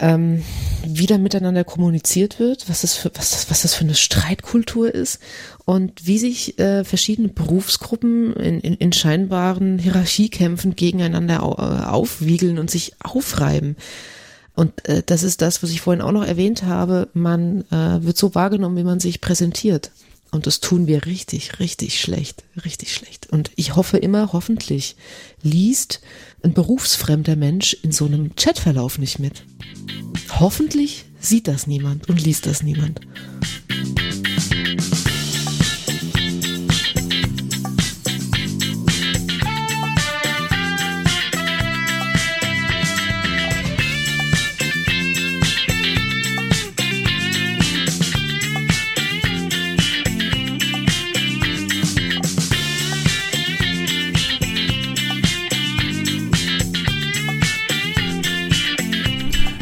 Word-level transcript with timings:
ähm, 0.00 0.42
wie 0.86 1.06
da 1.06 1.18
miteinander 1.18 1.64
kommuniziert 1.64 2.38
wird, 2.38 2.68
was 2.68 2.82
das 2.82 2.94
für, 2.94 3.10
was 3.14 3.30
das, 3.30 3.50
was 3.50 3.62
das 3.62 3.74
für 3.74 3.84
eine 3.84 3.94
Streitkultur 3.94 4.94
ist 4.94 5.20
und 5.64 6.06
wie 6.06 6.18
sich 6.18 6.58
äh, 6.58 6.84
verschiedene 6.84 7.28
Berufsgruppen 7.28 8.34
in, 8.34 8.60
in, 8.60 8.74
in 8.74 8.92
scheinbaren 8.92 9.78
Hierarchiekämpfen 9.78 10.76
gegeneinander 10.76 11.42
au, 11.42 11.54
äh, 11.54 11.84
aufwiegeln 11.86 12.58
und 12.58 12.70
sich 12.70 12.92
aufreiben. 13.02 13.76
Und 14.54 14.88
äh, 14.88 15.02
das 15.04 15.22
ist 15.22 15.42
das, 15.42 15.62
was 15.62 15.70
ich 15.70 15.80
vorhin 15.80 16.02
auch 16.02 16.12
noch 16.12 16.24
erwähnt 16.24 16.62
habe. 16.62 17.08
Man 17.12 17.64
äh, 17.70 18.02
wird 18.02 18.16
so 18.16 18.34
wahrgenommen, 18.34 18.76
wie 18.76 18.84
man 18.84 19.00
sich 19.00 19.20
präsentiert. 19.20 19.90
Und 20.36 20.46
das 20.46 20.60
tun 20.60 20.86
wir 20.86 21.06
richtig, 21.06 21.60
richtig 21.60 21.98
schlecht, 21.98 22.44
richtig 22.62 22.92
schlecht. 22.92 23.28
Und 23.30 23.50
ich 23.56 23.74
hoffe 23.74 23.96
immer, 23.96 24.34
hoffentlich 24.34 24.94
liest 25.42 26.02
ein 26.42 26.52
berufsfremder 26.52 27.36
Mensch 27.36 27.74
in 27.82 27.90
so 27.90 28.04
einem 28.04 28.36
Chatverlauf 28.36 28.98
nicht 28.98 29.18
mit. 29.18 29.44
Hoffentlich 30.38 31.06
sieht 31.20 31.48
das 31.48 31.66
niemand 31.66 32.10
und 32.10 32.22
liest 32.22 32.44
das 32.44 32.62
niemand. 32.62 33.00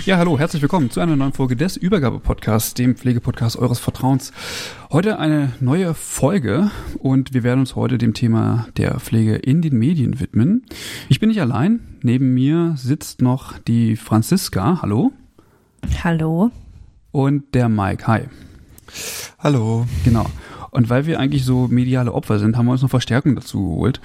Ja, 0.06 0.19
hallo, 0.19 0.38
herzlich 0.38 0.60
willkommen 0.60 0.91
zu 0.91 1.00
einer 1.00 1.16
neuen 1.16 1.33
Folge 1.33 1.56
des 1.56 1.78
Übergabe-Podcasts, 1.78 2.74
dem 2.74 2.94
Pflegepodcast 2.94 3.56
eures 3.56 3.78
Vertrauens. 3.78 4.34
Heute 4.92 5.19
eine 5.19 5.55
neue 5.60 5.94
Folge 5.94 6.70
und 6.98 7.33
wir 7.33 7.42
werden 7.42 7.60
uns 7.60 7.74
heute 7.74 7.97
dem 7.97 8.12
Thema 8.12 8.69
der 8.77 9.00
Pflege 9.00 9.36
in 9.36 9.62
den 9.62 9.78
Medien 9.78 10.20
widmen. 10.20 10.66
Ich 11.08 11.20
bin 11.20 11.30
nicht 11.30 11.41
allein. 11.41 11.80
Neben 12.02 12.34
mir 12.34 12.75
sitzt 12.77 13.22
noch 13.22 13.58
die 13.60 13.97
Franziska. 13.97 14.82
Hallo. 14.82 15.10
Hallo. 16.02 16.50
Und 17.10 17.54
der 17.54 17.71
Mike. 17.71 18.06
Hi. 18.06 18.25
Hallo. 19.38 19.86
Genau. 20.04 20.26
Und 20.74 20.90
weil 20.90 21.06
wir 21.06 21.20
eigentlich 21.20 21.44
so 21.44 21.68
mediale 21.68 22.12
Opfer 22.12 22.40
sind, 22.40 22.56
haben 22.56 22.66
wir 22.66 22.72
uns 22.72 22.82
noch 22.82 22.90
Verstärkung 22.90 23.36
dazu 23.36 23.62
geholt. 23.62 24.00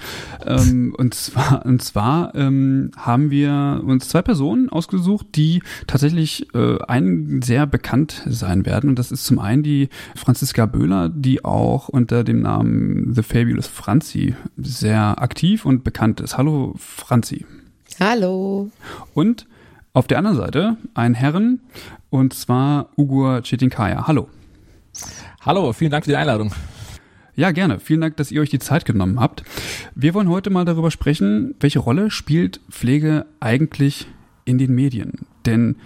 Ähm, 0.46 0.94
und 0.98 1.14
zwar, 1.14 1.66
und 1.66 1.82
zwar 1.82 2.32
ähm, 2.36 2.92
haben 2.96 3.32
wir 3.32 3.82
uns 3.84 4.08
zwei 4.08 4.22
Personen 4.22 4.68
ausgesucht, 4.68 5.26
die 5.34 5.62
tatsächlich 5.88 6.46
äh, 6.54 6.78
einen 6.86 7.42
sehr 7.42 7.66
bekannt 7.66 8.22
sein 8.26 8.66
werden. 8.66 8.88
Und 8.88 9.00
das 9.00 9.10
ist 9.10 9.26
zum 9.26 9.40
einen 9.40 9.64
die 9.64 9.88
Franziska 10.14 10.66
Böhler, 10.66 11.08
die 11.08 11.44
auch 11.44 11.88
unter 11.88 12.22
dem 12.22 12.40
Namen 12.40 13.14
The 13.14 13.24
Fabulous 13.24 13.66
Franzi 13.66 14.36
sehr 14.56 15.20
aktiv 15.20 15.66
und 15.66 15.82
bekannt 15.82 16.20
ist. 16.20 16.38
Hallo 16.38 16.74
Franzi. 16.78 17.46
Hallo. 17.98 18.70
Und 19.12 19.46
auf 19.92 20.06
der 20.06 20.18
anderen 20.18 20.36
Seite 20.36 20.76
ein 20.94 21.14
Herren, 21.14 21.60
und 22.10 22.32
zwar 22.32 22.90
Ugur 22.96 23.42
Chetinkaya. 23.42 24.06
Hallo. 24.06 24.28
Hallo, 25.42 25.72
vielen 25.72 25.90
Dank 25.90 26.04
für 26.04 26.10
die 26.10 26.18
Einladung. 26.18 26.52
Ja, 27.34 27.50
gerne. 27.50 27.80
Vielen 27.80 28.02
Dank, 28.02 28.18
dass 28.18 28.30
ihr 28.30 28.42
euch 28.42 28.50
die 28.50 28.58
Zeit 28.58 28.84
genommen 28.84 29.18
habt. 29.18 29.42
Wir 29.94 30.12
wollen 30.12 30.28
heute 30.28 30.50
mal 30.50 30.66
darüber 30.66 30.90
sprechen, 30.90 31.54
welche 31.60 31.78
Rolle 31.78 32.10
spielt 32.10 32.60
Pflege 32.68 33.24
eigentlich 33.40 34.06
in 34.44 34.58
den 34.58 34.74
Medien? 34.74 35.20
Denn 35.46 35.76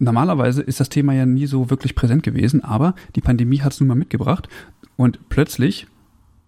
normalerweise 0.00 0.62
ist 0.62 0.80
das 0.80 0.88
Thema 0.88 1.12
ja 1.12 1.26
nie 1.26 1.44
so 1.46 1.68
wirklich 1.68 1.94
präsent 1.94 2.22
gewesen, 2.22 2.64
aber 2.64 2.94
die 3.14 3.20
Pandemie 3.20 3.60
hat 3.60 3.74
es 3.74 3.80
nun 3.80 3.88
mal 3.88 3.94
mitgebracht 3.94 4.48
und 4.96 5.28
plötzlich 5.28 5.86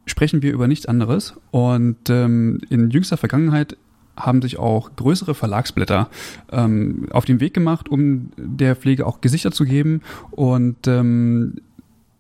sprechen 0.07 0.41
wir 0.41 0.55
über 0.55 0.67
nichts 0.67 0.87
anderes. 0.87 1.35
Und 1.51 2.09
ähm, 2.09 2.59
in 2.71 2.89
jüngster 2.89 3.19
Vergangenheit 3.19 3.77
haben 4.17 4.41
sich 4.41 4.59
auch 4.59 4.97
größere 4.97 5.35
Verlagsblätter 5.35 6.09
ähm, 6.53 7.07
auf 7.11 7.27
den 7.27 7.41
Weg 7.41 7.53
gemacht, 7.53 7.91
um 7.91 8.31
der 8.39 8.77
Pflege 8.77 9.07
auch 9.07 9.21
Gesichter 9.21 9.53
zu 9.53 9.67
geben. 9.67 10.01
Und 10.31 10.87
ähm, 10.87 11.57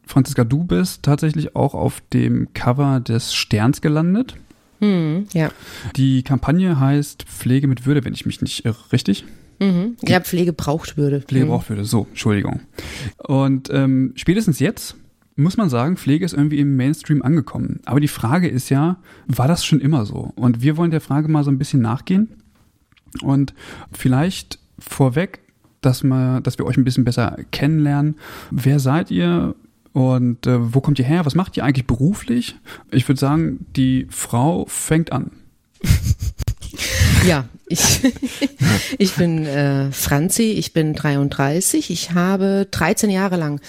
Franziska, 0.06 0.44
du 0.44 0.64
bist 0.64 1.02
tatsächlich 1.02 1.56
auch 1.56 1.74
auf 1.74 2.02
dem 2.12 2.52
Cover 2.54 3.00
des 3.00 3.34
Sterns 3.34 3.80
gelandet. 3.80 4.36
Hm, 4.80 5.26
ja. 5.32 5.50
Die 5.96 6.22
Kampagne 6.22 6.78
heißt 6.78 7.24
Pflege 7.24 7.68
mit 7.68 7.86
Würde, 7.86 8.04
wenn 8.04 8.14
ich 8.14 8.26
mich 8.26 8.42
nicht 8.42 8.64
irre, 8.64 8.92
richtig? 8.92 9.24
Mhm. 9.60 9.96
Ja, 10.02 10.20
Pflege 10.20 10.52
braucht 10.52 10.96
Würde. 10.96 11.20
Pflege 11.22 11.46
mhm. 11.46 11.50
braucht 11.50 11.68
Würde, 11.68 11.84
so, 11.84 12.06
Entschuldigung. 12.10 12.60
Und 13.18 13.70
ähm, 13.72 14.12
spätestens 14.16 14.58
jetzt 14.58 14.96
muss 15.36 15.56
man 15.56 15.68
sagen, 15.68 15.96
Pflege 15.96 16.24
ist 16.24 16.32
irgendwie 16.32 16.60
im 16.60 16.76
Mainstream 16.76 17.22
angekommen. 17.22 17.80
Aber 17.86 18.00
die 18.00 18.08
Frage 18.08 18.48
ist 18.48 18.68
ja, 18.68 18.98
war 19.26 19.48
das 19.48 19.64
schon 19.64 19.80
immer 19.80 20.06
so? 20.06 20.32
Und 20.36 20.62
wir 20.62 20.76
wollen 20.76 20.92
der 20.92 21.00
Frage 21.00 21.28
mal 21.28 21.44
so 21.44 21.50
ein 21.50 21.58
bisschen 21.58 21.80
nachgehen. 21.80 22.28
Und 23.22 23.54
vielleicht 23.92 24.58
vorweg, 24.78 25.40
dass, 25.80 26.02
mal, 26.04 26.40
dass 26.40 26.58
wir 26.58 26.66
euch 26.66 26.76
ein 26.76 26.84
bisschen 26.84 27.04
besser 27.04 27.36
kennenlernen. 27.50 28.16
Wer 28.50 28.78
seid 28.78 29.10
ihr? 29.10 29.54
Und 29.94 30.48
äh, 30.48 30.74
wo 30.74 30.80
kommt 30.80 30.98
ihr 30.98 31.04
her? 31.04 31.24
Was 31.24 31.36
macht 31.36 31.56
ihr 31.56 31.64
eigentlich 31.64 31.86
beruflich? 31.86 32.56
Ich 32.90 33.08
würde 33.08 33.20
sagen, 33.20 33.64
die 33.76 34.08
Frau 34.10 34.66
fängt 34.66 35.12
an. 35.12 35.30
ja, 37.26 37.44
ich, 37.66 37.80
ich 38.98 39.14
bin 39.14 39.46
äh, 39.46 39.90
Franzi, 39.92 40.52
ich 40.52 40.72
bin 40.72 40.94
33. 40.94 41.90
Ich 41.90 42.12
habe 42.12 42.66
13 42.70 43.10
Jahre 43.10 43.36
lang 43.36 43.60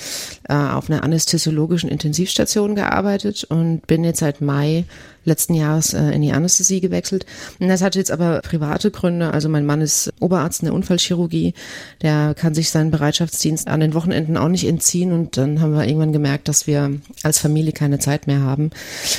äh, 0.49 0.53
auf 0.53 0.89
einer 0.89 1.03
anästhesiologischen 1.03 1.89
Intensivstation 1.89 2.75
gearbeitet 2.75 3.45
und 3.45 3.87
bin 3.87 4.03
jetzt 4.03 4.19
seit 4.19 4.41
Mai 4.41 4.85
letzten 5.25 5.55
Jahres 5.55 5.93
äh, 5.93 6.11
in 6.11 6.21
die 6.21 6.31
Anästhesie 6.31 6.79
gewechselt. 6.79 7.25
Und 7.59 7.67
das 7.67 7.81
hat 7.81 7.95
jetzt 7.95 8.11
aber 8.11 8.41
private 8.41 8.91
Gründe. 8.91 9.33
Also 9.33 9.49
mein 9.49 9.65
Mann 9.65 9.81
ist 9.81 10.13
Oberarzt 10.19 10.61
in 10.61 10.67
der 10.67 10.75
Unfallchirurgie. 10.75 11.53
Der 12.01 12.35
kann 12.35 12.53
sich 12.53 12.69
seinen 12.69 12.91
Bereitschaftsdienst 12.91 13.67
an 13.67 13.79
den 13.79 13.93
Wochenenden 13.93 14.37
auch 14.37 14.47
nicht 14.47 14.67
entziehen. 14.67 15.11
Und 15.11 15.37
dann 15.37 15.61
haben 15.61 15.73
wir 15.73 15.85
irgendwann 15.85 16.13
gemerkt, 16.13 16.47
dass 16.47 16.67
wir 16.67 16.91
als 17.23 17.39
Familie 17.39 17.73
keine 17.73 17.99
Zeit 17.99 18.27
mehr 18.27 18.41
haben. 18.41 18.69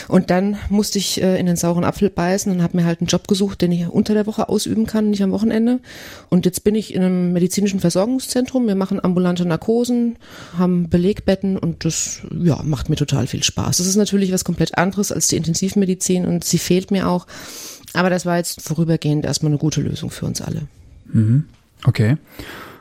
Und 0.09 0.31
dann 0.31 0.57
musste 0.71 0.99
ich 0.99 1.21
äh, 1.21 1.39
in 1.39 1.47
den 1.47 1.57
sauren 1.57 1.85
Apfel 1.85 2.09
beißen 2.09 2.53
und 2.53 2.63
habe 2.63 2.77
mir 2.77 2.85
halt 2.85 3.01
einen 3.01 3.09
Job 3.09 3.29
gesucht, 3.29 3.61
den 3.61 3.73
ich 3.73 3.89
unter 3.89 4.15
der 4.15 4.27
Woche 4.27 4.49
ausüben 4.67 4.87
kann, 4.87 5.11
nicht 5.11 5.23
am 5.23 5.31
Wochenende. 5.31 5.81
Und 6.29 6.45
jetzt 6.45 6.65
bin 6.65 6.75
ich 6.75 6.95
in 6.95 7.03
einem 7.03 7.33
medizinischen 7.33 7.81
Versorgungszentrum. 7.81 8.67
Wir 8.67 8.75
machen 8.75 9.03
ambulante 9.03 9.47
Narkosen, 9.47 10.17
haben 10.59 10.89
Belegbetten 10.89 11.57
und 11.57 11.85
das 11.85 12.23
ja, 12.39 12.61
macht 12.63 12.89
mir 12.89 12.97
total 12.97 13.27
viel 13.27 13.43
Spaß. 13.43 13.79
Das 13.79 13.87
ist 13.87 13.97
natürlich 13.97 14.33
was 14.33 14.45
komplett 14.45 14.77
anderes 14.77 15.13
als 15.13 15.29
die 15.29 15.37
Intensivmedizin 15.37 15.87
Medizin 15.87 16.27
und 16.27 16.45
sie 16.45 16.59
fehlt 16.59 16.91
mir 16.91 17.09
auch. 17.09 17.27
Aber 17.95 18.11
das 18.11 18.27
war 18.27 18.37
jetzt 18.37 18.61
vorübergehend 18.61 19.25
erstmal 19.25 19.51
eine 19.51 19.59
gute 19.59 19.81
Lösung 19.81 20.11
für 20.11 20.27
uns 20.27 20.41
alle. 20.43 20.63
Mhm. 21.13 21.45
Okay. 21.85 22.17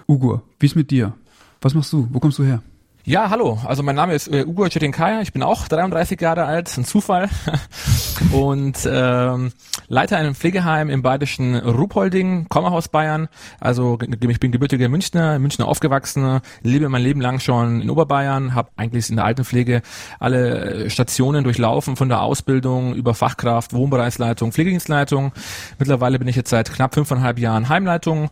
Ugur, 0.07 0.43
wie 0.59 0.65
ist 0.65 0.75
mit 0.75 0.91
dir? 0.91 1.13
Was 1.61 1.73
machst 1.73 1.93
du? 1.93 2.07
Wo 2.11 2.19
kommst 2.19 2.39
du 2.39 2.43
her? 2.43 2.61
Ja, 3.07 3.29
hallo. 3.29 3.59
Also 3.63 3.83
mein 3.83 3.93
Name 3.93 4.15
ist 4.15 4.27
äh, 4.29 4.45
Ugo 4.47 4.67
Cetinkaya. 4.67 5.21
Ich 5.21 5.31
bin 5.31 5.43
auch 5.43 5.67
33 5.67 6.19
Jahre 6.19 6.45
alt, 6.45 6.75
ein 6.75 6.85
Zufall. 6.85 7.29
und 8.31 8.79
ähm, 8.91 9.51
leite 9.87 10.17
einem 10.17 10.33
Pflegeheim 10.33 10.89
im 10.89 11.03
badischen 11.03 11.55
Ruhpolding, 11.55 12.47
komme 12.49 12.71
aus 12.71 12.87
Bayern. 12.87 13.27
Also 13.59 13.99
ich 14.01 14.39
bin 14.39 14.51
gebürtiger 14.51 14.89
Münchner, 14.89 15.37
Münchner 15.37 15.67
aufgewachsen, 15.67 16.39
lebe 16.63 16.89
mein 16.89 17.03
Leben 17.03 17.21
lang 17.21 17.39
schon 17.39 17.79
in 17.79 17.91
Oberbayern, 17.91 18.55
habe 18.55 18.69
eigentlich 18.75 19.07
in 19.11 19.17
der 19.17 19.25
Altenpflege 19.25 19.83
alle 20.19 20.89
Stationen 20.89 21.43
durchlaufen, 21.43 21.97
von 21.97 22.09
der 22.09 22.23
Ausbildung 22.23 22.95
über 22.95 23.13
Fachkraft, 23.13 23.73
Wohnbereichsleitung, 23.73 24.51
Pflegedienstleitung. 24.51 25.31
Mittlerweile 25.77 26.17
bin 26.17 26.27
ich 26.27 26.35
jetzt 26.35 26.49
seit 26.49 26.73
knapp 26.73 26.95
fünfeinhalb 26.95 27.37
Jahren 27.37 27.69
Heimleitung. 27.69 28.31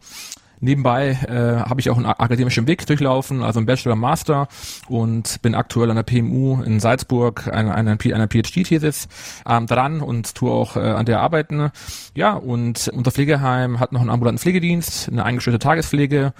Nebenbei 0.63 1.09
äh, 1.27 1.69
habe 1.69 1.81
ich 1.81 1.89
auch 1.89 1.97
einen 1.97 2.05
akademischen 2.05 2.67
Weg 2.67 2.85
durchlaufen, 2.85 3.43
also 3.43 3.59
einen 3.59 3.65
Bachelor 3.65 3.97
Master 3.97 4.47
und 4.87 5.41
bin 5.41 5.55
aktuell 5.55 5.89
an 5.89 5.97
der 5.97 6.03
PMU 6.03 6.61
in 6.63 6.79
Salzburg 6.79 7.49
einer, 7.49 7.75
einer, 7.75 7.97
einer 8.01 8.27
PhD-Thesis 8.29 9.09
ähm, 9.45 9.67
dran 9.67 9.99
und 9.99 10.35
tue 10.35 10.49
auch 10.49 10.77
äh, 10.77 10.79
an 10.79 11.05
der 11.05 11.19
arbeiten. 11.19 11.69
Ja, 12.15 12.35
und 12.35 12.87
unser 12.93 13.11
Pflegeheim 13.11 13.81
hat 13.81 13.91
noch 13.91 13.99
einen 13.99 14.09
ambulanten 14.09 14.39
Pflegedienst, 14.39 15.09
eine 15.09 15.25
eingestellte 15.25 15.59
Tagespflege. 15.59 16.31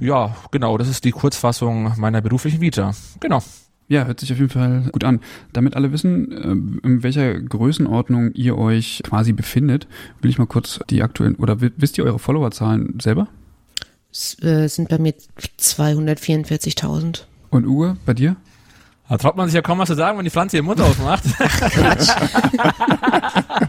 Ja, 0.00 0.34
genau, 0.50 0.76
das 0.76 0.88
ist 0.88 1.04
die 1.04 1.12
Kurzfassung 1.12 1.92
meiner 1.96 2.20
beruflichen 2.20 2.60
Vita. 2.60 2.90
Genau. 3.20 3.40
Ja, 3.88 4.04
hört 4.04 4.20
sich 4.20 4.30
auf 4.32 4.38
jeden 4.38 4.50
Fall 4.50 4.90
gut 4.92 5.02
an. 5.02 5.20
Damit 5.52 5.74
alle 5.74 5.92
wissen, 5.92 6.30
äh, 6.32 6.86
in 6.86 7.02
welcher 7.02 7.40
Größenordnung 7.40 8.32
ihr 8.34 8.56
euch 8.58 9.02
quasi 9.02 9.32
befindet, 9.32 9.88
will 10.20 10.30
ich 10.30 10.38
mal 10.38 10.46
kurz 10.46 10.80
die 10.90 11.02
aktuellen, 11.02 11.36
oder 11.36 11.60
wisst 11.60 11.96
ihr 11.96 12.04
eure 12.04 12.18
Followerzahlen 12.18 13.00
selber? 13.00 13.28
Es 14.12 14.42
äh, 14.42 14.68
sind 14.68 14.88
bei 14.88 14.98
mir 14.98 15.14
244.000. 15.58 17.24
Und 17.50 17.66
Uwe, 17.66 17.96
bei 18.04 18.14
dir? 18.14 18.36
Da 19.08 19.16
traut 19.16 19.36
man 19.36 19.46
sich 19.46 19.54
ja 19.54 19.62
kaum 19.62 19.78
was 19.78 19.88
zu 19.88 19.94
sagen, 19.94 20.18
wenn 20.18 20.24
die 20.24 20.30
Franzi 20.30 20.56
ihren 20.56 20.66
Mund 20.66 20.80
aufmacht. 20.80 21.24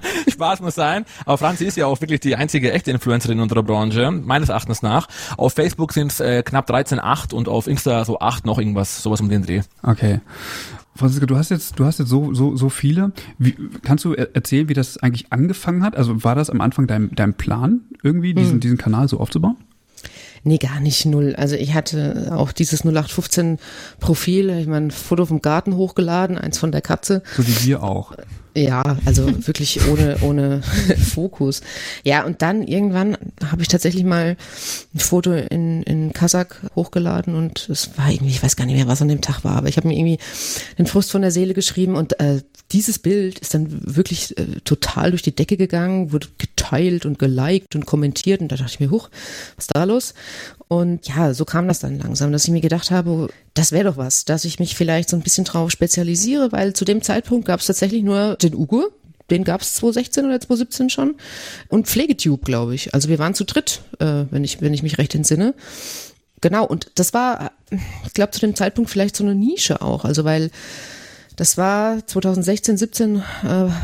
Spaß 0.29 0.61
muss 0.61 0.75
sein. 0.75 1.05
Aber 1.25 1.37
Franzi 1.37 1.65
ist 1.65 1.77
ja 1.77 1.85
auch 1.85 2.01
wirklich 2.01 2.19
die 2.19 2.35
einzige 2.35 2.73
echte 2.73 2.91
Influencerin 2.91 3.37
in 3.37 3.43
unserer 3.43 3.63
Branche, 3.63 4.11
meines 4.11 4.49
Erachtens 4.49 4.81
nach. 4.81 5.07
Auf 5.37 5.53
Facebook 5.53 5.93
sind 5.93 6.11
es 6.11 6.19
äh, 6.19 6.43
knapp 6.43 6.69
13,8 6.69 7.33
und 7.33 7.47
auf 7.47 7.67
Insta 7.67 8.03
so 8.05 8.19
8 8.19 8.45
noch 8.45 8.59
irgendwas, 8.59 9.01
sowas 9.01 9.21
um 9.21 9.29
den 9.29 9.43
Dreh. 9.43 9.61
Okay. 9.81 10.19
Franziska, 10.95 11.25
du 11.25 11.37
hast 11.37 11.49
jetzt, 11.49 11.79
du 11.79 11.85
hast 11.85 11.99
jetzt 11.99 12.09
so, 12.09 12.33
so, 12.33 12.57
so 12.57 12.67
viele. 12.67 13.13
Wie, 13.37 13.55
kannst 13.83 14.03
du 14.03 14.13
erzählen, 14.13 14.67
wie 14.67 14.73
das 14.73 14.97
eigentlich 14.97 15.31
angefangen 15.31 15.83
hat? 15.83 15.95
Also 15.95 16.25
war 16.25 16.35
das 16.35 16.49
am 16.49 16.59
Anfang 16.59 16.87
dein, 16.87 17.11
dein 17.15 17.35
Plan, 17.35 17.81
irgendwie 18.03 18.33
diesen, 18.33 18.53
hm. 18.53 18.59
diesen 18.59 18.77
Kanal 18.77 19.07
so 19.07 19.19
aufzubauen? 19.19 19.55
Nee, 20.43 20.57
gar 20.57 20.79
nicht 20.79 21.05
null. 21.05 21.35
Also 21.35 21.55
ich 21.55 21.73
hatte 21.73 22.31
auch 22.31 22.51
dieses 22.51 22.81
0815 22.81 23.59
Profil, 23.99 24.49
ich 24.49 24.67
mein 24.67 24.91
Foto 24.91 25.25
vom 25.25 25.41
Garten 25.41 25.75
hochgeladen, 25.75 26.37
eins 26.37 26.57
von 26.57 26.71
der 26.71 26.81
Katze. 26.81 27.23
So 27.35 27.47
wie 27.47 27.65
wir 27.65 27.83
auch. 27.83 28.13
Ja, 28.55 28.97
also 29.05 29.47
wirklich 29.47 29.87
ohne, 29.87 30.17
ohne 30.21 30.61
Fokus. 30.97 31.61
Ja, 32.03 32.25
und 32.25 32.41
dann 32.41 32.63
irgendwann 32.63 33.17
habe 33.45 33.61
ich 33.61 33.67
tatsächlich 33.67 34.03
mal 34.03 34.37
ein 34.93 34.99
Foto 34.99 35.33
in, 35.33 35.83
in 35.83 36.13
Kasach 36.13 36.47
hochgeladen 36.75 37.35
und 37.35 37.69
es 37.69 37.97
war 37.97 38.11
irgendwie, 38.11 38.31
ich 38.31 38.43
weiß 38.43 38.55
gar 38.55 38.65
nicht 38.65 38.75
mehr, 38.75 38.87
was 38.87 39.01
an 39.01 39.07
dem 39.07 39.21
Tag 39.21 39.43
war, 39.43 39.55
aber 39.55 39.67
ich 39.67 39.77
habe 39.77 39.87
mir 39.87 39.97
irgendwie 39.97 40.19
den 40.77 40.87
Frust 40.87 41.11
von 41.11 41.21
der 41.21 41.31
Seele 41.31 41.53
geschrieben 41.53 41.95
und 41.95 42.19
äh, 42.19 42.41
dieses 42.71 42.99
Bild 42.99 43.39
ist 43.39 43.53
dann 43.53 43.67
wirklich 43.83 44.37
äh, 44.37 44.59
total 44.63 45.11
durch 45.11 45.21
die 45.21 45.35
Decke 45.35 45.57
gegangen, 45.57 46.11
wurde 46.11 46.27
geteilt 46.37 47.05
und 47.05 47.19
geliked 47.19 47.75
und 47.75 47.85
kommentiert 47.85 48.41
und 48.41 48.51
da 48.51 48.57
dachte 48.57 48.71
ich 48.73 48.79
mir, 48.79 48.91
huch, 48.91 49.09
was 49.55 49.65
ist 49.65 49.75
da 49.75 49.83
los? 49.83 50.13
Und 50.71 51.07
ja, 51.07 51.33
so 51.33 51.45
kam 51.45 51.67
das 51.67 51.79
dann 51.79 51.97
langsam, 51.97 52.31
dass 52.31 52.43
ich 52.43 52.51
mir 52.51 52.61
gedacht 52.61 52.91
habe, 52.91 53.29
das 53.55 53.71
wäre 53.71 53.85
doch 53.85 53.97
was, 53.97 54.23
dass 54.23 54.45
ich 54.45 54.59
mich 54.59 54.75
vielleicht 54.75 55.09
so 55.09 55.17
ein 55.17 55.23
bisschen 55.23 55.43
drauf 55.43 55.71
spezialisiere, 55.71 56.51
weil 56.51 56.73
zu 56.73 56.85
dem 56.85 57.01
Zeitpunkt 57.01 57.47
gab 57.47 57.59
es 57.59 57.65
tatsächlich 57.65 58.03
nur 58.03 58.35
den 58.35 58.53
Ugo, 58.53 58.91
den 59.31 59.43
gab 59.43 59.61
es 59.61 59.73
2016 59.73 60.25
oder 60.25 60.39
2017 60.39 60.89
schon 60.91 61.15
und 61.69 61.87
Pflegetube, 61.87 62.45
glaube 62.45 62.75
ich. 62.75 62.93
Also 62.93 63.09
wir 63.09 63.17
waren 63.17 63.33
zu 63.33 63.45
dritt, 63.45 63.81
äh, 63.97 64.25
wenn 64.29 64.43
ich 64.43 64.61
wenn 64.61 64.75
ich 64.75 64.83
mich 64.83 64.99
recht 64.99 65.15
entsinne. 65.15 65.55
Genau 66.39 66.67
und 66.67 66.91
das 66.93 67.15
war, 67.15 67.51
ich 68.05 68.13
glaube 68.13 68.31
zu 68.31 68.39
dem 68.39 68.55
Zeitpunkt 68.55 68.91
vielleicht 68.91 69.15
so 69.15 69.23
eine 69.23 69.33
Nische 69.33 69.81
auch, 69.81 70.05
also 70.05 70.23
weil 70.23 70.51
das 71.35 71.57
war 71.57 72.05
2016, 72.05 72.77
17 72.77 73.15
äh, 73.15 73.23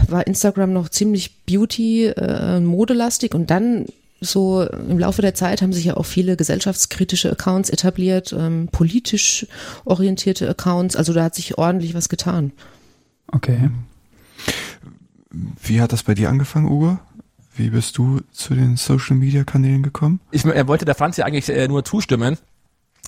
war 0.08 0.28
Instagram 0.28 0.72
noch 0.72 0.90
ziemlich 0.90 1.46
Beauty, 1.46 2.06
äh, 2.06 2.60
modelastig 2.60 3.34
und 3.34 3.50
dann 3.50 3.88
so 4.22 4.64
im 4.64 4.98
Laufe 4.98 5.22
der 5.22 5.34
Zeit 5.34 5.62
haben 5.62 5.74
sich 5.74 5.86
ja 5.86 5.98
auch 5.98 6.06
viele 6.06 6.38
gesellschaftskritische 6.38 7.32
Accounts 7.32 7.70
etabliert, 7.70 8.34
ähm, 8.38 8.70
politisch 8.72 9.46
orientierte 9.84 10.50
Accounts. 10.50 10.96
Also 10.96 11.14
da 11.14 11.24
hat 11.24 11.36
sich 11.36 11.58
ordentlich 11.58 11.94
was 11.94 12.10
getan. 12.10 12.52
Okay. 13.32 13.70
Wie 15.62 15.82
hat 15.82 15.92
das 15.92 16.04
bei 16.04 16.14
dir 16.14 16.30
angefangen, 16.30 16.68
Uwe? 16.68 17.00
Wie 17.56 17.70
bist 17.70 17.98
du 17.98 18.22
zu 18.32 18.54
den 18.54 18.78
Social 18.78 19.16
Media 19.16 19.44
Kanälen 19.44 19.84
gekommen? 19.84 20.20
Ich 20.32 20.44
er 20.44 20.68
wollte 20.68 20.86
der 20.86 20.96
Franz 20.96 21.18
ja 21.18 21.26
eigentlich 21.26 21.50
äh, 21.50 21.68
nur 21.68 21.86
zustimmen. 21.86 22.38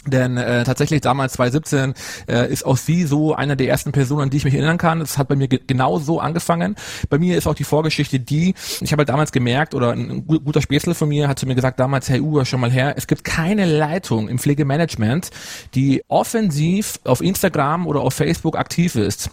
Denn 0.07 0.37
äh, 0.37 0.63
tatsächlich 0.63 1.01
damals 1.01 1.33
2017 1.33 1.93
äh, 2.27 2.51
ist 2.51 2.65
auch 2.65 2.77
sie 2.77 3.05
so 3.05 3.35
einer 3.35 3.55
der 3.55 3.67
ersten 3.67 3.91
Personen, 3.91 4.23
an 4.23 4.29
die 4.29 4.37
ich 4.37 4.45
mich 4.45 4.53
erinnern 4.53 4.77
kann. 4.77 4.99
Das 4.99 5.17
hat 5.17 5.27
bei 5.27 5.35
mir 5.35 5.47
ge 5.47 5.59
genau 5.65 5.99
so 5.99 6.19
angefangen. 6.19 6.75
Bei 7.09 7.17
mir 7.17 7.37
ist 7.37 7.47
auch 7.47 7.55
die 7.55 7.63
Vorgeschichte 7.63 8.19
die, 8.19 8.55
ich 8.81 8.91
habe 8.91 9.01
halt 9.01 9.09
damals 9.09 9.31
gemerkt, 9.31 9.75
oder 9.75 9.91
ein 9.91 10.25
guter 10.25 10.61
Spätzle 10.61 10.95
von 10.95 11.09
mir 11.09 11.27
hat 11.27 11.39
zu 11.39 11.45
mir 11.45 11.55
gesagt, 11.55 11.79
damals, 11.79 12.09
hey 12.09 12.21
Uwe, 12.21 12.45
schon 12.45 12.59
mal 12.59 12.71
her, 12.71 12.93
es 12.97 13.07
gibt 13.07 13.23
keine 13.23 13.65
Leitung 13.65 14.29
im 14.29 14.39
Pflegemanagement, 14.39 15.29
die 15.75 16.03
offensiv 16.07 16.99
auf 17.03 17.21
Instagram 17.21 17.87
oder 17.87 18.01
auf 18.01 18.13
Facebook 18.13 18.57
aktiv 18.57 18.95
ist. 18.95 19.29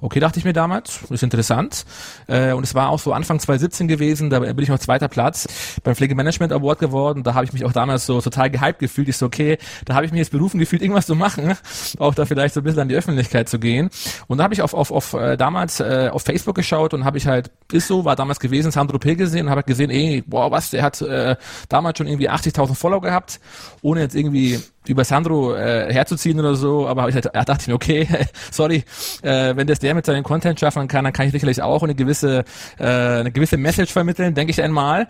Okay, 0.00 0.20
dachte 0.20 0.38
ich 0.38 0.44
mir 0.44 0.52
damals, 0.52 1.00
ist 1.10 1.22
interessant. 1.22 1.84
Äh, 2.26 2.52
und 2.52 2.64
es 2.64 2.74
war 2.74 2.90
auch 2.90 2.98
so 2.98 3.12
Anfang 3.12 3.38
2017 3.38 3.88
gewesen, 3.88 4.30
da 4.30 4.40
bin 4.40 4.58
ich 4.58 4.68
noch 4.68 4.78
zweiter 4.78 5.08
Platz 5.08 5.46
beim 5.82 5.94
Pflegemanagement 5.94 6.52
Award 6.52 6.78
geworden. 6.78 7.22
Da 7.22 7.34
habe 7.34 7.44
ich 7.44 7.52
mich 7.52 7.64
auch 7.64 7.72
damals 7.72 8.06
so 8.06 8.20
total 8.20 8.50
gehypt 8.50 8.78
gefühlt. 8.78 9.08
Ich 9.08 9.16
so, 9.16 9.26
okay, 9.26 9.58
da 9.84 9.94
habe 9.94 10.06
ich 10.06 10.12
mir 10.16 10.22
jetzt 10.22 10.32
berufen 10.32 10.58
gefühlt, 10.58 10.82
irgendwas 10.82 11.06
zu 11.06 11.14
machen, 11.14 11.56
auch 11.98 12.14
da 12.14 12.24
vielleicht 12.24 12.54
so 12.54 12.60
ein 12.60 12.64
bisschen 12.64 12.80
an 12.80 12.88
die 12.88 12.94
Öffentlichkeit 12.94 13.48
zu 13.48 13.58
gehen. 13.58 13.90
Und 14.26 14.38
da 14.38 14.44
habe 14.44 14.54
ich 14.54 14.62
auf, 14.62 14.74
auf, 14.74 14.90
auf 14.90 15.12
äh, 15.14 15.36
damals 15.36 15.80
äh, 15.80 16.10
auf 16.12 16.22
Facebook 16.22 16.56
geschaut 16.56 16.94
und 16.94 17.04
habe 17.04 17.18
ich 17.18 17.26
halt, 17.26 17.50
ist 17.70 17.88
so, 17.88 18.04
war 18.04 18.16
damals 18.16 18.40
gewesen, 18.40 18.70
Sandro 18.70 18.98
P. 18.98 19.14
gesehen 19.14 19.46
und 19.46 19.50
habe 19.50 19.58
halt 19.58 19.66
gesehen, 19.66 19.90
ey, 19.90 20.24
boah, 20.26 20.50
was, 20.50 20.70
der 20.70 20.82
hat 20.82 21.00
äh, 21.02 21.36
damals 21.68 21.98
schon 21.98 22.06
irgendwie 22.06 22.30
80.000 22.30 22.74
Follower 22.74 23.00
gehabt, 23.00 23.40
ohne 23.82 24.00
jetzt 24.00 24.14
irgendwie 24.14 24.60
über 24.88 25.04
Sandro 25.04 25.54
äh, 25.54 25.92
herzuziehen 25.92 26.38
oder 26.38 26.54
so, 26.54 26.86
aber 26.86 27.08
ich 27.08 27.14
halt, 27.14 27.26
da 27.26 27.44
dachte 27.44 27.62
ich 27.62 27.68
mir, 27.68 27.74
okay, 27.74 28.08
sorry, 28.50 28.84
äh, 29.22 29.56
wenn 29.56 29.66
das 29.66 29.78
der 29.78 29.94
mit 29.94 30.06
seinem 30.06 30.22
Content 30.22 30.58
schaffen 30.60 30.88
kann, 30.88 31.04
dann 31.04 31.12
kann 31.12 31.26
ich 31.26 31.32
sicherlich 31.32 31.62
auch 31.62 31.82
eine 31.82 31.94
gewisse, 31.94 32.44
äh, 32.78 32.84
eine 32.84 33.32
gewisse 33.32 33.56
Message 33.56 33.92
vermitteln, 33.92 34.34
denke 34.34 34.50
ich 34.50 34.62
einmal. 34.62 35.08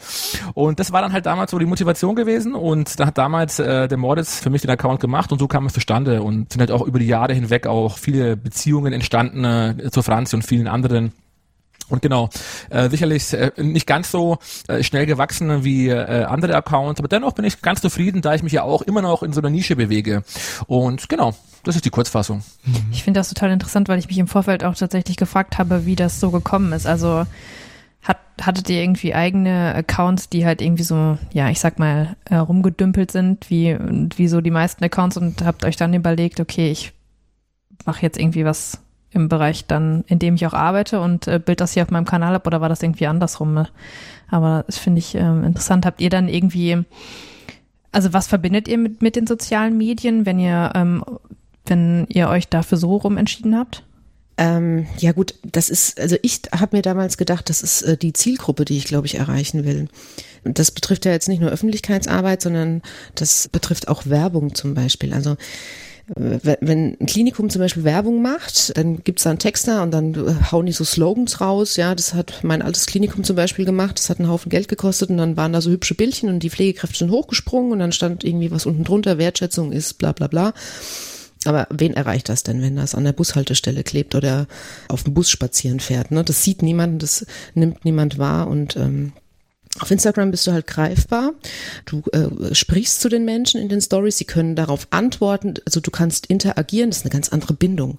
Und 0.55 0.81
das 0.81 0.93
war 0.93 1.03
dann 1.03 1.13
halt 1.13 1.27
damals 1.27 1.51
so 1.51 1.59
die 1.59 1.67
Motivation 1.67 2.15
gewesen 2.15 2.55
und 2.55 2.99
da 3.01 3.07
hat 3.07 3.19
damals 3.19 3.59
äh, 3.59 3.89
der 3.89 3.99
Moritz 3.99 4.41
für 4.41 4.51
mich 4.51 4.63
den 4.63 4.71
Account 4.71 5.01
gemacht 5.01 5.33
und 5.33 5.39
so 5.39 5.49
kam 5.49 5.67
es 5.67 5.73
zustande 5.73 6.23
und 6.23 6.53
sind 6.53 6.61
halt 6.61 6.71
auch 6.71 6.87
über 6.87 6.99
die 6.99 7.07
Jahre 7.07 7.35
hinweg 7.35 7.67
auch 7.67 7.99
viele 7.99 8.37
Beziehungen 8.37 8.93
entstanden 8.93 9.45
äh, 9.45 9.91
zu 9.91 10.03
Franzi 10.03 10.37
und 10.37 10.43
vielen 10.43 10.69
anderen. 10.69 11.13
Und 11.89 12.03
genau, 12.03 12.29
äh, 12.71 12.89
sicherlich 12.89 13.33
äh, 13.33 13.53
nicht 13.59 13.87
ganz 13.87 14.11
so 14.11 14.39
äh, 14.69 14.83
schnell 14.83 15.07
gewachsen 15.07 15.63
wie 15.65 15.89
äh, 15.89 16.25
andere 16.25 16.57
Accounts, 16.57 17.01
aber 17.01 17.09
dennoch 17.09 17.33
bin 17.33 17.45
ich 17.45 17.63
ganz 17.63 17.81
zufrieden, 17.81 18.23
da 18.23 18.35
ich 18.35 18.43
mich 18.43 18.53
ja 18.53 18.63
auch 18.63 18.83
immer 18.83 19.03
noch 19.03 19.23
in 19.23 19.33
so 19.33 19.41
einer 19.41 19.51
Nische 19.51 19.77
bewege. 19.77 20.23
Und 20.67 21.09
genau, 21.09 21.35
das 21.63 21.77
ist 21.77 21.85
die 21.85 21.91
Kurzfassung. 21.91 22.43
Mhm. 22.65 22.75
Ich 22.93 23.05
finde 23.05 23.21
das 23.21 23.29
total 23.29 23.51
interessant, 23.53 23.89
weil 23.89 23.99
ich 23.99 24.09
mich 24.09 24.19
im 24.19 24.27
Vorfeld 24.29 24.65
auch 24.65 24.75
tatsächlich 24.75 25.17
gefragt 25.17 25.59
habe, 25.59 25.87
wie 25.87 25.97
das 25.97 26.19
so 26.19 26.31
gekommen 26.31 26.73
ist. 26.73 26.87
Also 26.87 27.25
hat, 28.03 28.19
hattet 28.41 28.69
ihr 28.71 28.83
irgendwie 28.83 29.15
eigene 29.15 29.75
Accounts, 29.75 30.29
die 30.29 30.45
halt 30.45 30.63
irgendwie 30.63 30.85
so, 30.85 31.19
ja, 31.33 31.51
ich 31.51 31.61
sag 31.61 31.79
mal, 31.79 32.17
äh, 32.25 32.37
rumgedümpelt 32.37 33.11
sind, 33.11 33.51
wie, 33.51 33.77
wie 34.17 34.29
so 34.29 34.41
die 34.41 34.51
meisten 34.51 34.83
Accounts 34.85 35.17
und 35.17 35.45
habt 35.45 35.65
euch 35.65 35.77
dann 35.77 35.95
überlegt, 35.95 36.41
okay, 36.41 36.71
ich 36.71 36.93
mache 37.85 38.03
jetzt 38.03 38.19
irgendwie 38.19 38.45
was 38.45 38.81
im 39.17 39.29
Bereich 39.29 39.67
dann, 39.67 40.05
in 40.07 40.21
dem 40.21 40.37
ich 40.37 40.47
auch 40.47 40.53
arbeite 40.53 41.01
und 41.01 41.27
äh, 41.27 41.41
bild 41.45 41.61
das 41.61 41.73
hier 41.73 41.83
auf 41.83 41.91
meinem 41.91 42.05
Kanal 42.05 42.35
ab 42.35 42.47
oder 42.47 42.61
war 42.61 42.69
das 42.69 42.83
irgendwie 42.83 43.07
andersrum? 43.07 43.67
Aber 44.31 44.65
das 44.67 44.79
finde 44.79 45.01
ich 45.01 45.15
ähm, 45.15 45.43
interessant. 45.43 45.85
Habt 45.87 46.01
ihr 46.01 46.11
dann 46.11 46.29
irgendwie, 46.29 46.85
also 47.91 48.13
was 48.13 48.29
verbindet 48.29 48.69
ihr 48.69 48.79
mit, 48.79 49.03
mit 49.03 49.17
den 49.17 49.27
sozialen 49.27 49.77
Medien, 49.77 50.27
wenn 50.27 50.39
ihr, 50.39 50.71
ähm, 50.75 51.05
wenn 51.65 52.07
ihr 52.09 52.29
euch 52.29 52.49
dafür 52.49 52.79
so 52.79 52.97
rum 52.97 53.17
entschieden 53.17 53.57
habt? 53.57 53.83
Ähm, 54.39 54.87
ja 54.99 55.13
gut, 55.13 55.35
das 55.43 55.71
ist, 55.71 55.99
also 55.99 56.17
ich 56.21 56.43
habe 56.53 56.77
mir 56.77 56.83
damals 56.83 57.17
gedacht, 57.17 57.49
das 57.49 57.63
ist 57.63 57.83
äh, 57.83 57.97
die 57.97 58.13
Zielgruppe, 58.13 58.67
die 58.67 58.77
ich 58.77 58.85
glaube 58.85 59.07
ich 59.07 59.15
erreichen 59.15 59.65
will. 59.65 59.89
Das 60.45 60.71
betrifft 60.71 61.07
ja 61.07 61.13
jetzt 61.13 61.29
nicht 61.29 61.41
nur 61.41 61.51
Öffentlichkeitsarbeit, 61.51 62.43
sondern 62.43 62.83
das 63.15 63.49
betrifft 63.49 63.89
auch 63.89 64.07
Werbung 64.07 64.55
zum 64.55 64.75
Beispiel. 64.75 65.15
Also 65.15 65.37
wenn 66.15 66.97
ein 67.01 67.07
Klinikum 67.07 67.51
zum 67.51 67.61
Beispiel 67.61 67.83
Werbung 67.83 68.23
macht, 68.23 68.77
dann 68.77 69.03
gibt's 69.03 69.25
da 69.25 69.31
einen 69.31 69.41
Texter 69.41 69.83
und 69.83 69.91
dann 69.91 70.53
hauen 70.53 70.67
die 70.67 70.73
so 70.73 70.85
Slogans 70.85 71.41
raus. 71.41 71.77
Ja, 71.77 71.97
das 71.97 72.15
hat 72.15 72.45
mein 72.45 72.63
altes 72.63 72.87
Klinikum 72.87 73.25
zum 73.25 73.35
Beispiel 73.35 73.65
gemacht. 73.65 73.99
Das 73.99 74.09
hat 74.09 74.21
einen 74.21 74.29
Haufen 74.29 74.51
Geld 74.51 74.69
gekostet 74.69 75.11
und 75.11 75.17
dann 75.17 75.37
waren 75.37 75.53
da 75.53 75.61
so 75.61 75.71
hübsche 75.71 75.97
Bildchen 75.97 76.29
und 76.29 76.41
die 76.45 76.51
Pflegekräfte 76.51 76.99
sind 76.99 77.11
hochgesprungen 77.11 77.73
und 77.73 77.81
dann 77.81 77.91
stand 77.91 78.23
irgendwie 78.23 78.53
was 78.53 78.67
unten 78.67 78.85
drunter, 78.85 79.19
Wertschätzung 79.19 79.73
ist 79.73 79.95
bla 79.95 80.13
bla 80.13 80.29
bla. 80.29 80.55
Aber 81.45 81.67
wen 81.71 81.95
erreicht 81.95 82.29
das 82.29 82.43
denn, 82.43 82.63
wenn 82.63 82.77
das 82.77 82.95
an 82.95 83.05
der 83.05 83.13
Bushaltestelle 83.13 83.83
klebt 83.83 84.15
oder 84.15 84.47
auf 84.89 85.05
dem 85.05 85.15
Bus 85.15 85.31
spazieren 85.31 85.81
fährt? 85.81 86.11
Ne? 86.11 86.25
Das 86.25 86.43
sieht 86.43 86.63
niemand, 86.63 87.03
das 87.03 87.27
nimmt 87.55 87.85
niemand 87.85 88.19
wahr 88.19 88.49
und 88.49 88.77
ähm, 88.77 89.13
auf 89.81 89.91
Instagram 89.91 90.31
bist 90.31 90.47
du 90.47 90.53
halt 90.53 90.67
greifbar. 90.67 91.33
Du 91.85 92.03
äh, 92.13 92.55
sprichst 92.55 93.01
zu 93.01 93.09
den 93.09 93.25
Menschen 93.25 93.61
in 93.61 93.69
den 93.69 93.81
Stories, 93.81 94.19
sie 94.19 94.25
können 94.25 94.57
darauf 94.57 94.87
antworten, 94.91 95.55
also 95.65 95.81
du 95.81 95.91
kannst 95.91 96.27
interagieren, 96.27 96.91
das 96.91 96.99
ist 96.99 97.05
eine 97.05 97.13
ganz 97.13 97.29
andere 97.29 97.55
Bindung. 97.55 97.99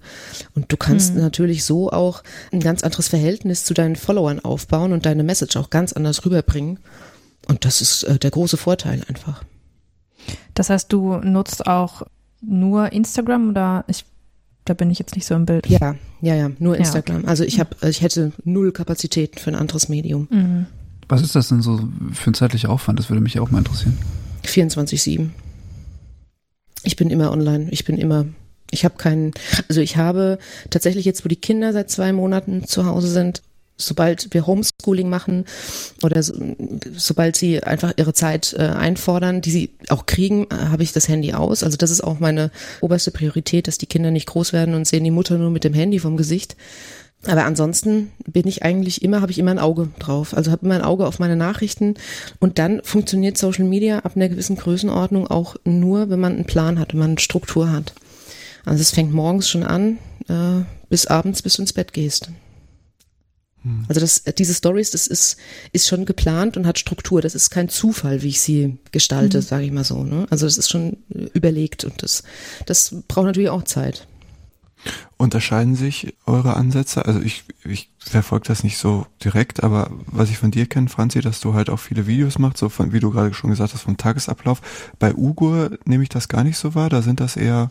Und 0.55 0.71
du 0.71 0.77
kannst 0.77 1.13
mhm. 1.13 1.21
natürlich 1.21 1.63
so 1.63 1.91
auch 1.91 2.23
ein 2.51 2.59
ganz 2.59 2.83
anderes 2.83 3.07
Verhältnis 3.07 3.63
zu 3.63 3.73
deinen 3.73 3.95
Followern 3.95 4.39
aufbauen 4.39 4.93
und 4.93 5.05
deine 5.05 5.23
Message 5.23 5.55
auch 5.57 5.69
ganz 5.69 5.93
anders 5.93 6.25
rüberbringen. 6.25 6.79
Und 7.47 7.65
das 7.65 7.81
ist 7.81 8.03
äh, 8.03 8.19
der 8.19 8.31
große 8.31 8.57
Vorteil 8.57 9.03
einfach. 9.07 9.43
Das 10.53 10.69
heißt, 10.69 10.91
du 10.91 11.17
nutzt 11.17 11.67
auch 11.67 12.03
nur 12.41 12.91
Instagram 12.91 13.49
oder 13.49 13.85
ich 13.87 14.05
da 14.67 14.73
bin 14.73 14.91
ich 14.91 14.99
jetzt 14.99 15.15
nicht 15.15 15.25
so 15.25 15.33
im 15.33 15.45
Bild. 15.45 15.67
Ja, 15.67 15.95
ja, 16.21 16.35
ja, 16.35 16.51
nur 16.59 16.77
Instagram. 16.77 17.17
Ja, 17.17 17.21
okay. 17.21 17.29
Also 17.29 17.43
ich 17.45 17.59
habe 17.59 17.75
ich 17.87 18.01
hätte 18.01 18.33
null 18.43 18.71
Kapazitäten 18.71 19.39
für 19.39 19.49
ein 19.49 19.55
anderes 19.55 19.87
Medium. 19.87 20.27
Mhm. 20.29 20.65
Was 21.07 21.21
ist 21.21 21.35
das 21.35 21.49
denn 21.49 21.61
so 21.61 21.87
für 22.13 22.31
ein 22.31 22.33
zeitlicher 22.33 22.69
Aufwand? 22.69 22.99
Das 22.99 23.09
würde 23.09 23.21
mich 23.21 23.39
auch 23.39 23.49
mal 23.49 23.59
interessieren. 23.59 23.97
24-7. 24.45 25.29
Ich 26.83 26.95
bin 26.95 27.09
immer 27.09 27.31
online. 27.31 27.67
Ich 27.71 27.85
bin 27.85 27.97
immer, 27.97 28.25
ich 28.71 28.85
habe 28.85 28.95
keinen, 28.97 29.31
also 29.69 29.81
ich 29.81 29.97
habe 29.97 30.37
tatsächlich 30.69 31.05
jetzt, 31.05 31.23
wo 31.23 31.29
die 31.29 31.35
Kinder 31.35 31.73
seit 31.73 31.89
zwei 31.89 32.11
Monaten 32.11 32.65
zu 32.65 32.85
Hause 32.85 33.09
sind, 33.09 33.41
sobald 33.77 34.33
wir 34.33 34.47
Homeschooling 34.47 35.09
machen 35.09 35.45
oder 36.01 36.21
so, 36.23 36.33
sobald 36.95 37.35
sie 37.35 37.63
einfach 37.63 37.93
ihre 37.97 38.13
Zeit 38.13 38.53
äh, 38.57 38.63
einfordern, 38.63 39.41
die 39.41 39.51
sie 39.51 39.69
auch 39.89 40.05
kriegen, 40.07 40.45
äh, 40.45 40.55
habe 40.55 40.83
ich 40.83 40.93
das 40.93 41.07
Handy 41.07 41.33
aus. 41.33 41.63
Also 41.63 41.77
das 41.77 41.91
ist 41.91 42.03
auch 42.03 42.19
meine 42.19 42.51
oberste 42.81 43.11
Priorität, 43.11 43.67
dass 43.67 43.77
die 43.77 43.85
Kinder 43.85 44.11
nicht 44.11 44.27
groß 44.27 44.51
werden 44.51 44.73
und 44.73 44.87
sehen 44.87 45.03
die 45.03 45.11
Mutter 45.11 45.37
nur 45.37 45.51
mit 45.51 45.63
dem 45.63 45.73
Handy 45.73 45.99
vom 45.99 46.17
Gesicht. 46.17 46.55
Aber 47.25 47.45
ansonsten 47.45 48.11
bin 48.25 48.47
ich 48.47 48.63
eigentlich 48.63 49.01
immer, 49.01 49.21
habe 49.21 49.31
ich 49.31 49.39
immer 49.39 49.51
ein 49.51 49.59
Auge 49.59 49.89
drauf. 49.99 50.35
Also 50.35 50.51
habe 50.51 50.65
immer 50.65 50.75
ein 50.75 50.83
Auge 50.83 51.07
auf 51.07 51.19
meine 51.19 51.35
Nachrichten. 51.35 51.95
Und 52.39 52.59
dann 52.59 52.81
funktioniert 52.83 53.37
Social 53.37 53.65
Media 53.65 53.99
ab 53.99 54.13
einer 54.15 54.29
gewissen 54.29 54.55
Größenordnung 54.55 55.27
auch 55.27 55.55
nur, 55.65 56.09
wenn 56.09 56.19
man 56.19 56.33
einen 56.33 56.45
Plan 56.45 56.79
hat, 56.79 56.93
wenn 56.93 56.99
man 56.99 57.11
eine 57.11 57.19
Struktur 57.19 57.71
hat. 57.71 57.93
Also 58.65 58.81
es 58.81 58.91
fängt 58.91 59.13
morgens 59.13 59.49
schon 59.49 59.63
an, 59.63 59.97
äh, 60.27 60.63
bis 60.89 61.07
abends, 61.07 61.41
bis 61.41 61.55
du 61.55 61.63
ins 61.63 61.73
Bett 61.73 61.91
gehst. 61.91 62.29
Hm. 63.63 63.85
Also 63.89 63.99
das, 63.99 64.23
diese 64.37 64.53
Stories, 64.53 64.91
das 64.91 65.07
ist, 65.07 65.37
ist 65.73 65.87
schon 65.87 66.05
geplant 66.05 66.55
und 66.55 66.67
hat 66.67 66.77
Struktur. 66.77 67.21
Das 67.21 67.33
ist 67.33 67.49
kein 67.49 67.67
Zufall, 67.67 68.21
wie 68.21 68.29
ich 68.29 68.41
sie 68.41 68.77
gestalte, 68.91 69.39
mhm. 69.39 69.41
sage 69.41 69.65
ich 69.65 69.71
mal 69.71 69.83
so. 69.83 70.03
Ne? 70.03 70.27
Also 70.29 70.45
das 70.45 70.57
ist 70.57 70.69
schon 70.69 70.97
überlegt 71.33 71.83
und 71.83 72.03
das, 72.03 72.23
das 72.65 72.95
braucht 73.07 73.25
natürlich 73.25 73.49
auch 73.49 73.63
Zeit. 73.63 74.07
Unterscheiden 75.17 75.75
sich 75.75 76.15
eure 76.25 76.55
Ansätze? 76.55 77.05
Also 77.05 77.21
ich, 77.21 77.43
ich 77.63 77.89
verfolge 77.99 78.47
das 78.47 78.63
nicht 78.63 78.77
so 78.77 79.05
direkt, 79.23 79.63
aber 79.63 79.89
was 80.05 80.29
ich 80.29 80.37
von 80.37 80.51
dir 80.51 80.65
kenne, 80.65 80.89
Franzi, 80.89 81.21
dass 81.21 81.39
du 81.39 81.53
halt 81.53 81.69
auch 81.69 81.79
viele 81.79 82.07
Videos 82.07 82.39
machst, 82.39 82.57
so 82.57 82.69
von, 82.69 82.93
wie 82.93 82.99
du 82.99 83.11
gerade 83.11 83.33
schon 83.33 83.49
gesagt 83.49 83.73
hast, 83.73 83.81
vom 83.81 83.97
Tagesablauf. 83.97 84.61
Bei 84.99 85.13
Ugur 85.15 85.77
nehme 85.85 86.03
ich 86.03 86.09
das 86.09 86.27
gar 86.27 86.43
nicht 86.43 86.57
so 86.57 86.75
wahr. 86.75 86.89
Da 86.89 87.01
sind 87.01 87.19
das 87.19 87.35
eher, 87.35 87.69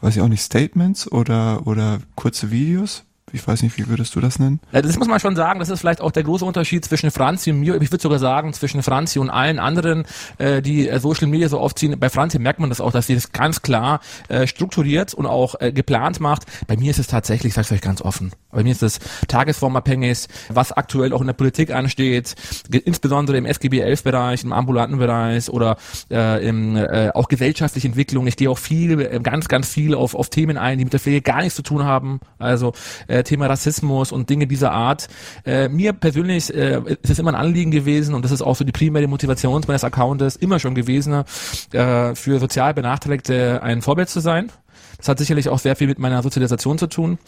weiß 0.00 0.16
ich 0.16 0.22
auch 0.22 0.28
nicht, 0.28 0.42
Statements 0.42 1.10
oder, 1.10 1.66
oder 1.66 2.00
kurze 2.14 2.50
Videos. 2.50 3.04
Ich 3.32 3.46
weiß 3.46 3.62
nicht, 3.62 3.76
wie 3.76 3.88
würdest 3.88 4.14
du 4.14 4.20
das 4.20 4.38
nennen? 4.38 4.60
Das 4.70 4.96
muss 4.98 5.08
man 5.08 5.18
schon 5.18 5.34
sagen, 5.34 5.58
das 5.58 5.68
ist 5.68 5.80
vielleicht 5.80 6.00
auch 6.00 6.12
der 6.12 6.22
große 6.22 6.44
Unterschied 6.44 6.84
zwischen 6.84 7.10
Franzi 7.10 7.50
und 7.50 7.58
mir. 7.58 7.74
Ich 7.82 7.90
würde 7.90 8.02
sogar 8.02 8.20
sagen, 8.20 8.52
zwischen 8.52 8.84
Franzi 8.84 9.18
und 9.18 9.30
allen 9.30 9.58
anderen, 9.58 10.04
äh, 10.38 10.62
die 10.62 10.88
äh, 10.88 11.00
Social 11.00 11.26
Media 11.26 11.48
so 11.48 11.58
aufziehen. 11.58 11.98
Bei 11.98 12.08
Franzi 12.08 12.38
merkt 12.38 12.60
man 12.60 12.68
das 12.68 12.80
auch, 12.80 12.92
dass 12.92 13.08
sie 13.08 13.16
das 13.16 13.32
ganz 13.32 13.62
klar 13.62 14.00
äh, 14.28 14.46
strukturiert 14.46 15.12
und 15.12 15.26
auch 15.26 15.56
äh, 15.60 15.72
geplant 15.72 16.20
macht. 16.20 16.44
Bei 16.68 16.76
mir 16.76 16.92
ist 16.92 17.00
es 17.00 17.08
tatsächlich, 17.08 17.54
sage 17.54 17.66
ich 17.66 17.72
euch 17.72 17.80
ganz 17.80 18.00
offen, 18.00 18.30
bei 18.52 18.62
mir 18.62 18.70
ist 18.70 18.84
es 18.84 19.00
tagesformabhängig, 19.26 20.28
was 20.48 20.70
aktuell 20.70 21.12
auch 21.12 21.20
in 21.20 21.26
der 21.26 21.34
Politik 21.34 21.72
ansteht, 21.72 22.36
insbesondere 22.70 23.36
im 23.38 23.44
SGB 23.44 23.80
11 23.80 24.04
Bereich, 24.04 24.44
im 24.44 24.52
ambulanten 24.52 24.98
Bereich 24.98 25.50
oder 25.50 25.76
äh, 26.10 26.46
im 26.48 26.76
äh, 26.76 27.10
auch 27.12 27.26
gesellschaftliche 27.26 27.88
Entwicklung. 27.88 28.28
Ich 28.28 28.36
gehe 28.36 28.48
auch 28.48 28.58
viel, 28.58 29.00
äh, 29.00 29.18
ganz, 29.20 29.48
ganz 29.48 29.68
viel 29.68 29.94
auf, 29.94 30.14
auf 30.14 30.30
Themen 30.30 30.56
ein, 30.56 30.78
die 30.78 30.84
mit 30.84 30.92
der 30.92 31.00
Pflege 31.00 31.22
gar 31.22 31.42
nichts 31.42 31.56
zu 31.56 31.62
tun 31.62 31.84
haben. 31.84 32.20
Also 32.38 32.72
äh, 33.08 33.15
äh, 33.16 33.22
Thema 33.22 33.46
Rassismus 33.46 34.12
und 34.12 34.30
Dinge 34.30 34.46
dieser 34.46 34.72
Art. 34.72 35.08
Äh, 35.44 35.68
mir 35.68 35.92
persönlich 35.92 36.52
äh, 36.54 36.80
ist 37.02 37.10
es 37.10 37.18
immer 37.18 37.32
ein 37.32 37.36
Anliegen 37.36 37.70
gewesen 37.70 38.14
und 38.14 38.24
das 38.24 38.32
ist 38.32 38.42
auch 38.42 38.56
so 38.56 38.64
die 38.64 38.72
primäre 38.72 39.06
Motivation 39.06 39.62
meines 39.66 39.84
Accountes 39.84 40.36
immer 40.36 40.58
schon 40.58 40.74
gewesen, 40.74 41.24
äh, 41.72 42.14
für 42.14 42.38
sozial 42.38 42.74
Benachteiligte 42.74 43.62
ein 43.62 43.82
Vorbild 43.82 44.08
zu 44.08 44.20
sein. 44.20 44.50
Das 44.98 45.08
hat 45.08 45.18
sicherlich 45.18 45.48
auch 45.48 45.58
sehr 45.58 45.76
viel 45.76 45.86
mit 45.86 45.98
meiner 45.98 46.22
Sozialisation 46.22 46.78
zu 46.78 46.86
tun. 46.86 47.18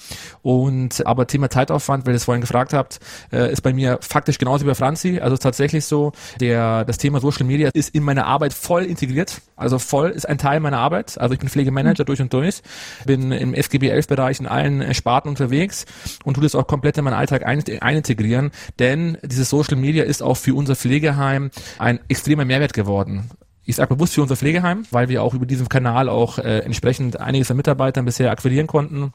Und 0.42 1.06
aber 1.06 1.26
Thema 1.26 1.50
Zeitaufwand, 1.50 2.06
weil 2.06 2.14
ihr 2.14 2.16
es 2.16 2.24
vorhin 2.24 2.40
gefragt 2.40 2.72
habt, 2.72 3.00
äh, 3.32 3.52
ist 3.52 3.62
bei 3.62 3.72
mir 3.72 3.98
faktisch 4.00 4.38
genauso 4.38 4.64
wie 4.64 4.68
bei 4.68 4.74
Franzi. 4.74 5.20
Also 5.20 5.36
tatsächlich 5.36 5.84
so, 5.84 6.12
der 6.40 6.84
das 6.84 6.98
Thema 6.98 7.20
Social 7.20 7.44
Media 7.44 7.70
ist 7.72 7.94
in 7.94 8.02
meine 8.02 8.26
Arbeit 8.26 8.52
voll 8.52 8.84
integriert. 8.84 9.40
Also 9.56 9.78
voll 9.78 10.10
ist 10.10 10.28
ein 10.28 10.38
Teil 10.38 10.60
meiner 10.60 10.78
Arbeit. 10.78 11.18
Also 11.18 11.34
ich 11.34 11.40
bin 11.40 11.48
Pflegemanager 11.48 12.04
mhm. 12.04 12.06
durch 12.06 12.20
und 12.20 12.32
durch, 12.32 12.62
bin 13.04 13.32
im 13.32 13.54
SGB 13.54 13.88
11 13.88 14.06
Bereich 14.08 14.40
in 14.40 14.46
allen 14.46 14.94
Sparten 14.94 15.28
unterwegs 15.28 15.84
und 16.24 16.34
tue 16.34 16.42
das 16.42 16.54
auch 16.54 16.66
komplett 16.66 16.98
in 16.98 17.04
meinen 17.04 17.14
Alltag 17.14 17.44
ein, 17.44 17.62
einintegrieren, 17.80 18.50
denn 18.78 19.18
dieses 19.22 19.50
Social 19.50 19.76
Media 19.76 20.04
ist 20.04 20.22
auch 20.22 20.36
für 20.36 20.54
unser 20.54 20.76
Pflegeheim 20.76 21.50
ein 21.78 22.00
extremer 22.08 22.44
Mehrwert 22.44 22.72
geworden 22.72 23.30
ich 23.68 23.76
sage 23.76 23.94
bewusst 23.94 24.14
für 24.14 24.22
unser 24.22 24.34
Pflegeheim, 24.34 24.86
weil 24.90 25.10
wir 25.10 25.22
auch 25.22 25.34
über 25.34 25.44
diesen 25.44 25.68
Kanal 25.68 26.08
auch 26.08 26.38
äh, 26.38 26.60
entsprechend 26.60 27.20
einiges 27.20 27.50
an 27.50 27.58
Mitarbeitern 27.58 28.06
bisher 28.06 28.30
akquirieren 28.30 28.66
konnten. 28.66 29.12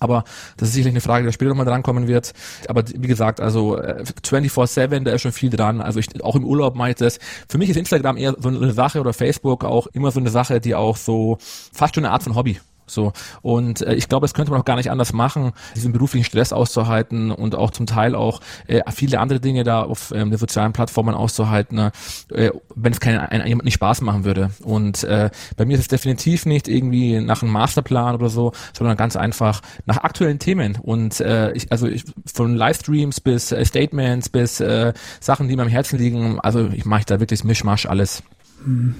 Aber 0.00 0.24
das 0.56 0.68
ist 0.68 0.74
sicherlich 0.74 0.94
eine 0.94 1.00
Frage, 1.02 1.26
die 1.26 1.32
später 1.32 1.50
nochmal 1.50 1.66
drankommen 1.66 2.08
wird. 2.08 2.32
Aber 2.68 2.84
wie 2.88 3.06
gesagt, 3.06 3.38
also 3.38 3.76
äh, 3.76 4.02
24-7, 4.24 5.04
da 5.04 5.12
ist 5.12 5.20
schon 5.20 5.32
viel 5.32 5.50
dran. 5.50 5.82
Also 5.82 6.00
ich, 6.00 6.24
auch 6.24 6.36
im 6.36 6.44
Urlaub 6.46 6.74
mache 6.74 6.90
ich 6.90 6.96
das. 6.96 7.18
Für 7.48 7.58
mich 7.58 7.68
ist 7.68 7.76
Instagram 7.76 8.16
eher 8.16 8.34
so 8.38 8.48
eine 8.48 8.72
Sache 8.72 8.98
oder 8.98 9.12
Facebook 9.12 9.62
auch 9.62 9.86
immer 9.88 10.10
so 10.10 10.20
eine 10.20 10.30
Sache, 10.30 10.58
die 10.58 10.74
auch 10.74 10.96
so 10.96 11.36
fast 11.40 11.94
schon 11.94 12.06
eine 12.06 12.14
Art 12.14 12.22
von 12.22 12.34
Hobby 12.34 12.58
so. 12.86 13.12
Und 13.42 13.82
äh, 13.82 13.94
ich 13.94 14.08
glaube, 14.08 14.24
das 14.24 14.34
könnte 14.34 14.50
man 14.50 14.60
auch 14.60 14.64
gar 14.64 14.76
nicht 14.76 14.90
anders 14.90 15.12
machen, 15.12 15.52
diesen 15.74 15.92
beruflichen 15.92 16.24
Stress 16.24 16.52
auszuhalten 16.52 17.30
und 17.30 17.54
auch 17.54 17.70
zum 17.70 17.86
Teil 17.86 18.14
auch 18.14 18.40
äh, 18.66 18.80
viele 18.92 19.20
andere 19.20 19.40
Dinge 19.40 19.64
da 19.64 19.82
auf 19.82 20.12
ähm, 20.12 20.30
den 20.30 20.38
sozialen 20.38 20.72
Plattformen 20.72 21.14
auszuhalten, 21.14 21.76
ne? 21.76 21.92
äh, 22.32 22.50
wenn 22.74 22.92
es 22.92 23.00
keinen 23.00 23.18
ein, 23.18 23.46
jemand 23.46 23.64
nicht 23.64 23.74
Spaß 23.74 24.00
machen 24.02 24.24
würde. 24.24 24.50
Und 24.62 25.04
äh, 25.04 25.30
bei 25.56 25.64
mir 25.64 25.74
ist 25.74 25.80
es 25.80 25.88
definitiv 25.88 26.46
nicht 26.46 26.68
irgendwie 26.68 27.20
nach 27.20 27.42
einem 27.42 27.52
Masterplan 27.52 28.14
oder 28.14 28.28
so, 28.28 28.52
sondern 28.72 28.96
ganz 28.96 29.16
einfach 29.16 29.62
nach 29.84 29.98
aktuellen 29.98 30.38
Themen. 30.38 30.78
Und 30.80 31.20
äh, 31.20 31.52
ich, 31.52 31.72
also 31.72 31.86
ich, 31.86 32.04
von 32.32 32.54
Livestreams 32.54 33.20
bis 33.20 33.52
äh, 33.52 33.64
Statements 33.64 34.28
bis 34.28 34.60
äh, 34.60 34.92
Sachen, 35.20 35.48
die 35.48 35.56
mir 35.56 35.62
am 35.62 35.68
Herzen 35.68 35.98
liegen, 35.98 36.40
also 36.40 36.68
ich 36.68 36.84
mache 36.84 37.04
da 37.06 37.20
wirklich 37.20 37.44
Mischmasch 37.44 37.86
alles. 37.86 38.22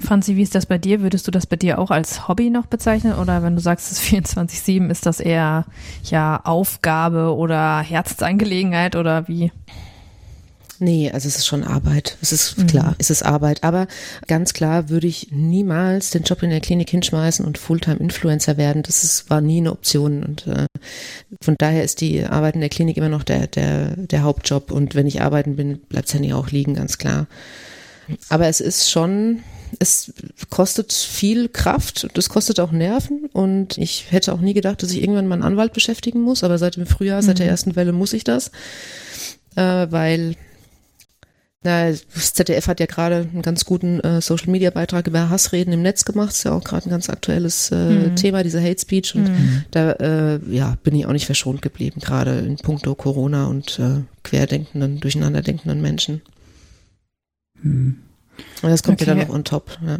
Franzi, 0.01 0.35
wie 0.35 0.43
ist 0.43 0.55
das 0.55 0.65
bei 0.65 0.77
dir? 0.77 1.01
Würdest 1.01 1.27
du 1.27 1.31
das 1.31 1.45
bei 1.45 1.57
dir 1.57 1.79
auch 1.79 1.91
als 1.91 2.27
Hobby 2.27 2.49
noch 2.49 2.67
bezeichnen? 2.67 3.13
Oder 3.13 3.43
wenn 3.43 3.55
du 3.55 3.61
sagst, 3.61 3.91
es 3.91 3.99
ist 3.99 4.13
24-7, 4.37 4.89
ist 4.89 5.05
das 5.05 5.19
eher 5.19 5.65
ja 6.03 6.41
Aufgabe 6.43 7.35
oder 7.35 7.79
Herzensangelegenheit 7.79 8.95
oder 8.95 9.27
wie? 9.27 9.51
Nee, 10.79 11.09
also 11.11 11.27
es 11.27 11.37
ist 11.37 11.47
schon 11.47 11.63
Arbeit. 11.63 12.17
Es 12.21 12.31
ist 12.31 12.57
mhm. 12.57 12.67
klar, 12.67 12.95
es 12.99 13.09
ist 13.09 13.23
Arbeit. 13.23 13.63
Aber 13.63 13.87
ganz 14.27 14.53
klar 14.53 14.89
würde 14.89 15.07
ich 15.07 15.29
niemals 15.31 16.11
den 16.11 16.23
Job 16.23 16.43
in 16.43 16.51
der 16.51 16.61
Klinik 16.61 16.89
hinschmeißen 16.89 17.43
und 17.43 17.57
Fulltime-Influencer 17.57 18.57
werden. 18.57 18.83
Das 18.83 19.03
ist, 19.03 19.29
war 19.29 19.41
nie 19.41 19.57
eine 19.57 19.71
Option. 19.71 20.23
Und 20.23 20.45
äh, 20.47 20.67
von 21.41 21.55
daher 21.57 21.83
ist 21.83 22.01
die 22.01 22.23
Arbeit 22.23 22.55
in 22.55 22.61
der 22.61 22.69
Klinik 22.69 22.97
immer 22.97 23.09
noch 23.09 23.23
der, 23.23 23.47
der, 23.47 23.95
der 23.97 24.23
Hauptjob. 24.23 24.71
Und 24.71 24.93
wenn 24.93 25.07
ich 25.07 25.21
arbeiten 25.21 25.55
bin, 25.55 25.79
bleibt 25.79 26.07
es 26.07 26.13
ja 26.13 26.19
nie 26.19 26.33
auch 26.33 26.51
liegen, 26.51 26.75
ganz 26.75 26.97
klar. 26.99 27.25
Aber 28.29 28.47
es 28.47 28.59
ist 28.61 28.89
schon, 28.89 29.41
es 29.79 30.13
kostet 30.49 30.93
viel 30.93 31.49
Kraft 31.49 32.03
und 32.05 32.17
es 32.17 32.29
kostet 32.29 32.59
auch 32.59 32.71
Nerven 32.71 33.29
und 33.33 33.77
ich 33.77 34.11
hätte 34.11 34.33
auch 34.33 34.41
nie 34.41 34.53
gedacht, 34.53 34.83
dass 34.83 34.91
ich 34.91 35.01
irgendwann 35.01 35.27
mal 35.27 35.35
einen 35.35 35.43
Anwalt 35.43 35.73
beschäftigen 35.73 36.21
muss, 36.21 36.43
aber 36.43 36.57
seit 36.57 36.75
dem 36.75 36.85
Frühjahr, 36.85 37.21
seit 37.21 37.39
der 37.39 37.47
mhm. 37.47 37.51
ersten 37.51 37.75
Welle 37.75 37.91
muss 37.91 38.13
ich 38.13 38.23
das, 38.23 38.51
äh, 39.55 39.87
weil 39.89 40.35
na, 41.63 41.89
das 41.89 42.33
ZDF 42.33 42.67
hat 42.67 42.79
ja 42.79 42.85
gerade 42.85 43.27
einen 43.31 43.41
ganz 43.41 43.65
guten 43.65 43.99
äh, 43.99 44.21
Social 44.21 44.51
Media 44.51 44.69
Beitrag 44.69 45.07
über 45.07 45.29
Hassreden 45.29 45.73
im 45.73 45.81
Netz 45.81 46.05
gemacht. 46.05 46.29
Ist 46.29 46.43
ja 46.43 46.53
auch 46.53 46.63
gerade 46.63 46.87
ein 46.87 46.91
ganz 46.91 47.09
aktuelles 47.09 47.71
äh, 47.71 47.75
mhm. 47.75 48.15
Thema, 48.15 48.43
dieser 48.43 48.61
Hate 48.61 48.79
Speech. 48.79 49.15
Und 49.15 49.27
mhm. 49.27 49.65
da 49.71 49.91
äh, 49.93 50.39
ja, 50.49 50.77
bin 50.83 50.95
ich 50.95 51.07
auch 51.07 51.11
nicht 51.11 51.25
verschont 51.25 51.61
geblieben, 51.61 51.99
gerade 51.99 52.39
in 52.39 52.57
puncto 52.57 52.95
Corona 52.95 53.47
und 53.47 53.79
äh, 53.79 54.03
querdenkenden, 54.23 54.99
durcheinanderdenkenden 54.99 55.81
Menschen. 55.81 56.21
Hm. 57.61 57.97
Und 58.61 58.69
das 58.69 58.83
kommt 58.83 59.01
okay. 59.01 59.09
ja 59.09 59.15
dann 59.15 59.27
noch 59.27 59.33
on 59.33 59.43
top. 59.43 59.77
Ja. 59.85 59.97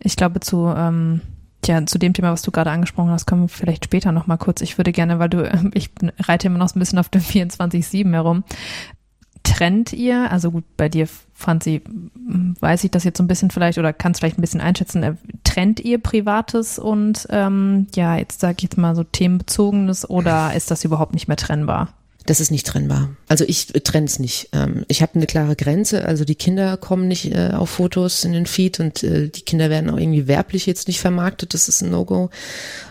Ich 0.00 0.16
glaube, 0.16 0.40
zu, 0.40 0.72
ähm, 0.76 1.20
tja, 1.62 1.84
zu 1.86 1.98
dem 1.98 2.12
Thema, 2.12 2.32
was 2.32 2.42
du 2.42 2.50
gerade 2.50 2.70
angesprochen 2.70 3.10
hast, 3.10 3.26
kommen 3.26 3.42
wir 3.42 3.48
vielleicht 3.48 3.84
später 3.84 4.12
noch 4.12 4.26
mal 4.26 4.36
kurz. 4.36 4.60
Ich 4.60 4.78
würde 4.78 4.92
gerne, 4.92 5.18
weil 5.18 5.28
du, 5.28 5.50
ich 5.74 5.90
reite 6.20 6.46
immer 6.46 6.58
noch 6.58 6.68
so 6.68 6.76
ein 6.76 6.80
bisschen 6.80 6.98
auf 6.98 7.08
dem 7.08 7.22
24-7 7.22 8.12
herum. 8.12 8.44
trennt 9.42 9.92
ihr? 9.92 10.30
Also 10.30 10.50
gut, 10.50 10.64
bei 10.76 10.88
dir, 10.88 11.08
Franzi, 11.32 11.82
weiß 12.60 12.84
ich 12.84 12.90
das 12.90 13.04
jetzt 13.04 13.18
so 13.18 13.24
ein 13.24 13.28
bisschen 13.28 13.50
vielleicht 13.50 13.78
oder 13.78 13.92
kannst 13.92 14.20
vielleicht 14.20 14.38
ein 14.38 14.42
bisschen 14.42 14.60
einschätzen. 14.60 15.02
Äh, 15.02 15.14
trennt 15.44 15.80
ihr 15.80 15.98
Privates 15.98 16.78
und 16.78 17.26
ähm, 17.30 17.86
ja, 17.94 18.16
jetzt 18.16 18.40
sage 18.40 18.56
ich 18.58 18.62
jetzt 18.64 18.78
mal 18.78 18.94
so 18.94 19.04
themenbezogenes 19.04 20.08
oder 20.08 20.54
ist 20.54 20.70
das 20.70 20.84
überhaupt 20.84 21.14
nicht 21.14 21.28
mehr 21.28 21.36
trennbar? 21.36 21.88
Das 22.26 22.40
ist 22.40 22.50
nicht 22.50 22.66
trennbar. 22.66 23.10
Also 23.28 23.44
ich 23.46 23.66
trenne 23.66 24.06
es 24.06 24.18
nicht. 24.18 24.48
Ähm, 24.52 24.86
ich 24.88 25.02
habe 25.02 25.16
eine 25.16 25.26
klare 25.26 25.56
Grenze. 25.56 26.06
Also 26.06 26.24
die 26.24 26.34
Kinder 26.34 26.78
kommen 26.78 27.06
nicht 27.06 27.34
äh, 27.34 27.50
auf 27.52 27.68
Fotos 27.68 28.24
in 28.24 28.32
den 28.32 28.46
Feed 28.46 28.80
und 28.80 29.02
äh, 29.02 29.28
die 29.28 29.42
Kinder 29.42 29.68
werden 29.68 29.90
auch 29.90 29.98
irgendwie 29.98 30.26
werblich 30.26 30.64
jetzt 30.64 30.88
nicht 30.88 31.00
vermarktet. 31.00 31.52
Das 31.52 31.68
ist 31.68 31.82
ein 31.82 31.90
No-Go. 31.90 32.30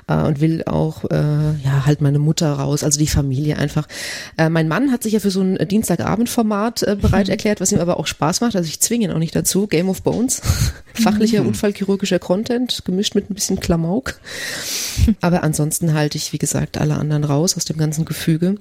Äh, 0.08 0.18
und 0.18 0.40
will 0.40 0.64
auch 0.66 1.04
ja 1.12 1.86
halt 1.86 2.02
meine 2.02 2.20
Mutter 2.20 2.52
raus, 2.52 2.84
also 2.84 3.00
die 3.00 3.08
Familie 3.08 3.58
einfach. 3.58 3.88
Mein 4.38 4.68
Mann 4.68 4.92
hat 4.92 5.04
sich 5.04 5.14
ja 5.14 5.20
für 5.20 5.32
so 5.32 5.42
ein 5.42 5.58
Dienstagabendformat 5.68 6.98
bereit 7.02 7.30
erklärt, 7.34 7.62
was 7.62 7.72
ihm 7.72 7.80
aber 7.80 8.00
auch 8.00 8.08
Spaß 8.08 8.42
macht. 8.42 8.56
Also 8.56 8.68
ich 8.68 8.80
zwinge 8.80 9.06
ihn 9.06 9.12
auch 9.12 9.20
nicht 9.20 9.36
dazu. 9.36 9.68
Game 9.68 9.90
of 9.90 10.02
Bones, 10.02 10.42
fachlicher 10.94 11.42
mhm. 11.42 11.50
unfallchirurgischer 11.50 12.20
Content, 12.20 12.84
gemischt 12.86 13.16
mit 13.16 13.30
ein 13.30 13.34
bisschen 13.34 13.60
Klamauk. 13.60 14.16
Aber 15.22 15.44
ansonsten 15.44 15.94
halte 15.94 16.18
ich, 16.18 16.34
wie 16.34 16.38
gesagt, 16.38 16.78
alle 16.78 16.96
anderen 16.96 17.24
raus 17.24 17.56
aus 17.56 17.66
dem 17.66 17.78
ganzen 17.78 18.06
Gefüge. 18.06 18.58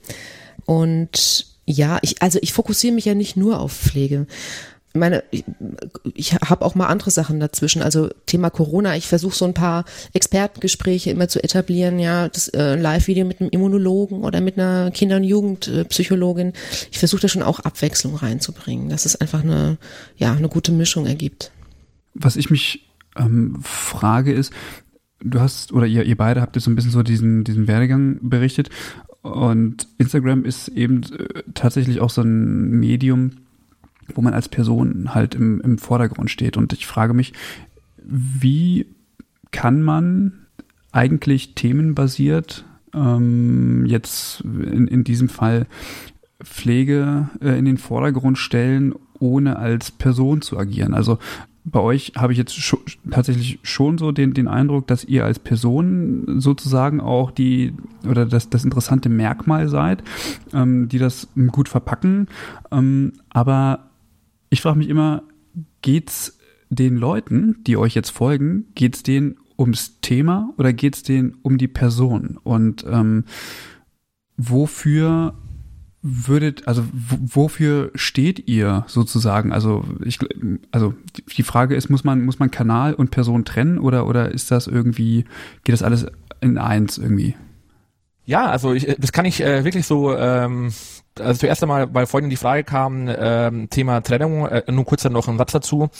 Und 0.64 1.46
ja, 1.66 1.98
ich, 2.02 2.20
also 2.22 2.38
ich 2.42 2.52
fokussiere 2.52 2.94
mich 2.94 3.04
ja 3.04 3.14
nicht 3.14 3.36
nur 3.36 3.60
auf 3.60 3.72
Pflege. 3.72 4.26
Ich 4.94 5.00
meine, 5.00 5.24
ich, 5.30 5.44
ich 6.14 6.34
habe 6.34 6.64
auch 6.66 6.74
mal 6.74 6.88
andere 6.88 7.10
Sachen 7.10 7.40
dazwischen. 7.40 7.80
Also 7.80 8.10
Thema 8.26 8.50
Corona, 8.50 8.94
ich 8.94 9.06
versuche 9.06 9.34
so 9.34 9.46
ein 9.46 9.54
paar 9.54 9.86
Expertengespräche 10.12 11.10
immer 11.10 11.28
zu 11.28 11.42
etablieren, 11.42 11.98
ja, 11.98 12.28
das 12.28 12.48
äh, 12.48 12.74
Live-Video 12.74 13.24
mit 13.24 13.40
einem 13.40 13.48
Immunologen 13.48 14.22
oder 14.22 14.42
mit 14.42 14.58
einer 14.58 14.90
Kinder- 14.90 15.16
und 15.16 15.24
Jugendpsychologin. 15.24 16.52
Ich 16.90 16.98
versuche 16.98 17.22
da 17.22 17.28
schon 17.28 17.42
auch 17.42 17.60
Abwechslung 17.60 18.16
reinzubringen, 18.16 18.90
dass 18.90 19.06
es 19.06 19.16
einfach 19.16 19.42
eine, 19.42 19.78
ja, 20.18 20.34
eine 20.34 20.50
gute 20.50 20.72
Mischung 20.72 21.06
ergibt. 21.06 21.52
Was 22.12 22.36
ich 22.36 22.50
mich 22.50 22.86
ähm, 23.16 23.60
frage 23.62 24.34
ist, 24.34 24.52
du 25.24 25.40
hast, 25.40 25.72
oder 25.72 25.86
ihr, 25.86 26.02
ihr 26.04 26.16
beide 26.18 26.42
habt 26.42 26.56
jetzt 26.56 26.64
so 26.64 26.70
ein 26.70 26.76
bisschen 26.76 26.90
so 26.90 27.02
diesen, 27.02 27.44
diesen 27.44 27.66
Werdegang 27.66 28.18
berichtet 28.20 28.68
und 29.22 29.86
Instagram 29.98 30.44
ist 30.44 30.68
eben 30.68 31.02
äh, 31.04 31.42
tatsächlich 31.54 32.00
auch 32.00 32.10
so 32.10 32.22
ein 32.22 32.70
Medium, 32.70 33.32
wo 34.14 34.20
man 34.20 34.34
als 34.34 34.48
Person 34.48 35.14
halt 35.14 35.34
im, 35.34 35.60
im 35.60 35.78
Vordergrund 35.78 36.30
steht. 36.30 36.56
Und 36.56 36.72
ich 36.72 36.86
frage 36.86 37.14
mich, 37.14 37.32
wie 38.02 38.86
kann 39.52 39.82
man 39.82 40.32
eigentlich 40.90 41.54
themenbasiert 41.54 42.64
ähm, 42.94 43.86
jetzt 43.86 44.40
in, 44.42 44.86
in 44.86 45.04
diesem 45.04 45.28
Fall 45.28 45.66
Pflege 46.42 47.30
äh, 47.40 47.58
in 47.58 47.64
den 47.64 47.78
Vordergrund 47.78 48.38
stellen, 48.38 48.94
ohne 49.18 49.56
als 49.56 49.90
Person 49.90 50.42
zu 50.42 50.58
agieren. 50.58 50.94
Also 50.94 51.18
bei 51.64 51.80
euch 51.80 52.12
habe 52.16 52.32
ich 52.32 52.38
jetzt 52.38 52.54
schon, 52.54 52.80
tatsächlich 53.10 53.60
schon 53.62 53.96
so 53.98 54.10
den, 54.10 54.34
den 54.34 54.48
Eindruck, 54.48 54.86
dass 54.88 55.04
ihr 55.04 55.24
als 55.24 55.38
Person 55.38 56.40
sozusagen 56.40 57.00
auch 57.00 57.30
die 57.30 57.74
oder 58.08 58.26
das, 58.26 58.50
das 58.50 58.64
interessante 58.64 59.08
Merkmal 59.08 59.68
seid, 59.68 60.02
ähm, 60.52 60.88
die 60.88 60.98
das 60.98 61.28
gut 61.48 61.68
verpacken. 61.68 62.26
Ähm, 62.72 63.12
aber 63.30 63.90
ich 64.50 64.60
frage 64.60 64.78
mich 64.78 64.88
immer, 64.88 65.22
geht's 65.82 66.38
den 66.68 66.96
Leuten, 66.96 67.62
die 67.64 67.76
euch 67.76 67.94
jetzt 67.94 68.10
folgen, 68.10 68.66
geht's 68.74 69.02
denen 69.02 69.36
ums 69.58 70.00
Thema 70.00 70.52
oder 70.56 70.72
geht's 70.72 71.02
denen 71.04 71.36
um 71.42 71.58
die 71.58 71.68
Person? 71.68 72.38
Und 72.42 72.84
ähm, 72.88 73.24
wofür 74.36 75.34
würdet, 76.02 76.66
also 76.66 76.82
wofür 76.92 77.92
steht 77.94 78.48
ihr 78.48 78.84
sozusagen? 78.88 79.52
Also 79.52 79.84
ich, 80.04 80.18
also 80.72 80.94
die 81.36 81.44
Frage 81.44 81.76
ist, 81.76 81.90
muss 81.90 82.02
man 82.02 82.24
muss 82.24 82.40
man 82.40 82.50
Kanal 82.50 82.94
und 82.94 83.12
Person 83.12 83.44
trennen 83.44 83.78
oder 83.78 84.06
oder 84.06 84.32
ist 84.32 84.50
das 84.50 84.66
irgendwie 84.66 85.24
geht 85.62 85.72
das 85.72 85.82
alles 85.82 86.06
in 86.40 86.58
eins 86.58 86.98
irgendwie? 86.98 87.36
Ja, 88.24 88.46
also 88.46 88.72
ich, 88.72 88.86
das 88.98 89.12
kann 89.12 89.24
ich 89.24 89.40
äh, 89.42 89.64
wirklich 89.64 89.86
so 89.86 90.16
ähm, 90.16 90.72
also 91.20 91.40
zuerst 91.40 91.62
einmal, 91.62 91.92
weil 91.94 92.06
vorhin 92.06 92.30
die 92.30 92.36
Frage 92.36 92.64
kam, 92.64 93.08
ähm, 93.08 93.68
Thema 93.68 94.00
Trennung, 94.00 94.46
äh, 94.46 94.70
nur 94.70 94.84
kurz 94.84 95.02
dann 95.02 95.12
noch 95.12 95.28
ein 95.28 95.36
Satz 95.36 95.52
dazu. 95.52 95.90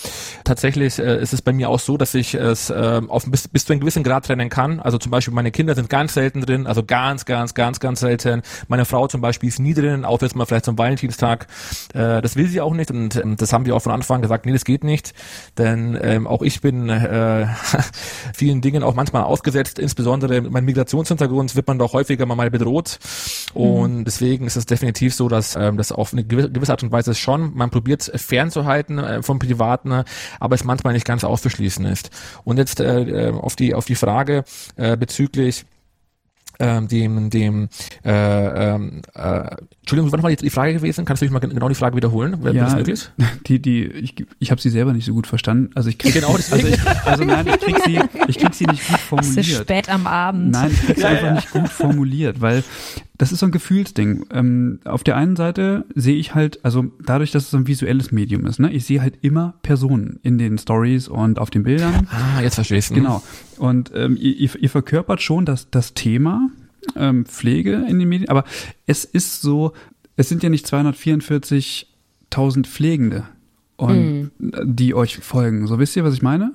Tatsächlich 0.45 0.99
äh, 0.99 1.21
ist 1.21 1.33
es 1.33 1.43
bei 1.43 1.53
mir 1.53 1.69
auch 1.69 1.81
so, 1.81 1.97
dass 1.97 2.15
ich 2.15 2.35
es 2.35 2.71
äh, 2.71 3.01
auf 3.09 3.27
bis, 3.27 3.49
bis 3.49 3.67
zu 3.67 3.73
einem 3.73 3.81
gewissen 3.81 4.03
Grad 4.03 4.27
trennen 4.27 4.49
kann. 4.49 4.81
Also 4.81 4.99
zum 4.99 5.11
Beispiel 5.11 5.35
meine 5.35 5.51
Kinder 5.51 5.75
sind 5.75 5.91
ganz 5.91 6.15
selten 6.15 6.41
drin, 6.41 6.67
also 6.67 6.83
ganz, 6.83 7.25
ganz, 7.25 7.55
ganz, 7.55 7.81
ganz 7.81 8.01
selten. 8.01 8.43
Meine 8.69 8.85
Frau 8.85 9.07
zum 9.07 9.21
Beispiel 9.21 9.49
ist 9.49 9.59
nie 9.59 9.75
drin, 9.75 10.05
außer 10.05 10.27
jetzt 10.27 10.37
mal 10.37 10.47
vielleicht 10.47 10.65
zum 10.65 10.79
Valentinstag. 10.79 11.47
Äh, 11.93 12.23
das 12.23 12.37
will 12.37 12.49
sie 12.49 12.61
auch 12.61 12.73
nicht 12.73 12.91
und 12.91 13.17
ähm, 13.17 13.37
das 13.37 13.53
haben 13.53 13.67
wir 13.67 13.77
auch 13.77 13.83
von 13.83 13.93
Anfang 13.93 14.17
an 14.17 14.23
gesagt, 14.23 14.47
nee, 14.47 14.53
das 14.53 14.65
geht 14.65 14.85
nicht. 14.85 15.13
Denn 15.59 15.99
ähm, 16.01 16.27
auch 16.27 16.43
ich 16.43 16.61
bin 16.61 16.89
äh, 16.89 17.47
vielen 18.35 18.61
Dingen 18.61 18.83
auch 18.83 18.95
manchmal 18.95 19.25
ausgesetzt, 19.25 19.79
insbesondere 19.79 20.41
meinem 20.41 20.65
Migrationshintergrund 20.65 21.55
wird 21.57 21.67
man 21.67 21.79
doch 21.79 21.93
häufiger 21.93 22.27
mal 22.27 22.51
bedroht. 22.51 22.99
Und 23.55 23.99
mhm. 23.99 24.05
deswegen 24.05 24.47
ist 24.47 24.57
es 24.57 24.67
definitiv 24.67 25.02
definitiv 25.03 25.15
so, 25.15 25.29
dass 25.29 25.57
ähm, 25.57 25.77
das 25.77 25.93
auf 25.93 26.13
eine 26.13 26.25
gewisse 26.25 26.73
Art 26.73 26.83
und 26.83 26.93
Weise 26.93 27.15
schon, 27.15 27.55
man 27.55 27.71
probiert 27.71 28.11
fernzuhalten 28.15 28.99
äh, 28.99 29.23
vom 29.23 29.39
Privaten, 29.39 30.05
aber 30.41 30.55
es 30.55 30.65
manchmal 30.65 30.93
nicht 30.93 31.05
ganz 31.05 31.25
auszuschließen 31.25 31.85
ist. 31.87 32.11
Und 32.45 32.59
jetzt 32.59 32.81
äh, 32.81 33.29
äh 33.29 33.33
auf 33.33 33.57
die 33.57 33.75
auf 33.75 33.85
die 33.85 33.95
Frage 33.95 34.45
äh, 34.77 34.97
bezüglich 34.97 35.65
ähm, 36.63 36.87
dem, 36.87 37.29
dem 37.29 37.69
äh, 38.05 38.75
ähm, 38.75 39.03
äh, 39.15 39.57
Entschuldigung, 39.81 40.13
wann 40.13 40.23
war 40.23 40.31
jetzt 40.31 40.45
die 40.45 40.51
Frage 40.51 40.75
gewesen? 40.75 41.05
Kannst 41.05 41.23
du 41.23 41.27
mich 41.27 41.33
mal 41.33 41.41
genau 41.41 41.69
die 41.69 41.75
Frage 41.75 41.97
wiederholen? 41.97 42.43
Wäre 42.45 42.55
ja, 42.55 42.65
das 42.65 42.77
möglich? 42.77 43.11
Die, 43.49 43.61
die, 43.61 43.85
ich, 43.85 44.15
ich 44.39 44.51
habe 44.53 44.61
sie 44.61 44.71
selber 44.71 44.93
nicht 44.93 45.05
so 45.05 45.13
gut 45.13 45.27
verstanden. 45.27 45.71
Also 45.75 45.89
ich 45.89 45.99
krieg, 45.99 46.15
genau 46.15 46.35
also, 46.35 46.57
ich, 46.57 46.79
also 47.05 47.25
nein, 47.25 47.47
ich 47.49 47.59
krieg 47.59 47.77
sie, 47.85 47.99
ich 48.29 48.39
krieg 48.39 48.55
sie 48.55 48.67
nicht 48.67 48.87
gut 48.87 49.01
formuliert. 49.01 49.39
Es 49.39 49.49
ist 49.49 49.61
spät 49.61 49.89
am 49.89 50.07
Abend. 50.07 50.53
Nein, 50.53 50.71
ich 50.73 50.87
krieg 50.87 50.97
sie 50.97 51.03
ja, 51.03 51.09
einfach 51.09 51.25
ja. 51.25 51.35
nicht 51.35 51.51
gut 51.51 51.69
formuliert, 51.69 52.41
weil 52.41 52.63
das 53.19 53.33
ist 53.33 53.41
so 53.41 53.47
ein 53.47 53.53
Gefühlsding. 53.53 54.27
Ähm, 54.33 54.81
auf 54.85 55.03
der 55.03 55.17
einen 55.17 55.35
Seite 55.35 55.85
sehe 55.95 56.17
ich 56.17 56.35
halt, 56.35 56.65
also 56.65 56.87
dadurch, 57.05 57.33
dass 57.33 57.45
es 57.45 57.51
so 57.51 57.57
ein 57.57 57.67
visuelles 57.67 58.13
Medium 58.13 58.47
ist, 58.47 58.61
ne, 58.61 58.73
ich 58.73 58.87
sehe 58.87 59.03
halt 59.03 59.19
immer 59.23 59.55
Personen 59.63 60.21
in 60.23 60.39
den 60.39 60.59
Stories 60.59 61.09
und 61.09 61.39
auf 61.39 61.51
den 61.51 61.65
Bildern. 61.65 62.09
Ah, 62.11 62.41
jetzt 62.41 62.55
verstehst 62.55 62.91
du. 62.91 62.95
Genau. 62.95 63.23
Und 63.59 63.91
ähm, 63.95 64.17
ihr, 64.21 64.55
ihr 64.57 64.71
verkörpert 64.71 65.21
schon 65.23 65.45
das, 65.45 65.69
das 65.71 65.95
Thema 65.95 66.51
ähm, 66.97 67.27
Pflege 67.27 67.85
in 67.89 67.99
den 67.99 68.09
Medien, 68.09 68.29
aber 68.29 68.45
es 68.87 69.05
ist 69.05 69.43
so, 69.43 69.73
es 70.17 70.29
sind 70.29 70.43
ja 70.43 70.49
nicht 70.49 70.67
244.000 70.67 72.67
Pflegende 72.67 73.25
und 73.77 74.31
mm. 74.39 74.51
die 74.65 74.95
euch 74.95 75.19
folgen. 75.19 75.67
So 75.67 75.79
wisst 75.79 75.97
ihr, 75.97 76.05
was 76.05 76.15
ich 76.15 76.23
meine? 76.23 76.53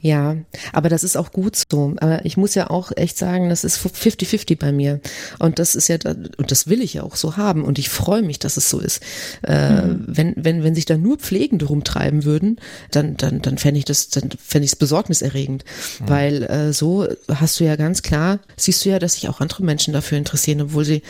Ja, 0.00 0.36
aber 0.72 0.88
das 0.88 1.02
ist 1.02 1.16
auch 1.16 1.32
gut 1.32 1.56
so. 1.56 1.94
Aber 2.00 2.24
ich 2.24 2.36
muss 2.36 2.54
ja 2.54 2.70
auch 2.70 2.92
echt 2.96 3.18
sagen, 3.18 3.48
das 3.48 3.64
ist 3.64 3.78
50-50 3.78 4.58
bei 4.58 4.70
mir. 4.70 5.00
Und 5.38 5.58
das 5.58 5.74
ist 5.74 5.88
ja, 5.88 5.96
und 6.04 6.50
das 6.50 6.68
will 6.68 6.82
ich 6.82 6.94
ja 6.94 7.02
auch 7.02 7.16
so 7.16 7.36
haben. 7.36 7.64
Und 7.64 7.78
ich 7.78 7.88
freue 7.88 8.22
mich, 8.22 8.38
dass 8.38 8.56
es 8.56 8.70
so 8.70 8.78
ist. 8.78 9.02
Äh, 9.42 9.82
mhm. 9.82 10.04
wenn, 10.06 10.34
wenn, 10.36 10.62
wenn 10.62 10.74
sich 10.74 10.86
da 10.86 10.96
nur 10.96 11.18
Pflegende 11.18 11.66
rumtreiben 11.66 12.24
würden, 12.24 12.60
dann, 12.90 13.16
dann, 13.16 13.42
dann 13.42 13.58
fände 13.58 13.78
ich 13.78 13.84
das, 13.84 14.08
dann 14.08 14.30
fände 14.38 14.66
ich 14.66 14.72
es 14.72 14.76
besorgniserregend. 14.76 15.64
Mhm. 16.00 16.08
Weil 16.08 16.42
äh, 16.44 16.72
so 16.72 17.08
hast 17.28 17.58
du 17.58 17.64
ja 17.64 17.74
ganz 17.76 18.02
klar, 18.02 18.38
siehst 18.56 18.84
du 18.84 18.90
ja, 18.90 18.98
dass 19.00 19.14
sich 19.14 19.28
auch 19.28 19.40
andere 19.40 19.64
Menschen 19.64 19.92
dafür 19.92 20.18
interessieren, 20.18 20.60
obwohl 20.60 20.84
sie 20.84 21.02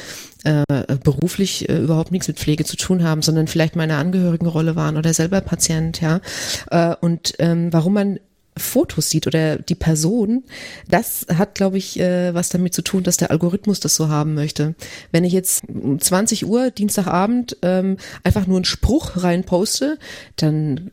äh, 0.45 0.63
beruflich 1.03 1.69
äh, 1.69 1.79
überhaupt 1.79 2.13
nichts 2.13 2.29
mit 2.29 2.39
Pflege 2.39 2.65
zu 2.65 2.77
tun 2.77 3.03
haben, 3.03 3.23
sondern 3.23 3.49
vielleicht 3.49 3.77
meine 3.77 3.97
Angehörigenrolle 3.97 4.77
waren 4.77 4.97
oder 4.97 5.13
selber 5.13 5.41
Patient, 5.41 6.01
ja. 6.01 6.21
Äh, 6.71 6.95
und 7.01 7.35
ähm, 7.39 7.73
warum 7.73 7.95
man 7.95 8.19
Fotos 8.59 9.11
sieht 9.11 9.27
oder 9.27 9.57
die 9.57 9.75
Person, 9.75 10.45
das 10.89 11.27
hat, 11.33 11.55
glaube 11.55 11.79
ich, 11.79 11.99
äh, 11.99 12.35
was 12.35 12.49
damit 12.49 12.75
zu 12.75 12.83
tun, 12.83 13.03
dass 13.03 13.17
der 13.17 13.31
Algorithmus 13.31 13.81
das 13.81 13.95
so 13.95 14.09
haben 14.09 14.35
möchte. 14.35 14.75
Wenn 15.13 15.25
ich 15.25 15.33
jetzt 15.33 15.63
um 15.69 16.01
20 16.01 16.47
Uhr 16.47 16.71
Dienstagabend 16.71 17.57
ähm, 17.63 17.97
einfach 18.25 18.47
nur 18.47 18.57
einen 18.57 18.65
Spruch 18.65 19.23
rein 19.23 19.45
poste, 19.45 19.99
dann 20.37 20.91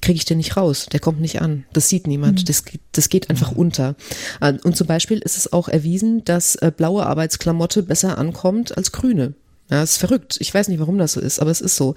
kriege 0.00 0.16
ich 0.16 0.24
den 0.24 0.38
nicht 0.38 0.56
raus. 0.56 0.86
Der 0.92 1.00
kommt 1.00 1.20
nicht 1.20 1.40
an. 1.40 1.64
Das 1.72 1.88
sieht 1.88 2.06
niemand. 2.06 2.40
Mhm. 2.40 2.44
Das, 2.46 2.64
das 2.92 3.08
geht 3.08 3.30
einfach 3.30 3.52
unter. 3.52 3.94
Äh, 4.40 4.54
und 4.64 4.76
zum 4.76 4.86
Beispiel 4.86 5.18
ist 5.18 5.36
es 5.36 5.52
auch 5.52 5.68
erwiesen, 5.68 6.24
dass 6.24 6.56
äh, 6.56 6.72
blaue 6.74 7.06
Arbeitsklamotte 7.06 7.82
besser 7.82 8.18
ankommt 8.18 8.76
als 8.76 8.92
grüne. 8.92 9.34
Ja, 9.72 9.82
ist 9.82 9.96
verrückt. 9.96 10.36
Ich 10.40 10.52
weiß 10.52 10.68
nicht, 10.68 10.80
warum 10.80 10.98
das 10.98 11.14
so 11.14 11.20
ist, 11.20 11.40
aber 11.40 11.50
es 11.50 11.62
ist 11.62 11.76
so. 11.76 11.94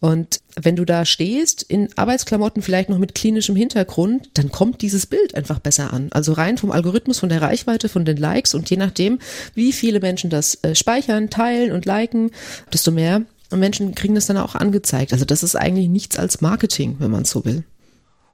Und 0.00 0.40
wenn 0.58 0.74
du 0.74 0.86
da 0.86 1.04
stehst, 1.04 1.62
in 1.62 1.90
Arbeitsklamotten 1.94 2.62
vielleicht 2.62 2.88
noch 2.88 2.96
mit 2.96 3.14
klinischem 3.14 3.56
Hintergrund, 3.56 4.30
dann 4.32 4.50
kommt 4.50 4.80
dieses 4.80 5.04
Bild 5.04 5.34
einfach 5.34 5.58
besser 5.58 5.92
an. 5.92 6.08
Also 6.12 6.32
rein 6.32 6.56
vom 6.56 6.70
Algorithmus, 6.70 7.18
von 7.18 7.28
der 7.28 7.42
Reichweite, 7.42 7.90
von 7.90 8.06
den 8.06 8.16
Likes 8.16 8.54
und 8.54 8.70
je 8.70 8.78
nachdem, 8.78 9.18
wie 9.54 9.74
viele 9.74 10.00
Menschen 10.00 10.30
das 10.30 10.54
äh, 10.62 10.74
speichern, 10.74 11.28
teilen 11.28 11.72
und 11.72 11.84
liken, 11.84 12.30
desto 12.72 12.90
mehr 12.90 13.20
Menschen 13.54 13.94
kriegen 13.94 14.14
das 14.14 14.24
dann 14.24 14.38
auch 14.38 14.54
angezeigt. 14.54 15.12
Also 15.12 15.26
das 15.26 15.42
ist 15.42 15.56
eigentlich 15.56 15.90
nichts 15.90 16.18
als 16.18 16.40
Marketing, 16.40 16.96
wenn 17.00 17.10
man 17.10 17.26
so 17.26 17.44
will. 17.44 17.64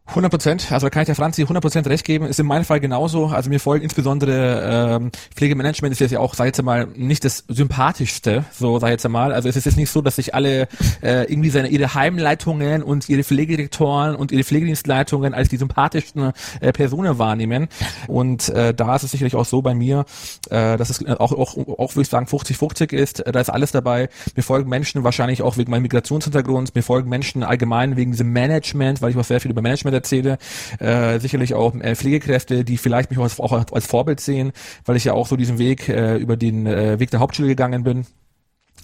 100 0.09 0.31
Prozent, 0.31 0.73
also 0.73 0.87
da 0.87 0.90
kann 0.90 1.03
ich 1.03 1.07
der 1.07 1.16
Franzi 1.16 1.42
100 1.42 1.61
Prozent 1.61 1.87
recht 1.88 2.05
geben, 2.05 2.27
ist 2.27 2.38
in 2.38 2.47
meinem 2.47 2.64
Fall 2.64 2.79
genauso, 2.79 3.27
also 3.27 3.51
mir 3.51 3.59
folgen 3.59 3.83
insbesondere 3.83 4.97
ähm, 4.97 5.11
Pflegemanagement 5.35 5.92
ist 5.92 5.99
jetzt 5.99 6.12
ja 6.12 6.21
auch, 6.21 6.35
sag 6.35 6.45
ich 6.45 6.51
jetzt 6.51 6.62
mal, 6.62 6.87
nicht 6.95 7.25
das 7.25 7.45
sympathischste, 7.49 8.45
so 8.53 8.79
sag 8.79 8.88
ich 8.88 8.92
jetzt 8.92 9.09
mal, 9.09 9.33
also 9.33 9.49
es 9.49 9.57
ist 9.57 9.64
jetzt 9.64 9.77
nicht 9.77 9.90
so, 9.90 10.03
dass 10.03 10.16
sich 10.16 10.33
alle 10.33 10.69
äh, 11.03 11.25
irgendwie 11.31 11.51
seine, 11.51 11.69
ihre 11.69 11.95
Heimleitungen 11.95 12.85
und 12.85 13.09
ihre 13.09 13.25
Pflegedirektoren 13.25 14.14
und 14.14 14.31
ihre 14.31 14.45
Pflegedienstleitungen 14.45 15.35
als 15.35 15.49
die 15.49 15.57
sympathischsten 15.57 16.33
äh, 16.61 16.73
Personen 16.73 17.19
wahrnehmen. 17.19 17.69
Und 18.07 18.49
äh, 18.51 18.73
da 18.75 18.95
ist 18.95 19.03
es 19.03 19.11
sicherlich 19.11 19.35
auch 19.35 19.45
so 19.45 19.61
bei 19.61 19.75
mir, 19.75 20.05
äh, 20.51 20.77
dass 20.77 20.88
es 20.88 21.05
auch, 21.05 21.33
auch, 21.33 21.57
auch 21.57 21.97
würde 21.97 22.03
ich 22.03 22.09
sagen 22.09 22.27
50-50 22.27 22.92
ist, 22.92 23.25
da 23.27 23.40
ist 23.40 23.51
alles 23.51 23.73
dabei, 23.73 24.09
mir 24.37 24.42
folgen 24.42 24.71
Menschen 24.71 25.03
wahrscheinlich 25.03 25.42
auch 25.42 25.57
wegen 25.57 25.73
meinem 25.73 25.83
Migrationshintergrund, 25.83 26.77
mir 26.77 26.83
folgen 26.83 27.09
Menschen 27.09 27.42
allgemein 27.42 27.97
wegen 27.97 28.12
diesem 28.12 28.33
Management, 28.33 29.03
weil 29.03 29.11
ich 29.11 29.16
auch 29.16 29.25
sehr 29.25 29.40
viel 29.40 29.51
über 29.51 29.62
Management 29.62 29.96
erzähle. 29.97 30.39
Äh, 30.79 31.19
sicherlich 31.19 31.55
auch 31.55 31.75
äh, 31.75 31.95
Pflegekräfte, 31.95 32.65
die 32.65 32.79
vielleicht 32.79 33.11
mich 33.11 33.19
auch 33.19 33.53
als, 33.53 33.73
als 33.73 33.87
Vorbild 33.87 34.21
sehen, 34.21 34.53
weil 34.85 34.97
ich 34.97 35.05
ja 35.05 35.13
auch 35.13 35.27
so 35.27 35.37
diesen 35.37 35.59
Weg 35.59 35.89
äh, 35.89 36.17
über 36.17 36.37
den 36.37 36.67
äh, 36.67 36.99
Weg 37.01 37.11
der 37.11 37.21
Hauptschule 37.21 37.49
gegangen 37.49 37.83
bin. 37.83 38.07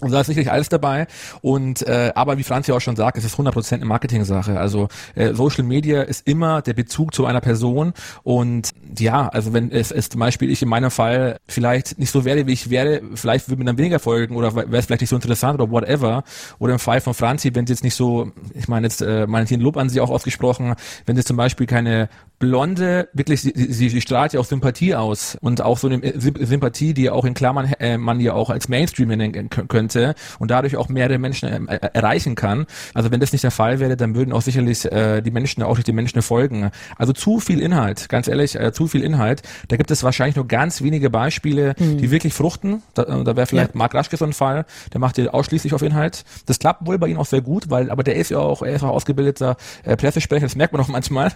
Und 0.03 0.11
da 0.11 0.21
ist 0.21 0.27
sicherlich 0.27 0.51
alles 0.51 0.69
dabei. 0.69 1.07
Und 1.41 1.81
äh, 1.87 2.11
aber 2.15 2.37
wie 2.37 2.43
Franz 2.43 2.67
ja 2.67 2.75
auch 2.75 2.81
schon 2.81 2.95
sagt, 2.95 3.17
es 3.17 3.25
ist 3.25 3.37
100% 3.37 3.73
eine 3.73 3.85
Marketing-Sache. 3.85 4.59
Also 4.59 4.87
äh, 5.15 5.33
Social 5.33 5.63
Media 5.63 6.01
ist 6.01 6.27
immer 6.27 6.61
der 6.61 6.73
Bezug 6.73 7.13
zu 7.13 7.25
einer 7.25 7.41
Person. 7.41 7.93
Und 8.23 8.71
ja, 8.97 9.27
also 9.29 9.53
wenn 9.53 9.71
es, 9.71 9.91
es 9.91 10.09
zum 10.09 10.19
Beispiel 10.19 10.51
ich 10.51 10.61
in 10.61 10.69
meinem 10.69 10.91
Fall 10.91 11.37
vielleicht 11.47 11.97
nicht 11.99 12.11
so 12.11 12.25
wäre, 12.25 12.47
wie 12.47 12.53
ich 12.53 12.69
wäre, 12.69 13.01
vielleicht 13.15 13.49
würde 13.49 13.59
mir 13.59 13.65
dann 13.65 13.77
weniger 13.77 13.99
folgen 13.99 14.35
oder 14.35 14.55
wäre 14.55 14.77
es 14.77 14.85
vielleicht 14.85 15.01
nicht 15.01 15.09
so 15.09 15.15
interessant 15.15 15.59
oder 15.59 15.71
whatever. 15.71 16.23
Oder 16.59 16.73
im 16.73 16.79
Fall 16.79 17.01
von 17.01 17.13
Franzi, 17.13 17.53
wenn 17.55 17.67
sie 17.67 17.73
jetzt 17.73 17.83
nicht 17.83 17.95
so, 17.95 18.31
ich 18.53 18.67
meine 18.67 18.87
jetzt, 18.87 19.01
äh, 19.01 19.27
meinen 19.27 19.47
hier 19.47 19.57
Lob 19.57 19.77
an 19.77 19.89
sie 19.89 20.01
auch 20.01 20.09
ausgesprochen, 20.09 20.75
wenn 21.05 21.15
sie 21.15 21.23
zum 21.23 21.37
Beispiel 21.37 21.67
keine 21.67 22.09
blonde, 22.43 23.07
wirklich, 23.13 23.41
sie, 23.41 23.53
sie, 23.55 23.87
sie 23.87 24.01
strahlt 24.01 24.33
ja 24.33 24.39
auch 24.41 24.45
Sympathie 24.45 24.95
aus 24.95 25.37
und 25.39 25.61
auch 25.61 25.77
so 25.77 25.87
eine 25.87 26.13
Sympathie, 26.19 26.93
die 26.93 27.09
auch 27.09 27.23
in 27.23 27.33
Klammern 27.33 27.71
äh, 27.79 27.97
man 27.97 28.19
ja 28.19 28.33
auch 28.33 28.49
als 28.49 28.67
Mainstream 28.67 29.07
nennen 29.07 29.49
könnte 29.49 30.13
und 30.39 30.51
dadurch 30.51 30.75
auch 30.75 30.89
mehrere 30.89 31.19
Menschen 31.19 31.69
äh, 31.69 31.79
erreichen 31.93 32.35
kann. 32.35 32.65
Also 32.93 33.11
wenn 33.11 33.21
das 33.21 33.31
nicht 33.31 33.45
der 33.45 33.51
Fall 33.51 33.79
wäre, 33.79 33.95
dann 33.95 34.13
würden 34.13 34.33
auch 34.33 34.41
sicherlich 34.41 34.83
äh, 34.91 35.21
die 35.21 35.31
Menschen 35.31 35.63
auch 35.63 35.75
durch 35.75 35.85
die 35.85 35.93
Menschen 35.93 36.21
folgen. 36.21 36.69
Also 36.97 37.13
zu 37.13 37.39
viel 37.39 37.61
Inhalt, 37.61 38.09
ganz 38.09 38.27
ehrlich, 38.27 38.59
äh, 38.59 38.73
zu 38.73 38.87
viel 38.87 39.03
Inhalt. 39.03 39.41
Da 39.69 39.77
gibt 39.77 39.89
es 39.89 40.03
wahrscheinlich 40.03 40.35
nur 40.35 40.45
ganz 40.45 40.81
wenige 40.81 41.09
Beispiele, 41.09 41.75
mhm. 41.79 41.97
die 41.97 42.11
wirklich 42.11 42.33
fruchten. 42.33 42.83
Da, 42.93 43.03
äh, 43.03 43.23
da 43.23 43.37
wäre 43.37 43.47
vielleicht 43.47 43.73
ja. 43.73 43.77
Marc 43.77 43.95
Raschke 43.95 44.17
so 44.17 44.25
ein 44.25 44.33
Fall, 44.33 44.65
der 44.91 44.99
macht 44.99 45.17
ja 45.17 45.29
ausschließlich 45.29 45.73
auf 45.73 45.81
Inhalt. 45.81 46.25
Das 46.45 46.59
klappt 46.59 46.85
wohl 46.85 46.97
bei 46.97 47.07
ihm 47.07 47.17
auch 47.17 47.25
sehr 47.25 47.41
gut, 47.41 47.69
weil 47.69 47.89
aber 47.89 48.03
der 48.03 48.17
ist 48.17 48.31
ja 48.31 48.39
auch, 48.39 48.63
er 48.63 48.73
ist 48.73 48.83
auch 48.83 48.89
ausgebildeter 48.89 49.55
äh, 49.83 49.95
Pressesprecher, 49.95 50.45
das 50.45 50.57
merkt 50.57 50.73
man 50.73 50.81
auch 50.81 50.89
manchmal. 50.89 51.31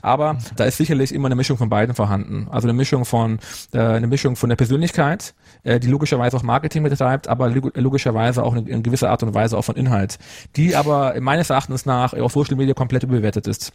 Aber 0.00 0.38
da 0.54 0.64
ist 0.64 0.76
sicherlich 0.76 1.12
immer 1.12 1.26
eine 1.26 1.34
Mischung 1.34 1.56
von 1.56 1.68
beiden 1.68 1.94
vorhanden. 1.94 2.48
Also 2.50 2.68
eine 2.68 2.76
Mischung 2.76 3.04
von 3.04 3.38
äh, 3.72 3.78
eine 3.78 4.06
Mischung 4.06 4.36
von 4.36 4.48
der 4.48 4.56
Persönlichkeit, 4.56 5.34
äh, 5.64 5.80
die 5.80 5.88
logischerweise 5.88 6.36
auch 6.36 6.42
Marketing 6.42 6.82
betreibt, 6.82 7.28
aber 7.28 7.48
logischerweise 7.48 8.42
auch 8.42 8.54
in, 8.54 8.66
in 8.66 8.82
gewisser 8.82 9.10
Art 9.10 9.22
und 9.22 9.34
Weise 9.34 9.56
auch 9.56 9.64
von 9.64 9.76
Inhalt, 9.76 10.18
die 10.56 10.76
aber 10.76 11.14
meines 11.20 11.50
Erachtens 11.50 11.86
nach 11.86 12.12
auf 12.14 12.32
Social 12.32 12.56
Media 12.56 12.74
komplett 12.74 13.02
überbewertet 13.02 13.46
ist. 13.46 13.72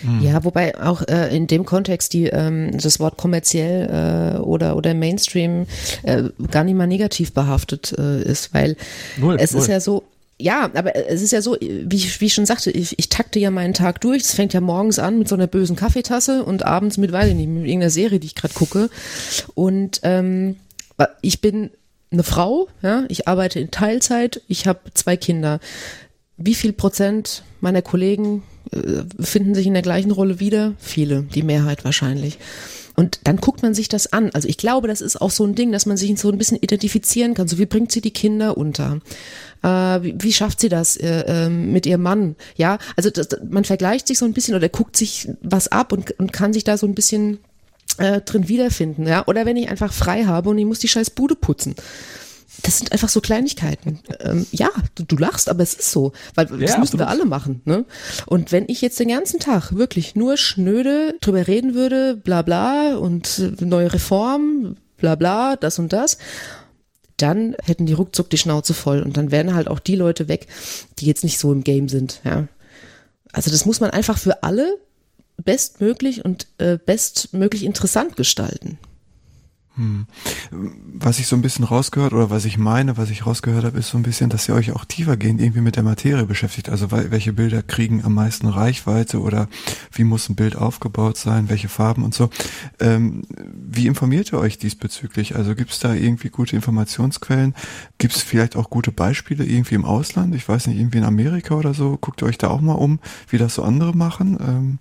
Hm. 0.00 0.20
Ja, 0.20 0.44
wobei 0.44 0.80
auch 0.80 1.02
äh, 1.02 1.34
in 1.36 1.46
dem 1.46 1.64
Kontext 1.64 2.12
die 2.12 2.26
ähm, 2.26 2.76
das 2.78 2.98
Wort 3.00 3.16
kommerziell 3.16 4.36
äh, 4.36 4.38
oder 4.38 4.76
oder 4.76 4.94
Mainstream 4.94 5.66
äh, 6.02 6.24
gar 6.50 6.64
nicht 6.64 6.76
mal 6.76 6.86
negativ 6.86 7.32
behaftet 7.32 7.94
äh, 7.98 8.22
ist, 8.22 8.54
weil 8.54 8.76
null, 9.18 9.36
es 9.38 9.52
null. 9.52 9.62
ist 9.62 9.68
ja 9.68 9.80
so, 9.80 10.04
ja, 10.38 10.70
aber 10.74 10.94
es 10.94 11.22
ist 11.22 11.32
ja 11.32 11.40
so, 11.40 11.56
wie 11.60 11.96
ich, 11.96 12.20
wie 12.20 12.26
ich 12.26 12.34
schon 12.34 12.44
sagte, 12.44 12.70
ich, 12.70 12.98
ich 12.98 13.08
takte 13.08 13.38
ja 13.38 13.50
meinen 13.50 13.72
Tag 13.72 14.00
durch. 14.02 14.22
Es 14.22 14.34
fängt 14.34 14.52
ja 14.52 14.60
morgens 14.60 14.98
an 14.98 15.18
mit 15.18 15.28
so 15.28 15.34
einer 15.34 15.46
bösen 15.46 15.76
Kaffeetasse 15.76 16.44
und 16.44 16.64
abends 16.64 16.98
mit, 16.98 17.10
weiß 17.10 17.28
ich 17.28 17.34
nicht, 17.34 17.48
mit 17.48 17.64
irgendeiner 17.64 17.90
Serie, 17.90 18.20
die 18.20 18.26
ich 18.26 18.34
gerade 18.34 18.52
gucke. 18.52 18.90
Und 19.54 20.00
ähm, 20.02 20.56
ich 21.22 21.40
bin 21.40 21.70
eine 22.10 22.22
Frau, 22.22 22.68
ja, 22.82 23.04
ich 23.08 23.26
arbeite 23.28 23.60
in 23.60 23.70
Teilzeit, 23.70 24.42
ich 24.46 24.66
habe 24.66 24.80
zwei 24.94 25.16
Kinder. 25.16 25.58
Wie 26.36 26.54
viel 26.54 26.72
Prozent 26.72 27.42
meiner 27.60 27.82
Kollegen 27.82 28.42
äh, 28.72 29.02
finden 29.18 29.54
sich 29.54 29.66
in 29.66 29.72
der 29.74 29.82
gleichen 29.82 30.10
Rolle 30.10 30.38
wieder? 30.38 30.74
Viele, 30.78 31.22
die 31.22 31.42
Mehrheit 31.42 31.84
wahrscheinlich. 31.84 32.38
Und 32.94 33.20
dann 33.24 33.36
guckt 33.36 33.62
man 33.62 33.74
sich 33.74 33.88
das 33.88 34.12
an. 34.12 34.30
Also 34.32 34.48
ich 34.48 34.56
glaube, 34.56 34.88
das 34.88 35.02
ist 35.02 35.20
auch 35.20 35.30
so 35.30 35.44
ein 35.44 35.54
Ding, 35.54 35.70
dass 35.70 35.84
man 35.84 35.98
sich 35.98 36.18
so 36.18 36.30
ein 36.30 36.38
bisschen 36.38 36.58
identifizieren 36.58 37.34
kann. 37.34 37.46
So 37.46 37.58
wie 37.58 37.66
bringt 37.66 37.92
sie 37.92 38.00
die 38.00 38.10
Kinder 38.10 38.56
unter? 38.56 39.00
Äh, 39.66 40.02
wie, 40.02 40.14
wie, 40.18 40.32
schafft 40.32 40.60
sie 40.60 40.68
das 40.68 40.96
äh, 40.96 41.46
äh, 41.46 41.48
mit 41.48 41.86
ihrem 41.86 42.02
Mann? 42.02 42.36
Ja, 42.54 42.78
also 42.94 43.10
das, 43.10 43.28
man 43.48 43.64
vergleicht 43.64 44.06
sich 44.06 44.18
so 44.18 44.24
ein 44.24 44.32
bisschen 44.32 44.54
oder 44.54 44.68
guckt 44.68 44.96
sich 44.96 45.28
was 45.42 45.68
ab 45.68 45.92
und, 45.92 46.12
und 46.20 46.32
kann 46.32 46.52
sich 46.52 46.62
da 46.62 46.78
so 46.78 46.86
ein 46.86 46.94
bisschen 46.94 47.38
äh, 47.98 48.20
drin 48.20 48.48
wiederfinden. 48.48 49.06
Ja, 49.06 49.26
oder 49.26 49.44
wenn 49.44 49.56
ich 49.56 49.68
einfach 49.68 49.92
frei 49.92 50.24
habe 50.24 50.50
und 50.50 50.58
ich 50.58 50.66
muss 50.66 50.78
die 50.78 50.88
scheiß 50.88 51.10
Bude 51.10 51.34
putzen 51.34 51.74
das 52.62 52.78
sind 52.78 52.90
einfach 52.90 53.10
so 53.10 53.20
Kleinigkeiten. 53.20 54.00
Ähm, 54.20 54.46
ja, 54.50 54.70
du, 54.94 55.04
du, 55.04 55.16
lachst, 55.16 55.50
aber 55.50 55.62
es 55.62 55.74
ist 55.74 55.90
so, 55.90 56.12
weil 56.34 56.46
das 56.46 56.72
ja, 56.72 56.78
müssen 56.78 56.98
wir 56.98 57.08
alle 57.08 57.26
machen. 57.26 57.60
Ne? 57.64 57.84
Und 58.24 58.50
wenn 58.50 58.64
ich 58.68 58.80
jetzt 58.80 58.98
den 58.98 59.08
ganzen 59.08 59.40
Tag 59.40 59.76
wirklich 59.76 60.14
nur 60.14 60.38
schnöde 60.38 61.16
drüber 61.20 61.46
reden 61.46 61.74
würde, 61.74 62.16
bla 62.16 62.40
bla 62.40 62.96
und 62.96 63.60
neue 63.60 63.92
Reform, 63.92 64.76
bla 64.96 65.16
bla, 65.16 65.56
das 65.56 65.78
und 65.78 65.92
das, 65.92 66.16
dann 67.16 67.56
hätten 67.62 67.86
die 67.86 67.92
ruckzuck 67.92 68.30
die 68.30 68.38
Schnauze 68.38 68.74
voll 68.74 69.02
und 69.02 69.16
dann 69.16 69.30
wären 69.30 69.54
halt 69.54 69.68
auch 69.68 69.78
die 69.78 69.96
Leute 69.96 70.28
weg, 70.28 70.46
die 70.98 71.06
jetzt 71.06 71.24
nicht 71.24 71.38
so 71.38 71.52
im 71.52 71.64
Game 71.64 71.88
sind. 71.88 72.20
Ja, 72.24 72.48
also 73.32 73.50
das 73.50 73.66
muss 73.66 73.80
man 73.80 73.90
einfach 73.90 74.18
für 74.18 74.42
alle 74.42 74.78
bestmöglich 75.42 76.24
und 76.24 76.46
äh, 76.58 76.78
bestmöglich 76.78 77.64
interessant 77.64 78.16
gestalten. 78.16 78.78
Hm. 79.76 80.06
Was 80.50 81.18
ich 81.18 81.26
so 81.26 81.36
ein 81.36 81.42
bisschen 81.42 81.64
rausgehört 81.64 82.14
oder 82.14 82.30
was 82.30 82.46
ich 82.46 82.56
meine, 82.56 82.96
was 82.96 83.10
ich 83.10 83.26
rausgehört 83.26 83.64
habe, 83.64 83.78
ist 83.78 83.90
so 83.90 83.98
ein 83.98 84.02
bisschen, 84.02 84.30
dass 84.30 84.48
ihr 84.48 84.54
euch 84.54 84.72
auch 84.72 84.86
tiefergehend 84.86 85.40
irgendwie 85.40 85.60
mit 85.60 85.76
der 85.76 85.82
Materie 85.82 86.24
beschäftigt. 86.24 86.70
Also 86.70 86.90
welche 86.90 87.34
Bilder 87.34 87.62
kriegen 87.62 88.02
am 88.02 88.14
meisten 88.14 88.46
Reichweite 88.46 89.20
oder 89.20 89.48
wie 89.92 90.04
muss 90.04 90.30
ein 90.30 90.34
Bild 90.34 90.56
aufgebaut 90.56 91.18
sein, 91.18 91.50
welche 91.50 91.68
Farben 91.68 92.04
und 92.04 92.14
so. 92.14 92.30
Ähm, 92.80 93.22
wie 93.52 93.86
informiert 93.86 94.32
ihr 94.32 94.38
euch 94.38 94.56
diesbezüglich? 94.56 95.36
Also 95.36 95.54
gibt 95.54 95.72
es 95.72 95.78
da 95.78 95.92
irgendwie 95.92 96.30
gute 96.30 96.56
Informationsquellen? 96.56 97.54
Gibt 97.98 98.16
es 98.16 98.22
vielleicht 98.22 98.56
auch 98.56 98.70
gute 98.70 98.92
Beispiele 98.92 99.44
irgendwie 99.44 99.74
im 99.74 99.84
Ausland? 99.84 100.34
Ich 100.34 100.48
weiß 100.48 100.68
nicht, 100.68 100.78
irgendwie 100.78 100.98
in 100.98 101.04
Amerika 101.04 101.54
oder 101.54 101.74
so. 101.74 101.98
Guckt 102.00 102.22
ihr 102.22 102.26
euch 102.26 102.38
da 102.38 102.48
auch 102.48 102.62
mal 102.62 102.72
um, 102.72 102.98
wie 103.28 103.36
das 103.36 103.54
so 103.54 103.62
andere 103.62 103.94
machen? 103.94 104.38
Ähm, 104.40 104.78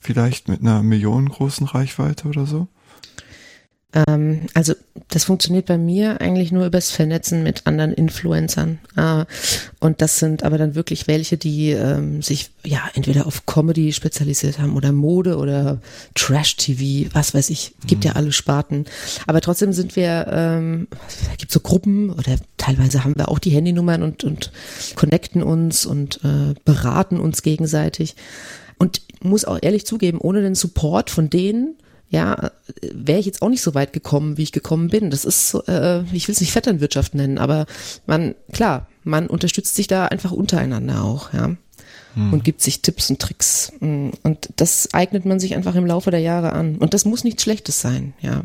vielleicht 0.00 0.48
mit 0.48 0.60
einer 0.60 0.82
millionengroßen 0.82 1.68
Reichweite 1.68 2.26
oder 2.26 2.46
so? 2.46 2.66
Ähm, 3.94 4.42
also 4.54 4.74
das 5.08 5.24
funktioniert 5.24 5.66
bei 5.66 5.78
mir 5.78 6.20
eigentlich 6.20 6.50
nur 6.50 6.66
übers 6.66 6.90
Vernetzen 6.90 7.42
mit 7.42 7.66
anderen 7.66 7.92
Influencern. 7.92 8.78
Äh, 8.96 9.24
und 9.80 10.02
das 10.02 10.18
sind 10.18 10.42
aber 10.42 10.58
dann 10.58 10.74
wirklich 10.74 11.06
welche, 11.06 11.36
die 11.36 11.70
ähm, 11.70 12.22
sich 12.22 12.50
ja 12.64 12.80
entweder 12.94 13.26
auf 13.26 13.46
Comedy 13.46 13.92
spezialisiert 13.92 14.58
haben 14.58 14.76
oder 14.76 14.92
Mode 14.92 15.36
oder 15.36 15.80
Trash-TV, 16.14 17.10
was 17.14 17.34
weiß 17.34 17.50
ich, 17.50 17.74
gibt 17.86 18.04
mhm. 18.04 18.10
ja 18.10 18.16
alle 18.16 18.32
Sparten. 18.32 18.86
Aber 19.26 19.40
trotzdem 19.40 19.72
sind 19.72 19.96
wir, 19.96 20.26
ähm, 20.30 20.88
gibt 21.38 21.52
so 21.52 21.60
Gruppen 21.60 22.10
oder 22.10 22.36
teilweise 22.56 23.04
haben 23.04 23.16
wir 23.16 23.28
auch 23.28 23.38
die 23.38 23.50
Handynummern 23.50 24.02
und, 24.02 24.24
und 24.24 24.50
connecten 24.96 25.42
uns 25.42 25.86
und 25.86 26.20
äh, 26.24 26.54
beraten 26.64 27.20
uns 27.20 27.42
gegenseitig. 27.42 28.16
Und 28.78 29.02
muss 29.22 29.44
auch 29.44 29.58
ehrlich 29.62 29.86
zugeben, 29.86 30.18
ohne 30.20 30.42
den 30.42 30.54
Support 30.54 31.08
von 31.10 31.30
denen 31.30 31.76
ja, 32.14 32.52
wäre 32.92 33.18
ich 33.18 33.26
jetzt 33.26 33.42
auch 33.42 33.48
nicht 33.48 33.60
so 33.60 33.74
weit 33.74 33.92
gekommen, 33.92 34.38
wie 34.38 34.44
ich 34.44 34.52
gekommen 34.52 34.88
bin. 34.88 35.10
Das 35.10 35.24
ist, 35.24 35.54
äh, 35.66 36.02
ich 36.12 36.28
will 36.28 36.32
es 36.32 36.40
nicht 36.40 36.52
Vetternwirtschaft 36.52 37.14
nennen, 37.16 37.38
aber 37.38 37.66
man, 38.06 38.36
klar, 38.52 38.86
man 39.02 39.26
unterstützt 39.26 39.74
sich 39.74 39.88
da 39.88 40.06
einfach 40.06 40.30
untereinander 40.30 41.02
auch, 41.02 41.32
ja. 41.32 41.56
Hm. 42.14 42.32
Und 42.32 42.44
gibt 42.44 42.62
sich 42.62 42.82
Tipps 42.82 43.10
und 43.10 43.20
Tricks. 43.20 43.72
Und 43.80 44.48
das 44.54 44.94
eignet 44.94 45.24
man 45.24 45.40
sich 45.40 45.56
einfach 45.56 45.74
im 45.74 45.86
Laufe 45.86 46.12
der 46.12 46.20
Jahre 46.20 46.52
an. 46.52 46.76
Und 46.76 46.94
das 46.94 47.04
muss 47.04 47.24
nichts 47.24 47.42
Schlechtes 47.42 47.80
sein, 47.80 48.14
ja. 48.20 48.42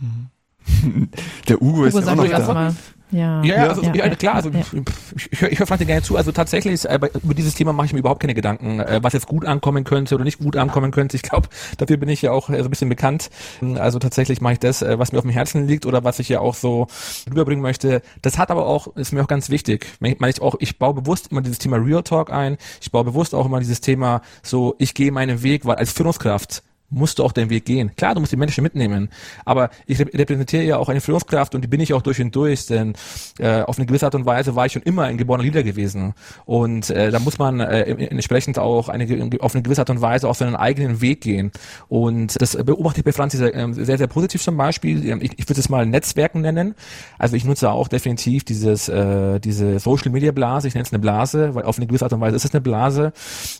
Der 1.48 1.62
Ugo, 1.62 1.86
Ugo 1.86 1.86
ist 1.86 1.94
ja 1.94 2.12
auch 2.12 2.16
noch 2.16 2.26
da. 2.26 2.74
Ja, 3.12 3.42
ja, 3.42 3.68
also, 3.68 3.82
ja, 3.82 3.94
ja, 3.94 4.08
klar, 4.10 4.36
also 4.36 4.50
ja. 4.50 4.60
ich, 4.60 5.32
ich 5.32 5.40
höre 5.40 5.50
hör 5.50 5.66
Frank 5.66 5.86
gerne 5.86 6.02
zu. 6.02 6.16
Also 6.16 6.32
tatsächlich, 6.32 6.84
äh, 6.84 6.98
über 7.22 7.34
dieses 7.34 7.54
Thema 7.54 7.72
mache 7.72 7.86
ich 7.86 7.92
mir 7.92 7.98
überhaupt 7.98 8.20
keine 8.20 8.34
Gedanken, 8.34 8.80
äh, 8.80 9.00
was 9.02 9.12
jetzt 9.12 9.26
gut 9.26 9.44
ankommen 9.44 9.84
könnte 9.84 10.14
oder 10.14 10.24
nicht 10.24 10.38
gut 10.38 10.56
ankommen 10.56 10.90
könnte. 10.90 11.16
Ich 11.16 11.22
glaube, 11.22 11.48
dafür 11.78 11.96
bin 11.96 12.08
ich 12.08 12.22
ja 12.22 12.32
auch 12.32 12.50
äh, 12.50 12.58
so 12.58 12.64
ein 12.64 12.70
bisschen 12.70 12.88
bekannt. 12.88 13.30
Also 13.76 13.98
tatsächlich 13.98 14.40
mache 14.40 14.54
ich 14.54 14.58
das, 14.60 14.82
äh, 14.82 14.98
was 14.98 15.12
mir 15.12 15.18
auf 15.18 15.24
dem 15.24 15.30
Herzen 15.30 15.66
liegt 15.66 15.86
oder 15.86 16.04
was 16.04 16.18
ich 16.18 16.28
ja 16.28 16.40
auch 16.40 16.54
so 16.54 16.86
rüberbringen 17.28 17.62
möchte. 17.62 18.02
Das 18.22 18.38
hat 18.38 18.50
aber 18.50 18.66
auch, 18.66 18.96
ist 18.96 19.12
mir 19.12 19.22
auch 19.22 19.28
ganz 19.28 19.50
wichtig. 19.50 19.86
Ich, 20.00 20.20
ich, 20.20 20.42
auch, 20.42 20.54
ich 20.60 20.78
baue 20.78 20.94
bewusst 20.94 21.28
immer 21.32 21.42
dieses 21.42 21.58
Thema 21.58 21.78
Real 21.78 22.02
Talk 22.02 22.32
ein. 22.32 22.56
Ich 22.80 22.90
baue 22.90 23.04
bewusst 23.04 23.34
auch 23.34 23.46
immer 23.46 23.60
dieses 23.60 23.80
Thema 23.80 24.22
so, 24.42 24.74
ich 24.78 24.94
gehe 24.94 25.12
meinen 25.12 25.42
Weg, 25.42 25.64
weil 25.64 25.76
als 25.76 25.92
Führungskraft 25.92 26.62
musst 26.90 27.18
du 27.18 27.24
auch 27.24 27.32
deinen 27.32 27.50
Weg 27.50 27.64
gehen. 27.64 27.94
Klar, 27.96 28.14
du 28.14 28.20
musst 28.20 28.32
die 28.32 28.36
Menschen 28.36 28.62
mitnehmen, 28.62 29.08
aber 29.44 29.70
ich 29.86 29.98
repräsentiere 29.98 30.64
ja 30.64 30.76
auch 30.76 30.88
eine 30.88 31.00
Führungskraft 31.00 31.54
und 31.54 31.62
die 31.62 31.68
bin 31.68 31.80
ich 31.80 31.94
auch 31.94 32.02
durch 32.02 32.20
und 32.20 32.34
durch, 32.34 32.66
denn 32.66 32.94
äh, 33.38 33.62
auf 33.62 33.78
eine 33.78 33.86
gewisse 33.86 34.06
Art 34.06 34.14
und 34.14 34.26
Weise 34.26 34.56
war 34.56 34.66
ich 34.66 34.72
schon 34.72 34.82
immer 34.82 35.04
ein 35.04 35.16
geborener 35.16 35.44
Leader 35.44 35.62
gewesen 35.62 36.14
und 36.44 36.90
äh, 36.90 37.10
da 37.10 37.18
muss 37.20 37.38
man 37.38 37.60
äh, 37.60 37.82
entsprechend 37.82 38.58
auch 38.58 38.88
eine, 38.88 39.30
auf 39.40 39.54
eine 39.54 39.62
gewisse 39.62 39.82
Art 39.82 39.90
und 39.90 40.00
Weise 40.00 40.28
auf 40.28 40.36
seinen 40.36 40.56
eigenen 40.56 41.00
Weg 41.00 41.20
gehen 41.20 41.52
und 41.88 42.40
das 42.40 42.56
beobachte 42.56 43.00
ich 43.00 43.04
bei 43.04 43.12
Franzi 43.12 43.36
sehr, 43.36 43.54
ähm, 43.54 43.72
sehr, 43.74 43.98
sehr 43.98 44.06
positiv 44.06 44.42
zum 44.42 44.56
Beispiel. 44.56 45.22
Ich, 45.22 45.38
ich 45.38 45.48
würde 45.48 45.60
es 45.60 45.68
mal 45.68 45.86
Netzwerken 45.86 46.40
nennen. 46.40 46.74
Also 47.18 47.36
ich 47.36 47.44
nutze 47.44 47.70
auch 47.70 47.88
definitiv 47.88 48.44
dieses 48.44 48.88
äh, 48.88 49.38
diese 49.40 49.78
Social 49.78 50.10
Media 50.10 50.32
Blase, 50.32 50.68
ich 50.68 50.74
nenne 50.74 50.84
es 50.84 50.92
eine 50.92 51.00
Blase, 51.00 51.54
weil 51.54 51.64
auf 51.64 51.76
eine 51.76 51.86
gewisse 51.86 52.04
Art 52.04 52.12
und 52.12 52.20
Weise 52.20 52.36
ist 52.36 52.44
es 52.44 52.52
eine 52.52 52.60
Blase, 52.60 53.12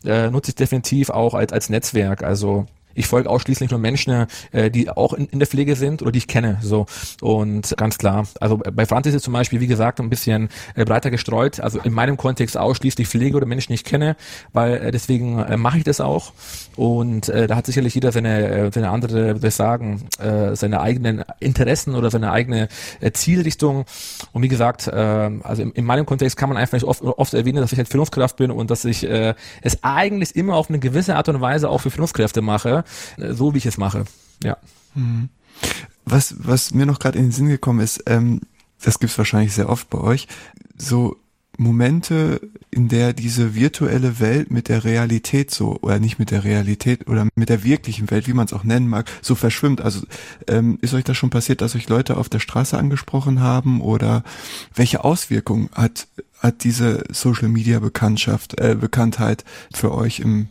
äh, 0.04 0.30
nutze 0.30 0.50
ich 0.50 0.54
definitiv 0.56 1.10
auch 1.10 1.34
als 1.34 1.52
als 1.52 1.68
Netzwerk. 1.68 2.22
Also 2.22 2.66
ich 2.94 3.06
folge 3.06 3.28
ausschließlich 3.28 3.70
nur 3.70 3.80
Menschen, 3.80 4.26
äh, 4.52 4.70
die 4.70 4.88
auch 4.90 5.12
in, 5.12 5.26
in, 5.26 5.38
der 5.38 5.48
Pflege 5.48 5.76
sind 5.76 6.02
oder 6.02 6.12
die 6.12 6.18
ich 6.18 6.28
kenne. 6.28 6.58
So 6.62 6.86
und 7.20 7.74
ganz 7.76 7.98
klar. 7.98 8.26
Also 8.40 8.58
bei 8.58 8.86
Franzis 8.86 9.14
ist 9.14 9.24
zum 9.24 9.32
Beispiel, 9.32 9.60
wie 9.60 9.66
gesagt, 9.66 10.00
ein 10.00 10.10
bisschen 10.10 10.48
äh, 10.74 10.84
breiter 10.84 11.10
gestreut. 11.10 11.60
Also 11.60 11.80
in 11.80 11.92
meinem 11.92 12.16
Kontext 12.16 12.56
ausschließlich 12.56 13.08
Pflege 13.08 13.36
oder 13.36 13.46
Menschen, 13.46 13.72
die 13.72 13.74
ich 13.74 13.84
kenne, 13.84 14.16
weil 14.52 14.74
äh, 14.74 14.90
deswegen 14.90 15.38
äh, 15.38 15.56
mache 15.56 15.78
ich 15.78 15.84
das 15.84 16.00
auch. 16.00 16.32
Und 16.76 17.28
äh, 17.28 17.46
da 17.46 17.56
hat 17.56 17.66
sicherlich 17.66 17.94
jeder 17.94 18.12
seine, 18.12 18.48
äh, 18.48 18.70
seine 18.72 18.90
andere, 18.90 19.38
ich 19.42 19.54
sagen, 19.54 20.02
äh, 20.18 20.54
seine 20.56 20.80
eigenen 20.80 21.24
Interessen 21.40 21.94
oder 21.94 22.10
seine 22.10 22.32
eigene 22.32 22.68
äh, 23.00 23.12
Zielrichtung. 23.12 23.84
Und 24.32 24.42
wie 24.42 24.48
gesagt, 24.48 24.86
äh, 24.86 25.30
also 25.42 25.62
in, 25.62 25.72
in 25.72 25.84
meinem 25.84 26.06
Kontext 26.06 26.36
kann 26.36 26.48
man 26.48 26.58
einfach 26.58 26.82
oft, 26.82 27.02
oft 27.02 27.34
erwähnen, 27.34 27.60
dass 27.60 27.72
ich 27.72 27.78
halt 27.78 27.88
Führungskraft 27.88 28.36
bin 28.36 28.50
und 28.50 28.70
dass 28.70 28.84
ich 28.84 29.08
äh, 29.08 29.34
es 29.62 29.82
eigentlich 29.82 30.36
immer 30.36 30.54
auf 30.56 30.68
eine 30.68 30.78
gewisse 30.78 31.16
Art 31.16 31.28
und 31.28 31.40
Weise 31.40 31.68
auch 31.68 31.78
für 31.78 31.90
Führungskräfte 31.90 32.40
mache, 32.42 32.79
äh, 33.18 33.32
so 33.32 33.54
wie 33.54 33.58
ich 33.58 33.66
es 33.66 33.78
mache. 33.78 34.04
Ja. 34.42 34.56
Mhm. 34.94 35.28
Was, 36.04 36.34
was 36.38 36.72
mir 36.74 36.86
noch 36.86 36.98
gerade 36.98 37.18
in 37.18 37.26
den 37.26 37.32
Sinn 37.32 37.48
gekommen 37.48 37.80
ist, 37.80 38.02
ähm, 38.06 38.40
das 38.82 38.98
gibt's 38.98 39.18
wahrscheinlich 39.18 39.52
sehr 39.52 39.68
oft 39.68 39.90
bei 39.90 39.98
euch, 39.98 40.26
so 40.76 41.16
Momente, 41.60 42.40
in 42.70 42.88
der 42.88 43.12
diese 43.12 43.54
virtuelle 43.54 44.18
Welt 44.18 44.50
mit 44.50 44.68
der 44.68 44.84
Realität 44.84 45.50
so, 45.50 45.78
oder 45.82 45.98
nicht 45.98 46.18
mit 46.18 46.30
der 46.30 46.42
Realität 46.42 47.06
oder 47.06 47.28
mit 47.34 47.50
der 47.50 47.64
wirklichen 47.64 48.10
Welt, 48.10 48.26
wie 48.26 48.32
man 48.32 48.46
es 48.46 48.54
auch 48.54 48.64
nennen 48.64 48.88
mag, 48.88 49.10
so 49.20 49.34
verschwimmt. 49.34 49.82
Also 49.82 50.00
ähm, 50.46 50.78
ist 50.80 50.94
euch 50.94 51.04
das 51.04 51.18
schon 51.18 51.28
passiert, 51.28 51.60
dass 51.60 51.76
euch 51.76 51.88
Leute 51.88 52.16
auf 52.16 52.30
der 52.30 52.38
Straße 52.38 52.78
angesprochen 52.78 53.40
haben 53.40 53.82
oder 53.82 54.24
welche 54.74 55.04
Auswirkungen 55.04 55.68
hat, 55.74 56.08
hat 56.38 56.64
diese 56.64 57.04
Social 57.10 57.48
Media 57.48 57.78
Bekanntschaft, 57.78 58.58
äh, 58.58 58.74
Bekanntheit 58.74 59.44
für 59.74 59.92
euch 59.92 60.20
im, 60.20 60.48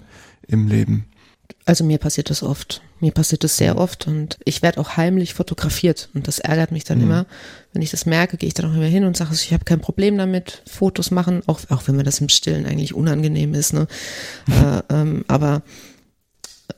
im 0.47 0.67
Leben? 0.67 1.05
Also 1.69 1.83
mir 1.83 1.99
passiert 1.99 2.31
das 2.31 2.41
oft. 2.41 2.81
Mir 2.99 3.11
passiert 3.11 3.43
das 3.43 3.57
sehr 3.57 3.77
oft 3.77 4.07
und 4.07 4.39
ich 4.43 4.63
werde 4.63 4.79
auch 4.79 4.97
heimlich 4.97 5.35
fotografiert 5.35 6.09
und 6.15 6.27
das 6.27 6.39
ärgert 6.39 6.71
mich 6.71 6.83
dann 6.83 6.97
mhm. 6.97 7.03
immer. 7.03 7.25
Wenn 7.73 7.83
ich 7.83 7.91
das 7.91 8.07
merke, 8.07 8.37
gehe 8.37 8.47
ich 8.47 8.55
dann 8.55 8.71
auch 8.71 8.73
immer 8.73 8.85
hin 8.85 9.03
und 9.03 9.15
sage, 9.15 9.35
ich 9.35 9.53
habe 9.53 9.65
kein 9.65 9.79
Problem 9.79 10.17
damit, 10.17 10.63
Fotos 10.67 11.11
machen, 11.11 11.43
auch, 11.45 11.59
auch 11.69 11.87
wenn 11.87 11.95
mir 11.95 12.01
das 12.01 12.21
im 12.21 12.29
Stillen 12.29 12.65
eigentlich 12.65 12.95
unangenehm 12.95 13.53
ist. 13.53 13.73
Ne? 13.73 13.87
Mhm. 14.47 14.53
Äh, 14.59 14.81
ähm, 14.89 15.25
aber 15.27 15.61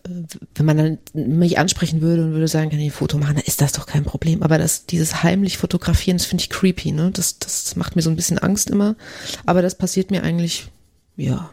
äh, 0.03 0.09
wenn 0.55 0.65
man 0.65 0.77
dann 0.77 0.97
mich 1.13 1.57
ansprechen 1.57 2.01
würde 2.01 2.25
und 2.25 2.33
würde 2.33 2.49
sagen, 2.49 2.69
kann 2.69 2.79
ich 2.79 2.87
ein 2.87 2.91
Foto 2.91 3.17
machen, 3.17 3.35
dann 3.35 3.45
ist 3.45 3.61
das 3.61 3.71
doch 3.71 3.85
kein 3.85 4.03
Problem. 4.03 4.43
Aber 4.43 4.57
das, 4.57 4.87
dieses 4.87 5.23
heimlich 5.23 5.57
fotografieren, 5.57 6.17
das 6.17 6.25
finde 6.25 6.41
ich 6.41 6.49
creepy, 6.49 6.91
ne? 6.91 7.11
Das, 7.11 7.39
das 7.39 7.77
macht 7.77 7.95
mir 7.95 8.01
so 8.01 8.09
ein 8.09 8.17
bisschen 8.17 8.39
Angst 8.39 8.69
immer. 8.69 8.97
Aber 9.45 9.61
das 9.61 9.77
passiert 9.77 10.11
mir 10.11 10.23
eigentlich, 10.23 10.69
ja, 11.15 11.49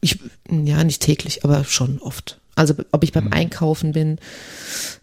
ich, 0.00 0.18
ja, 0.50 0.82
nicht 0.84 1.02
täglich, 1.02 1.44
aber 1.44 1.64
schon 1.64 1.98
oft. 1.98 2.40
Also 2.54 2.74
ob 2.92 3.04
ich 3.04 3.12
beim 3.12 3.26
mhm. 3.26 3.32
Einkaufen 3.32 3.92
bin, 3.92 4.18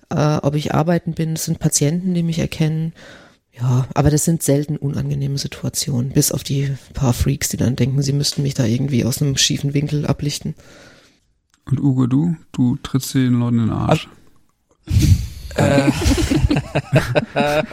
äh, 0.09 0.37
ob 0.37 0.55
ich 0.55 0.73
arbeiten 0.73 1.13
bin, 1.13 1.35
das 1.35 1.45
sind 1.45 1.59
Patienten, 1.59 2.13
die 2.13 2.23
mich 2.23 2.39
erkennen. 2.39 2.93
Ja, 3.57 3.87
aber 3.93 4.09
das 4.09 4.25
sind 4.25 4.43
selten 4.43 4.75
unangenehme 4.75 5.37
Situationen, 5.37 6.11
bis 6.11 6.33
auf 6.33 6.43
die 6.43 6.75
paar 6.93 7.13
Freaks, 7.13 7.47
die 7.47 7.57
dann 7.57 7.77
denken, 7.77 8.01
sie 8.01 8.11
müssten 8.11 8.41
mich 8.41 8.53
da 8.53 8.65
irgendwie 8.65 9.05
aus 9.05 9.21
einem 9.21 9.37
schiefen 9.37 9.73
Winkel 9.73 10.05
ablichten. 10.05 10.55
Und 11.63 11.79
Ugo, 11.79 12.05
du? 12.07 12.35
Du 12.51 12.75
trittst 12.83 13.13
den 13.13 13.39
Leuten 13.39 13.59
in 13.59 13.65
den 13.67 13.73
Arsch. 13.73 14.09
Äh, 15.55 15.91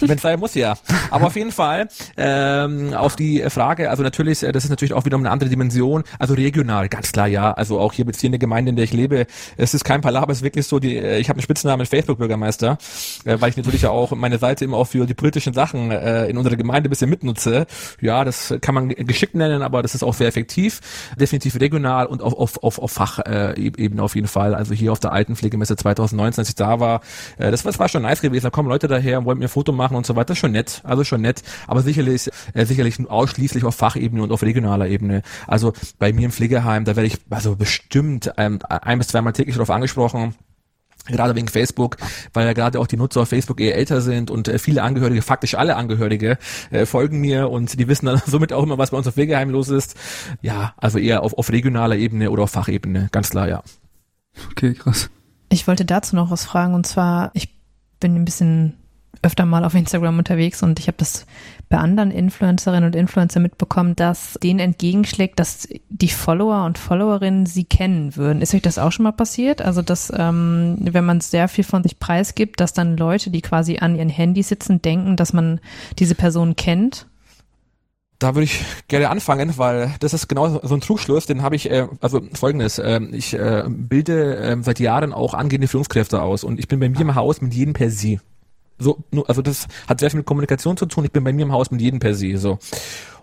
Wenn 0.00 0.18
sein 0.18 0.38
muss, 0.40 0.54
ja. 0.54 0.76
Aber 1.10 1.26
auf 1.26 1.36
jeden 1.36 1.52
Fall 1.52 1.88
ähm, 2.16 2.94
auf 2.94 3.16
die 3.16 3.42
Frage, 3.48 3.90
also 3.90 4.02
natürlich, 4.02 4.42
äh, 4.42 4.52
das 4.52 4.64
ist 4.64 4.70
natürlich 4.70 4.94
auch 4.94 5.04
wieder 5.04 5.16
eine 5.16 5.30
andere 5.30 5.50
Dimension, 5.50 6.04
also 6.18 6.34
regional, 6.34 6.88
ganz 6.88 7.12
klar, 7.12 7.26
ja. 7.26 7.52
Also 7.52 7.78
auch 7.78 7.92
hier 7.92 8.04
beziehende 8.04 8.38
Gemeinde, 8.38 8.70
in 8.70 8.76
der 8.76 8.84
ich 8.84 8.92
lebe, 8.92 9.26
es 9.56 9.74
ist 9.74 9.84
kein 9.84 10.00
Palaver, 10.00 10.32
es 10.32 10.38
ist 10.38 10.44
wirklich 10.44 10.66
so, 10.66 10.78
die, 10.78 10.96
äh, 10.96 11.18
ich 11.18 11.28
habe 11.28 11.38
einen 11.38 11.42
Spitznamen 11.42 11.86
Facebook-Bürgermeister, 11.86 12.78
äh, 13.24 13.36
weil 13.40 13.50
ich 13.50 13.56
natürlich 13.56 13.86
auch 13.86 14.12
meine 14.12 14.38
Seite 14.38 14.64
immer 14.64 14.76
auch 14.76 14.86
für 14.86 15.06
die 15.06 15.14
politischen 15.14 15.52
Sachen 15.52 15.90
äh, 15.90 16.26
in 16.26 16.36
unserer 16.36 16.56
Gemeinde 16.56 16.88
ein 16.88 16.90
bisschen 16.90 17.10
mitnutze. 17.10 17.66
Ja, 18.00 18.24
das 18.24 18.54
kann 18.60 18.74
man 18.74 18.88
geschickt 18.88 19.34
nennen, 19.34 19.62
aber 19.62 19.82
das 19.82 19.94
ist 19.94 20.02
auch 20.02 20.14
sehr 20.14 20.28
effektiv. 20.28 20.80
Definitiv 21.18 21.60
regional 21.60 22.06
und 22.06 22.22
auf, 22.22 22.34
auf, 22.34 22.62
auf, 22.62 22.78
auf 22.78 22.92
Fachebene 22.92 23.96
äh, 23.96 24.00
auf 24.00 24.14
jeden 24.14 24.28
Fall. 24.28 24.54
Also 24.54 24.74
hier 24.74 24.92
auf 24.92 25.00
der 25.00 25.12
Altenpflegemesse 25.12 25.76
2019, 25.76 26.42
als 26.42 26.48
ich 26.48 26.54
da 26.54 26.80
war, 26.80 26.89
äh, 27.38 27.50
das, 27.50 27.64
war 27.64 27.88
schon 27.88 28.02
nice 28.02 28.20
gewesen. 28.20 28.44
Da 28.44 28.50
kommen 28.50 28.68
Leute 28.68 28.88
daher 28.88 29.18
und 29.18 29.24
wollen 29.24 29.38
mir 29.38 29.46
ein 29.46 29.48
Foto 29.48 29.72
machen 29.72 29.96
und 29.96 30.06
so 30.06 30.16
weiter. 30.16 30.26
Das 30.26 30.36
ist 30.36 30.40
schon 30.40 30.52
nett. 30.52 30.80
Also 30.84 31.04
schon 31.04 31.20
nett. 31.20 31.42
Aber 31.66 31.82
sicherlich, 31.82 32.28
äh, 32.54 32.64
sicherlich 32.64 32.98
ausschließlich 33.08 33.64
auf 33.64 33.74
Fachebene 33.74 34.22
und 34.22 34.32
auf 34.32 34.42
regionaler 34.42 34.88
Ebene. 34.88 35.22
Also 35.46 35.72
bei 35.98 36.12
mir 36.12 36.26
im 36.26 36.32
Pflegeheim, 36.32 36.84
da 36.84 36.96
werde 36.96 37.06
ich 37.06 37.18
also 37.30 37.56
bestimmt 37.56 38.32
ähm, 38.36 38.58
ein 38.68 38.98
bis 38.98 39.08
zweimal 39.08 39.32
täglich 39.32 39.56
darauf 39.56 39.70
angesprochen 39.70 40.34
gerade 41.06 41.34
wegen 41.34 41.48
Facebook, 41.48 41.96
weil 42.32 42.46
ja 42.46 42.52
gerade 42.52 42.78
auch 42.78 42.86
die 42.86 42.96
Nutzer 42.96 43.22
auf 43.22 43.28
Facebook 43.28 43.60
eher 43.60 43.76
älter 43.76 44.00
sind 44.00 44.30
und 44.30 44.48
äh, 44.48 44.58
viele 44.58 44.82
Angehörige, 44.82 45.22
faktisch 45.22 45.54
alle 45.54 45.76
Angehörige, 45.76 46.38
äh, 46.70 46.86
folgen 46.86 47.20
mir 47.20 47.50
und 47.50 47.78
die 47.78 47.88
wissen 47.88 48.06
dann 48.06 48.22
somit 48.26 48.52
auch 48.52 48.62
immer, 48.62 48.78
was 48.78 48.90
bei 48.90 48.96
uns 48.96 49.06
auf 49.06 49.14
Pflegeheim 49.14 49.50
los 49.50 49.68
ist. 49.68 49.96
Ja, 50.42 50.74
also 50.76 50.98
eher 50.98 51.22
auf, 51.22 51.36
auf 51.36 51.50
regionaler 51.50 51.96
Ebene 51.96 52.30
oder 52.30 52.44
auf 52.44 52.50
Fachebene, 52.50 53.08
ganz 53.12 53.30
klar, 53.30 53.48
ja. 53.48 53.62
Okay, 54.50 54.74
krass. 54.74 55.10
Ich 55.50 55.66
wollte 55.66 55.84
dazu 55.84 56.16
noch 56.16 56.30
was 56.30 56.44
fragen 56.44 56.74
und 56.74 56.86
zwar, 56.86 57.30
ich 57.34 57.50
bin 57.98 58.14
ein 58.14 58.24
bisschen 58.24 58.74
öfter 59.22 59.44
mal 59.44 59.64
auf 59.64 59.74
Instagram 59.74 60.18
unterwegs 60.18 60.62
und 60.62 60.78
ich 60.78 60.86
habe 60.86 60.96
das 60.96 61.26
bei 61.68 61.76
anderen 61.76 62.10
Influencerinnen 62.10 62.84
und 62.84 62.96
Influencer 62.96 63.40
mitbekommen, 63.40 63.94
dass 63.94 64.38
denen 64.42 64.60
entgegenschlägt, 64.60 65.38
dass 65.38 65.68
die 65.88 66.08
Follower 66.08 66.64
und 66.64 66.78
Followerinnen 66.78 67.44
sie 67.44 67.64
kennen 67.64 68.16
würden. 68.16 68.40
Ist 68.40 68.54
euch 68.54 68.62
das 68.62 68.78
auch 68.78 68.92
schon 68.92 69.02
mal 69.02 69.12
passiert? 69.12 69.60
Also, 69.60 69.82
dass 69.82 70.10
ähm, 70.16 70.76
wenn 70.80 71.04
man 71.04 71.20
sehr 71.20 71.48
viel 71.48 71.64
von 71.64 71.82
sich 71.82 71.98
preisgibt, 71.98 72.60
dass 72.60 72.72
dann 72.72 72.96
Leute, 72.96 73.30
die 73.30 73.42
quasi 73.42 73.78
an 73.78 73.94
ihren 73.96 74.08
Handys 74.08 74.48
sitzen, 74.48 74.80
denken, 74.80 75.16
dass 75.16 75.32
man 75.32 75.60
diese 75.98 76.14
Person 76.14 76.56
kennt? 76.56 77.06
Da 78.20 78.34
würde 78.34 78.44
ich 78.44 78.62
gerne 78.86 79.10
anfangen, 79.10 79.56
weil 79.56 79.94
das 79.98 80.14
ist 80.14 80.28
genau 80.28 80.60
so 80.62 80.74
ein 80.74 80.80
Trugschluss, 80.80 81.26
den 81.26 81.42
habe 81.42 81.56
ich, 81.56 81.70
äh, 81.70 81.88
also 82.00 82.20
folgendes, 82.34 82.78
äh, 82.78 83.00
ich 83.12 83.34
äh, 83.34 83.64
bilde 83.66 84.36
äh, 84.36 84.56
seit 84.60 84.78
Jahren 84.78 85.12
auch 85.12 85.34
angehende 85.34 85.66
Führungskräfte 85.66 86.22
aus 86.22 86.44
und 86.44 86.60
ich 86.60 86.68
bin 86.68 86.78
bei 86.78 86.88
mir 86.88 87.00
im 87.00 87.14
Haus 87.14 87.40
mit 87.40 87.54
jedem 87.54 87.72
per 87.72 87.90
Sie. 87.90 88.20
So, 88.78 88.98
also 89.26 89.42
das 89.42 89.68
hat 89.88 90.00
sehr 90.00 90.10
viel 90.10 90.18
mit 90.18 90.26
Kommunikation 90.26 90.76
zu 90.76 90.86
tun. 90.86 91.04
Ich 91.04 91.12
bin 91.12 91.22
bei 91.22 91.32
mir 91.32 91.42
im 91.42 91.52
Haus 91.52 91.70
mit 91.70 91.80
jedem 91.80 92.00
per 92.00 92.14
se. 92.14 92.38
So. 92.38 92.58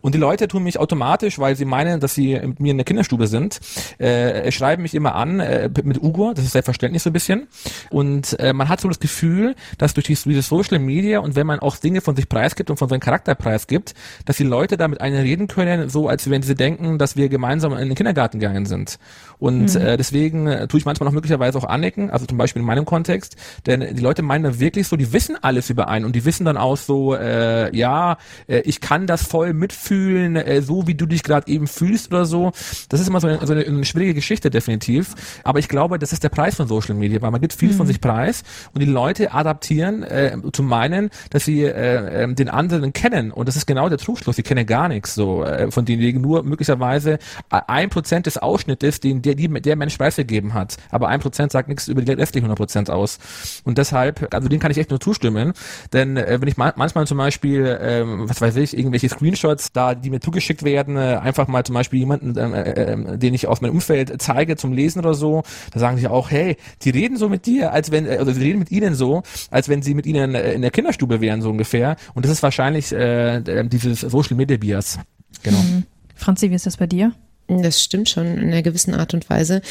Und 0.01 0.15
die 0.15 0.19
Leute 0.19 0.47
tun 0.47 0.63
mich 0.63 0.79
automatisch, 0.79 1.39
weil 1.39 1.55
sie 1.55 1.65
meinen, 1.65 1.99
dass 1.99 2.15
sie 2.15 2.39
mit 2.39 2.59
mir 2.59 2.71
in 2.71 2.77
der 2.77 2.85
Kinderstube 2.85 3.27
sind, 3.27 3.59
äh, 3.97 4.51
schreiben 4.51 4.81
mich 4.81 4.95
immer 4.95 5.15
an 5.15 5.39
äh, 5.39 5.69
mit 5.83 6.01
Ugo, 6.01 6.33
das 6.33 6.45
ist 6.45 6.51
selbstverständlich 6.51 7.03
so 7.03 7.09
ein 7.09 7.13
bisschen. 7.13 7.47
Und 7.89 8.39
äh, 8.39 8.53
man 8.53 8.69
hat 8.69 8.81
so 8.81 8.87
das 8.87 8.99
Gefühl, 8.99 9.55
dass 9.77 9.93
durch 9.93 10.05
diese, 10.05 10.29
diese 10.29 10.41
Social 10.41 10.79
Media 10.79 11.19
und 11.19 11.35
wenn 11.35 11.47
man 11.47 11.59
auch 11.59 11.77
Dinge 11.77 12.01
von 12.01 12.15
sich 12.15 12.29
preisgibt 12.29 12.69
und 12.69 12.77
von 12.77 12.89
seinem 12.89 12.99
Charakter 12.99 13.35
preisgibt, 13.35 13.93
dass 14.25 14.37
die 14.37 14.43
Leute 14.43 14.77
da 14.77 14.87
mit 14.87 15.01
einem 15.01 15.17
reden 15.17 15.47
können, 15.47 15.89
so 15.89 16.07
als 16.07 16.29
wenn 16.29 16.41
sie 16.41 16.55
denken, 16.55 16.97
dass 16.97 17.15
wir 17.15 17.29
gemeinsam 17.29 17.73
in 17.73 17.87
den 17.87 17.95
Kindergarten 17.95 18.39
gegangen 18.39 18.65
sind. 18.65 18.99
Und 19.39 19.75
mhm. 19.75 19.81
äh, 19.81 19.97
deswegen 19.97 20.47
äh, 20.47 20.67
tue 20.67 20.79
ich 20.79 20.85
manchmal 20.85 21.09
auch 21.09 21.13
möglicherweise 21.13 21.57
auch 21.57 21.63
anecken, 21.63 22.09
also 22.09 22.25
zum 22.25 22.37
Beispiel 22.37 22.61
in 22.61 22.65
meinem 22.65 22.85
Kontext, 22.85 23.35
denn 23.65 23.95
die 23.95 24.01
Leute 24.01 24.21
meinen 24.21 24.43
dann 24.43 24.59
wirklich 24.59 24.87
so, 24.87 24.95
die 24.95 25.13
wissen 25.13 25.37
alles 25.41 25.69
über 25.69 25.87
einen 25.87 26.05
und 26.05 26.15
die 26.15 26.25
wissen 26.25 26.45
dann 26.45 26.57
auch 26.57 26.77
so, 26.77 27.15
äh, 27.15 27.75
ja, 27.75 28.17
äh, 28.47 28.59
ich 28.61 28.81
kann 28.81 29.07
das 29.07 29.23
voll 29.23 29.53
mitfühlen, 29.53 29.86
äh, 29.91 30.61
so 30.61 30.87
wie 30.87 30.95
du 30.95 31.05
dich 31.05 31.23
gerade 31.23 31.47
eben 31.51 31.67
fühlst 31.67 32.11
oder 32.11 32.25
so. 32.25 32.51
Das 32.89 32.99
ist 32.99 33.07
immer 33.07 33.19
so 33.19 33.27
eine, 33.27 33.45
so 33.45 33.53
eine, 33.53 33.65
eine 33.65 33.85
schwierige 33.85 34.15
Geschichte 34.15 34.49
definitiv, 34.49 35.15
aber 35.43 35.59
ich 35.59 35.67
glaube, 35.67 35.99
das 35.99 36.13
ist 36.13 36.23
der 36.23 36.29
Preis 36.29 36.55
von 36.55 36.67
Social 36.67 36.95
Media, 36.95 37.21
weil 37.21 37.31
man 37.31 37.41
gibt 37.41 37.53
viel 37.53 37.69
mhm. 37.69 37.75
von 37.75 37.87
sich 37.87 38.01
preis 38.01 38.43
und 38.73 38.81
die 38.81 38.87
Leute 38.87 39.33
adaptieren 39.33 40.03
äh, 40.03 40.37
zu 40.53 40.63
meinen, 40.63 41.09
dass 41.29 41.45
sie 41.45 41.63
äh, 41.63 42.23
äh, 42.23 42.33
den 42.33 42.49
anderen 42.49 42.93
kennen 42.93 43.31
und 43.31 43.47
das 43.47 43.55
ist 43.55 43.65
genau 43.65 43.89
der 43.89 43.97
Trugschluss, 43.97 44.35
sie 44.35 44.43
kennen 44.43 44.65
gar 44.65 44.87
nichts 44.87 45.15
so, 45.15 45.43
äh, 45.43 45.71
von 45.71 45.85
denen 45.85 46.21
nur 46.21 46.43
möglicherweise 46.43 47.19
ein 47.49 47.89
Prozent 47.89 48.25
des 48.25 48.37
Ausschnittes, 48.37 48.99
den 48.99 49.21
der, 49.21 49.35
die, 49.35 49.47
der 49.47 49.75
Mensch 49.75 49.97
preisgegeben 49.97 50.53
hat. 50.53 50.77
Aber 50.89 51.07
ein 51.09 51.19
Prozent 51.19 51.51
sagt 51.51 51.69
nichts 51.69 51.87
über 51.87 52.01
die 52.01 52.11
restlichen 52.11 52.45
100 52.45 52.57
Prozent 52.57 52.89
aus. 52.89 53.19
Und 53.63 53.77
deshalb, 53.77 54.33
also 54.33 54.47
den 54.47 54.59
kann 54.59 54.71
ich 54.71 54.77
echt 54.77 54.89
nur 54.89 54.99
zustimmen. 54.99 55.53
Denn 55.93 56.17
äh, 56.17 56.39
wenn 56.39 56.47
ich 56.47 56.57
ma 56.57 56.73
manchmal 56.75 57.07
zum 57.07 57.17
Beispiel, 57.17 57.77
ähm, 57.81 58.29
was 58.29 58.41
weiß 58.41 58.55
ich, 58.57 58.77
irgendwelche 58.77 59.09
Screenshots 59.09 59.71
da 59.77 59.95
die 59.95 60.09
mir 60.09 60.19
zugeschickt 60.19 60.63
werden, 60.63 60.97
äh, 60.97 61.19
einfach 61.21 61.47
mal 61.47 61.63
zum 61.63 61.75
Beispiel 61.75 61.99
jemanden, 61.99 62.35
äh, 62.35 62.93
äh, 62.93 63.17
den 63.17 63.33
ich 63.33 63.47
aus 63.47 63.61
meinem 63.61 63.75
Umfeld 63.75 64.21
zeige 64.21 64.55
zum 64.55 64.73
Lesen 64.73 64.99
oder 64.99 65.13
so, 65.13 65.43
da 65.71 65.79
sagen 65.79 65.97
sie 65.97 66.07
auch, 66.07 66.31
hey, 66.31 66.57
die 66.81 66.89
reden 66.89 67.15
so 67.15 67.29
mit 67.29 67.45
dir, 67.45 67.71
als 67.71 67.91
wenn, 67.91 68.07
oder 68.07 68.33
sie 68.33 68.41
reden 68.41 68.59
mit 68.59 68.71
ihnen 68.71 68.95
so, 68.95 69.21
als 69.51 69.69
wenn 69.69 69.81
sie 69.83 69.93
mit 69.93 70.05
ihnen 70.05 70.35
äh, 70.35 70.53
in 70.53 70.61
der 70.61 70.71
Kinderstube 70.71 71.21
wären, 71.21 71.41
so 71.41 71.51
ungefähr. 71.51 71.95
Und 72.15 72.25
das 72.25 72.31
ist 72.31 72.43
wahrscheinlich 72.43 72.91
äh, 72.91 73.41
dieses 73.67 74.01
Social 74.01 74.35
Media 74.35 74.57
Bias. 74.57 74.99
Genau. 75.43 75.59
Mhm. 75.59 75.83
Franzi, 76.15 76.49
wie 76.49 76.55
ist 76.55 76.65
das 76.65 76.77
bei 76.77 76.87
dir? 76.87 77.13
Das 77.47 77.81
stimmt 77.81 78.09
schon 78.09 78.25
in 78.25 78.49
einer 78.49 78.61
gewissen 78.61 78.93
Art 78.93 79.13
und 79.13 79.29
Weise. 79.29 79.61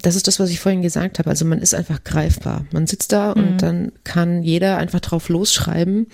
Das 0.00 0.16
ist 0.16 0.26
das, 0.26 0.40
was 0.40 0.48
ich 0.48 0.60
vorhin 0.60 0.80
gesagt 0.80 1.18
habe. 1.18 1.28
Also 1.28 1.44
man 1.44 1.60
ist 1.60 1.74
einfach 1.74 2.02
greifbar. 2.02 2.64
Man 2.72 2.86
sitzt 2.86 3.12
da 3.12 3.34
mhm. 3.34 3.42
und 3.42 3.62
dann 3.62 3.92
kann 4.04 4.42
jeder 4.42 4.78
einfach 4.78 5.00
drauf 5.00 5.28
losschreiben, 5.28 6.06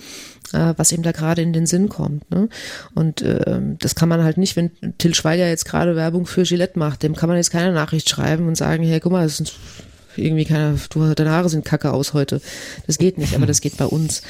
äh, 0.51 0.73
was 0.75 0.91
ihm 0.91 1.03
da 1.03 1.13
gerade 1.13 1.41
in 1.41 1.53
den 1.53 1.67
Sinn 1.67 1.87
kommt. 1.87 2.29
Ne? 2.31 2.49
Und 2.95 3.21
äh, 3.21 3.61
das 3.79 3.95
kann 3.95 4.09
man 4.09 4.23
halt 4.23 4.37
nicht, 4.37 4.57
wenn 4.57 4.71
Till 4.97 5.15
Schweiger 5.15 5.47
jetzt 5.47 5.65
gerade 5.65 5.95
Werbung 5.95 6.25
für 6.25 6.43
Gillette 6.43 6.77
macht, 6.77 7.03
dem 7.03 7.15
kann 7.15 7.29
man 7.29 7.37
jetzt 7.37 7.51
keine 7.51 7.71
Nachricht 7.71 8.09
schreiben 8.09 8.47
und 8.47 8.55
sagen, 8.55 8.83
hey, 8.83 8.99
guck 8.99 9.13
mal, 9.13 9.23
das 9.23 9.39
ist 9.39 9.53
irgendwie 10.17 10.45
keine, 10.45 10.77
du, 10.89 11.13
deine 11.13 11.31
Haare 11.31 11.49
sind 11.49 11.65
kacke 11.65 11.91
aus 11.91 12.13
heute. 12.13 12.41
Das 12.87 12.97
geht 12.97 13.17
nicht, 13.17 13.35
aber 13.35 13.45
das 13.45 13.61
geht 13.61 13.77
bei 13.77 13.85
uns. 13.85 14.21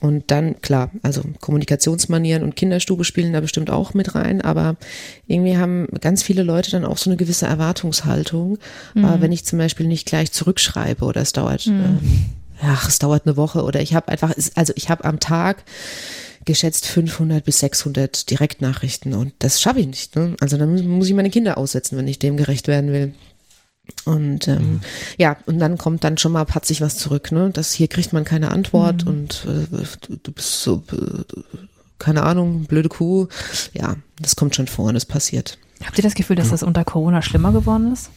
Und 0.00 0.30
dann, 0.30 0.60
klar, 0.62 0.90
also 1.02 1.22
Kommunikationsmanieren 1.40 2.42
und 2.42 2.56
Kinderstube 2.56 3.04
spielen 3.04 3.34
da 3.34 3.40
bestimmt 3.40 3.70
auch 3.70 3.92
mit 3.92 4.14
rein, 4.14 4.40
aber 4.40 4.76
irgendwie 5.26 5.58
haben 5.58 5.88
ganz 6.00 6.22
viele 6.22 6.42
Leute 6.42 6.70
dann 6.70 6.86
auch 6.86 6.96
so 6.96 7.10
eine 7.10 7.18
gewisse 7.18 7.46
Erwartungshaltung, 7.46 8.58
mhm. 8.94 9.04
äh, 9.04 9.20
wenn 9.20 9.32
ich 9.32 9.44
zum 9.44 9.58
Beispiel 9.58 9.86
nicht 9.86 10.06
gleich 10.06 10.32
zurückschreibe 10.32 11.04
oder 11.04 11.20
es 11.20 11.32
dauert, 11.32 11.66
mhm. 11.66 11.98
äh, 12.60 12.66
ach, 12.66 12.88
es 12.88 12.98
dauert 12.98 13.26
eine 13.26 13.36
Woche 13.36 13.62
oder 13.62 13.82
ich 13.82 13.94
habe 13.94 14.08
einfach, 14.08 14.32
also 14.54 14.72
ich 14.74 14.88
habe 14.88 15.04
am 15.04 15.20
Tag 15.20 15.64
geschätzt 16.46 16.86
500 16.86 17.44
bis 17.44 17.58
600 17.58 18.30
Direktnachrichten 18.30 19.12
und 19.12 19.34
das 19.40 19.60
schaffe 19.60 19.80
ich 19.80 19.86
nicht. 19.86 20.16
Ne? 20.16 20.34
Also 20.40 20.56
dann 20.56 20.88
muss 20.88 21.08
ich 21.08 21.14
meine 21.14 21.30
Kinder 21.30 21.58
aussetzen, 21.58 21.98
wenn 21.98 22.08
ich 22.08 22.18
dem 22.18 22.38
gerecht 22.38 22.66
werden 22.66 22.92
will. 22.92 23.12
Und 24.04 24.48
ähm, 24.48 24.56
mhm. 24.56 24.80
ja, 25.18 25.36
und 25.46 25.58
dann 25.58 25.78
kommt 25.78 26.04
dann 26.04 26.18
schon 26.18 26.32
mal 26.32 26.44
patzig 26.44 26.80
was 26.80 26.96
zurück, 26.96 27.32
ne? 27.32 27.50
Das 27.52 27.72
hier 27.72 27.88
kriegt 27.88 28.12
man 28.12 28.24
keine 28.24 28.50
Antwort 28.50 29.04
mhm. 29.04 29.10
und 29.10 29.46
äh, 29.46 29.84
du, 30.00 30.16
du, 30.16 30.32
bist 30.32 30.62
so, 30.62 30.82
äh, 30.92 31.40
keine 31.98 32.22
Ahnung, 32.22 32.64
blöde 32.64 32.88
Kuh. 32.88 33.28
Ja, 33.72 33.96
das 34.20 34.36
kommt 34.36 34.54
schon 34.56 34.66
vor 34.66 34.86
und 34.86 34.96
es 34.96 35.06
passiert. 35.06 35.58
Habt 35.84 35.98
ihr 35.98 36.02
das 36.02 36.14
Gefühl, 36.14 36.36
dass 36.36 36.50
das 36.50 36.62
unter 36.62 36.84
Corona 36.84 37.22
schlimmer 37.22 37.52
geworden 37.52 37.92
ist? 37.92 38.10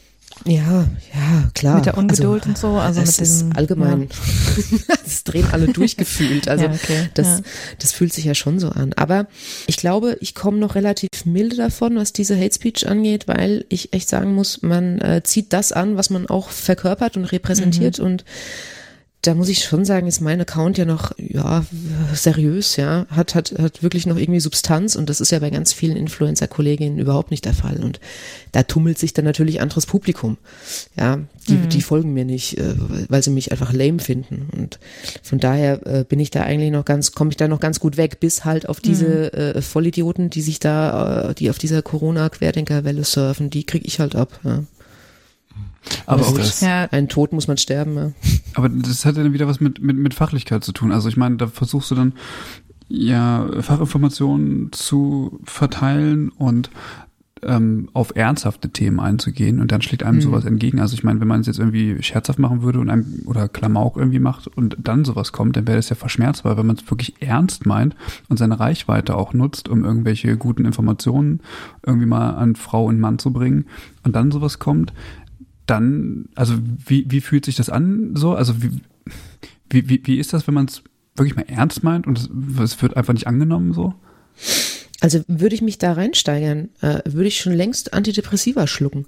Ja, 0.46 0.86
ja, 1.14 1.50
klar. 1.54 1.76
Mit 1.76 1.86
der 1.86 1.98
Ungeduld 1.98 2.44
also, 2.44 2.50
und 2.50 2.58
so, 2.58 2.80
also 2.80 3.00
das 3.00 3.18
mit 3.18 3.28
diesem, 3.28 3.52
ist 3.52 3.58
allgemein. 3.58 4.10
Ja. 4.10 4.96
das 5.04 5.24
drehen 5.24 5.48
alle 5.52 5.68
durchgefühlt. 5.68 6.48
Also 6.48 6.66
ja, 6.68 6.72
okay, 6.72 7.10
das, 7.14 7.28
ja. 7.28 7.40
das 7.80 7.92
fühlt 7.94 8.14
sich 8.14 8.26
ja 8.26 8.36
schon 8.36 8.60
so 8.60 8.70
an. 8.70 8.94
Aber 8.94 9.28
ich 9.68 9.78
glaube, 9.78 10.18
ich 10.20 10.36
komme 10.36 10.58
noch 10.58 10.76
relativ 10.76 11.10
milde 11.26 11.56
davon, 11.56 11.96
was 11.96 12.14
diese 12.14 12.38
Hate 12.38 12.54
Speech 12.54 12.88
angeht, 12.88 13.28
weil 13.28 13.66
ich 13.70 13.94
echt 13.94 14.10
sagen 14.10 14.34
muss, 14.34 14.62
man 14.62 15.00
äh, 15.00 15.22
zieht 15.24 15.54
das 15.54 15.72
an, 15.72 15.96
was 15.96 16.10
man 16.10 16.28
auch 16.28 16.50
verkörpert 16.50 17.16
und 17.16 17.26
repräsentiert 17.26 18.00
mhm. 18.00 18.06
und 18.06 18.26
da 19.24 19.36
muss 19.36 19.48
ich 19.48 19.64
schon 19.64 19.86
sagen, 19.86 20.06
ist 20.06 20.20
mein 20.20 20.42
Account 20.42 20.78
ja 20.78 20.84
noch, 20.84 21.14
ja, 21.18 21.66
seriös, 22.14 22.76
ja, 22.76 23.06
hat, 23.10 23.36
hat, 23.36 23.54
hat 23.58 23.82
wirklich 23.82 24.06
noch 24.06 24.18
irgendwie 24.18 24.42
Substanz 24.42 24.96
und 24.96 25.10
das 25.10 25.22
ist 25.22 25.32
ja 25.32 25.40
bei 25.40 25.50
ganz 25.50 25.72
vielen 25.72 25.96
Influencer-Kolleginnen 25.96 27.00
überhaupt 27.00 27.32
nicht 27.32 27.46
der 27.46 27.54
Fall 27.54 27.78
und 27.82 28.02
da 28.52 28.64
tummelt 28.64 29.00
sich 29.00 29.14
dann 29.14 29.24
natürlich 29.24 29.62
anderes 29.62 29.86
Publikum, 29.86 30.38
ja, 30.98 31.20
die, 31.48 31.54
mhm. 31.54 31.70
die 31.70 31.82
folgen 31.82 32.14
mir 32.14 32.26
nicht, 32.26 32.58
äh, 32.58 32.76
weil 33.08 33.24
sie 33.24 33.32
mich 33.32 33.54
einfach 33.54 33.72
lame 33.72 34.00
finden 34.00 34.50
und 34.58 34.78
von 35.22 35.40
daher 35.40 35.88
äh, 35.88 36.04
bin 36.04 36.20
ich 36.20 36.30
da 36.30 36.42
eigentlich 36.42 36.72
noch 36.72 36.84
ganz, 36.84 37.14
komme 37.14 37.32
ich 37.32 37.38
da 37.38 37.48
noch 37.48 37.62
ganz 37.62 37.80
gut 37.80 37.96
weg, 37.96 38.20
bis 38.20 38.44
halt 38.44 38.68
auf 38.68 38.82
diese 38.82 39.32
mhm. 39.34 39.40
äh, 39.40 39.62
Vollidioten, 39.62 40.32
die 40.32 40.42
sich 40.42 40.60
da, 40.60 41.30
äh, 41.30 41.34
die 41.34 41.50
auf 41.50 41.58
dieser 41.58 41.82
Corona-Querdenkerwelle 41.82 43.06
surfen, 43.06 43.50
die 43.50 43.64
krieg 43.64 43.84
ich 43.86 44.00
halt 44.00 44.16
ab, 44.16 44.40
ja. 44.44 44.64
Aber 46.06 46.26
auch 46.26 46.38
das, 46.38 46.62
ja. 46.62 46.88
ein 46.92 47.10
Tod 47.10 47.34
muss 47.34 47.48
man 47.48 47.58
sterben. 47.58 47.96
Ja. 47.96 48.12
Aber 48.56 48.70
das 48.70 49.06
hat 49.06 49.18
ja 49.18 49.24
dann 49.24 49.34
wieder 49.34 49.48
was 49.48 49.60
mit, 49.60 49.82
mit, 49.82 49.98
mit 49.98 50.14
Fachlichkeit 50.14 50.64
zu 50.64 50.72
tun. 50.72 50.92
Also 50.92 51.10
ich 51.10 51.18
meine, 51.18 51.38
da 51.38 51.48
versuchst 51.48 51.92
du 51.92 51.96
dann 51.96 52.14
ja 52.90 53.48
Fachinformationen 53.62 54.72
zu 54.72 55.40
verteilen 55.46 56.30
und 56.30 56.70
ähm, 57.46 57.90
auf 57.94 58.16
ernsthafte 58.16 58.70
Themen 58.70 59.00
einzugehen 59.00 59.60
und 59.60 59.72
dann 59.72 59.82
schlägt 59.82 60.04
einem 60.04 60.18
mhm. 60.18 60.22
sowas 60.22 60.46
entgegen. 60.46 60.80
Also 60.80 60.94
ich 60.94 61.04
meine, 61.04 61.20
wenn 61.20 61.28
man 61.28 61.42
es 61.42 61.48
jetzt 61.48 61.60
irgendwie 61.60 62.02
scherzhaft 62.02 62.40
machen 62.40 62.62
würde 62.62 62.80
und 62.80 62.90
einem 62.90 63.24
oder 63.26 63.48
Klamauk 63.48 63.98
irgendwie 63.98 64.20
macht 64.20 64.48
und 64.48 64.78
dann 64.80 65.06
sowas 65.06 65.32
kommt, 65.32 65.58
dann 65.58 65.68
wäre 65.68 65.78
das 65.78 65.90
ja 65.90 65.96
verschmerzbar. 65.96 66.58
Wenn 66.58 66.66
man 66.66 66.78
es 66.78 66.90
wirklich 66.90 67.16
ernst 67.22 67.66
meint 67.66 67.96
und 68.30 68.38
seine 68.38 68.60
Reichweite 68.60 69.16
auch 69.16 69.34
nutzt, 69.34 69.70
um 69.70 69.84
irgendwelche 69.84 70.38
guten 70.38 70.66
Informationen 70.66 71.42
irgendwie 71.86 72.08
mal 72.08 72.32
an 72.32 72.56
Frau 72.56 72.86
und 72.86 73.00
Mann 73.00 73.20
zu 73.20 73.32
bringen 73.32 73.66
und 74.04 74.16
dann 74.16 74.32
sowas 74.32 74.60
kommt, 74.60 74.94
dann, 75.66 76.30
also 76.36 76.56
wie, 76.86 77.06
wie 77.10 77.22
fühlt 77.22 77.46
sich 77.46 77.56
das 77.56 77.70
an 77.70 78.16
so? 78.16 78.36
Also 78.36 78.56
wie, 78.62 79.90
wie, 79.90 80.02
wie 80.06 80.20
ist 80.20 80.34
das, 80.34 80.48
wenn 80.48 80.54
man 80.54 80.66
es 80.66 80.84
wirklich 81.16 81.36
mal 81.36 81.46
ernst 81.48 81.84
meint 81.84 82.08
und 82.08 82.18
es, 82.60 82.82
wird 82.82 82.98
einfach 82.98 83.14
nicht 83.14 83.28
angenommen 83.28 83.74
so? 83.74 83.94
Also 85.02 85.22
würde 85.28 85.56
ich 85.56 85.62
mich 85.62 85.78
da 85.78 85.94
reinsteigern, 85.94 86.70
äh, 86.82 87.02
würde 87.06 87.28
ich 87.28 87.40
schon 87.40 87.54
längst 87.54 87.94
Antidepressiva 87.94 88.68
schlucken 88.68 89.06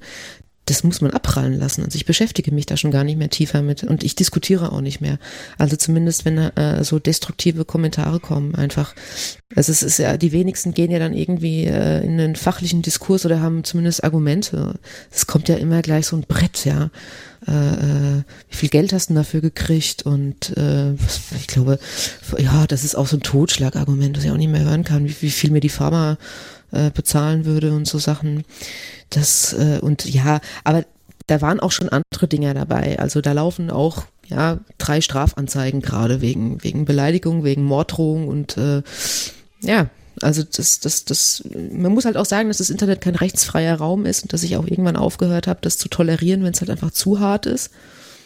das 0.66 0.84
muss 0.84 1.02
man 1.02 1.12
abprallen 1.12 1.60
lassen. 1.60 1.84
Also 1.84 1.96
ich 1.96 2.06
beschäftige 2.06 2.52
mich 2.54 2.66
da 2.66 2.76
schon 2.76 2.92
gar 2.92 3.04
nicht 3.04 3.18
mehr 3.18 3.30
tiefer 3.30 3.62
mit 3.62 3.84
und 3.84 4.04
ich 4.04 4.16
diskutiere 4.16 4.72
auch 4.72 4.82
nicht 4.82 5.00
mehr. 5.00 5.20
Also 5.58 5.76
zumindest, 5.76 6.26
wenn 6.26 6.38
äh, 6.38 6.84
so 6.84 6.98
destruktive 6.98 7.66
Kommentare 7.66 8.20
kommen, 8.20 8.56
einfach. 8.56 8.96
Also 9.56 9.72
es 9.72 9.84
ist 9.84 10.00
ja, 10.00 10.18
die 10.18 10.32
wenigsten 10.32 10.74
gehen 10.74 10.92
ja 10.92 11.00
dann 11.00 11.14
irgendwie 11.14 11.66
äh, 11.66 12.04
in 12.04 12.20
einen 12.20 12.36
fachlichen 12.36 12.82
Diskurs 12.82 13.26
oder 13.26 13.42
haben 13.42 13.64
zumindest 13.64 14.04
Argumente. 14.04 14.80
Es 15.12 15.28
kommt 15.28 15.50
ja 15.50 15.56
immer 15.56 15.82
gleich 15.84 16.08
so 16.08 16.16
ein 16.16 16.26
Brett, 16.28 16.66
ja. 16.66 16.90
Äh, 17.48 17.52
äh, 17.52 18.24
wie 18.50 18.56
viel 18.56 18.70
Geld 18.70 18.92
hast 18.92 19.12
du 19.12 19.14
dafür 19.14 19.42
gekriegt? 19.42 20.04
Und 20.04 20.58
äh, 20.58 20.94
ich 21.36 21.48
glaube, 21.48 21.78
ja, 22.40 22.66
das 22.66 22.84
ist 22.84 22.96
auch 22.96 23.08
so 23.08 23.18
ein 23.18 23.24
Totschlagargument, 23.24 24.18
das 24.18 24.24
ich 24.24 24.32
auch 24.32 24.38
nicht 24.38 24.52
mehr 24.52 24.66
hören 24.66 24.84
kann, 24.84 25.06
wie, 25.06 25.16
wie 25.22 25.30
viel 25.30 25.52
mir 25.52 25.60
die 25.60 25.70
Pharma 25.70 26.18
äh, 26.72 26.92
bezahlen 26.92 27.46
würde 27.46 27.74
und 27.74 27.88
so 27.88 28.00
Sachen. 28.00 28.44
Das 29.10 29.54
äh, 29.54 29.80
und 29.82 30.06
ja, 30.06 30.40
aber 30.64 30.86
da 31.28 31.42
waren 31.42 31.60
auch 31.60 31.72
schon 31.72 31.90
andere 31.90 32.28
Dinge 32.28 32.54
dabei. 32.54 33.00
Also 33.00 33.22
da 33.22 33.32
laufen 33.32 33.70
auch 33.70 34.06
ja 34.28 34.60
drei 34.78 35.02
Strafanzeigen 35.02 35.82
gerade 35.82 36.22
wegen 36.22 36.64
wegen 36.64 36.86
Beleidigung, 36.86 37.44
wegen 37.44 37.64
Morddrohung 37.64 38.28
und 38.28 38.58
äh, 38.58 38.82
ja, 39.62 39.90
also 40.22 40.44
das, 40.44 40.80
das, 40.80 41.06
das, 41.06 41.44
man 41.54 41.94
muss 41.94 42.06
halt 42.06 42.18
auch 42.18 42.26
sagen, 42.26 42.48
dass 42.48 42.60
das 42.60 42.70
Internet 42.70 43.02
kein 43.02 43.16
rechtsfreier 43.16 43.76
Raum 43.76 44.06
ist 44.06 44.24
und 44.24 44.34
dass 44.34 44.44
ich 44.44 44.56
auch 44.56 44.66
irgendwann 44.66 44.96
aufgehört 44.96 45.48
habe, 45.48 45.60
das 45.62 45.78
zu 45.78 45.90
tolerieren, 45.90 46.44
wenn 46.44 46.54
es 46.54 46.62
halt 46.62 46.70
einfach 46.70 46.92
zu 46.92 47.20
hart 47.20 47.46
ist. 47.46 47.72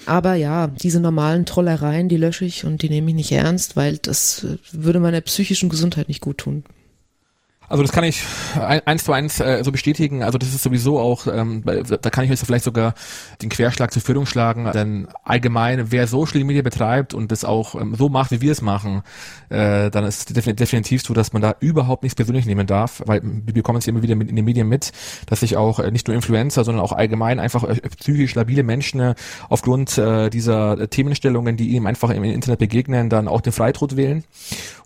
Aber 0.05 0.35
ja, 0.35 0.67
diese 0.67 0.99
normalen 0.99 1.45
Trollereien, 1.45 2.09
die 2.09 2.17
lösche 2.17 2.45
ich 2.45 2.65
und 2.65 2.81
die 2.81 2.89
nehme 2.89 3.09
ich 3.09 3.15
nicht 3.15 3.31
ernst, 3.31 3.75
weil 3.75 3.97
das 3.97 4.43
äh, 4.43 4.57
würde 4.71 4.99
meiner 4.99 5.21
psychischen 5.21 5.69
Gesundheit 5.69 6.07
nicht 6.07 6.21
gut 6.21 6.39
tun. 6.39 6.63
Also 7.69 7.83
das 7.83 7.91
kann 7.91 8.03
ich 8.03 8.23
eins 8.57 9.03
zu 9.03 9.13
eins 9.13 9.39
äh, 9.39 9.63
so 9.63 9.71
bestätigen. 9.71 10.23
Also 10.23 10.37
das 10.37 10.49
ist 10.49 10.63
sowieso 10.63 10.99
auch, 10.99 11.27
ähm, 11.27 11.63
da 11.63 12.09
kann 12.09 12.23
ich 12.23 12.29
jetzt 12.31 12.43
vielleicht 12.45 12.65
sogar 12.65 12.95
den 13.41 13.49
Querschlag 13.49 13.93
zur 13.93 14.01
Führung 14.01 14.25
schlagen. 14.25 14.69
Denn 14.73 15.07
allgemein, 15.23 15.91
wer 15.91 16.07
Social 16.07 16.43
Media 16.43 16.63
betreibt 16.63 17.13
und 17.13 17.31
das 17.31 17.45
auch 17.45 17.75
ähm, 17.75 17.95
so 17.95 18.09
macht, 18.09 18.31
wie 18.31 18.41
wir 18.41 18.51
es 18.51 18.61
machen, 18.61 19.03
äh, 19.49 19.91
dann 19.91 20.03
ist 20.03 20.35
definitiv 20.35 21.03
so, 21.03 21.13
dass 21.13 21.31
man 21.31 21.41
da 21.41 21.55
überhaupt 21.59 22.03
nichts 22.03 22.15
persönlich 22.15 22.47
nehmen 22.47 22.65
darf, 22.65 23.03
weil 23.05 23.21
wir 23.23 23.53
bekommen 23.53 23.77
es 23.77 23.87
immer 23.87 24.01
wieder 24.01 24.15
mit 24.15 24.29
in 24.29 24.35
den 24.35 24.45
Medien 24.45 24.67
mit, 24.67 24.91
dass 25.27 25.41
sich 25.41 25.55
auch 25.55 25.79
äh, 25.79 25.91
nicht 25.91 26.07
nur 26.07 26.15
Influencer, 26.15 26.63
sondern 26.63 26.83
auch 26.83 26.93
allgemein 26.93 27.39
einfach 27.39 27.63
äh, 27.63 27.75
psychisch 27.99 28.33
labile 28.33 28.63
Menschen 28.63 28.99
äh, 28.99 29.15
aufgrund 29.47 29.97
äh, 29.97 30.29
dieser 30.31 30.89
Themenstellungen, 30.89 31.55
die 31.55 31.69
ihm 31.69 31.85
einfach 31.85 32.09
im 32.09 32.23
Internet 32.23 32.59
begegnen, 32.59 33.09
dann 33.09 33.27
auch 33.27 33.41
den 33.41 33.53
Freitod 33.53 33.95
wählen. 33.95 34.23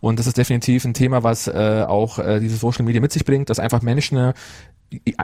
Und 0.02 0.20
das 0.20 0.28
ist 0.28 0.38
definitiv 0.38 0.84
ein 0.84 0.94
Thema, 0.94 1.24
was 1.24 1.48
äh, 1.48 1.86
auch 1.88 2.20
äh, 2.20 2.42
diese 2.42 2.58
Social 2.58 2.73
Media 2.82 3.02
mit 3.02 3.12
sich 3.12 3.26
bringt, 3.26 3.50
dass 3.50 3.60
einfach 3.60 3.82
Menschen 3.82 4.18
äh, 4.18 4.34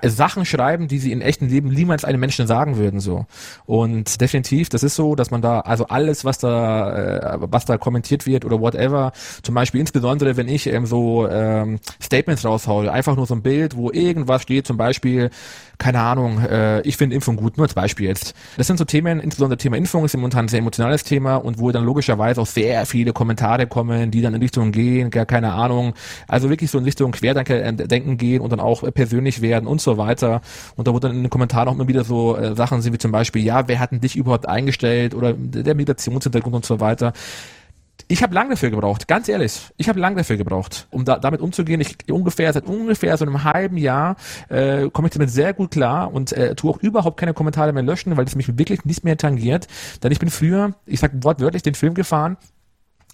Sachen 0.03 0.45
schreiben, 0.45 0.87
die 0.87 0.99
sie 0.99 1.11
in 1.11 1.21
echten 1.21 1.47
Leben 1.47 1.69
niemals 1.69 2.05
einem 2.05 2.19
Menschen 2.19 2.47
sagen 2.47 2.77
würden 2.77 2.99
so. 2.99 3.25
Und 3.65 4.21
definitiv, 4.21 4.69
das 4.69 4.83
ist 4.83 4.95
so, 4.95 5.15
dass 5.15 5.31
man 5.31 5.41
da 5.41 5.61
also 5.61 5.87
alles, 5.87 6.25
was 6.25 6.37
da 6.37 7.35
äh, 7.35 7.37
was 7.39 7.65
da 7.65 7.77
kommentiert 7.77 8.25
wird 8.25 8.45
oder 8.45 8.59
whatever, 8.59 9.11
zum 9.43 9.55
Beispiel 9.55 9.81
insbesondere 9.81 10.37
wenn 10.37 10.47
ich 10.47 10.67
ähm, 10.67 10.85
so 10.85 11.27
ähm, 11.27 11.79
Statements 12.01 12.45
raushaue, 12.45 12.91
einfach 12.91 13.15
nur 13.15 13.25
so 13.25 13.35
ein 13.35 13.41
Bild, 13.41 13.75
wo 13.75 13.91
irgendwas 13.91 14.41
steht, 14.41 14.67
zum 14.67 14.77
Beispiel 14.77 15.29
keine 15.79 16.01
Ahnung, 16.01 16.39
äh, 16.41 16.81
ich 16.81 16.97
finde 16.97 17.15
Impfung 17.15 17.37
gut, 17.37 17.57
nur 17.57 17.65
als 17.65 17.73
Beispiel 17.73 18.07
jetzt. 18.07 18.35
Das 18.57 18.67
sind 18.67 18.77
so 18.77 18.83
Themen, 18.83 19.21
insbesondere 19.21 19.57
Thema 19.57 19.77
Impfung 19.77 20.03
ist 20.03 20.15
momentan 20.15 20.45
ein 20.45 20.47
sehr 20.49 20.59
emotionales 20.59 21.05
Thema 21.05 21.37
und 21.37 21.57
wo 21.57 21.71
dann 21.71 21.85
logischerweise 21.85 22.41
auch 22.41 22.45
sehr 22.45 22.85
viele 22.85 23.13
Kommentare 23.13 23.65
kommen, 23.65 24.11
die 24.11 24.21
dann 24.21 24.33
in 24.33 24.41
Richtung 24.41 24.73
gehen, 24.73 25.09
gar 25.09 25.25
keine 25.25 25.53
Ahnung, 25.53 25.93
also 26.27 26.49
wirklich 26.49 26.69
so 26.69 26.77
in 26.77 26.83
Richtung 26.83 27.13
Querdenken 27.13 28.17
gehen 28.17 28.41
und 28.41 28.51
dann 28.51 28.59
auch 28.59 28.83
persönlich 28.93 29.41
werden 29.41 29.58
und 29.67 29.81
so 29.81 29.97
weiter. 29.97 30.41
Und 30.75 30.87
da 30.87 30.93
wurde 30.93 31.07
dann 31.07 31.17
in 31.17 31.23
den 31.23 31.29
Kommentaren 31.29 31.67
auch 31.67 31.73
immer 31.73 31.87
wieder 31.87 32.03
so 32.03 32.35
äh, 32.35 32.55
Sachen 32.55 32.81
sind 32.81 32.93
wie 32.93 32.97
zum 32.97 33.11
Beispiel, 33.11 33.43
ja, 33.43 33.67
wer 33.67 33.79
hat 33.79 33.91
denn 33.91 34.01
dich 34.01 34.15
überhaupt 34.15 34.47
eingestellt 34.47 35.13
oder 35.15 35.33
der 35.33 35.75
Migrationshintergrund 35.75 36.55
und 36.55 36.65
so 36.65 36.79
weiter 36.79 37.13
Ich 38.07 38.23
habe 38.23 38.33
lange 38.33 38.51
dafür 38.51 38.69
gebraucht, 38.71 39.07
ganz 39.07 39.29
ehrlich. 39.29 39.69
Ich 39.77 39.89
habe 39.89 39.99
lange 39.99 40.15
dafür 40.17 40.37
gebraucht, 40.37 40.87
um 40.89 41.05
da, 41.05 41.19
damit 41.19 41.41
umzugehen. 41.41 41.81
Ich 41.81 41.97
ungefähr 42.11 42.51
seit 42.53 42.65
ungefähr 42.65 43.17
so 43.17 43.25
einem 43.25 43.43
halben 43.43 43.77
Jahr 43.77 44.15
äh, 44.49 44.89
komme 44.89 45.07
ich 45.07 45.13
damit 45.13 45.29
sehr 45.29 45.53
gut 45.53 45.71
klar 45.71 46.13
und 46.13 46.31
äh, 46.33 46.55
tue 46.55 46.71
auch 46.71 46.77
überhaupt 46.79 47.17
keine 47.17 47.33
Kommentare 47.33 47.73
mehr 47.73 47.83
löschen, 47.83 48.17
weil 48.17 48.25
das 48.25 48.35
mich 48.35 48.57
wirklich 48.57 48.85
nicht 48.85 49.03
mehr 49.03 49.17
tangiert. 49.17 49.67
Denn 50.01 50.11
ich 50.11 50.19
bin 50.19 50.29
früher, 50.29 50.73
ich 50.85 50.99
sag 50.99 51.11
wortwörtlich, 51.23 51.61
den 51.61 51.75
Film 51.75 51.93
gefahren, 51.93 52.37